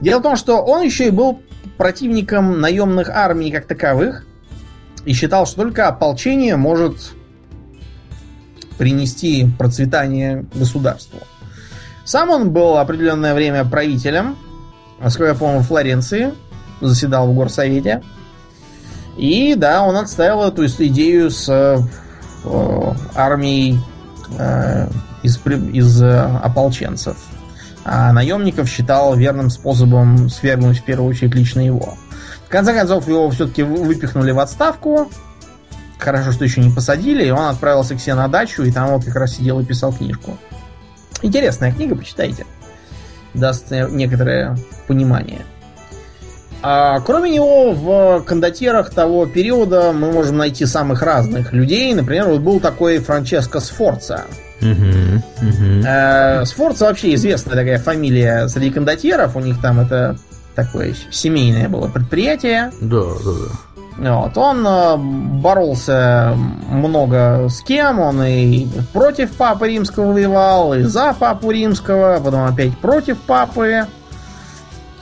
Дело 0.00 0.18
в 0.18 0.22
том, 0.22 0.36
что 0.36 0.58
он 0.62 0.82
еще 0.82 1.08
и 1.08 1.10
был 1.10 1.40
противником 1.76 2.60
наемных 2.60 3.08
армий 3.08 3.50
как 3.50 3.66
таковых 3.66 4.26
и 5.04 5.12
считал, 5.12 5.46
что 5.46 5.62
только 5.62 5.88
ополчение 5.88 6.56
может 6.56 7.12
принести 8.76 9.46
процветание 9.58 10.46
государству. 10.54 11.20
Сам 12.04 12.30
он 12.30 12.50
был 12.50 12.76
определенное 12.76 13.34
время 13.34 13.64
правителем, 13.64 14.36
насколько 15.00 15.32
я 15.32 15.34
помню, 15.34 15.60
Флоренции, 15.62 16.34
заседал 16.80 17.28
в 17.28 17.34
горсовете. 17.34 18.02
И 19.16 19.54
да, 19.54 19.82
он 19.82 19.96
отставил 19.96 20.42
эту 20.42 20.66
идею 20.66 21.30
с 21.30 21.48
э, 21.48 21.78
армией 23.14 23.80
э, 24.38 24.88
из, 25.22 25.38
из 25.46 26.02
э, 26.02 26.20
ополченцев. 26.42 27.16
А 27.84 28.12
наемников 28.12 28.68
считал 28.68 29.14
верным 29.14 29.50
способом 29.50 30.28
свергнуть 30.30 30.78
в 30.78 30.84
первую 30.84 31.10
очередь 31.10 31.34
лично 31.34 31.60
его. 31.60 31.94
В 32.46 32.48
конце 32.48 32.72
концов, 32.72 33.06
его 33.08 33.30
все-таки 33.30 33.62
выпихнули 33.62 34.32
в 34.32 34.38
отставку. 34.38 35.10
Хорошо, 35.98 36.32
что 36.32 36.44
еще 36.44 36.60
не 36.60 36.70
посадили, 36.70 37.24
и 37.24 37.30
он 37.30 37.46
отправился 37.46 37.94
к 37.94 38.00
себе 38.00 38.14
на 38.14 38.28
дачу, 38.28 38.62
и 38.62 38.72
там 38.72 38.88
вот 38.88 39.04
как 39.04 39.16
раз 39.16 39.36
сидел 39.36 39.60
и 39.60 39.64
писал 39.64 39.92
книжку. 39.92 40.36
Интересная 41.22 41.72
книга, 41.72 41.94
почитайте. 41.94 42.46
Даст 43.32 43.70
некоторое 43.70 44.56
понимание. 44.86 45.42
А, 46.66 47.00
кроме 47.00 47.28
него, 47.28 47.72
в 47.72 48.24
кондотерах 48.24 48.88
того 48.88 49.26
периода 49.26 49.92
мы 49.92 50.10
можем 50.10 50.38
найти 50.38 50.64
самых 50.64 51.02
разных 51.02 51.52
людей. 51.52 51.92
Например, 51.92 52.28
вот 52.28 52.40
был 52.40 52.58
такой 52.58 53.00
Франческо 53.00 53.60
Сфорца. 53.60 54.22
Э, 54.62 56.42
Сфорца 56.46 56.86
вообще 56.86 57.12
известная 57.16 57.56
такая 57.56 57.78
фамилия 57.78 58.48
среди 58.48 58.70
кондотеров. 58.70 59.36
У 59.36 59.40
них 59.40 59.60
там 59.60 59.78
это 59.78 60.16
такое 60.54 60.94
семейное 61.10 61.68
было 61.68 61.88
предприятие. 61.88 62.72
Да, 62.80 63.02
да, 63.02 63.30
да. 63.98 64.14
Вот, 64.16 64.38
он 64.38 64.66
э, 64.66 64.96
боролся 64.96 66.34
много 66.70 67.46
с 67.50 67.60
кем, 67.60 68.00
он 68.00 68.22
и 68.22 68.66
против 68.94 69.32
Папы 69.32 69.68
Римского 69.68 70.12
воевал, 70.12 70.72
и 70.72 70.82
за 70.82 71.12
Папу 71.12 71.50
Римского, 71.50 72.20
потом 72.24 72.44
опять 72.44 72.76
против 72.78 73.18
Папы. 73.18 73.86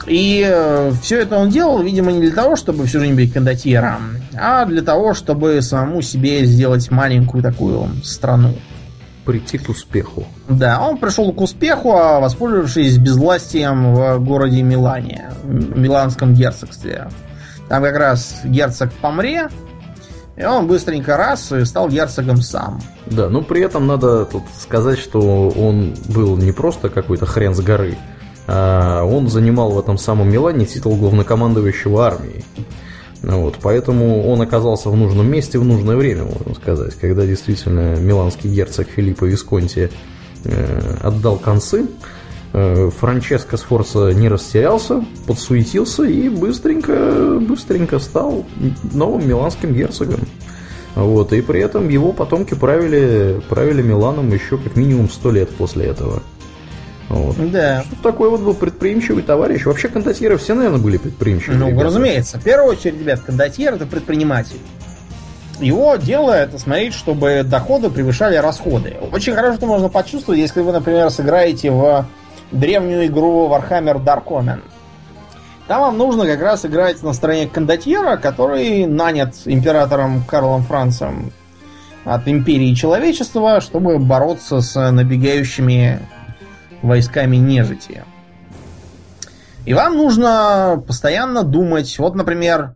И 0.05 0.45
э, 0.45 0.91
все 1.01 1.21
это 1.21 1.37
он 1.37 1.49
делал, 1.49 1.81
видимо, 1.81 2.11
не 2.11 2.21
для 2.21 2.31
того, 2.31 2.55
чтобы 2.55 2.85
всю 2.85 2.99
жизнь 2.99 3.15
быть 3.15 3.31
кондотьером, 3.31 4.17
а 4.33 4.65
для 4.65 4.81
того, 4.81 5.13
чтобы 5.13 5.61
самому 5.61 6.01
себе 6.01 6.45
сделать 6.45 6.91
маленькую 6.91 7.41
такую 7.41 7.87
страну. 8.03 8.55
Прийти 9.25 9.57
к 9.57 9.69
успеху. 9.69 10.25
Да, 10.49 10.81
он 10.81 10.97
пришел 10.97 11.31
к 11.31 11.39
успеху, 11.39 11.93
а 11.93 12.19
воспользовавшись 12.19 12.97
безвластием 12.97 13.93
в 13.93 14.19
городе 14.19 14.61
Милане, 14.61 15.31
в 15.43 15.79
Миланском 15.79 16.33
герцогстве. 16.33 17.07
Там 17.69 17.81
как 17.83 17.95
раз 17.95 18.41
герцог 18.43 18.91
помре, 18.91 19.47
и 20.35 20.43
он 20.43 20.67
быстренько 20.67 21.15
раз 21.15 21.51
и 21.53 21.63
стал 21.63 21.87
герцогом 21.87 22.41
сам. 22.41 22.81
Да, 23.05 23.29
но 23.29 23.41
при 23.41 23.61
этом 23.61 23.87
надо 23.87 24.25
тут 24.25 24.43
сказать, 24.59 24.99
что 24.99 25.49
он 25.49 25.95
был 26.09 26.35
не 26.35 26.51
просто 26.51 26.89
какой-то 26.89 27.25
хрен 27.25 27.55
с 27.55 27.61
горы, 27.61 27.97
он 28.47 29.29
занимал 29.29 29.71
в 29.71 29.79
этом 29.79 29.97
самом 29.97 30.29
Милане 30.29 30.65
титул 30.65 30.95
главнокомандующего 30.97 32.05
армией. 32.05 32.43
Вот, 33.23 33.57
поэтому 33.61 34.27
он 34.27 34.41
оказался 34.41 34.89
в 34.89 34.97
нужном 34.97 35.31
месте 35.31 35.57
в 35.57 35.63
нужное 35.63 35.95
время, 35.95 36.25
можно 36.25 36.53
сказать, 36.55 36.93
когда 36.95 37.25
действительно 37.25 37.95
миланский 37.95 38.53
герцог 38.53 38.87
Филиппо 38.89 39.23
Висконти 39.23 39.89
э, 40.43 40.97
отдал 41.01 41.37
концы. 41.37 41.87
Э, 42.51 42.89
Франческо 42.89 43.55
Сфорца 43.55 44.11
не 44.11 44.27
растерялся, 44.27 45.05
подсуетился 45.25 46.03
и 46.03 46.27
быстренько, 46.27 47.39
быстренько 47.39 47.97
стал 47.99 48.45
новым 48.91 49.25
миланским 49.25 49.73
герцогом. 49.73 50.19
Вот, 50.95 51.31
и 51.31 51.41
при 51.41 51.61
этом 51.61 51.87
его 51.87 52.11
потомки 52.11 52.55
правили, 52.55 53.41
правили 53.47 53.81
Миланом 53.81 54.33
еще 54.33 54.57
как 54.57 54.75
минимум 54.75 55.09
сто 55.09 55.31
лет 55.31 55.49
после 55.49 55.85
этого. 55.85 56.21
Вот. 57.09 57.51
Да. 57.51 57.83
Что 57.83 58.11
такой 58.11 58.29
вот 58.29 58.41
был 58.41 58.53
предприимчивый 58.53 59.23
товарищ. 59.23 59.65
Вообще 59.65 59.87
кондотьеры 59.89 60.37
все, 60.37 60.53
наверное, 60.55 60.79
были 60.79 60.97
предприимчивые. 60.97 61.59
Ну, 61.59 61.67
ребята. 61.69 61.85
разумеется. 61.85 62.39
В 62.39 62.43
первую 62.43 62.71
очередь, 62.71 62.99
ребят, 62.99 63.19
кондотьер 63.21 63.73
это 63.73 63.85
предприниматель. 63.85 64.59
Его 65.59 65.95
дело 65.95 66.31
это 66.31 66.57
смотреть, 66.57 66.93
чтобы 66.93 67.43
доходы 67.43 67.89
превышали 67.89 68.35
расходы. 68.37 68.95
Очень 69.11 69.33
хорошо 69.33 69.55
это 69.55 69.65
можно 69.65 69.89
почувствовать, 69.89 70.39
если 70.39 70.61
вы, 70.61 70.71
например, 70.71 71.09
сыграете 71.09 71.71
в 71.71 72.07
древнюю 72.51 73.05
игру 73.07 73.49
Warhammer 73.49 74.03
Dark 74.03 74.25
Omen. 74.25 74.61
Там 75.67 75.81
вам 75.81 75.97
нужно 75.97 76.25
как 76.25 76.41
раз 76.41 76.65
играть 76.65 77.01
на 77.03 77.13
стороне 77.13 77.47
кондотьера, 77.47 78.17
который 78.17 78.85
нанят 78.85 79.33
императором 79.45 80.23
Карлом 80.23 80.63
Францем 80.63 81.31
от 82.03 82.27
империи 82.27 82.73
человечества, 82.73 83.61
чтобы 83.61 83.97
бороться 83.97 84.59
с 84.59 84.91
набегающими 84.91 85.99
войсками 86.83 87.37
нежити. 87.37 88.03
И 89.65 89.73
вам 89.73 89.95
нужно 89.95 90.83
постоянно 90.85 91.43
думать. 91.43 91.97
Вот, 91.97 92.15
например, 92.15 92.75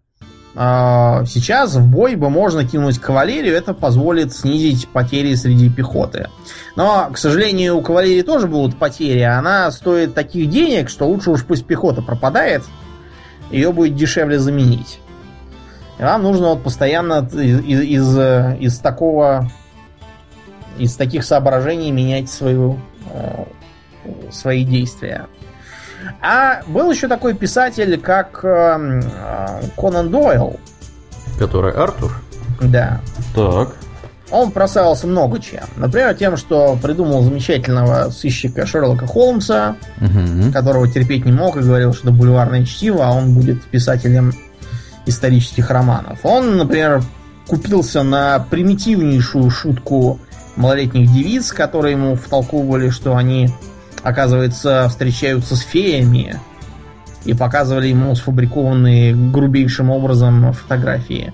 а, 0.55 1.25
сейчас 1.25 1.75
в 1.75 1.85
бой 1.85 2.15
бы 2.15 2.29
можно 2.29 2.65
кинуть 2.65 2.99
кавалерию, 2.99 3.55
это 3.55 3.73
позволит 3.73 4.34
снизить 4.34 4.88
потери 4.88 5.35
среди 5.35 5.69
пехоты. 5.69 6.29
Но, 6.75 7.09
к 7.11 7.17
сожалению, 7.17 7.77
у 7.77 7.81
кавалерии 7.81 8.21
тоже 8.21 8.47
будут 8.47 8.79
потери. 8.79 9.19
Она 9.19 9.69
стоит 9.71 10.15
таких 10.15 10.49
денег, 10.49 10.89
что 10.89 11.07
лучше 11.07 11.31
уж 11.31 11.43
пусть 11.43 11.65
пехота 11.65 12.01
пропадает, 12.01 12.63
ее 13.51 13.71
будет 13.71 13.95
дешевле 13.95 14.39
заменить. 14.39 14.99
И 15.99 16.03
вам 16.03 16.23
нужно 16.23 16.49
вот 16.49 16.63
постоянно 16.63 17.27
из, 17.34 17.59
из, 17.81 18.17
из 18.61 18.79
такого 18.79 19.49
из 20.77 20.95
таких 20.95 21.23
соображений 21.23 21.91
менять 21.91 22.29
свою, 22.29 22.79
э, 23.11 23.45
свои 24.32 24.64
действия. 24.64 25.28
А 26.22 26.61
был 26.68 26.91
еще 26.91 27.07
такой 27.07 27.34
писатель, 27.34 27.99
как 27.99 28.40
э, 28.44 29.02
Конан 29.78 30.10
Дойл. 30.10 30.60
Который 31.40 31.74
Артур? 31.74 32.14
Да. 32.61 33.02
Так. 33.36 33.76
Он 34.30 34.52
прославился 34.52 35.07
много 35.07 35.40
чем. 35.40 35.64
Например, 35.78 36.14
тем, 36.14 36.36
что 36.36 36.78
придумал 36.82 37.24
замечательного 37.24 38.10
сыщика 38.10 38.65
Шерлока 38.65 39.07
Холмса, 39.07 39.78
угу. 40.02 40.52
которого 40.52 40.88
терпеть 40.90 41.26
не 41.26 41.32
мог 41.32 41.56
и 41.56 41.61
говорил, 41.61 41.94
что 41.94 42.10
это 42.10 42.18
бульварное 42.18 42.65
чтиво, 42.65 43.06
а 43.06 43.11
он 43.11 43.34
будет 43.34 43.64
писателем 43.65 44.34
исторических 45.06 45.69
романов. 45.69 46.19
Он, 46.24 46.57
например, 46.57 47.02
купился 47.48 48.03
на 48.03 48.40
примитивнейшую 48.40 49.49
шутку 49.49 50.19
малолетних 50.57 51.11
девиц, 51.11 51.53
которые 51.53 51.94
ему 51.94 52.15
втолковывали, 52.15 52.90
что 52.90 53.15
они, 53.15 53.49
оказывается, 54.07 54.88
встречаются 54.89 55.55
с 55.55 55.61
феями, 55.61 56.39
и 57.27 57.34
показывали 57.34 57.89
ему 57.89 58.15
сфабрикованные 58.15 59.13
грубейшим 59.13 59.89
образом 59.89 60.53
фотографии 60.53 61.34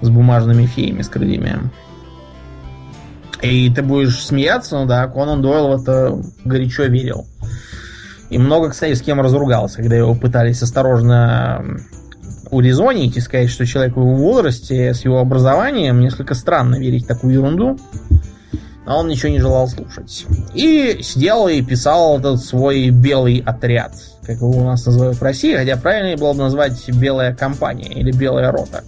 с 0.00 0.08
бумажными 0.08 0.66
феями 0.66 1.02
с 1.02 1.08
крыльями. 1.08 1.70
И 3.42 3.68
ты 3.70 3.82
будешь 3.82 4.24
смеяться, 4.24 4.78
ну 4.78 4.86
да, 4.86 5.08
Конан 5.08 5.42
Дойл 5.42 5.68
в 5.68 5.82
это 5.82 6.16
горячо 6.44 6.84
верил. 6.84 7.26
И 8.30 8.38
много, 8.38 8.70
кстати, 8.70 8.94
с 8.94 9.02
кем 9.02 9.20
разругался, 9.20 9.78
когда 9.78 9.96
его 9.96 10.14
пытались 10.14 10.62
осторожно 10.62 11.64
урезонить 12.50 13.16
и 13.16 13.20
сказать, 13.20 13.50
что 13.50 13.66
человек 13.66 13.96
в 13.96 14.00
его 14.00 14.14
возрасте 14.14 14.94
с 14.94 15.04
его 15.04 15.18
образованием 15.18 16.00
несколько 16.00 16.34
странно 16.34 16.76
верить 16.76 17.06
такую 17.06 17.34
ерунду. 17.34 17.78
А 18.88 18.96
он 18.96 19.08
ничего 19.08 19.28
не 19.28 19.38
желал 19.38 19.68
слушать. 19.68 20.24
И 20.54 21.00
сидел 21.02 21.46
и 21.46 21.60
писал 21.60 22.18
этот 22.18 22.42
свой 22.42 22.88
белый 22.88 23.42
отряд, 23.44 23.92
как 24.22 24.36
его 24.36 24.48
у 24.48 24.64
нас 24.64 24.86
называют 24.86 25.18
в 25.18 25.22
России, 25.22 25.54
хотя 25.54 25.76
правильнее 25.76 26.16
было 26.16 26.32
бы 26.32 26.38
назвать 26.38 26.88
белая 26.88 27.34
компания 27.34 27.92
или 27.92 28.10
белая 28.12 28.50
рота. 28.50 28.82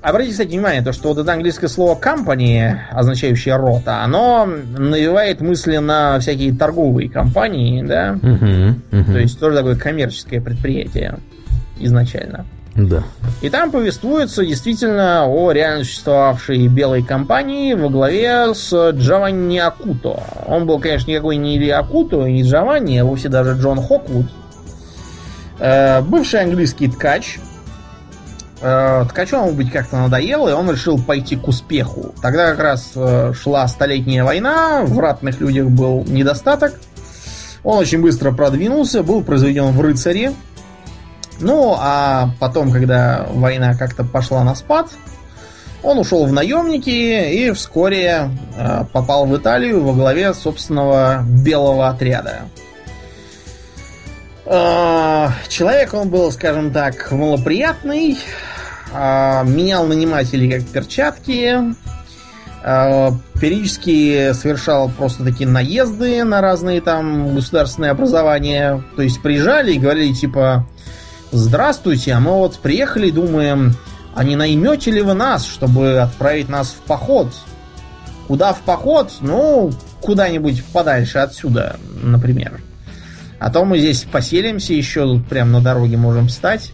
Обратите, 0.00 0.32
кстати, 0.32 0.48
внимание, 0.48 0.82
то, 0.82 0.92
что 0.92 1.10
вот 1.10 1.18
это 1.18 1.32
английское 1.32 1.68
слово 1.68 1.96
company, 1.96 2.74
означающее 2.90 3.54
рота, 3.54 4.02
оно 4.02 4.44
навевает 4.44 5.40
мысли 5.40 5.76
на 5.76 6.18
всякие 6.18 6.52
торговые 6.52 7.08
компании, 7.08 7.84
да? 7.84 8.14
Uh-huh, 8.14 8.74
uh-huh. 8.90 9.12
То 9.12 9.18
есть 9.20 9.38
тоже 9.38 9.58
такое 9.58 9.76
коммерческое 9.76 10.40
предприятие 10.40 11.16
изначально. 11.78 12.44
Да. 12.74 13.02
И 13.42 13.50
там 13.50 13.70
повествуется 13.70 14.44
действительно 14.44 15.26
о 15.26 15.52
реально 15.52 15.84
существовавшей 15.84 16.68
белой 16.68 17.02
компании 17.02 17.74
во 17.74 17.90
главе 17.90 18.54
с 18.54 18.90
Джованни 18.92 19.58
Акуто. 19.58 20.22
Он 20.46 20.66
был, 20.66 20.78
конечно, 20.80 21.10
никакой 21.10 21.36
не 21.36 21.58
Илья 21.58 21.80
Акуто, 21.80 22.24
не 22.24 22.42
Джованни, 22.42 22.98
а 22.98 23.04
вовсе 23.04 23.28
даже 23.28 23.60
Джон 23.60 23.82
Хоквуд. 23.82 24.26
Э, 25.58 26.00
бывший 26.00 26.40
английский 26.40 26.88
ткач, 26.88 27.38
Э, 28.64 29.04
ткачу 29.08 29.38
ему 29.38 29.52
быть 29.52 29.72
как-то 29.72 29.96
надоело, 29.96 30.48
и 30.48 30.52
он 30.52 30.70
решил 30.70 30.96
пойти 30.96 31.34
к 31.34 31.48
успеху. 31.48 32.14
Тогда 32.22 32.50
как 32.52 32.60
раз 32.60 32.92
э, 32.94 33.32
шла 33.34 33.66
столетняя 33.66 34.22
война, 34.22 34.82
в 34.84 34.98
ратных 35.00 35.40
людях 35.40 35.66
был 35.68 36.04
недостаток. 36.06 36.74
Он 37.64 37.78
очень 37.78 38.00
быстро 38.00 38.30
продвинулся, 38.30 39.02
был 39.02 39.24
произведен 39.24 39.72
в 39.72 39.80
рыцари. 39.80 40.30
Ну, 41.42 41.76
а 41.78 42.30
потом, 42.40 42.72
когда 42.72 43.26
война 43.28 43.74
как-то 43.74 44.04
пошла 44.04 44.42
на 44.44 44.54
спад, 44.54 44.88
он 45.82 45.98
ушел 45.98 46.24
в 46.26 46.32
наемники 46.32 46.88
и 46.90 47.50
вскоре 47.50 48.30
э, 48.56 48.84
попал 48.92 49.26
в 49.26 49.36
Италию 49.36 49.82
во 49.82 49.92
главе 49.92 50.32
собственного 50.32 51.22
белого 51.22 51.88
отряда. 51.88 52.42
Э, 54.46 55.28
человек 55.48 55.92
он 55.92 56.08
был, 56.08 56.30
скажем 56.32 56.72
так, 56.72 57.10
малоприятный, 57.10 58.18
а, 58.94 59.42
менял 59.44 59.86
нанимателей 59.86 60.50
как 60.50 60.68
перчатки, 60.68 61.74
а, 62.62 63.12
периодически 63.40 64.32
совершал 64.34 64.90
просто 64.90 65.24
такие 65.24 65.48
наезды 65.48 66.22
на 66.24 66.40
разные 66.40 66.80
там 66.80 67.34
государственные 67.34 67.90
образования. 67.90 68.82
То 68.96 69.02
есть 69.02 69.22
приезжали 69.22 69.72
и 69.72 69.78
говорили 69.78 70.12
типа 70.12 70.66
«Здравствуйте, 71.32 72.12
а 72.12 72.20
мы 72.20 72.32
вот 72.32 72.58
приехали 72.58 73.10
думаем, 73.10 73.74
а 74.14 74.22
не 74.22 74.36
наймете 74.36 74.90
ли 74.90 75.02
вы 75.02 75.14
нас, 75.14 75.44
чтобы 75.44 75.98
отправить 76.00 76.48
нас 76.48 76.68
в 76.68 76.86
поход?» 76.86 77.32
Куда 78.32 78.52
в 78.52 78.60
поход? 78.60 79.12
Ну, 79.20 79.72
куда-нибудь 80.00 80.64
подальше 80.72 81.18
отсюда, 81.18 81.76
например. 82.02 82.60
А 83.38 83.50
то 83.50 83.64
мы 83.64 83.78
здесь 83.78 84.04
поселимся, 84.04 84.72
еще 84.72 85.02
тут 85.02 85.26
прямо 85.26 85.50
на 85.52 85.60
дороге 85.60 85.96
можем 85.96 86.28
встать. 86.28 86.72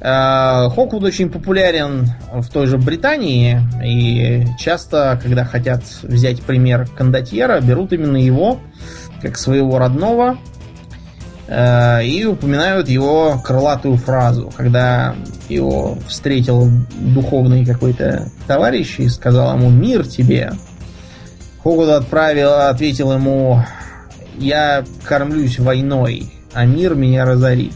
Э, 0.00 0.68
Хоквуд 0.74 1.04
очень 1.04 1.30
популярен 1.30 2.10
в 2.32 2.48
той 2.48 2.66
же 2.66 2.78
Британии, 2.78 3.60
и 3.84 4.46
часто, 4.58 5.20
когда 5.22 5.44
хотят 5.44 5.82
взять 6.02 6.42
пример 6.42 6.88
кондотьера, 6.96 7.60
берут 7.60 7.92
именно 7.92 8.16
его, 8.16 8.58
как 9.20 9.36
своего 9.36 9.78
родного, 9.78 10.38
и 11.48 12.24
упоминают 12.24 12.88
его 12.88 13.40
крылатую 13.44 13.96
фразу, 13.98 14.52
когда 14.56 15.14
его 15.48 15.96
встретил 16.08 16.68
духовный 16.98 17.64
какой-то 17.64 18.28
товарищ 18.48 18.98
и 18.98 19.08
сказал 19.08 19.56
ему 19.56 19.70
«Мир 19.70 20.06
тебе!». 20.06 20.52
Хоквуд 21.62 21.88
отправил, 21.88 22.52
ответил 22.68 23.12
ему 23.12 23.64
«Я 24.38 24.84
кормлюсь 25.04 25.58
войной, 25.58 26.32
а 26.52 26.64
мир 26.64 26.94
меня 26.94 27.24
разорит». 27.24 27.74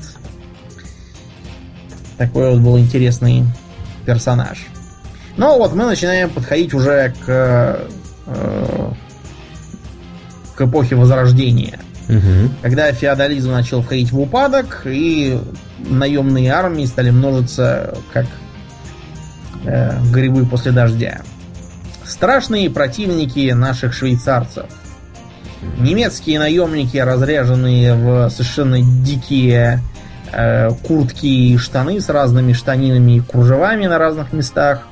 Такой 2.16 2.50
вот 2.50 2.60
был 2.60 2.78
интересный 2.78 3.44
персонаж. 4.04 4.58
Но 5.36 5.56
вот 5.56 5.74
мы 5.74 5.86
начинаем 5.86 6.28
подходить 6.28 6.74
уже 6.74 7.14
к, 7.24 7.80
э, 8.26 8.90
к 10.54 10.60
эпохе 10.60 10.96
Возрождения. 10.96 11.78
Угу. 12.10 12.50
Когда 12.62 12.92
феодализм 12.92 13.52
начал 13.52 13.82
входить 13.82 14.10
в 14.10 14.20
упадок, 14.20 14.82
и 14.84 15.38
наемные 15.78 16.52
армии 16.52 16.84
стали 16.84 17.10
множиться 17.10 17.94
как 18.12 18.26
э, 19.64 19.92
грибы 20.12 20.44
после 20.44 20.72
дождя. 20.72 21.20
Страшные 22.04 22.68
противники 22.70 23.52
наших 23.52 23.94
швейцарцев. 23.94 24.66
Немецкие 25.78 26.38
наемники, 26.38 26.96
разряженные 26.96 27.94
в 27.94 28.30
совершенно 28.30 28.80
дикие 28.80 29.80
э, 30.32 30.70
куртки 30.82 31.26
и 31.26 31.56
штаны 31.58 32.00
с 32.00 32.08
разными 32.08 32.52
штанинами 32.52 33.16
и 33.16 33.20
кружевами 33.20 33.86
на 33.86 33.98
разных 33.98 34.32
местах. 34.32 34.86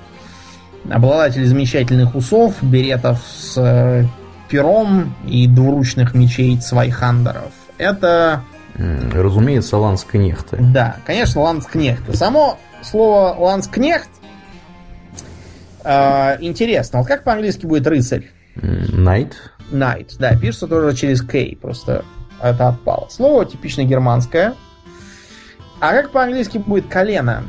Обладатель 0.90 1.44
замечательных 1.44 2.14
усов, 2.14 2.54
беретов 2.62 3.20
с 3.38 3.54
э, 3.56 4.04
пером 4.48 5.14
и 5.26 5.46
двуручных 5.46 6.14
мечей 6.14 6.56
цвайхандеров. 6.56 7.52
Это... 7.78 8.42
Разумеется, 8.76 9.76
ланскнехты. 9.76 10.56
Да, 10.60 10.96
конечно, 11.04 11.40
ланскнехты. 11.40 12.16
Само 12.16 12.58
слово 12.82 13.34
ланскнехт 13.36 14.08
э, 15.82 16.36
интересно. 16.40 17.00
Вот 17.00 17.08
как 17.08 17.24
по-английски 17.24 17.66
будет 17.66 17.86
рыцарь? 17.88 18.30
Night. 18.56 19.32
Night, 19.72 20.12
да, 20.18 20.36
пишется 20.36 20.68
тоже 20.68 20.96
через 20.96 21.22
K, 21.22 21.56
просто 21.60 22.04
это 22.40 22.68
отпало. 22.68 23.08
Слово 23.10 23.46
типично 23.46 23.82
германское– 23.82 24.54
а 25.80 25.92
как 25.92 26.10
по-английски 26.10 26.58
будет 26.58 26.86
колено? 26.88 27.44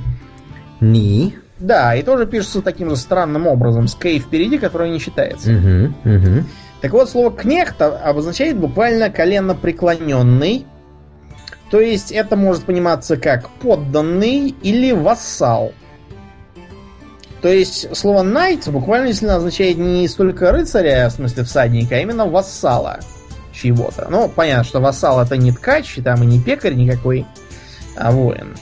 Ни. 0.79 1.35
Да, 1.59 1.95
и 1.95 2.03
тоже 2.03 2.25
пишется 2.25 2.61
таким 2.61 2.89
же 2.89 2.95
странным 2.95 3.47
образом, 3.47 3.87
с 3.87 3.95
кей 3.95 4.19
впереди, 4.19 4.57
которое 4.57 4.89
не 4.89 4.99
считается. 4.99 5.51
Угу, 5.51 5.93
угу. 6.05 6.43
Так 6.81 6.91
вот, 6.91 7.09
слово 7.09 7.31
кнехт 7.31 7.81
обозначает 7.81 8.57
буквально 8.57 9.09
колено 9.09 9.53
преклоненный. 9.55 10.65
То 11.69 11.79
есть 11.79 12.11
это 12.11 12.35
может 12.35 12.63
пониматься 12.63 13.17
как 13.17 13.49
подданный 13.49 14.55
или 14.61 14.91
вассал. 14.91 15.73
То 17.41 17.47
есть 17.47 17.95
слово 17.95 18.23
knight 18.23 18.69
буквально 18.69 19.07
если 19.07 19.27
означает 19.27 19.77
не 19.77 20.07
столько 20.07 20.51
рыцаря, 20.51 21.09
в 21.09 21.13
смысле 21.13 21.43
всадника, 21.43 21.95
а 21.95 21.99
именно 21.99 22.25
вассала 22.25 22.99
чего-то. 23.53 24.07
Ну, 24.09 24.29
понятно, 24.29 24.63
что 24.63 24.79
вассал 24.79 25.21
это 25.21 25.37
не 25.37 25.51
ткач, 25.51 25.99
там 26.03 26.23
и 26.23 26.25
не 26.25 26.41
пекарь 26.41 26.73
никакой, 26.73 27.25
а 27.95 28.11
воин. 28.11 28.55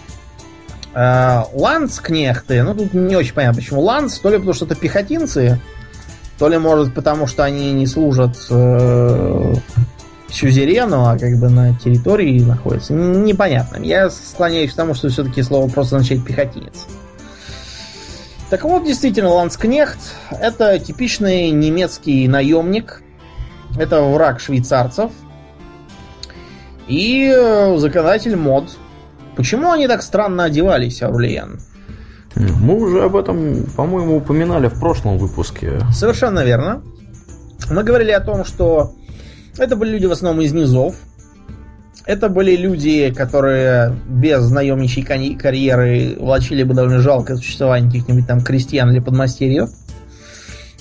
А, 0.94 1.48
ланскнехты, 1.54 2.64
ну 2.64 2.74
тут 2.74 2.94
не 2.94 3.16
очень 3.16 3.34
понятно, 3.34 3.62
почему 3.62 3.82
ланс, 3.82 4.20
то 4.20 4.30
ли 4.30 4.38
потому 4.38 4.54
что 4.54 4.66
это 4.66 4.76
пехотинцы, 4.76 5.60
то 6.38 6.48
ли 6.50 6.58
может 6.58 6.94
потому 6.94 7.28
что 7.28 7.44
они 7.44 7.72
не 7.74 7.88
служат 7.88 8.38
э, 8.50 9.54
сюзерену, 10.30 11.06
а 11.08 11.18
как 11.18 11.38
бы 11.40 11.50
на 11.50 11.74
территории 11.78 12.40
находятся. 12.42 12.94
Непонятно. 12.94 13.84
Я 13.84 14.10
склоняюсь 14.10 14.72
к 14.72 14.76
тому, 14.76 14.94
что 14.94 15.10
все-таки 15.10 15.42
слово 15.42 15.70
просто 15.70 15.96
означает 15.96 16.26
пехотинец. 16.26 16.86
Так 18.50 18.64
вот, 18.64 18.86
действительно, 18.86 19.30
Ланскнехт 19.30 20.00
это 20.32 20.80
типичный 20.80 21.50
немецкий 21.50 22.28
наемник. 22.28 23.02
Это 23.78 24.02
враг 24.02 24.40
швейцарцев. 24.40 25.12
И 26.88 27.30
э, 27.36 27.78
законодатель 27.78 28.36
мод. 28.36 28.78
Почему 29.36 29.72
они 29.72 29.88
так 29.88 30.02
странно 30.02 30.46
одевались, 30.46 31.02
Аурлиен? 31.02 31.60
Мы 32.36 32.76
уже 32.76 33.04
об 33.04 33.16
этом, 33.16 33.64
по-моему, 33.76 34.18
упоминали 34.18 34.68
в 34.68 34.80
прошлом 34.80 35.18
выпуске. 35.18 35.80
Совершенно 35.92 36.44
верно. 36.44 36.84
Мы 37.70 37.84
говорили 37.84 38.12
о 38.12 38.20
том, 38.20 38.46
что 38.46 38.94
это 39.58 39.76
были 39.76 39.92
люди 39.92 40.06
в 40.06 40.12
основном 40.12 40.44
из 40.44 40.54
низов. 40.54 40.96
Это 42.06 42.30
были 42.30 42.56
люди, 42.56 43.12
которые 43.12 43.94
без 44.08 44.50
наемничьей 44.50 45.36
карьеры 45.36 46.16
влачили 46.18 46.64
бы 46.64 46.74
довольно 46.74 47.00
жалкое 47.00 47.36
существование 47.36 47.92
каких-нибудь 47.92 48.28
там 48.28 48.42
крестьян 48.42 48.90
или 48.92 49.00
подмастерьев. 49.00 49.70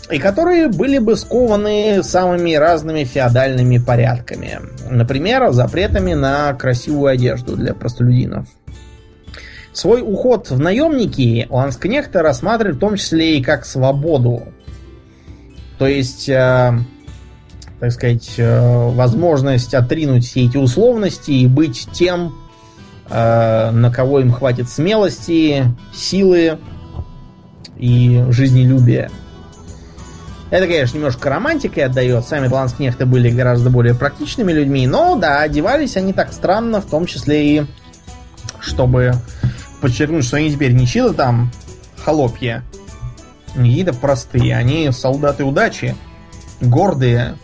И 0.08 0.18
которые 0.18 0.68
были 0.68 0.98
бы 0.98 1.16
скованы 1.16 2.00
самыми 2.04 2.54
разными 2.54 3.02
феодальными 3.02 3.78
порядками. 3.78 4.60
Например, 4.88 5.50
запретами 5.50 6.14
на 6.14 6.54
красивую 6.54 7.08
одежду 7.08 7.56
для 7.56 7.74
простолюдинов. 7.74 8.46
Свой 9.76 10.00
уход 10.00 10.48
в 10.48 10.58
наемники 10.58 11.46
Ланскнехта 11.50 12.22
рассматривает 12.22 12.76
в 12.76 12.80
том 12.80 12.96
числе 12.96 13.36
и 13.36 13.42
как 13.42 13.66
свободу. 13.66 14.44
То 15.76 15.86
есть, 15.86 16.30
э, 16.30 16.72
так 17.78 17.92
сказать, 17.92 18.36
э, 18.38 18.88
возможность 18.92 19.74
отринуть 19.74 20.24
все 20.24 20.46
эти 20.46 20.56
условности 20.56 21.30
и 21.32 21.46
быть 21.46 21.90
тем, 21.92 22.34
э, 23.10 23.70
на 23.70 23.92
кого 23.92 24.20
им 24.20 24.32
хватит 24.32 24.70
смелости, 24.70 25.64
силы 25.92 26.58
и 27.76 28.24
жизнелюбия. 28.30 29.10
Это, 30.48 30.66
конечно, 30.68 30.96
немножко 30.96 31.28
романтикой 31.28 31.84
отдает. 31.84 32.24
Сами 32.24 32.48
Ланскнехты 32.48 33.04
были 33.04 33.28
гораздо 33.28 33.68
более 33.68 33.94
практичными 33.94 34.52
людьми. 34.52 34.86
Но, 34.86 35.16
да, 35.16 35.42
одевались 35.42 35.98
они 35.98 36.14
так 36.14 36.32
странно, 36.32 36.80
в 36.80 36.86
том 36.86 37.04
числе 37.04 37.58
и 37.58 37.66
чтобы 38.58 39.12
подчеркнуть, 39.86 40.24
что 40.24 40.36
они 40.36 40.50
теперь 40.50 40.72
не 40.72 40.84
чьи-то 40.84 41.14
там 41.14 41.52
холопья, 41.96 42.64
не 43.54 43.68
какие-то 43.68 43.94
простые. 43.94 44.56
Они 44.56 44.90
солдаты 44.90 45.44
удачи, 45.44 45.94
гордые, 46.60 47.36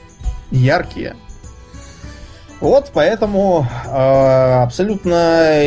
яркие. 0.51 1.15
Вот 2.59 2.91
поэтому 2.93 3.69
э, 3.87 4.63
абсолютно 4.63 5.63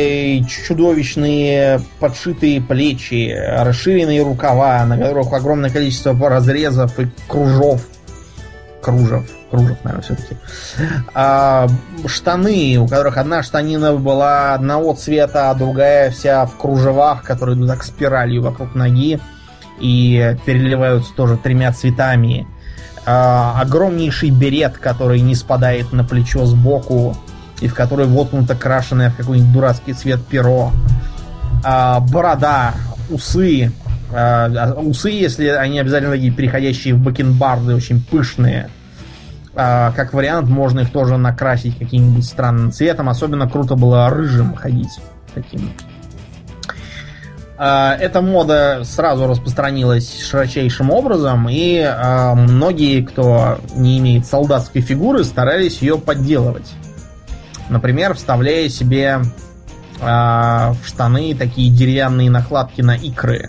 чудовищные 0.46 1.80
подшитые 1.98 2.60
плечи, 2.60 3.34
расширенные 3.34 4.22
рукава, 4.22 4.84
на 4.84 4.98
которых 4.98 5.32
огромное 5.32 5.70
количество 5.70 6.14
разрезов 6.28 7.00
и 7.00 7.08
кружов. 7.26 7.86
Кружев. 8.86 9.28
Кружев, 9.50 9.78
наверное, 9.82 10.02
все-таки. 10.04 10.36
А, 11.12 11.66
штаны, 12.06 12.76
у 12.78 12.86
которых 12.86 13.16
одна 13.16 13.42
штанина 13.42 13.94
была 13.94 14.54
одного 14.54 14.94
цвета, 14.94 15.50
а 15.50 15.54
другая 15.54 16.12
вся 16.12 16.46
в 16.46 16.56
кружевах, 16.56 17.24
которые 17.24 17.56
идут 17.56 17.66
так 17.68 17.82
спиралью 17.82 18.42
вокруг 18.42 18.76
ноги 18.76 19.18
и 19.80 20.36
переливаются 20.46 21.12
тоже 21.14 21.36
тремя 21.36 21.72
цветами 21.72 22.46
а, 23.04 23.60
огромнейший 23.60 24.30
берет, 24.30 24.78
который 24.78 25.20
не 25.20 25.34
спадает 25.34 25.92
на 25.92 26.04
плечо 26.04 26.46
сбоку, 26.46 27.16
и 27.60 27.66
в 27.66 27.74
который 27.74 28.06
воткнуто 28.06 28.54
крашеное 28.54 29.10
в 29.10 29.16
какой-нибудь 29.16 29.52
дурацкий 29.52 29.94
цвет 29.94 30.24
перо. 30.24 30.70
А, 31.64 31.98
борода, 31.98 32.74
усы. 33.10 33.72
А, 34.12 34.46
а, 34.46 34.80
усы, 34.80 35.10
если 35.10 35.48
они 35.48 35.80
обязательно 35.80 36.12
такие 36.12 36.32
переходящие 36.32 36.94
в 36.94 36.98
бакенбарды, 36.98 37.74
очень 37.74 38.00
пышные. 38.00 38.70
А, 39.56 39.92
как 39.92 40.12
вариант, 40.12 40.48
можно 40.48 40.80
их 40.80 40.92
тоже 40.92 41.16
накрасить 41.16 41.78
каким-нибудь 41.78 42.24
странным 42.24 42.70
цветом. 42.72 43.08
Особенно 43.08 43.48
круто 43.48 43.74
было 43.74 44.08
рыжим 44.10 44.54
ходить. 44.54 45.00
Таким 45.34 45.70
а, 47.58 47.96
эта 47.98 48.20
мода 48.20 48.82
сразу 48.84 49.26
распространилась 49.26 50.20
широчайшим 50.20 50.90
образом, 50.90 51.48
и 51.48 51.78
э, 51.78 52.34
многие, 52.34 53.02
кто 53.02 53.58
не 53.74 53.98
имеет 53.98 54.26
солдатской 54.26 54.82
фигуры, 54.82 55.24
старались 55.24 55.80
ее 55.80 55.96
подделывать. 55.96 56.70
Например, 57.70 58.14
вставляя 58.14 58.68
себе 58.68 59.20
в 59.98 60.76
штаны 60.84 61.34
такие 61.34 61.70
деревянные 61.70 62.30
накладки 62.30 62.82
на 62.82 62.94
икры, 62.94 63.48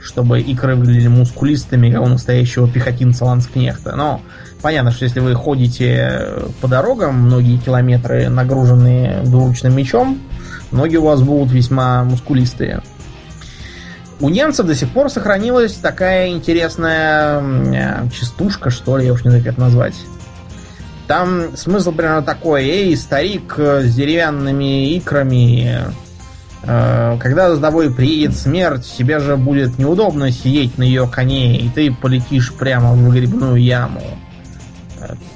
чтобы 0.00 0.40
икры 0.40 0.76
выглядели 0.76 1.08
мускулистыми, 1.08 1.90
как 1.90 2.02
у 2.02 2.06
настоящего 2.06 2.70
пехотинца 2.70 3.24
ланскнехта. 3.24 3.96
Но 3.96 4.22
понятно, 4.62 4.90
что 4.90 5.04
если 5.04 5.20
вы 5.20 5.34
ходите 5.34 6.32
по 6.60 6.68
дорогам 6.68 7.22
многие 7.22 7.58
километры, 7.58 8.28
нагруженные 8.28 9.22
двуручным 9.24 9.74
мечом, 9.76 10.20
ноги 10.70 10.96
у 10.96 11.04
вас 11.04 11.22
будут 11.22 11.52
весьма 11.52 12.04
мускулистые. 12.04 12.82
У 14.20 14.30
немцев 14.30 14.66
до 14.66 14.74
сих 14.74 14.90
пор 14.90 15.10
сохранилась 15.10 15.74
такая 15.74 16.30
интересная 16.30 17.40
э, 17.40 18.08
частушка, 18.10 18.70
что 18.70 18.96
ли, 18.96 19.06
я 19.06 19.12
уж 19.12 19.22
не 19.24 19.30
знаю, 19.30 19.44
как 19.44 19.52
это 19.52 19.60
назвать. 19.60 19.94
Там 21.06 21.56
смысл 21.56 21.92
примерно 21.92 22.22
такой. 22.22 22.64
Эй, 22.64 22.96
старик 22.96 23.54
с 23.56 23.94
деревянными 23.94 24.96
икрами, 24.96 25.84
э, 26.64 27.16
когда 27.20 27.54
за 27.54 27.60
тобой 27.60 27.94
приедет 27.94 28.36
смерть, 28.36 28.92
тебе 28.98 29.20
же 29.20 29.36
будет 29.36 29.78
неудобно 29.78 30.32
сидеть 30.32 30.78
на 30.78 30.82
ее 30.82 31.06
коне, 31.06 31.56
и 31.56 31.68
ты 31.68 31.94
полетишь 31.94 32.52
прямо 32.52 32.94
в 32.94 33.10
грибную 33.10 33.62
яму. 33.62 34.02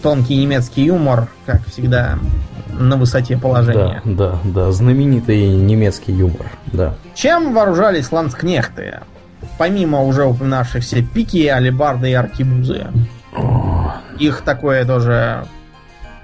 Тонкий 0.03 0.37
немецкий 0.37 0.85
юмор, 0.85 1.29
как 1.47 1.65
всегда, 1.67 2.19
на 2.73 2.97
высоте 2.97 3.37
положения. 3.37 4.03
Да, 4.05 4.33
да, 4.33 4.39
да, 4.45 4.73
знаменитый 4.73 5.47
немецкий 5.49 6.13
юмор, 6.13 6.47
да. 6.73 6.95
Чем 7.15 7.55
вооружались 7.55 8.11
ландскнехты? 8.11 9.01
Помимо 9.59 10.03
уже 10.03 10.25
упоминавшихся 10.25 11.03
пики, 11.03 11.47
алебарды 11.47 12.11
и 12.11 12.15
аркебузы. 12.15 12.87
Их 14.19 14.43
такое 14.43 14.85
тоже 14.85 15.47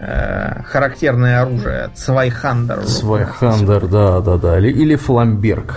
э, 0.01 0.63
характерное 0.65 1.43
оружие. 1.43 1.91
Цвайхандер. 1.95 2.85
Цвайхандер, 2.85 3.87
да, 3.87 4.21
да, 4.21 4.37
да. 4.37 4.59
Или, 4.59 4.71
или 4.71 4.97
фламберг. 4.97 5.77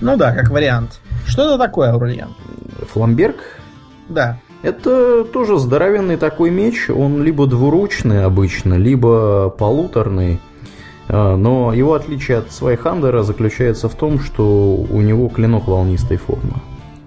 Ну 0.00 0.16
да, 0.16 0.32
как 0.32 0.50
вариант. 0.50 1.00
Что 1.26 1.42
это 1.42 1.58
такое, 1.58 1.92
Аурелиан? 1.92 2.34
Фламберг? 2.92 3.36
Да. 4.08 4.38
Это 4.62 5.24
тоже 5.24 5.58
здоровенный 5.58 6.16
такой 6.16 6.50
меч, 6.50 6.90
он 6.90 7.22
либо 7.22 7.46
двуручный 7.46 8.24
обычно, 8.24 8.74
либо 8.74 9.48
полуторный. 9.50 10.38
А, 11.08 11.36
но 11.36 11.72
его 11.72 11.94
отличие 11.94 12.38
от 12.38 12.52
цвайхандера 12.52 13.22
заключается 13.22 13.88
в 13.88 13.94
том, 13.94 14.20
что 14.20 14.74
у 14.74 15.00
него 15.00 15.28
клинок 15.28 15.66
волнистой 15.66 16.18
формы. 16.18 16.54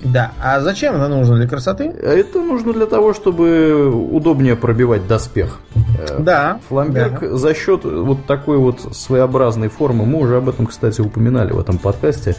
Да, 0.04 0.34
а 0.42 0.60
зачем 0.60 0.96
это 0.96 1.08
нужно 1.08 1.38
для 1.38 1.48
красоты? 1.48 1.86
Это 1.86 2.42
нужно 2.42 2.74
для 2.74 2.88
того, 2.88 3.14
чтобы 3.14 3.90
удобнее 3.90 4.56
пробивать 4.56 5.08
доспех. 5.08 5.60
Э, 5.98 6.20
да. 6.20 6.60
Фламберг 6.68 7.22
да. 7.22 7.38
за 7.38 7.54
счет 7.54 7.86
вот 7.86 8.26
такой 8.26 8.58
вот 8.58 8.82
своеобразной 8.96 9.70
формы, 9.70 10.06
мы 10.06 10.20
уже 10.20 10.38
об 10.38 10.50
этом, 10.50 10.66
кстати, 10.66 11.00
упоминали 11.00 11.54
в 11.54 11.60
этом 11.60 11.78
подкасте, 11.78 12.36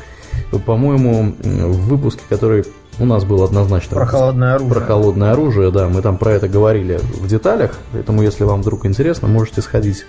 по-моему, 0.66 1.35
в 1.43 1.89
выпуске, 1.89 2.23
который 2.28 2.65
у 2.98 3.04
нас 3.06 3.24
был 3.24 3.42
однозначно 3.42 3.96
про 3.96 4.06
холодное 4.06 4.54
оружие. 4.54 4.74
Про 4.74 4.80
холодное 4.80 5.32
оружие, 5.32 5.70
да, 5.70 5.88
мы 5.88 6.02
там 6.02 6.16
про 6.16 6.32
это 6.32 6.48
говорили 6.48 7.00
в 7.14 7.26
деталях, 7.26 7.78
поэтому 7.92 8.22
если 8.22 8.44
вам 8.44 8.62
вдруг 8.62 8.86
интересно, 8.86 9.28
можете 9.28 9.62
сходить 9.62 10.04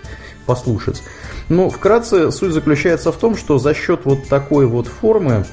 послушать. 0.46 1.02
Ну, 1.50 1.70
вкратце, 1.70 2.32
суть 2.32 2.52
заключается 2.52 3.12
в 3.12 3.18
том, 3.18 3.36
что 3.36 3.58
за 3.58 3.74
счет 3.74 4.02
вот 4.06 4.28
такой 4.28 4.68
вот 4.68 4.88
формы 4.88 5.46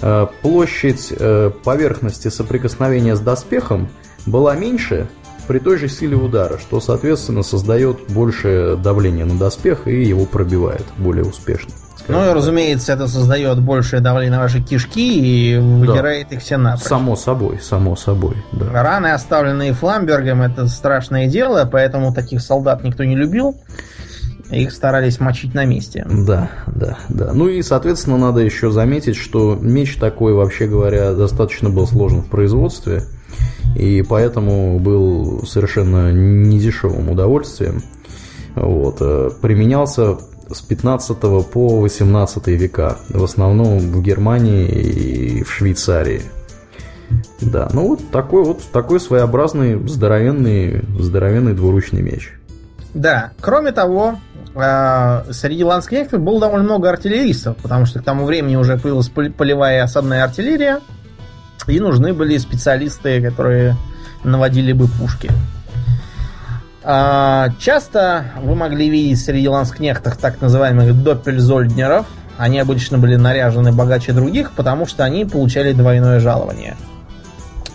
э, 0.00 0.26
площадь 0.42 1.12
э, 1.16 1.50
поверхности 1.64 2.28
соприкосновения 2.28 3.16
с 3.16 3.20
доспехом 3.20 3.88
была 4.26 4.56
меньше 4.56 5.08
при 5.46 5.58
той 5.58 5.78
же 5.78 5.88
силе 5.88 6.16
удара, 6.16 6.58
что, 6.58 6.80
соответственно, 6.80 7.42
создает 7.42 7.98
большее 8.08 8.76
давление 8.76 9.24
на 9.24 9.36
доспех 9.36 9.88
и 9.88 10.02
его 10.02 10.24
пробивает 10.24 10.84
более 10.96 11.24
успешно. 11.24 11.72
Ну 12.08 12.30
и, 12.30 12.32
разумеется, 12.32 12.92
это 12.92 13.06
создает 13.06 13.60
большее 13.60 14.00
давление 14.00 14.36
на 14.36 14.40
ваши 14.40 14.60
кишки 14.60 15.54
и 15.54 15.58
выдирает 15.58 16.28
да. 16.30 16.36
их 16.36 16.42
все 16.42 16.56
напрочь. 16.56 16.86
Само 16.86 17.16
собой, 17.16 17.60
само 17.60 17.96
собой. 17.96 18.36
Да. 18.52 18.82
Раны, 18.82 19.08
оставленные 19.08 19.72
Фламбергом, 19.72 20.42
это 20.42 20.66
страшное 20.68 21.26
дело, 21.28 21.68
поэтому 21.70 22.12
таких 22.12 22.40
солдат 22.40 22.82
никто 22.84 23.04
не 23.04 23.16
любил. 23.16 23.56
Их 24.50 24.72
старались 24.72 25.20
мочить 25.20 25.54
на 25.54 25.64
месте. 25.64 26.04
Да, 26.10 26.50
да, 26.66 26.98
да. 27.08 27.32
Ну 27.32 27.48
и, 27.48 27.62
соответственно, 27.62 28.16
надо 28.16 28.40
еще 28.40 28.72
заметить, 28.72 29.14
что 29.14 29.54
меч 29.54 29.96
такой, 29.96 30.34
вообще 30.34 30.66
говоря, 30.66 31.12
достаточно 31.12 31.70
был 31.70 31.86
сложен 31.86 32.22
в 32.22 32.28
производстве. 32.28 33.04
И 33.76 34.02
поэтому 34.02 34.80
был 34.80 35.46
совершенно 35.46 36.10
недешевым 36.10 37.10
удовольствием. 37.10 37.84
Вот. 38.56 38.96
Э, 39.00 39.30
применялся 39.40 40.18
с 40.52 40.60
15 40.62 41.18
по 41.50 41.80
18 41.80 42.46
века. 42.48 42.98
В 43.08 43.24
основном 43.24 43.78
в 43.78 44.02
Германии 44.02 44.66
и 44.66 45.42
в 45.42 45.52
Швейцарии. 45.52 46.22
Да, 47.40 47.68
ну 47.72 47.88
вот 47.88 48.10
такой 48.10 48.44
вот 48.44 48.62
такой 48.72 49.00
своеобразный 49.00 49.76
здоровенный, 49.88 50.84
здоровенный 50.98 51.54
двуручный 51.54 52.02
меч. 52.02 52.32
Да, 52.94 53.32
кроме 53.40 53.72
того, 53.72 54.18
э, 54.54 55.32
среди 55.32 55.64
ланскнехтов 55.64 56.20
было 56.20 56.40
довольно 56.40 56.64
много 56.64 56.88
артиллеристов, 56.88 57.56
потому 57.56 57.86
что 57.86 58.00
к 58.00 58.04
тому 58.04 58.24
времени 58.24 58.56
уже 58.56 58.78
появилась 58.78 59.08
полевая 59.08 59.82
осадная 59.82 60.24
артиллерия, 60.24 60.80
и 61.66 61.80
нужны 61.80 62.12
были 62.12 62.36
специалисты, 62.38 63.22
которые 63.22 63.76
наводили 64.24 64.72
бы 64.72 64.86
пушки. 64.86 65.30
А, 66.82 67.50
часто 67.58 68.26
вы 68.42 68.54
могли 68.54 68.88
видеть 68.88 69.22
среди 69.22 69.48
ланскнехтов 69.48 70.16
так 70.16 70.40
называемых 70.40 71.02
доппельзольднеров. 71.02 72.06
Они 72.38 72.58
обычно 72.58 72.96
были 72.96 73.16
наряжены 73.16 73.70
богаче 73.70 74.12
других, 74.12 74.52
потому 74.52 74.86
что 74.86 75.04
они 75.04 75.26
получали 75.26 75.72
двойное 75.72 76.20
жалование. 76.20 76.76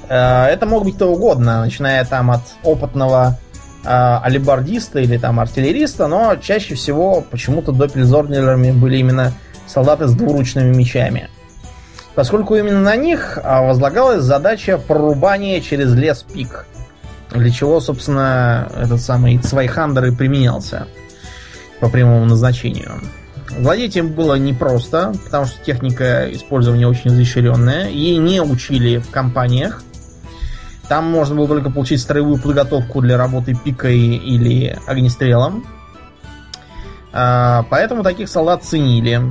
А, 0.09 0.47
это 0.47 0.65
мог 0.65 0.85
быть 0.85 0.95
кто 0.95 1.11
угодно, 1.11 1.61
начиная 1.61 2.03
там 2.03 2.31
от 2.31 2.41
опытного 2.63 3.37
а, 3.85 4.21
алибардиста 4.23 4.99
или 4.99 5.17
там 5.17 5.39
артиллериста, 5.39 6.07
но 6.07 6.35
чаще 6.37 6.73
всего 6.73 7.21
почему-то 7.21 7.71
доппельзольднерами 7.71 8.71
были 8.71 8.97
именно 8.97 9.33
солдаты 9.67 10.07
с 10.07 10.13
двуручными 10.13 10.75
мечами. 10.75 11.29
Поскольку 12.15 12.55
именно 12.55 12.79
на 12.79 12.95
них 12.95 13.37
возлагалась 13.43 14.21
задача 14.21 14.77
прорубания 14.77 15.59
через 15.59 15.93
лес 15.93 16.23
пик– 16.23 16.65
для 17.31 17.49
чего, 17.51 17.79
собственно, 17.79 18.69
этот 18.75 19.01
самый 19.01 19.37
Цвайхандер 19.37 20.05
и 20.05 20.15
применялся 20.15 20.87
по 21.79 21.89
прямому 21.89 22.25
назначению. 22.25 23.01
Владеть 23.57 23.95
им 23.95 24.13
было 24.13 24.35
непросто, 24.35 25.13
потому 25.23 25.45
что 25.45 25.63
техника 25.63 26.27
использования 26.31 26.87
очень 26.87 27.11
изощренная. 27.11 27.89
Ей 27.89 28.17
не 28.17 28.41
учили 28.41 28.97
в 28.97 29.09
компаниях. 29.09 29.83
Там 30.87 31.05
можно 31.09 31.35
было 31.35 31.47
только 31.47 31.69
получить 31.71 32.01
строевую 32.01 32.39
подготовку 32.41 33.01
для 33.01 33.17
работы 33.17 33.55
пикой 33.55 33.97
или 33.97 34.77
огнестрелом. 34.85 35.65
А, 37.11 37.65
поэтому 37.69 38.03
таких 38.03 38.29
солдат 38.29 38.63
ценили. 38.63 39.21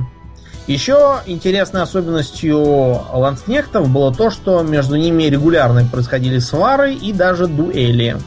Еще 0.67 1.19
интересной 1.27 1.83
особенностью 1.83 2.59
ланскнехтов 2.59 3.87
было 3.89 4.13
то, 4.13 4.31
что 4.31 4.63
между 4.63 4.95
ними 4.95 5.23
регулярно 5.23 5.85
происходили 5.85 6.39
свары 6.39 6.93
и 6.93 7.13
даже 7.13 7.45
дуэли. 7.45 8.17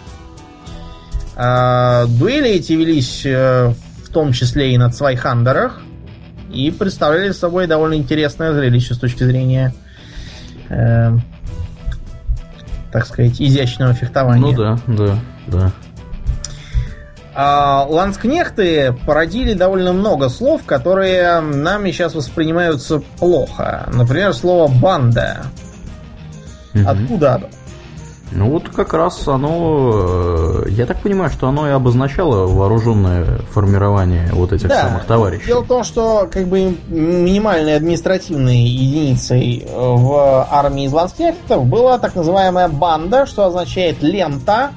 А, 1.35 2.07
дуэли 2.07 2.51
эти 2.51 2.75
велись 2.75 3.23
э, 3.25 3.73
в 4.05 4.09
том 4.11 4.33
числе 4.33 4.73
и 4.75 4.79
на 4.79 4.91
Цвайхандерах 4.91 5.83
и 6.53 6.71
представляли 6.71 7.33
собой 7.33 7.67
довольно 7.67 7.95
интересное 7.95 8.53
зрелище 8.53 8.95
с 8.95 8.99
точки 8.99 9.25
зрения, 9.25 9.75
э, 10.69 11.13
так 12.93 13.07
сказать, 13.07 13.41
изящного 13.41 13.95
фехтования. 13.95 14.41
Ну 14.41 14.57
да, 14.57 14.79
да, 14.87 15.19
да. 15.47 15.73
А 17.41 17.87
ланскнехты 17.89 18.97
породили 19.07 19.55
довольно 19.55 19.93
много 19.93 20.29
слов, 20.29 20.65
которые 20.67 21.39
нами 21.39 21.93
сейчас 21.93 22.17
воспринимаются 22.17 23.01
плохо. 23.21 23.89
Например, 23.93 24.35
слово 24.35 24.67
банда. 24.67 25.47
Угу. 26.75 26.83
Откуда 26.85 27.35
оно? 27.37 27.47
Ну 28.33 28.51
вот 28.51 28.69
как 28.71 28.93
раз 28.93 29.29
оно, 29.29 30.65
э, 30.67 30.71
я 30.71 30.85
так 30.85 31.01
понимаю, 31.01 31.31
что 31.31 31.47
оно 31.47 31.69
и 31.69 31.71
обозначало 31.71 32.49
вооруженное 32.49 33.39
формирование 33.53 34.29
вот 34.33 34.53
этих 34.53 34.69
да. 34.69 34.83
самых 34.83 35.05
товарищей. 35.05 35.47
Дело 35.47 35.63
в 35.63 35.69
том, 35.69 35.85
что 35.85 36.29
как 36.29 36.49
бы 36.49 36.77
минимальной 36.89 37.77
административной 37.77 38.59
единицей 38.59 39.65
в 39.73 40.49
армии 40.51 40.87
из 40.87 40.93
ланскнехтов 40.93 41.65
была 41.67 42.01
так 42.01 42.17
называемая 42.17 42.67
банда, 42.67 43.27
что 43.27 43.45
означает 43.45 44.03
лента, 44.03 44.73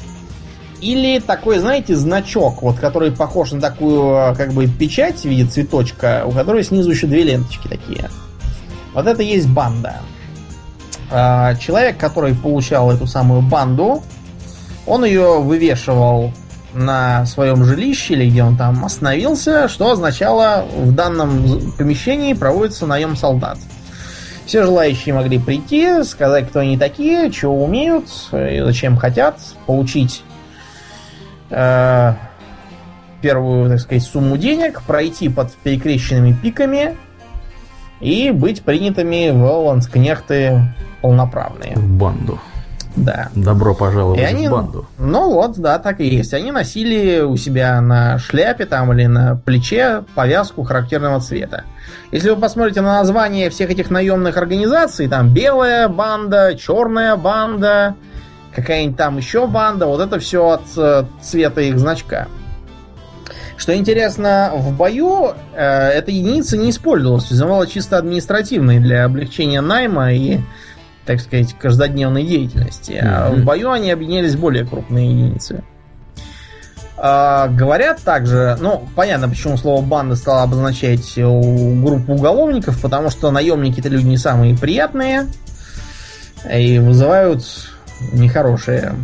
или 0.82 1.20
такой, 1.20 1.60
знаете, 1.60 1.96
значок, 1.96 2.62
вот, 2.64 2.80
который 2.80 3.12
похож 3.12 3.52
на 3.52 3.62
такую, 3.62 4.36
как 4.36 4.52
бы, 4.52 4.68
печать 4.68 5.22
в 5.22 5.26
виде 5.26 5.46
цветочка, 5.46 6.24
у 6.26 6.32
которой 6.32 6.64
снизу 6.64 6.92
еще 6.92 7.08
две 7.08 7.24
ленточки 7.24 7.68
такие. 7.68 8.10
Вот 8.94 9.06
это 9.06 9.22
есть 9.22 9.48
банда. 9.48 9.98
А, 11.12 11.56
человек, 11.56 11.98
который 11.98 12.34
получал 12.34 12.92
эту 12.92 13.06
самую 13.06 13.42
банду, 13.42 14.02
он 14.88 15.06
ее 15.06 15.40
вывешивал 15.40 16.34
на 16.74 17.26
своем 17.26 17.64
жилище 17.64 18.14
или 18.14 18.30
где 18.30 18.44
он 18.44 18.58
там 18.58 18.84
остановился, 18.84 19.68
что 19.68 19.92
означало 19.92 20.66
в 20.76 20.94
данном 20.94 21.74
помещении 21.78 22.34
проводится 22.34 22.88
наем 22.88 23.16
солдат. 23.16 23.58
Все 24.46 24.64
желающие 24.64 25.14
могли 25.14 25.38
прийти, 25.38 26.04
сказать, 26.04 26.50
кто 26.50 26.60
они 26.60 26.78
такие, 26.78 27.32
чего 27.32 27.64
умеют, 27.64 28.06
зачем 28.32 28.98
хотят, 28.98 29.40
получить 29.66 30.24
э, 31.52 32.14
первую, 33.22 33.70
так 33.70 33.80
сказать, 33.80 34.04
сумму 34.04 34.38
денег, 34.38 34.82
пройти 34.82 35.30
под 35.30 35.52
перекрещенными 35.54 36.34
пиками 36.34 36.98
и 38.00 38.32
быть 38.32 38.64
принятыми 38.64 39.30
в 39.30 39.44
ланскнехты 39.44 40.62
полноправные. 41.02 41.76
В 41.76 41.98
банду. 41.98 42.40
Да. 42.96 43.30
Добро 43.36 43.74
пожаловать 43.74 44.20
и 44.20 44.24
они, 44.24 44.48
в 44.48 44.52
банду. 44.52 44.86
Ну 44.98 45.32
вот, 45.32 45.58
да, 45.58 45.80
так 45.80 46.02
и 46.02 46.08
есть. 46.08 46.34
Они 46.34 46.52
носили 46.52 47.22
у 47.22 47.38
себя 47.38 47.80
на 47.80 48.18
шляпе 48.20 48.66
там 48.66 48.92
или 48.92 49.06
на 49.06 49.38
плече 49.38 50.04
повязку 50.14 50.64
характерного 50.64 51.22
цвета. 51.22 51.64
Если 52.12 52.30
вы 52.30 52.36
посмотрите 52.36 52.82
на 52.82 52.98
название 52.98 53.50
всех 53.50 53.70
этих 53.70 53.90
наемных 53.90 54.36
организаций, 54.38 55.08
там 55.08 55.34
белая 55.34 55.88
банда, 55.88 56.56
черная 56.56 57.16
банда, 57.16 57.96
какая-нибудь 58.54 58.98
там 58.98 59.18
еще 59.18 59.48
банда, 59.48 59.86
вот 59.86 60.02
это 60.02 60.20
все 60.20 60.50
от 60.50 60.64
э, 60.78 61.06
цвета 61.22 61.62
их 61.62 61.80
значка. 61.80 62.28
Что 63.58 63.76
интересно, 63.76 64.52
в 64.56 64.76
бою 64.76 65.34
э, 65.54 65.90
эта 65.90 66.12
единица 66.12 66.58
не 66.58 66.72
использовалась, 66.72 67.30
вызывала 67.30 67.68
чисто 67.68 67.98
административной 67.98 68.80
для 68.80 69.06
облегчения 69.06 69.62
найма 69.62 70.14
и, 70.14 70.40
так 71.06 71.20
сказать, 71.20 71.54
каждодневной 71.54 72.24
деятельности. 72.24 72.94
Mm-hmm. 73.04 73.36
В 73.36 73.44
бою 73.46 73.72
они 73.72 73.92
объединялись 73.92 74.36
более 74.36 74.66
крупные 74.66 75.12
единицы. 75.12 75.64
А, 76.98 77.48
говорят 77.48 78.02
также, 78.02 78.58
ну, 78.60 78.88
понятно, 78.96 79.30
почему 79.30 79.58
слово 79.58 79.82
банда 79.82 80.16
стало 80.16 80.44
обозначать 80.44 81.16
группу 81.18 82.14
уголовников, 82.14 82.82
потому 82.82 83.10
что 83.10 83.32
наемники 83.32 83.80
это 83.80 83.90
люди 83.90 84.06
не 84.06 84.18
самые 84.18 84.56
приятные 84.56 85.28
и 86.52 86.80
вызывают 86.80 87.71
нехорошие 88.12 88.96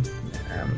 эм, 0.54 0.74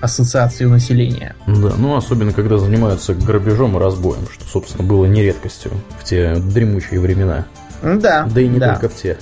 ассоциации 0.00 0.64
у 0.64 0.70
населения. 0.70 1.34
Да, 1.46 1.72
ну 1.76 1.96
особенно 1.96 2.32
когда 2.32 2.58
занимаются 2.58 3.14
грабежом 3.14 3.76
и 3.76 3.80
разбоем, 3.80 4.26
что, 4.32 4.44
собственно, 4.44 4.86
было 4.86 5.06
не 5.06 5.22
редкостью 5.22 5.72
в 6.00 6.04
те 6.04 6.34
дремучие 6.36 7.00
времена. 7.00 7.46
Да. 7.82 8.26
Да 8.32 8.40
и 8.40 8.48
не 8.48 8.58
да. 8.58 8.74
только 8.74 8.88
в 8.88 8.96
те. 8.96 9.18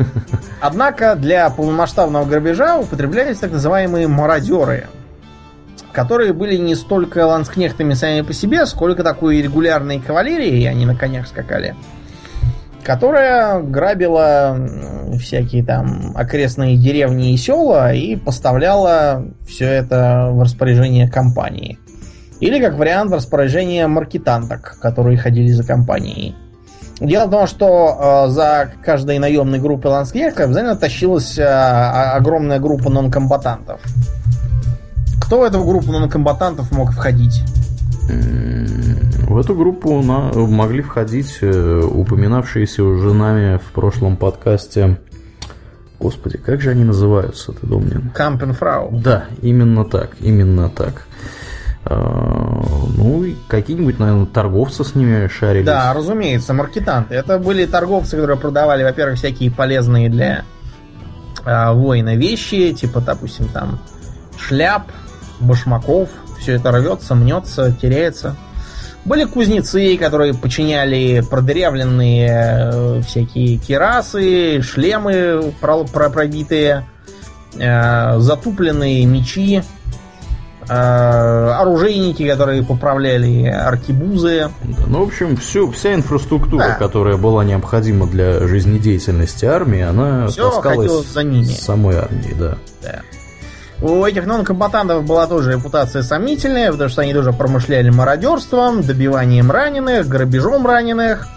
Однако 0.60 1.14
для 1.16 1.48
полномасштабного 1.50 2.24
грабежа 2.24 2.78
употреблялись 2.78 3.38
так 3.38 3.52
называемые 3.52 4.08
мародеры, 4.08 4.88
которые 5.92 6.32
были 6.32 6.56
не 6.56 6.74
столько 6.74 7.26
ланскнехтами 7.26 7.94
сами 7.94 8.22
по 8.22 8.32
себе, 8.32 8.66
сколько 8.66 9.02
такой 9.02 9.40
регулярной 9.42 10.00
кавалерией, 10.00 10.68
они 10.68 10.86
на 10.86 10.96
конях 10.96 11.28
скакали, 11.28 11.76
которая 12.86 13.58
грабила 13.58 14.56
всякие 15.18 15.64
там 15.64 16.12
окрестные 16.14 16.76
деревни 16.76 17.32
и 17.32 17.36
села 17.36 17.92
и 17.92 18.14
поставляла 18.14 19.24
все 19.44 19.66
это 19.66 20.28
в 20.30 20.40
распоряжение 20.40 21.10
компании. 21.10 21.80
Или, 22.38 22.60
как 22.60 22.74
вариант, 22.74 23.10
в 23.10 23.14
распоряжение 23.14 23.88
маркетанток, 23.88 24.76
которые 24.80 25.18
ходили 25.18 25.50
за 25.50 25.64
компанией. 25.64 26.36
Дело 27.00 27.26
в 27.26 27.30
том, 27.30 27.46
что 27.48 28.26
э, 28.26 28.30
за 28.30 28.70
каждой 28.84 29.18
наемной 29.18 29.58
группой 29.58 29.88
ланскехтов 29.88 30.46
обязательно 30.46 30.76
тащилась 30.76 31.36
э, 31.38 31.44
огромная 31.44 32.60
группа 32.60 32.88
нонкомбатантов. 32.88 33.80
Кто 35.20 35.40
в 35.40 35.42
эту 35.42 35.64
группу 35.64 35.90
нонкомбатантов 35.90 36.70
мог 36.70 36.92
входить? 36.92 37.42
В 38.08 39.38
эту 39.38 39.54
группу 39.54 40.00
на, 40.02 40.32
могли 40.32 40.82
входить 40.82 41.38
э, 41.40 41.80
упоминавшиеся 41.82 42.84
уже 42.84 43.12
нами 43.12 43.58
в 43.58 43.72
прошлом 43.72 44.16
подкасте 44.16 44.98
Господи, 45.98 46.36
как 46.36 46.60
же 46.60 46.70
они 46.70 46.84
называются, 46.84 47.52
ты 47.52 47.66
Домнин? 47.66 48.10
Кампенфрау. 48.14 48.90
Да, 48.92 49.26
именно 49.40 49.84
так, 49.84 50.10
именно 50.20 50.68
так. 50.68 51.06
А, 51.84 52.62
ну, 52.96 53.24
и 53.24 53.34
какие-нибудь, 53.48 53.98
наверное, 53.98 54.26
торговцы 54.26 54.84
с 54.84 54.94
ними 54.94 55.28
шарились. 55.28 55.64
Да, 55.64 55.94
разумеется, 55.94 56.52
маркетанты. 56.52 57.14
Это 57.14 57.38
были 57.38 57.64
торговцы, 57.64 58.16
которые 58.16 58.36
продавали, 58.36 58.82
во-первых, 58.82 59.18
всякие 59.18 59.50
полезные 59.50 60.10
для 60.10 60.44
э, 61.44 61.72
воина 61.72 62.14
вещи, 62.14 62.72
типа, 62.72 63.00
допустим, 63.00 63.48
там 63.48 63.78
шляп, 64.38 64.90
башмаков. 65.40 66.10
Все 66.38 66.54
это 66.54 66.70
рвется, 66.72 67.14
мнется, 67.14 67.72
теряется 67.80 68.36
Были 69.04 69.24
кузнецы, 69.24 69.96
которые 69.96 70.34
починяли 70.34 71.22
продырявленные 71.28 72.28
э, 72.28 73.00
всякие 73.02 73.56
кирасы, 73.58 74.60
шлемы 74.62 75.52
пробитые, 75.60 76.86
э, 77.56 78.18
затупленные 78.18 79.06
мечи, 79.06 79.62
э, 80.68 80.72
оружейники, 80.72 82.28
которые 82.28 82.64
поправляли 82.64 83.44
аркибузы. 83.46 84.50
Ну, 84.88 85.04
в 85.04 85.08
общем, 85.08 85.36
всю, 85.36 85.70
вся 85.70 85.94
инфраструктура, 85.94 86.68
да. 86.68 86.74
которая 86.74 87.16
была 87.16 87.44
необходима 87.44 88.06
для 88.06 88.46
жизнедеятельности 88.46 89.44
армии, 89.44 89.82
она 89.82 90.26
Все 90.26 90.50
таскалась 90.50 91.06
за 91.12 91.22
ними. 91.22 91.44
с 91.44 91.60
самой 91.60 91.96
армией, 91.96 92.34
да. 92.38 92.58
да. 92.82 93.02
У 93.82 94.04
этих 94.04 94.24
нон-комбатантов 94.26 95.04
была 95.04 95.26
тоже 95.26 95.52
репутация 95.52 96.02
сомнительная, 96.02 96.72
потому 96.72 96.88
что 96.88 97.02
они 97.02 97.12
тоже 97.12 97.32
промышляли 97.32 97.90
мародерством, 97.90 98.82
добиванием 98.82 99.50
раненых, 99.50 100.08
грабежом 100.08 100.66
раненых 100.66 101.28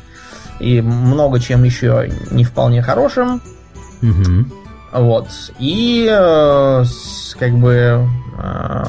и 0.60 0.82
много 0.82 1.40
чем 1.40 1.64
еще 1.64 2.12
не 2.32 2.44
вполне 2.44 2.82
хорошим. 2.82 3.42
Угу. 4.02 4.46
Вот. 4.94 5.28
И 5.60 6.08
э, 6.10 6.84
как 7.38 7.52
бы 7.54 8.08
э, 8.38 8.84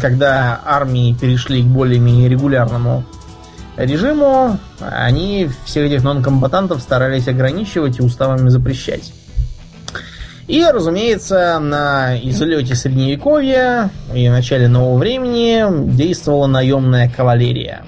когда 0.00 0.60
армии 0.64 1.14
перешли 1.14 1.62
к 1.62 1.66
более-менее 1.66 2.28
регулярному 2.28 3.04
режиму, 3.76 4.58
они 4.80 5.50
всех 5.64 5.86
этих 5.86 6.04
нон-комбатантов 6.04 6.80
старались 6.80 7.28
ограничивать 7.28 7.98
и 7.98 8.02
уставами 8.02 8.48
запрещать. 8.48 9.12
И, 10.48 10.64
разумеется, 10.64 11.58
на 11.60 12.18
излете 12.18 12.74
средневековья 12.74 13.90
и 14.12 14.28
начале 14.28 14.66
нового 14.66 14.98
времени 14.98 15.94
действовала 15.94 16.46
наемная 16.46 17.08
кавалерия. 17.08 17.84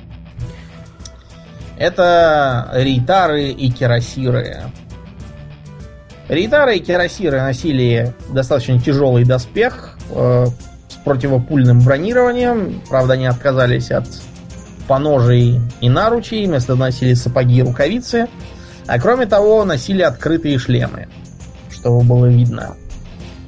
Это 1.76 2.70
рейтары 2.72 3.48
и 3.48 3.70
кирасиры. 3.70 4.62
Рейтары 6.28 6.76
и 6.76 6.80
кирасиры 6.80 7.40
носили 7.40 8.14
достаточно 8.30 8.80
тяжелый 8.80 9.24
доспех 9.24 9.98
э, 10.10 10.46
с 10.88 10.94
противопульным 11.04 11.80
бронированием. 11.80 12.80
Правда, 12.88 13.14
они 13.14 13.26
отказались 13.26 13.90
от 13.90 14.06
поножей 14.86 15.60
и 15.80 15.88
наручей, 15.88 16.46
вместо 16.46 16.76
носили 16.76 17.14
сапоги 17.14 17.58
и 17.58 17.62
рукавицы. 17.62 18.28
А 18.86 19.00
кроме 19.00 19.26
того, 19.26 19.64
носили 19.64 20.02
открытые 20.02 20.58
шлемы 20.58 21.08
чтобы 21.84 22.02
было 22.02 22.26
видно, 22.26 22.76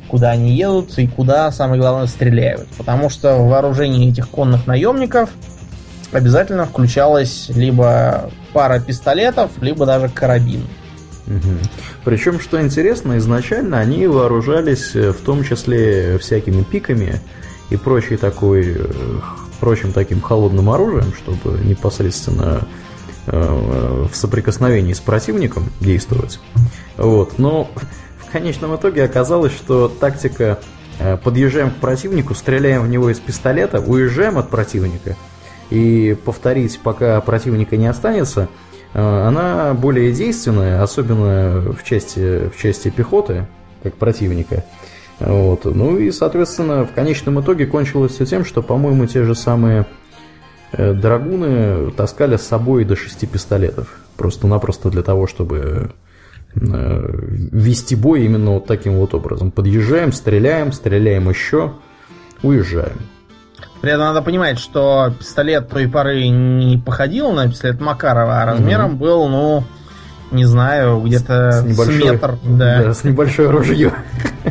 куда 0.08 0.32
они 0.32 0.54
едут 0.54 0.98
и 0.98 1.06
куда, 1.06 1.50
самое 1.50 1.80
главное, 1.80 2.06
стреляют. 2.06 2.68
Потому 2.76 3.08
что 3.08 3.38
в 3.38 3.48
вооружении 3.48 4.10
этих 4.10 4.28
конных 4.28 4.66
наемников 4.66 5.30
обязательно 6.12 6.66
включалась 6.66 7.48
либо 7.48 8.30
пара 8.52 8.78
пистолетов, 8.78 9.52
либо 9.62 9.86
даже 9.86 10.10
карабин. 10.10 10.64
Угу. 11.26 11.56
Причем, 12.04 12.38
что 12.38 12.60
интересно, 12.60 13.16
изначально 13.16 13.78
они 13.78 14.06
вооружались 14.06 14.94
э, 14.94 15.12
в 15.12 15.22
том 15.22 15.42
числе 15.42 16.18
всякими 16.18 16.62
пиками 16.62 17.20
и 17.70 17.76
прочей 17.76 18.18
такой, 18.18 18.76
э, 18.78 18.84
прочим 19.60 19.92
таким 19.92 20.20
холодным 20.20 20.68
оружием, 20.68 21.14
чтобы 21.14 21.58
непосредственно 21.64 22.68
э, 23.28 24.06
в 24.12 24.14
соприкосновении 24.14 24.92
с 24.92 25.00
противником 25.00 25.70
действовать. 25.80 26.38
Вот. 26.98 27.38
Но 27.38 27.70
конечном 28.36 28.76
итоге 28.76 29.04
оказалось, 29.04 29.52
что 29.54 29.88
тактика 29.88 30.58
э, 30.98 31.16
подъезжаем 31.16 31.70
к 31.70 31.76
противнику, 31.76 32.34
стреляем 32.34 32.82
в 32.82 32.88
него 32.88 33.08
из 33.08 33.18
пистолета, 33.18 33.80
уезжаем 33.80 34.36
от 34.36 34.50
противника 34.50 35.16
и 35.70 36.14
повторить, 36.22 36.78
пока 36.80 37.18
противника 37.22 37.78
не 37.78 37.86
останется, 37.86 38.48
э, 38.92 39.00
она 39.00 39.72
более 39.72 40.12
действенная, 40.12 40.82
особенно 40.82 41.72
в 41.72 41.82
части, 41.82 42.50
в 42.50 42.60
части 42.60 42.90
пехоты, 42.90 43.46
как 43.82 43.94
противника. 43.94 44.64
Вот. 45.18 45.64
Ну 45.64 45.96
и, 45.96 46.10
соответственно, 46.10 46.84
в 46.84 46.92
конечном 46.92 47.40
итоге 47.40 47.64
кончилось 47.64 48.12
все 48.12 48.26
тем, 48.26 48.44
что, 48.44 48.60
по-моему, 48.60 49.06
те 49.06 49.22
же 49.24 49.34
самые 49.34 49.86
э, 50.72 50.92
драгуны 50.92 51.90
таскали 51.92 52.36
с 52.36 52.42
собой 52.42 52.84
до 52.84 52.96
шести 52.96 53.26
пистолетов. 53.26 53.98
Просто-напросто 54.18 54.90
для 54.90 55.02
того, 55.02 55.26
чтобы 55.26 55.92
вести 56.56 57.94
бой 57.94 58.24
именно 58.24 58.52
вот 58.52 58.66
таким 58.66 58.96
вот 58.96 59.14
образом. 59.14 59.50
Подъезжаем, 59.50 60.12
стреляем, 60.12 60.72
стреляем 60.72 61.28
еще, 61.28 61.72
уезжаем. 62.42 62.98
При 63.80 63.90
этом 63.90 64.06
надо 64.06 64.22
понимать, 64.22 64.58
что 64.58 65.12
пистолет 65.18 65.68
той 65.68 65.86
поры 65.86 66.28
не 66.28 66.78
походил 66.78 67.32
на 67.32 67.48
пистолет 67.48 67.80
Макарова, 67.80 68.42
а 68.42 68.46
размером 68.46 68.94
угу. 68.94 68.96
был, 68.96 69.28
ну, 69.28 69.64
не 70.30 70.44
знаю, 70.44 71.00
где-то 71.00 71.52
с, 71.52 71.64
небольшой, 71.64 72.00
с 72.00 72.04
метр. 72.04 72.38
Да. 72.42 72.82
да, 72.82 72.94
с 72.94 73.04
небольшое 73.04 73.50
ружье. 73.50 73.92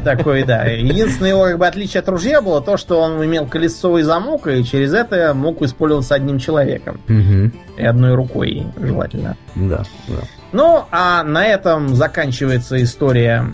Такой, 0.04 0.44
да. 0.44 0.66
Единственное 0.66 1.32
его 1.32 1.44
как 1.44 1.58
бы 1.58 1.68
отличие 1.68 2.02
от 2.02 2.10
ружья 2.10 2.42
было 2.42 2.62
то, 2.62 2.78
что 2.78 3.00
он 3.00 3.24
имел 3.24 3.48
колесовый 3.48 4.04
замок, 4.04 4.48
и 4.48 4.64
через 4.64 4.94
это 4.94 5.34
мог 5.34 5.62
использоваться 5.62 6.16
одним 6.16 6.40
человеком. 6.40 7.00
Угу. 7.08 7.52
И 7.78 7.86
одной 7.86 8.16
рукой, 8.16 8.68
желательно. 8.80 9.38
Да, 9.56 9.84
да. 10.08 10.22
Ну, 10.52 10.86
а 10.92 11.24
на 11.24 11.46
этом 11.46 11.96
заканчивается 11.96 12.82
история 12.82 13.52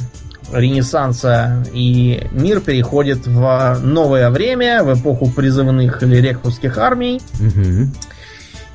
Ренессанса, 0.52 1.64
и 1.74 2.28
мир 2.32 2.60
переходит 2.60 3.26
в 3.26 3.80
новое 3.82 4.30
время, 4.30 4.84
в 4.84 5.00
эпоху 5.00 5.32
призывных 5.32 6.04
или 6.04 6.18
рекрутских 6.18 6.78
армий. 6.78 7.22
Угу. 7.40 7.90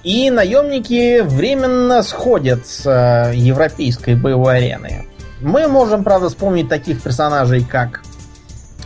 И 0.05 0.31
наемники 0.31 1.21
временно 1.21 2.03
сходят 2.03 2.67
с 2.67 2.87
э, 2.87 3.35
европейской 3.35 4.15
боевой 4.15 4.59
арены. 4.59 5.05
Мы 5.41 5.69
можем, 5.69 6.05
правда, 6.05 6.29
вспомнить 6.29 6.69
таких 6.69 7.03
персонажей, 7.03 7.65
как, 7.65 8.03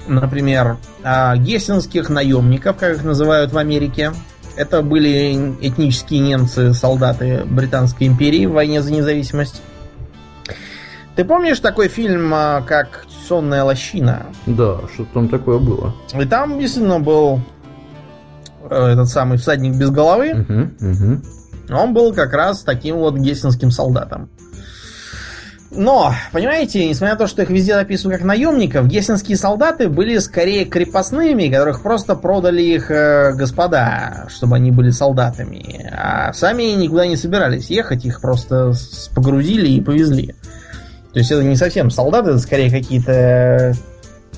например, 0.07 0.79
э, 1.03 1.37
гессенских 1.37 2.09
наемников, 2.09 2.77
как 2.77 2.97
их 2.97 3.05
называют 3.05 3.53
в 3.53 3.59
Америке. 3.59 4.13
Это 4.57 4.83
были 4.83 5.57
этнические 5.61 6.21
немцы, 6.21 6.75
солдаты 6.75 7.45
Британской 7.45 8.07
империи 8.07 8.47
в 8.47 8.53
войне 8.53 8.83
за 8.83 8.93
независимость. 8.93 9.63
Ты 11.17 11.25
помнишь 11.25 11.61
такой 11.61 11.89
фильм, 11.89 12.35
э, 12.35 12.63
как 12.67 13.07
«Сонная 13.29 13.65
лощина»? 13.65 14.27
Да, 14.47 14.81
что 14.93 15.05
там 15.15 15.29
такое 15.29 15.59
было. 15.59 15.95
И 16.19 16.25
там 16.25 16.59
действительно 16.59 16.99
был 16.99 17.41
Э, 18.71 18.93
этот 18.93 19.09
самый 19.09 19.37
всадник 19.37 19.75
без 19.77 19.91
головы, 19.91 20.33
угу, 20.33 20.91
угу. 20.91 21.21
он 21.71 21.93
был 21.93 22.13
как 22.15 22.33
раз 22.33 22.63
таким 22.63 22.97
вот 22.97 23.17
гессенским 23.17 23.71
солдатом. 23.71 24.29
Но, 25.73 26.13
понимаете, 26.33 26.89
несмотря 26.89 27.15
на 27.15 27.19
то, 27.19 27.27
что 27.29 27.43
их 27.43 27.51
везде 27.51 27.75
описывают 27.75 28.19
как 28.19 28.27
наемников, 28.27 28.89
гессенские 28.89 29.37
солдаты 29.37 29.89
были 29.89 30.19
скорее 30.19 30.65
крепостными, 30.65 31.49
которых 31.49 31.83
просто 31.83 32.17
продали 32.17 32.61
их 32.61 32.91
э, 32.91 33.33
господа, 33.35 34.27
чтобы 34.29 34.57
они 34.57 34.73
были 34.73 34.91
солдатами. 34.91 35.89
А 35.93 36.33
сами 36.33 36.65
никуда 36.75 37.07
не 37.07 37.17
собирались 37.17 37.71
ехать, 37.71 38.05
их 38.05 38.21
просто 38.21 38.73
погрузили 39.15 39.69
и 39.69 39.81
повезли. 39.81 40.35
То 41.13 41.21
есть 41.21 41.31
это 41.31 41.45
не 41.45 41.57
совсем 41.57 41.91
солдаты, 41.91 42.31
это 42.31 42.39
скорее 42.41 42.71
какие-то, 42.71 43.75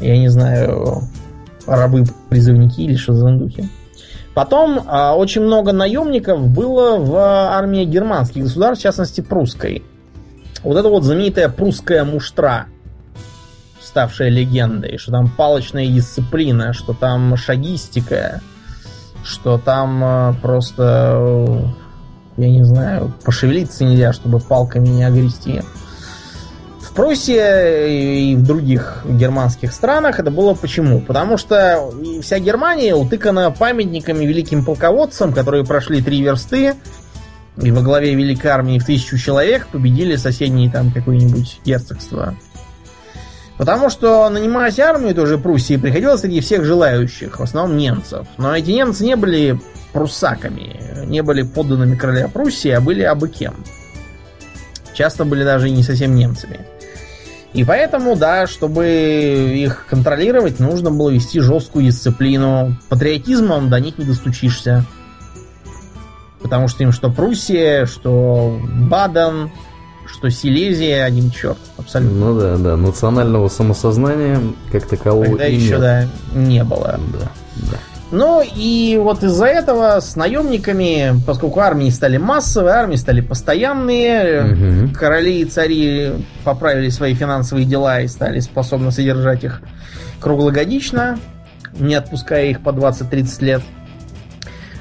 я 0.01 0.19
не 0.19 0.29
знаю, 0.29 1.03
рабы-призывники 1.67 2.83
или 2.83 2.97
что 2.97 3.15
за 3.15 3.31
духи. 3.31 3.71
Потом 4.35 4.85
а, 4.87 5.15
очень 5.15 5.43
много 5.43 5.73
наемников 5.73 6.47
было 6.49 6.99
в 6.99 7.17
армии 7.17 7.85
германских 7.85 8.45
государств, 8.45 8.81
в 8.81 8.85
частности 8.85 9.21
прусской. 9.23 9.83
Вот 10.63 10.77
это 10.77 10.89
вот 10.89 11.03
знаменитая 11.03 11.49
прусская 11.49 12.05
муштра, 12.05 12.67
ставшая 13.81 14.29
легендой, 14.29 14.97
что 14.97 15.11
там 15.11 15.29
палочная 15.29 15.87
дисциплина, 15.87 16.73
что 16.73 16.95
там 16.95 17.37
шагистика, 17.37 18.41
что 19.25 19.59
там 19.59 20.03
а, 20.05 20.35
просто, 20.41 21.75
я 22.37 22.49
не 22.51 22.65
знаю, 22.65 23.13
пошевелиться 23.25 23.85
нельзя, 23.85 24.13
чтобы 24.13 24.39
палками 24.39 24.89
не 24.89 25.05
огрести. 25.05 25.63
В 26.81 26.95
Пруссии 26.95 28.33
и 28.33 28.37
в 28.37 28.43
других 28.43 29.03
германских 29.09 29.73
странах 29.73 30.21
это 30.21 30.31
было 30.31 30.53
почему? 30.55 31.01
Потому 31.01 31.39
что 31.39 31.91
вся 32.21 32.39
Германия 32.39 32.95
утыкана 32.95 33.51
памятниками 33.51 34.27
великим 34.27 34.65
полководцам, 34.65 35.33
которые 35.33 35.65
прошли 35.65 36.03
три 36.03 36.21
версты 36.21 36.75
и 37.61 37.71
во 37.71 37.83
главе 37.83 38.15
великой 38.15 38.49
армии 38.49 38.79
в 38.79 38.85
тысячу 38.85 39.19
человек 39.19 39.67
победили 39.69 40.17
соседние 40.17 40.71
там 40.71 40.91
какое-нибудь 40.91 41.61
герцогство. 41.65 42.35
Потому 43.59 43.91
что 43.91 44.29
нанимать 44.31 44.79
армию 44.81 45.15
тоже 45.15 45.39
Пруссии 45.39 45.77
приходилось 45.77 46.23
среди 46.23 46.41
всех 46.41 46.65
желающих, 46.65 47.39
в 47.39 47.43
основном 47.43 47.77
немцев. 47.77 48.27
Но 48.39 48.57
эти 48.57 48.71
немцы 48.71 49.05
не 49.05 49.17
были 49.17 49.61
пруссаками, 49.93 51.05
не 51.07 51.23
были 51.23 51.43
подданными 51.43 51.95
короля 51.95 52.29
Пруссии, 52.29 52.71
а 52.71 52.81
были 52.81 53.03
абы 53.03 53.29
кем. 53.29 53.55
Часто 54.95 55.25
были 55.25 55.45
даже 55.45 55.71
не 55.71 55.83
совсем 55.83 56.15
немцами. 56.15 56.61
И 57.53 57.65
поэтому, 57.65 58.17
да, 58.17 58.47
чтобы 58.47 58.87
их 58.87 59.87
контролировать, 59.89 60.59
нужно 60.59 60.91
было 60.91 61.11
вести 61.11 61.41
жесткую 61.41 61.85
дисциплину. 61.85 62.77
Патриотизмом 62.89 63.69
до 63.69 63.79
них 63.79 63.99
не 63.99 64.07
достучишься. 64.07 64.87
Потому 66.43 66.69
что 66.69 66.83
им 66.83 66.93
что 66.93 67.11
Пруссия, 67.11 67.87
что 67.87 68.59
Баден, 68.89 69.51
что 70.07 70.29
Силезия, 70.31 71.05
один 71.05 71.31
черт, 71.31 71.59
абсолютно. 71.79 72.19
Ну 72.19 72.41
да, 72.41 72.57
да, 72.57 72.77
национального 72.77 73.49
самосознания 73.49 74.39
как 74.71 74.87
такового 74.87 75.25
Тогда 75.27 75.47
и 75.47 75.55
еще, 75.57 75.71
нет. 75.73 75.81
да, 75.81 76.05
не 76.35 76.65
было. 76.65 76.99
Да, 77.13 77.29
да. 77.71 77.77
Ну 78.11 78.43
и 78.45 78.99
вот 79.03 79.23
из-за 79.23 79.47
этого 79.47 79.99
с 80.01 80.17
наемниками, 80.17 81.15
поскольку 81.27 81.61
армии 81.61 81.89
стали 81.89 82.19
массовые, 82.19 82.75
армии 82.75 82.97
стали 82.97 83.23
постоянные, 83.23 84.43
Мгм. 84.43 84.93
короли 84.95 85.41
и 85.41 85.45
цари 85.47 86.13
поправили 86.45 86.91
свои 86.91 87.15
финансовые 87.15 87.65
дела 87.65 88.01
и 88.03 88.09
стали 88.09 88.41
способны 88.41 88.91
содержать 88.93 89.45
их 89.45 89.63
круглогодично, 90.21 91.19
не 91.79 91.95
отпуская 91.95 92.47
их 92.47 92.61
по 92.63 92.71
20-30 92.71 93.41
лет. 93.43 93.63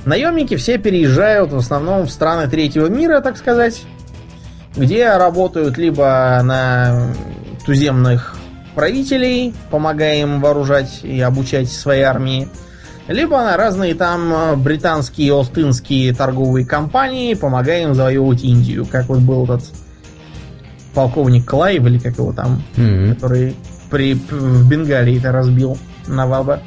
Наемники 0.06 0.56
все 0.56 0.78
переезжают 0.78 1.52
в 1.52 1.58
основном 1.58 2.08
в 2.08 2.12
страны 2.12 2.50
третьего 2.50 2.88
мира, 2.88 3.22
так 3.22 3.38
сказать, 3.38 3.84
где 4.76 5.10
работают 5.16 5.78
либо 5.78 6.40
на 6.44 7.14
туземных 7.66 8.36
правителей, 8.74 9.54
помогая 9.70 10.22
им 10.22 10.42
вооружать 10.42 11.02
и 11.04 11.20
обучать 11.22 11.70
свои 11.72 12.02
армии, 12.02 12.48
либо 13.08 13.38
на 13.38 13.58
разные 13.58 13.94
там 13.94 14.62
британские 14.62 15.28
и 15.28 15.32
остинские 15.32 16.14
торговые 16.16 16.66
компании, 16.66 17.34
помогая 17.34 17.84
им 17.84 17.94
завоевывать 17.94 18.44
Индию, 18.44 18.86
как 18.86 19.08
вот 19.10 19.20
был 19.20 19.44
этот 19.44 19.64
полковник 20.94 21.46
Клайв, 21.46 21.86
или 21.86 22.00
как 22.00 22.18
его 22.18 22.34
там, 22.34 22.64
Мгм. 22.76 23.14
который 23.16 23.56
при, 23.90 24.14
в 24.14 24.68
Бенгалии 24.70 25.20
это 25.20 25.32
разбил 25.32 25.78
Наваба 26.08 26.62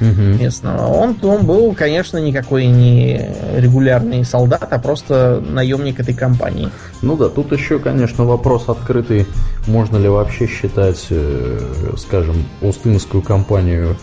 Мгм. 0.00 0.38
местного. 0.38 0.86
Он, 0.86 1.16
он 1.22 1.44
был, 1.44 1.74
конечно, 1.74 2.16
никакой 2.18 2.66
не 2.66 3.20
регулярный 3.56 4.24
солдат, 4.24 4.66
а 4.70 4.78
просто 4.78 5.42
наемник 5.46 6.00
этой 6.00 6.14
компании. 6.14 6.70
Ну 7.02 7.16
да, 7.16 7.28
тут 7.28 7.52
еще, 7.52 7.78
конечно, 7.78 8.24
вопрос 8.24 8.68
открытый, 8.68 9.26
можно 9.66 9.98
ли 9.98 10.08
вообще 10.08 10.46
считать, 10.46 11.06
э, 11.10 11.94
скажем, 11.98 12.46
Устынскую 12.62 13.22
компанию 13.22 13.96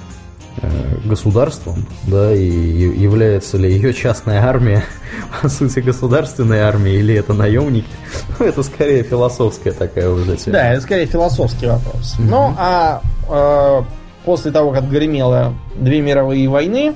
э, 0.62 0.68
государством, 1.06 1.88
да, 2.04 2.34
и 2.34 2.46
является 2.48 3.58
ли 3.58 3.72
ее 3.72 3.92
частная 3.92 4.44
армия, 4.44 4.84
по 5.42 5.50
сути, 5.50 5.80
государственной 5.80 6.60
армией, 6.60 7.00
или 7.00 7.16
это 7.16 7.34
наемники, 7.34 7.90
ну, 8.40 8.46
это 8.46 8.62
скорее 8.62 9.02
философская 9.02 9.74
такая 9.74 10.10
уже 10.10 10.38
тема. 10.38 10.54
Да, 10.54 10.74
это 10.74 10.82
скорее 10.82 11.08
философский 11.08 11.66
вопрос. 11.66 12.16
Ну, 12.20 12.54
а 12.56 13.02
э, 13.30 13.82
после 14.28 14.52
того, 14.52 14.74
как 14.74 14.90
гремело 14.90 15.54
две 15.80 16.02
мировые 16.02 16.50
войны, 16.50 16.96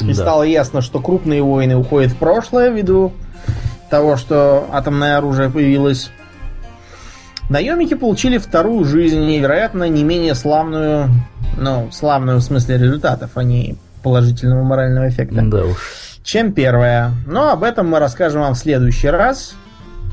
и 0.00 0.04
Да. 0.08 0.14
стало 0.14 0.42
ясно, 0.42 0.80
что 0.80 0.98
крупные 0.98 1.42
войны 1.44 1.76
уходят 1.76 2.10
в 2.10 2.16
прошлое 2.16 2.70
ввиду 2.70 3.12
того, 3.88 4.16
что 4.16 4.66
атомное 4.72 5.16
оружие 5.16 5.48
появилось, 5.48 6.10
наемники 7.48 7.94
получили 7.94 8.38
вторую 8.38 8.84
жизнь, 8.84 9.22
и, 9.30 9.38
вероятно, 9.38 9.84
не 9.88 10.02
менее 10.02 10.34
славную, 10.34 11.08
ну, 11.56 11.88
славную 11.92 12.38
в 12.38 12.42
смысле 12.42 12.78
результатов, 12.78 13.30
а 13.36 13.44
не 13.44 13.76
положительного 14.02 14.64
морального 14.64 15.08
эффекта 15.08 15.42
Да 15.42 15.64
уж. 15.66 15.76
чем 16.24 16.52
первая. 16.52 17.12
Но 17.26 17.50
об 17.50 17.62
этом 17.62 17.88
мы 17.88 18.00
расскажем 18.00 18.40
вам 18.40 18.54
в 18.54 18.58
следующий 18.58 19.08
раз. 19.08 19.54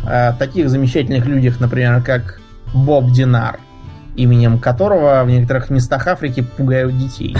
О 0.06 0.34
таких 0.34 0.70
замечательных 0.70 1.26
людях, 1.26 1.60
например, 1.60 2.04
как 2.04 2.40
Боб 2.76 3.10
Динар, 3.12 3.60
именем 4.18 4.60
которого 4.60 5.24
в 5.24 5.30
некоторых 5.30 5.70
местах 5.70 6.08
Африки 6.08 6.42
пугают 6.42 6.98
детей 6.98 7.38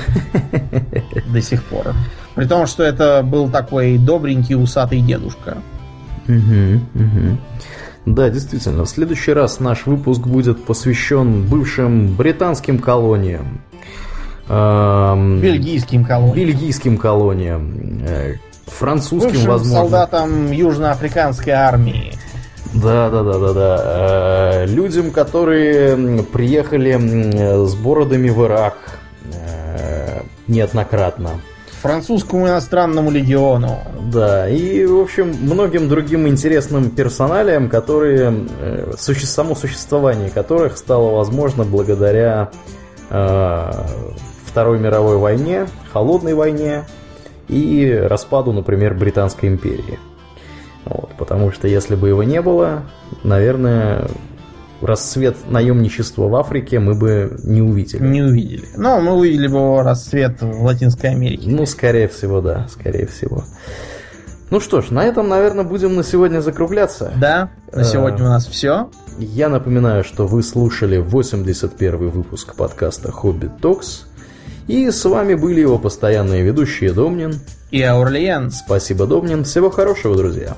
до 1.34 1.42
сих 1.42 1.64
пор. 1.64 1.94
При 2.36 2.46
том, 2.46 2.68
что 2.68 2.84
это 2.84 3.24
был 3.24 3.50
такой 3.50 3.98
добренький 3.98 4.56
усатый 4.56 5.02
дедушка. 5.02 5.58
Да, 8.06 8.30
действительно, 8.30 8.86
в 8.86 8.90
следующий 8.90 9.34
раз 9.34 9.60
наш 9.60 9.86
выпуск 9.86 10.22
будет 10.22 10.64
посвящен 10.64 11.46
бывшим 11.46 12.16
британским 12.16 12.80
колониям. 12.80 13.60
Бельгийским 14.48 16.06
колониям. 16.06 16.36
бельгийским 16.38 16.98
колониям, 16.98 18.04
э, 18.08 18.36
французским, 18.66 19.46
возможно. 19.46 19.74
солдатам 19.74 20.52
южноафриканской 20.54 21.52
армии. 21.52 22.14
Да, 22.74 23.10
да, 23.10 23.24
да, 23.24 23.40
да, 23.40 23.54
да. 23.54 23.82
Э, 23.84 24.66
Людям, 24.66 25.12
которые 25.12 26.24
приехали 26.24 27.66
с 27.66 27.76
бородами 27.76 28.30
в 28.30 28.44
Ирак 28.46 28.78
э, 29.34 30.22
неоднократно. 30.48 31.30
Французскому 31.82 32.48
иностранному 32.48 33.12
легиону. 33.12 33.80
Да, 34.12 34.50
и, 34.50 34.86
в 34.86 35.00
общем, 35.00 35.34
многим 35.42 35.88
другим 35.88 36.28
интересным 36.28 36.90
персоналиям, 36.90 37.70
которые, 37.70 38.34
э, 38.60 38.94
суще- 38.98 39.28
само 39.28 39.56
существование 39.56 40.30
которых 40.30 40.78
стало 40.78 41.12
возможно 41.16 41.64
благодаря 41.64 42.50
э, 43.10 43.72
Второй 44.46 44.80
мировой 44.80 45.18
войне, 45.18 45.68
Холодной 45.94 46.34
войне 46.34 46.84
и 47.48 47.90
распаду, 48.04 48.52
например, 48.52 48.96
Британской 48.96 49.48
империи. 49.48 50.00
Вот, 50.90 51.12
потому 51.18 51.52
что 51.52 51.68
если 51.68 51.96
бы 51.96 52.10
его 52.10 52.24
не 52.24 52.42
было, 52.42 52.84
наверное, 53.24 54.08
расцвет 54.82 55.38
наемничества 55.50 56.28
в 56.28 56.36
Африке 56.36 56.80
мы 56.80 56.94
бы 56.96 57.38
не 57.44 57.62
увидели. 57.62 58.04
Не 58.04 58.22
увидели. 58.22 58.66
Но 58.76 59.00
мы 59.02 59.14
увидели 59.14 59.48
бы 59.48 59.58
его 59.58 59.82
расцвет 59.82 60.42
в 60.42 60.64
Латинской 60.64 61.12
Америке. 61.12 61.50
Ну, 61.50 61.66
скорее 61.66 62.08
всего, 62.08 62.42
да, 62.42 62.68
скорее 62.70 63.08
всего. 63.08 63.44
Ну 64.50 64.62
что 64.62 64.82
ж, 64.82 64.92
на 64.92 65.04
этом, 65.04 65.28
наверное, 65.28 65.66
будем 65.66 65.96
на 65.96 66.04
сегодня 66.04 66.40
закругляться. 66.40 67.12
Да, 67.20 67.50
на 67.74 67.82
Э, 67.82 67.84
сегодня 67.84 68.26
у 68.26 68.30
нас 68.30 68.48
все. 68.48 68.90
Я 69.20 69.50
напоминаю, 69.50 70.06
что 70.06 70.26
вы 70.26 70.42
слушали 70.42 70.98
81 70.98 72.10
выпуск 72.10 72.56
подкаста 72.56 73.12
«Хоббит 73.12 73.58
Токс». 73.60 74.06
И 74.68 74.90
с 74.90 75.04
вами 75.06 75.34
были 75.34 75.62
его 75.62 75.78
постоянные 75.78 76.44
ведущие 76.44 76.94
Домнин. 76.94 77.36
И 77.72 77.82
Аурлиен. 77.82 78.52
Спасибо, 78.52 79.06
Домнин. 79.06 79.44
Всего 79.44 79.70
хорошего, 79.70 80.16
друзья. 80.16 80.56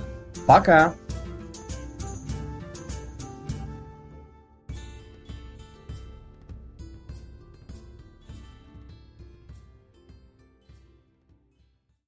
Пока. 0.49 0.95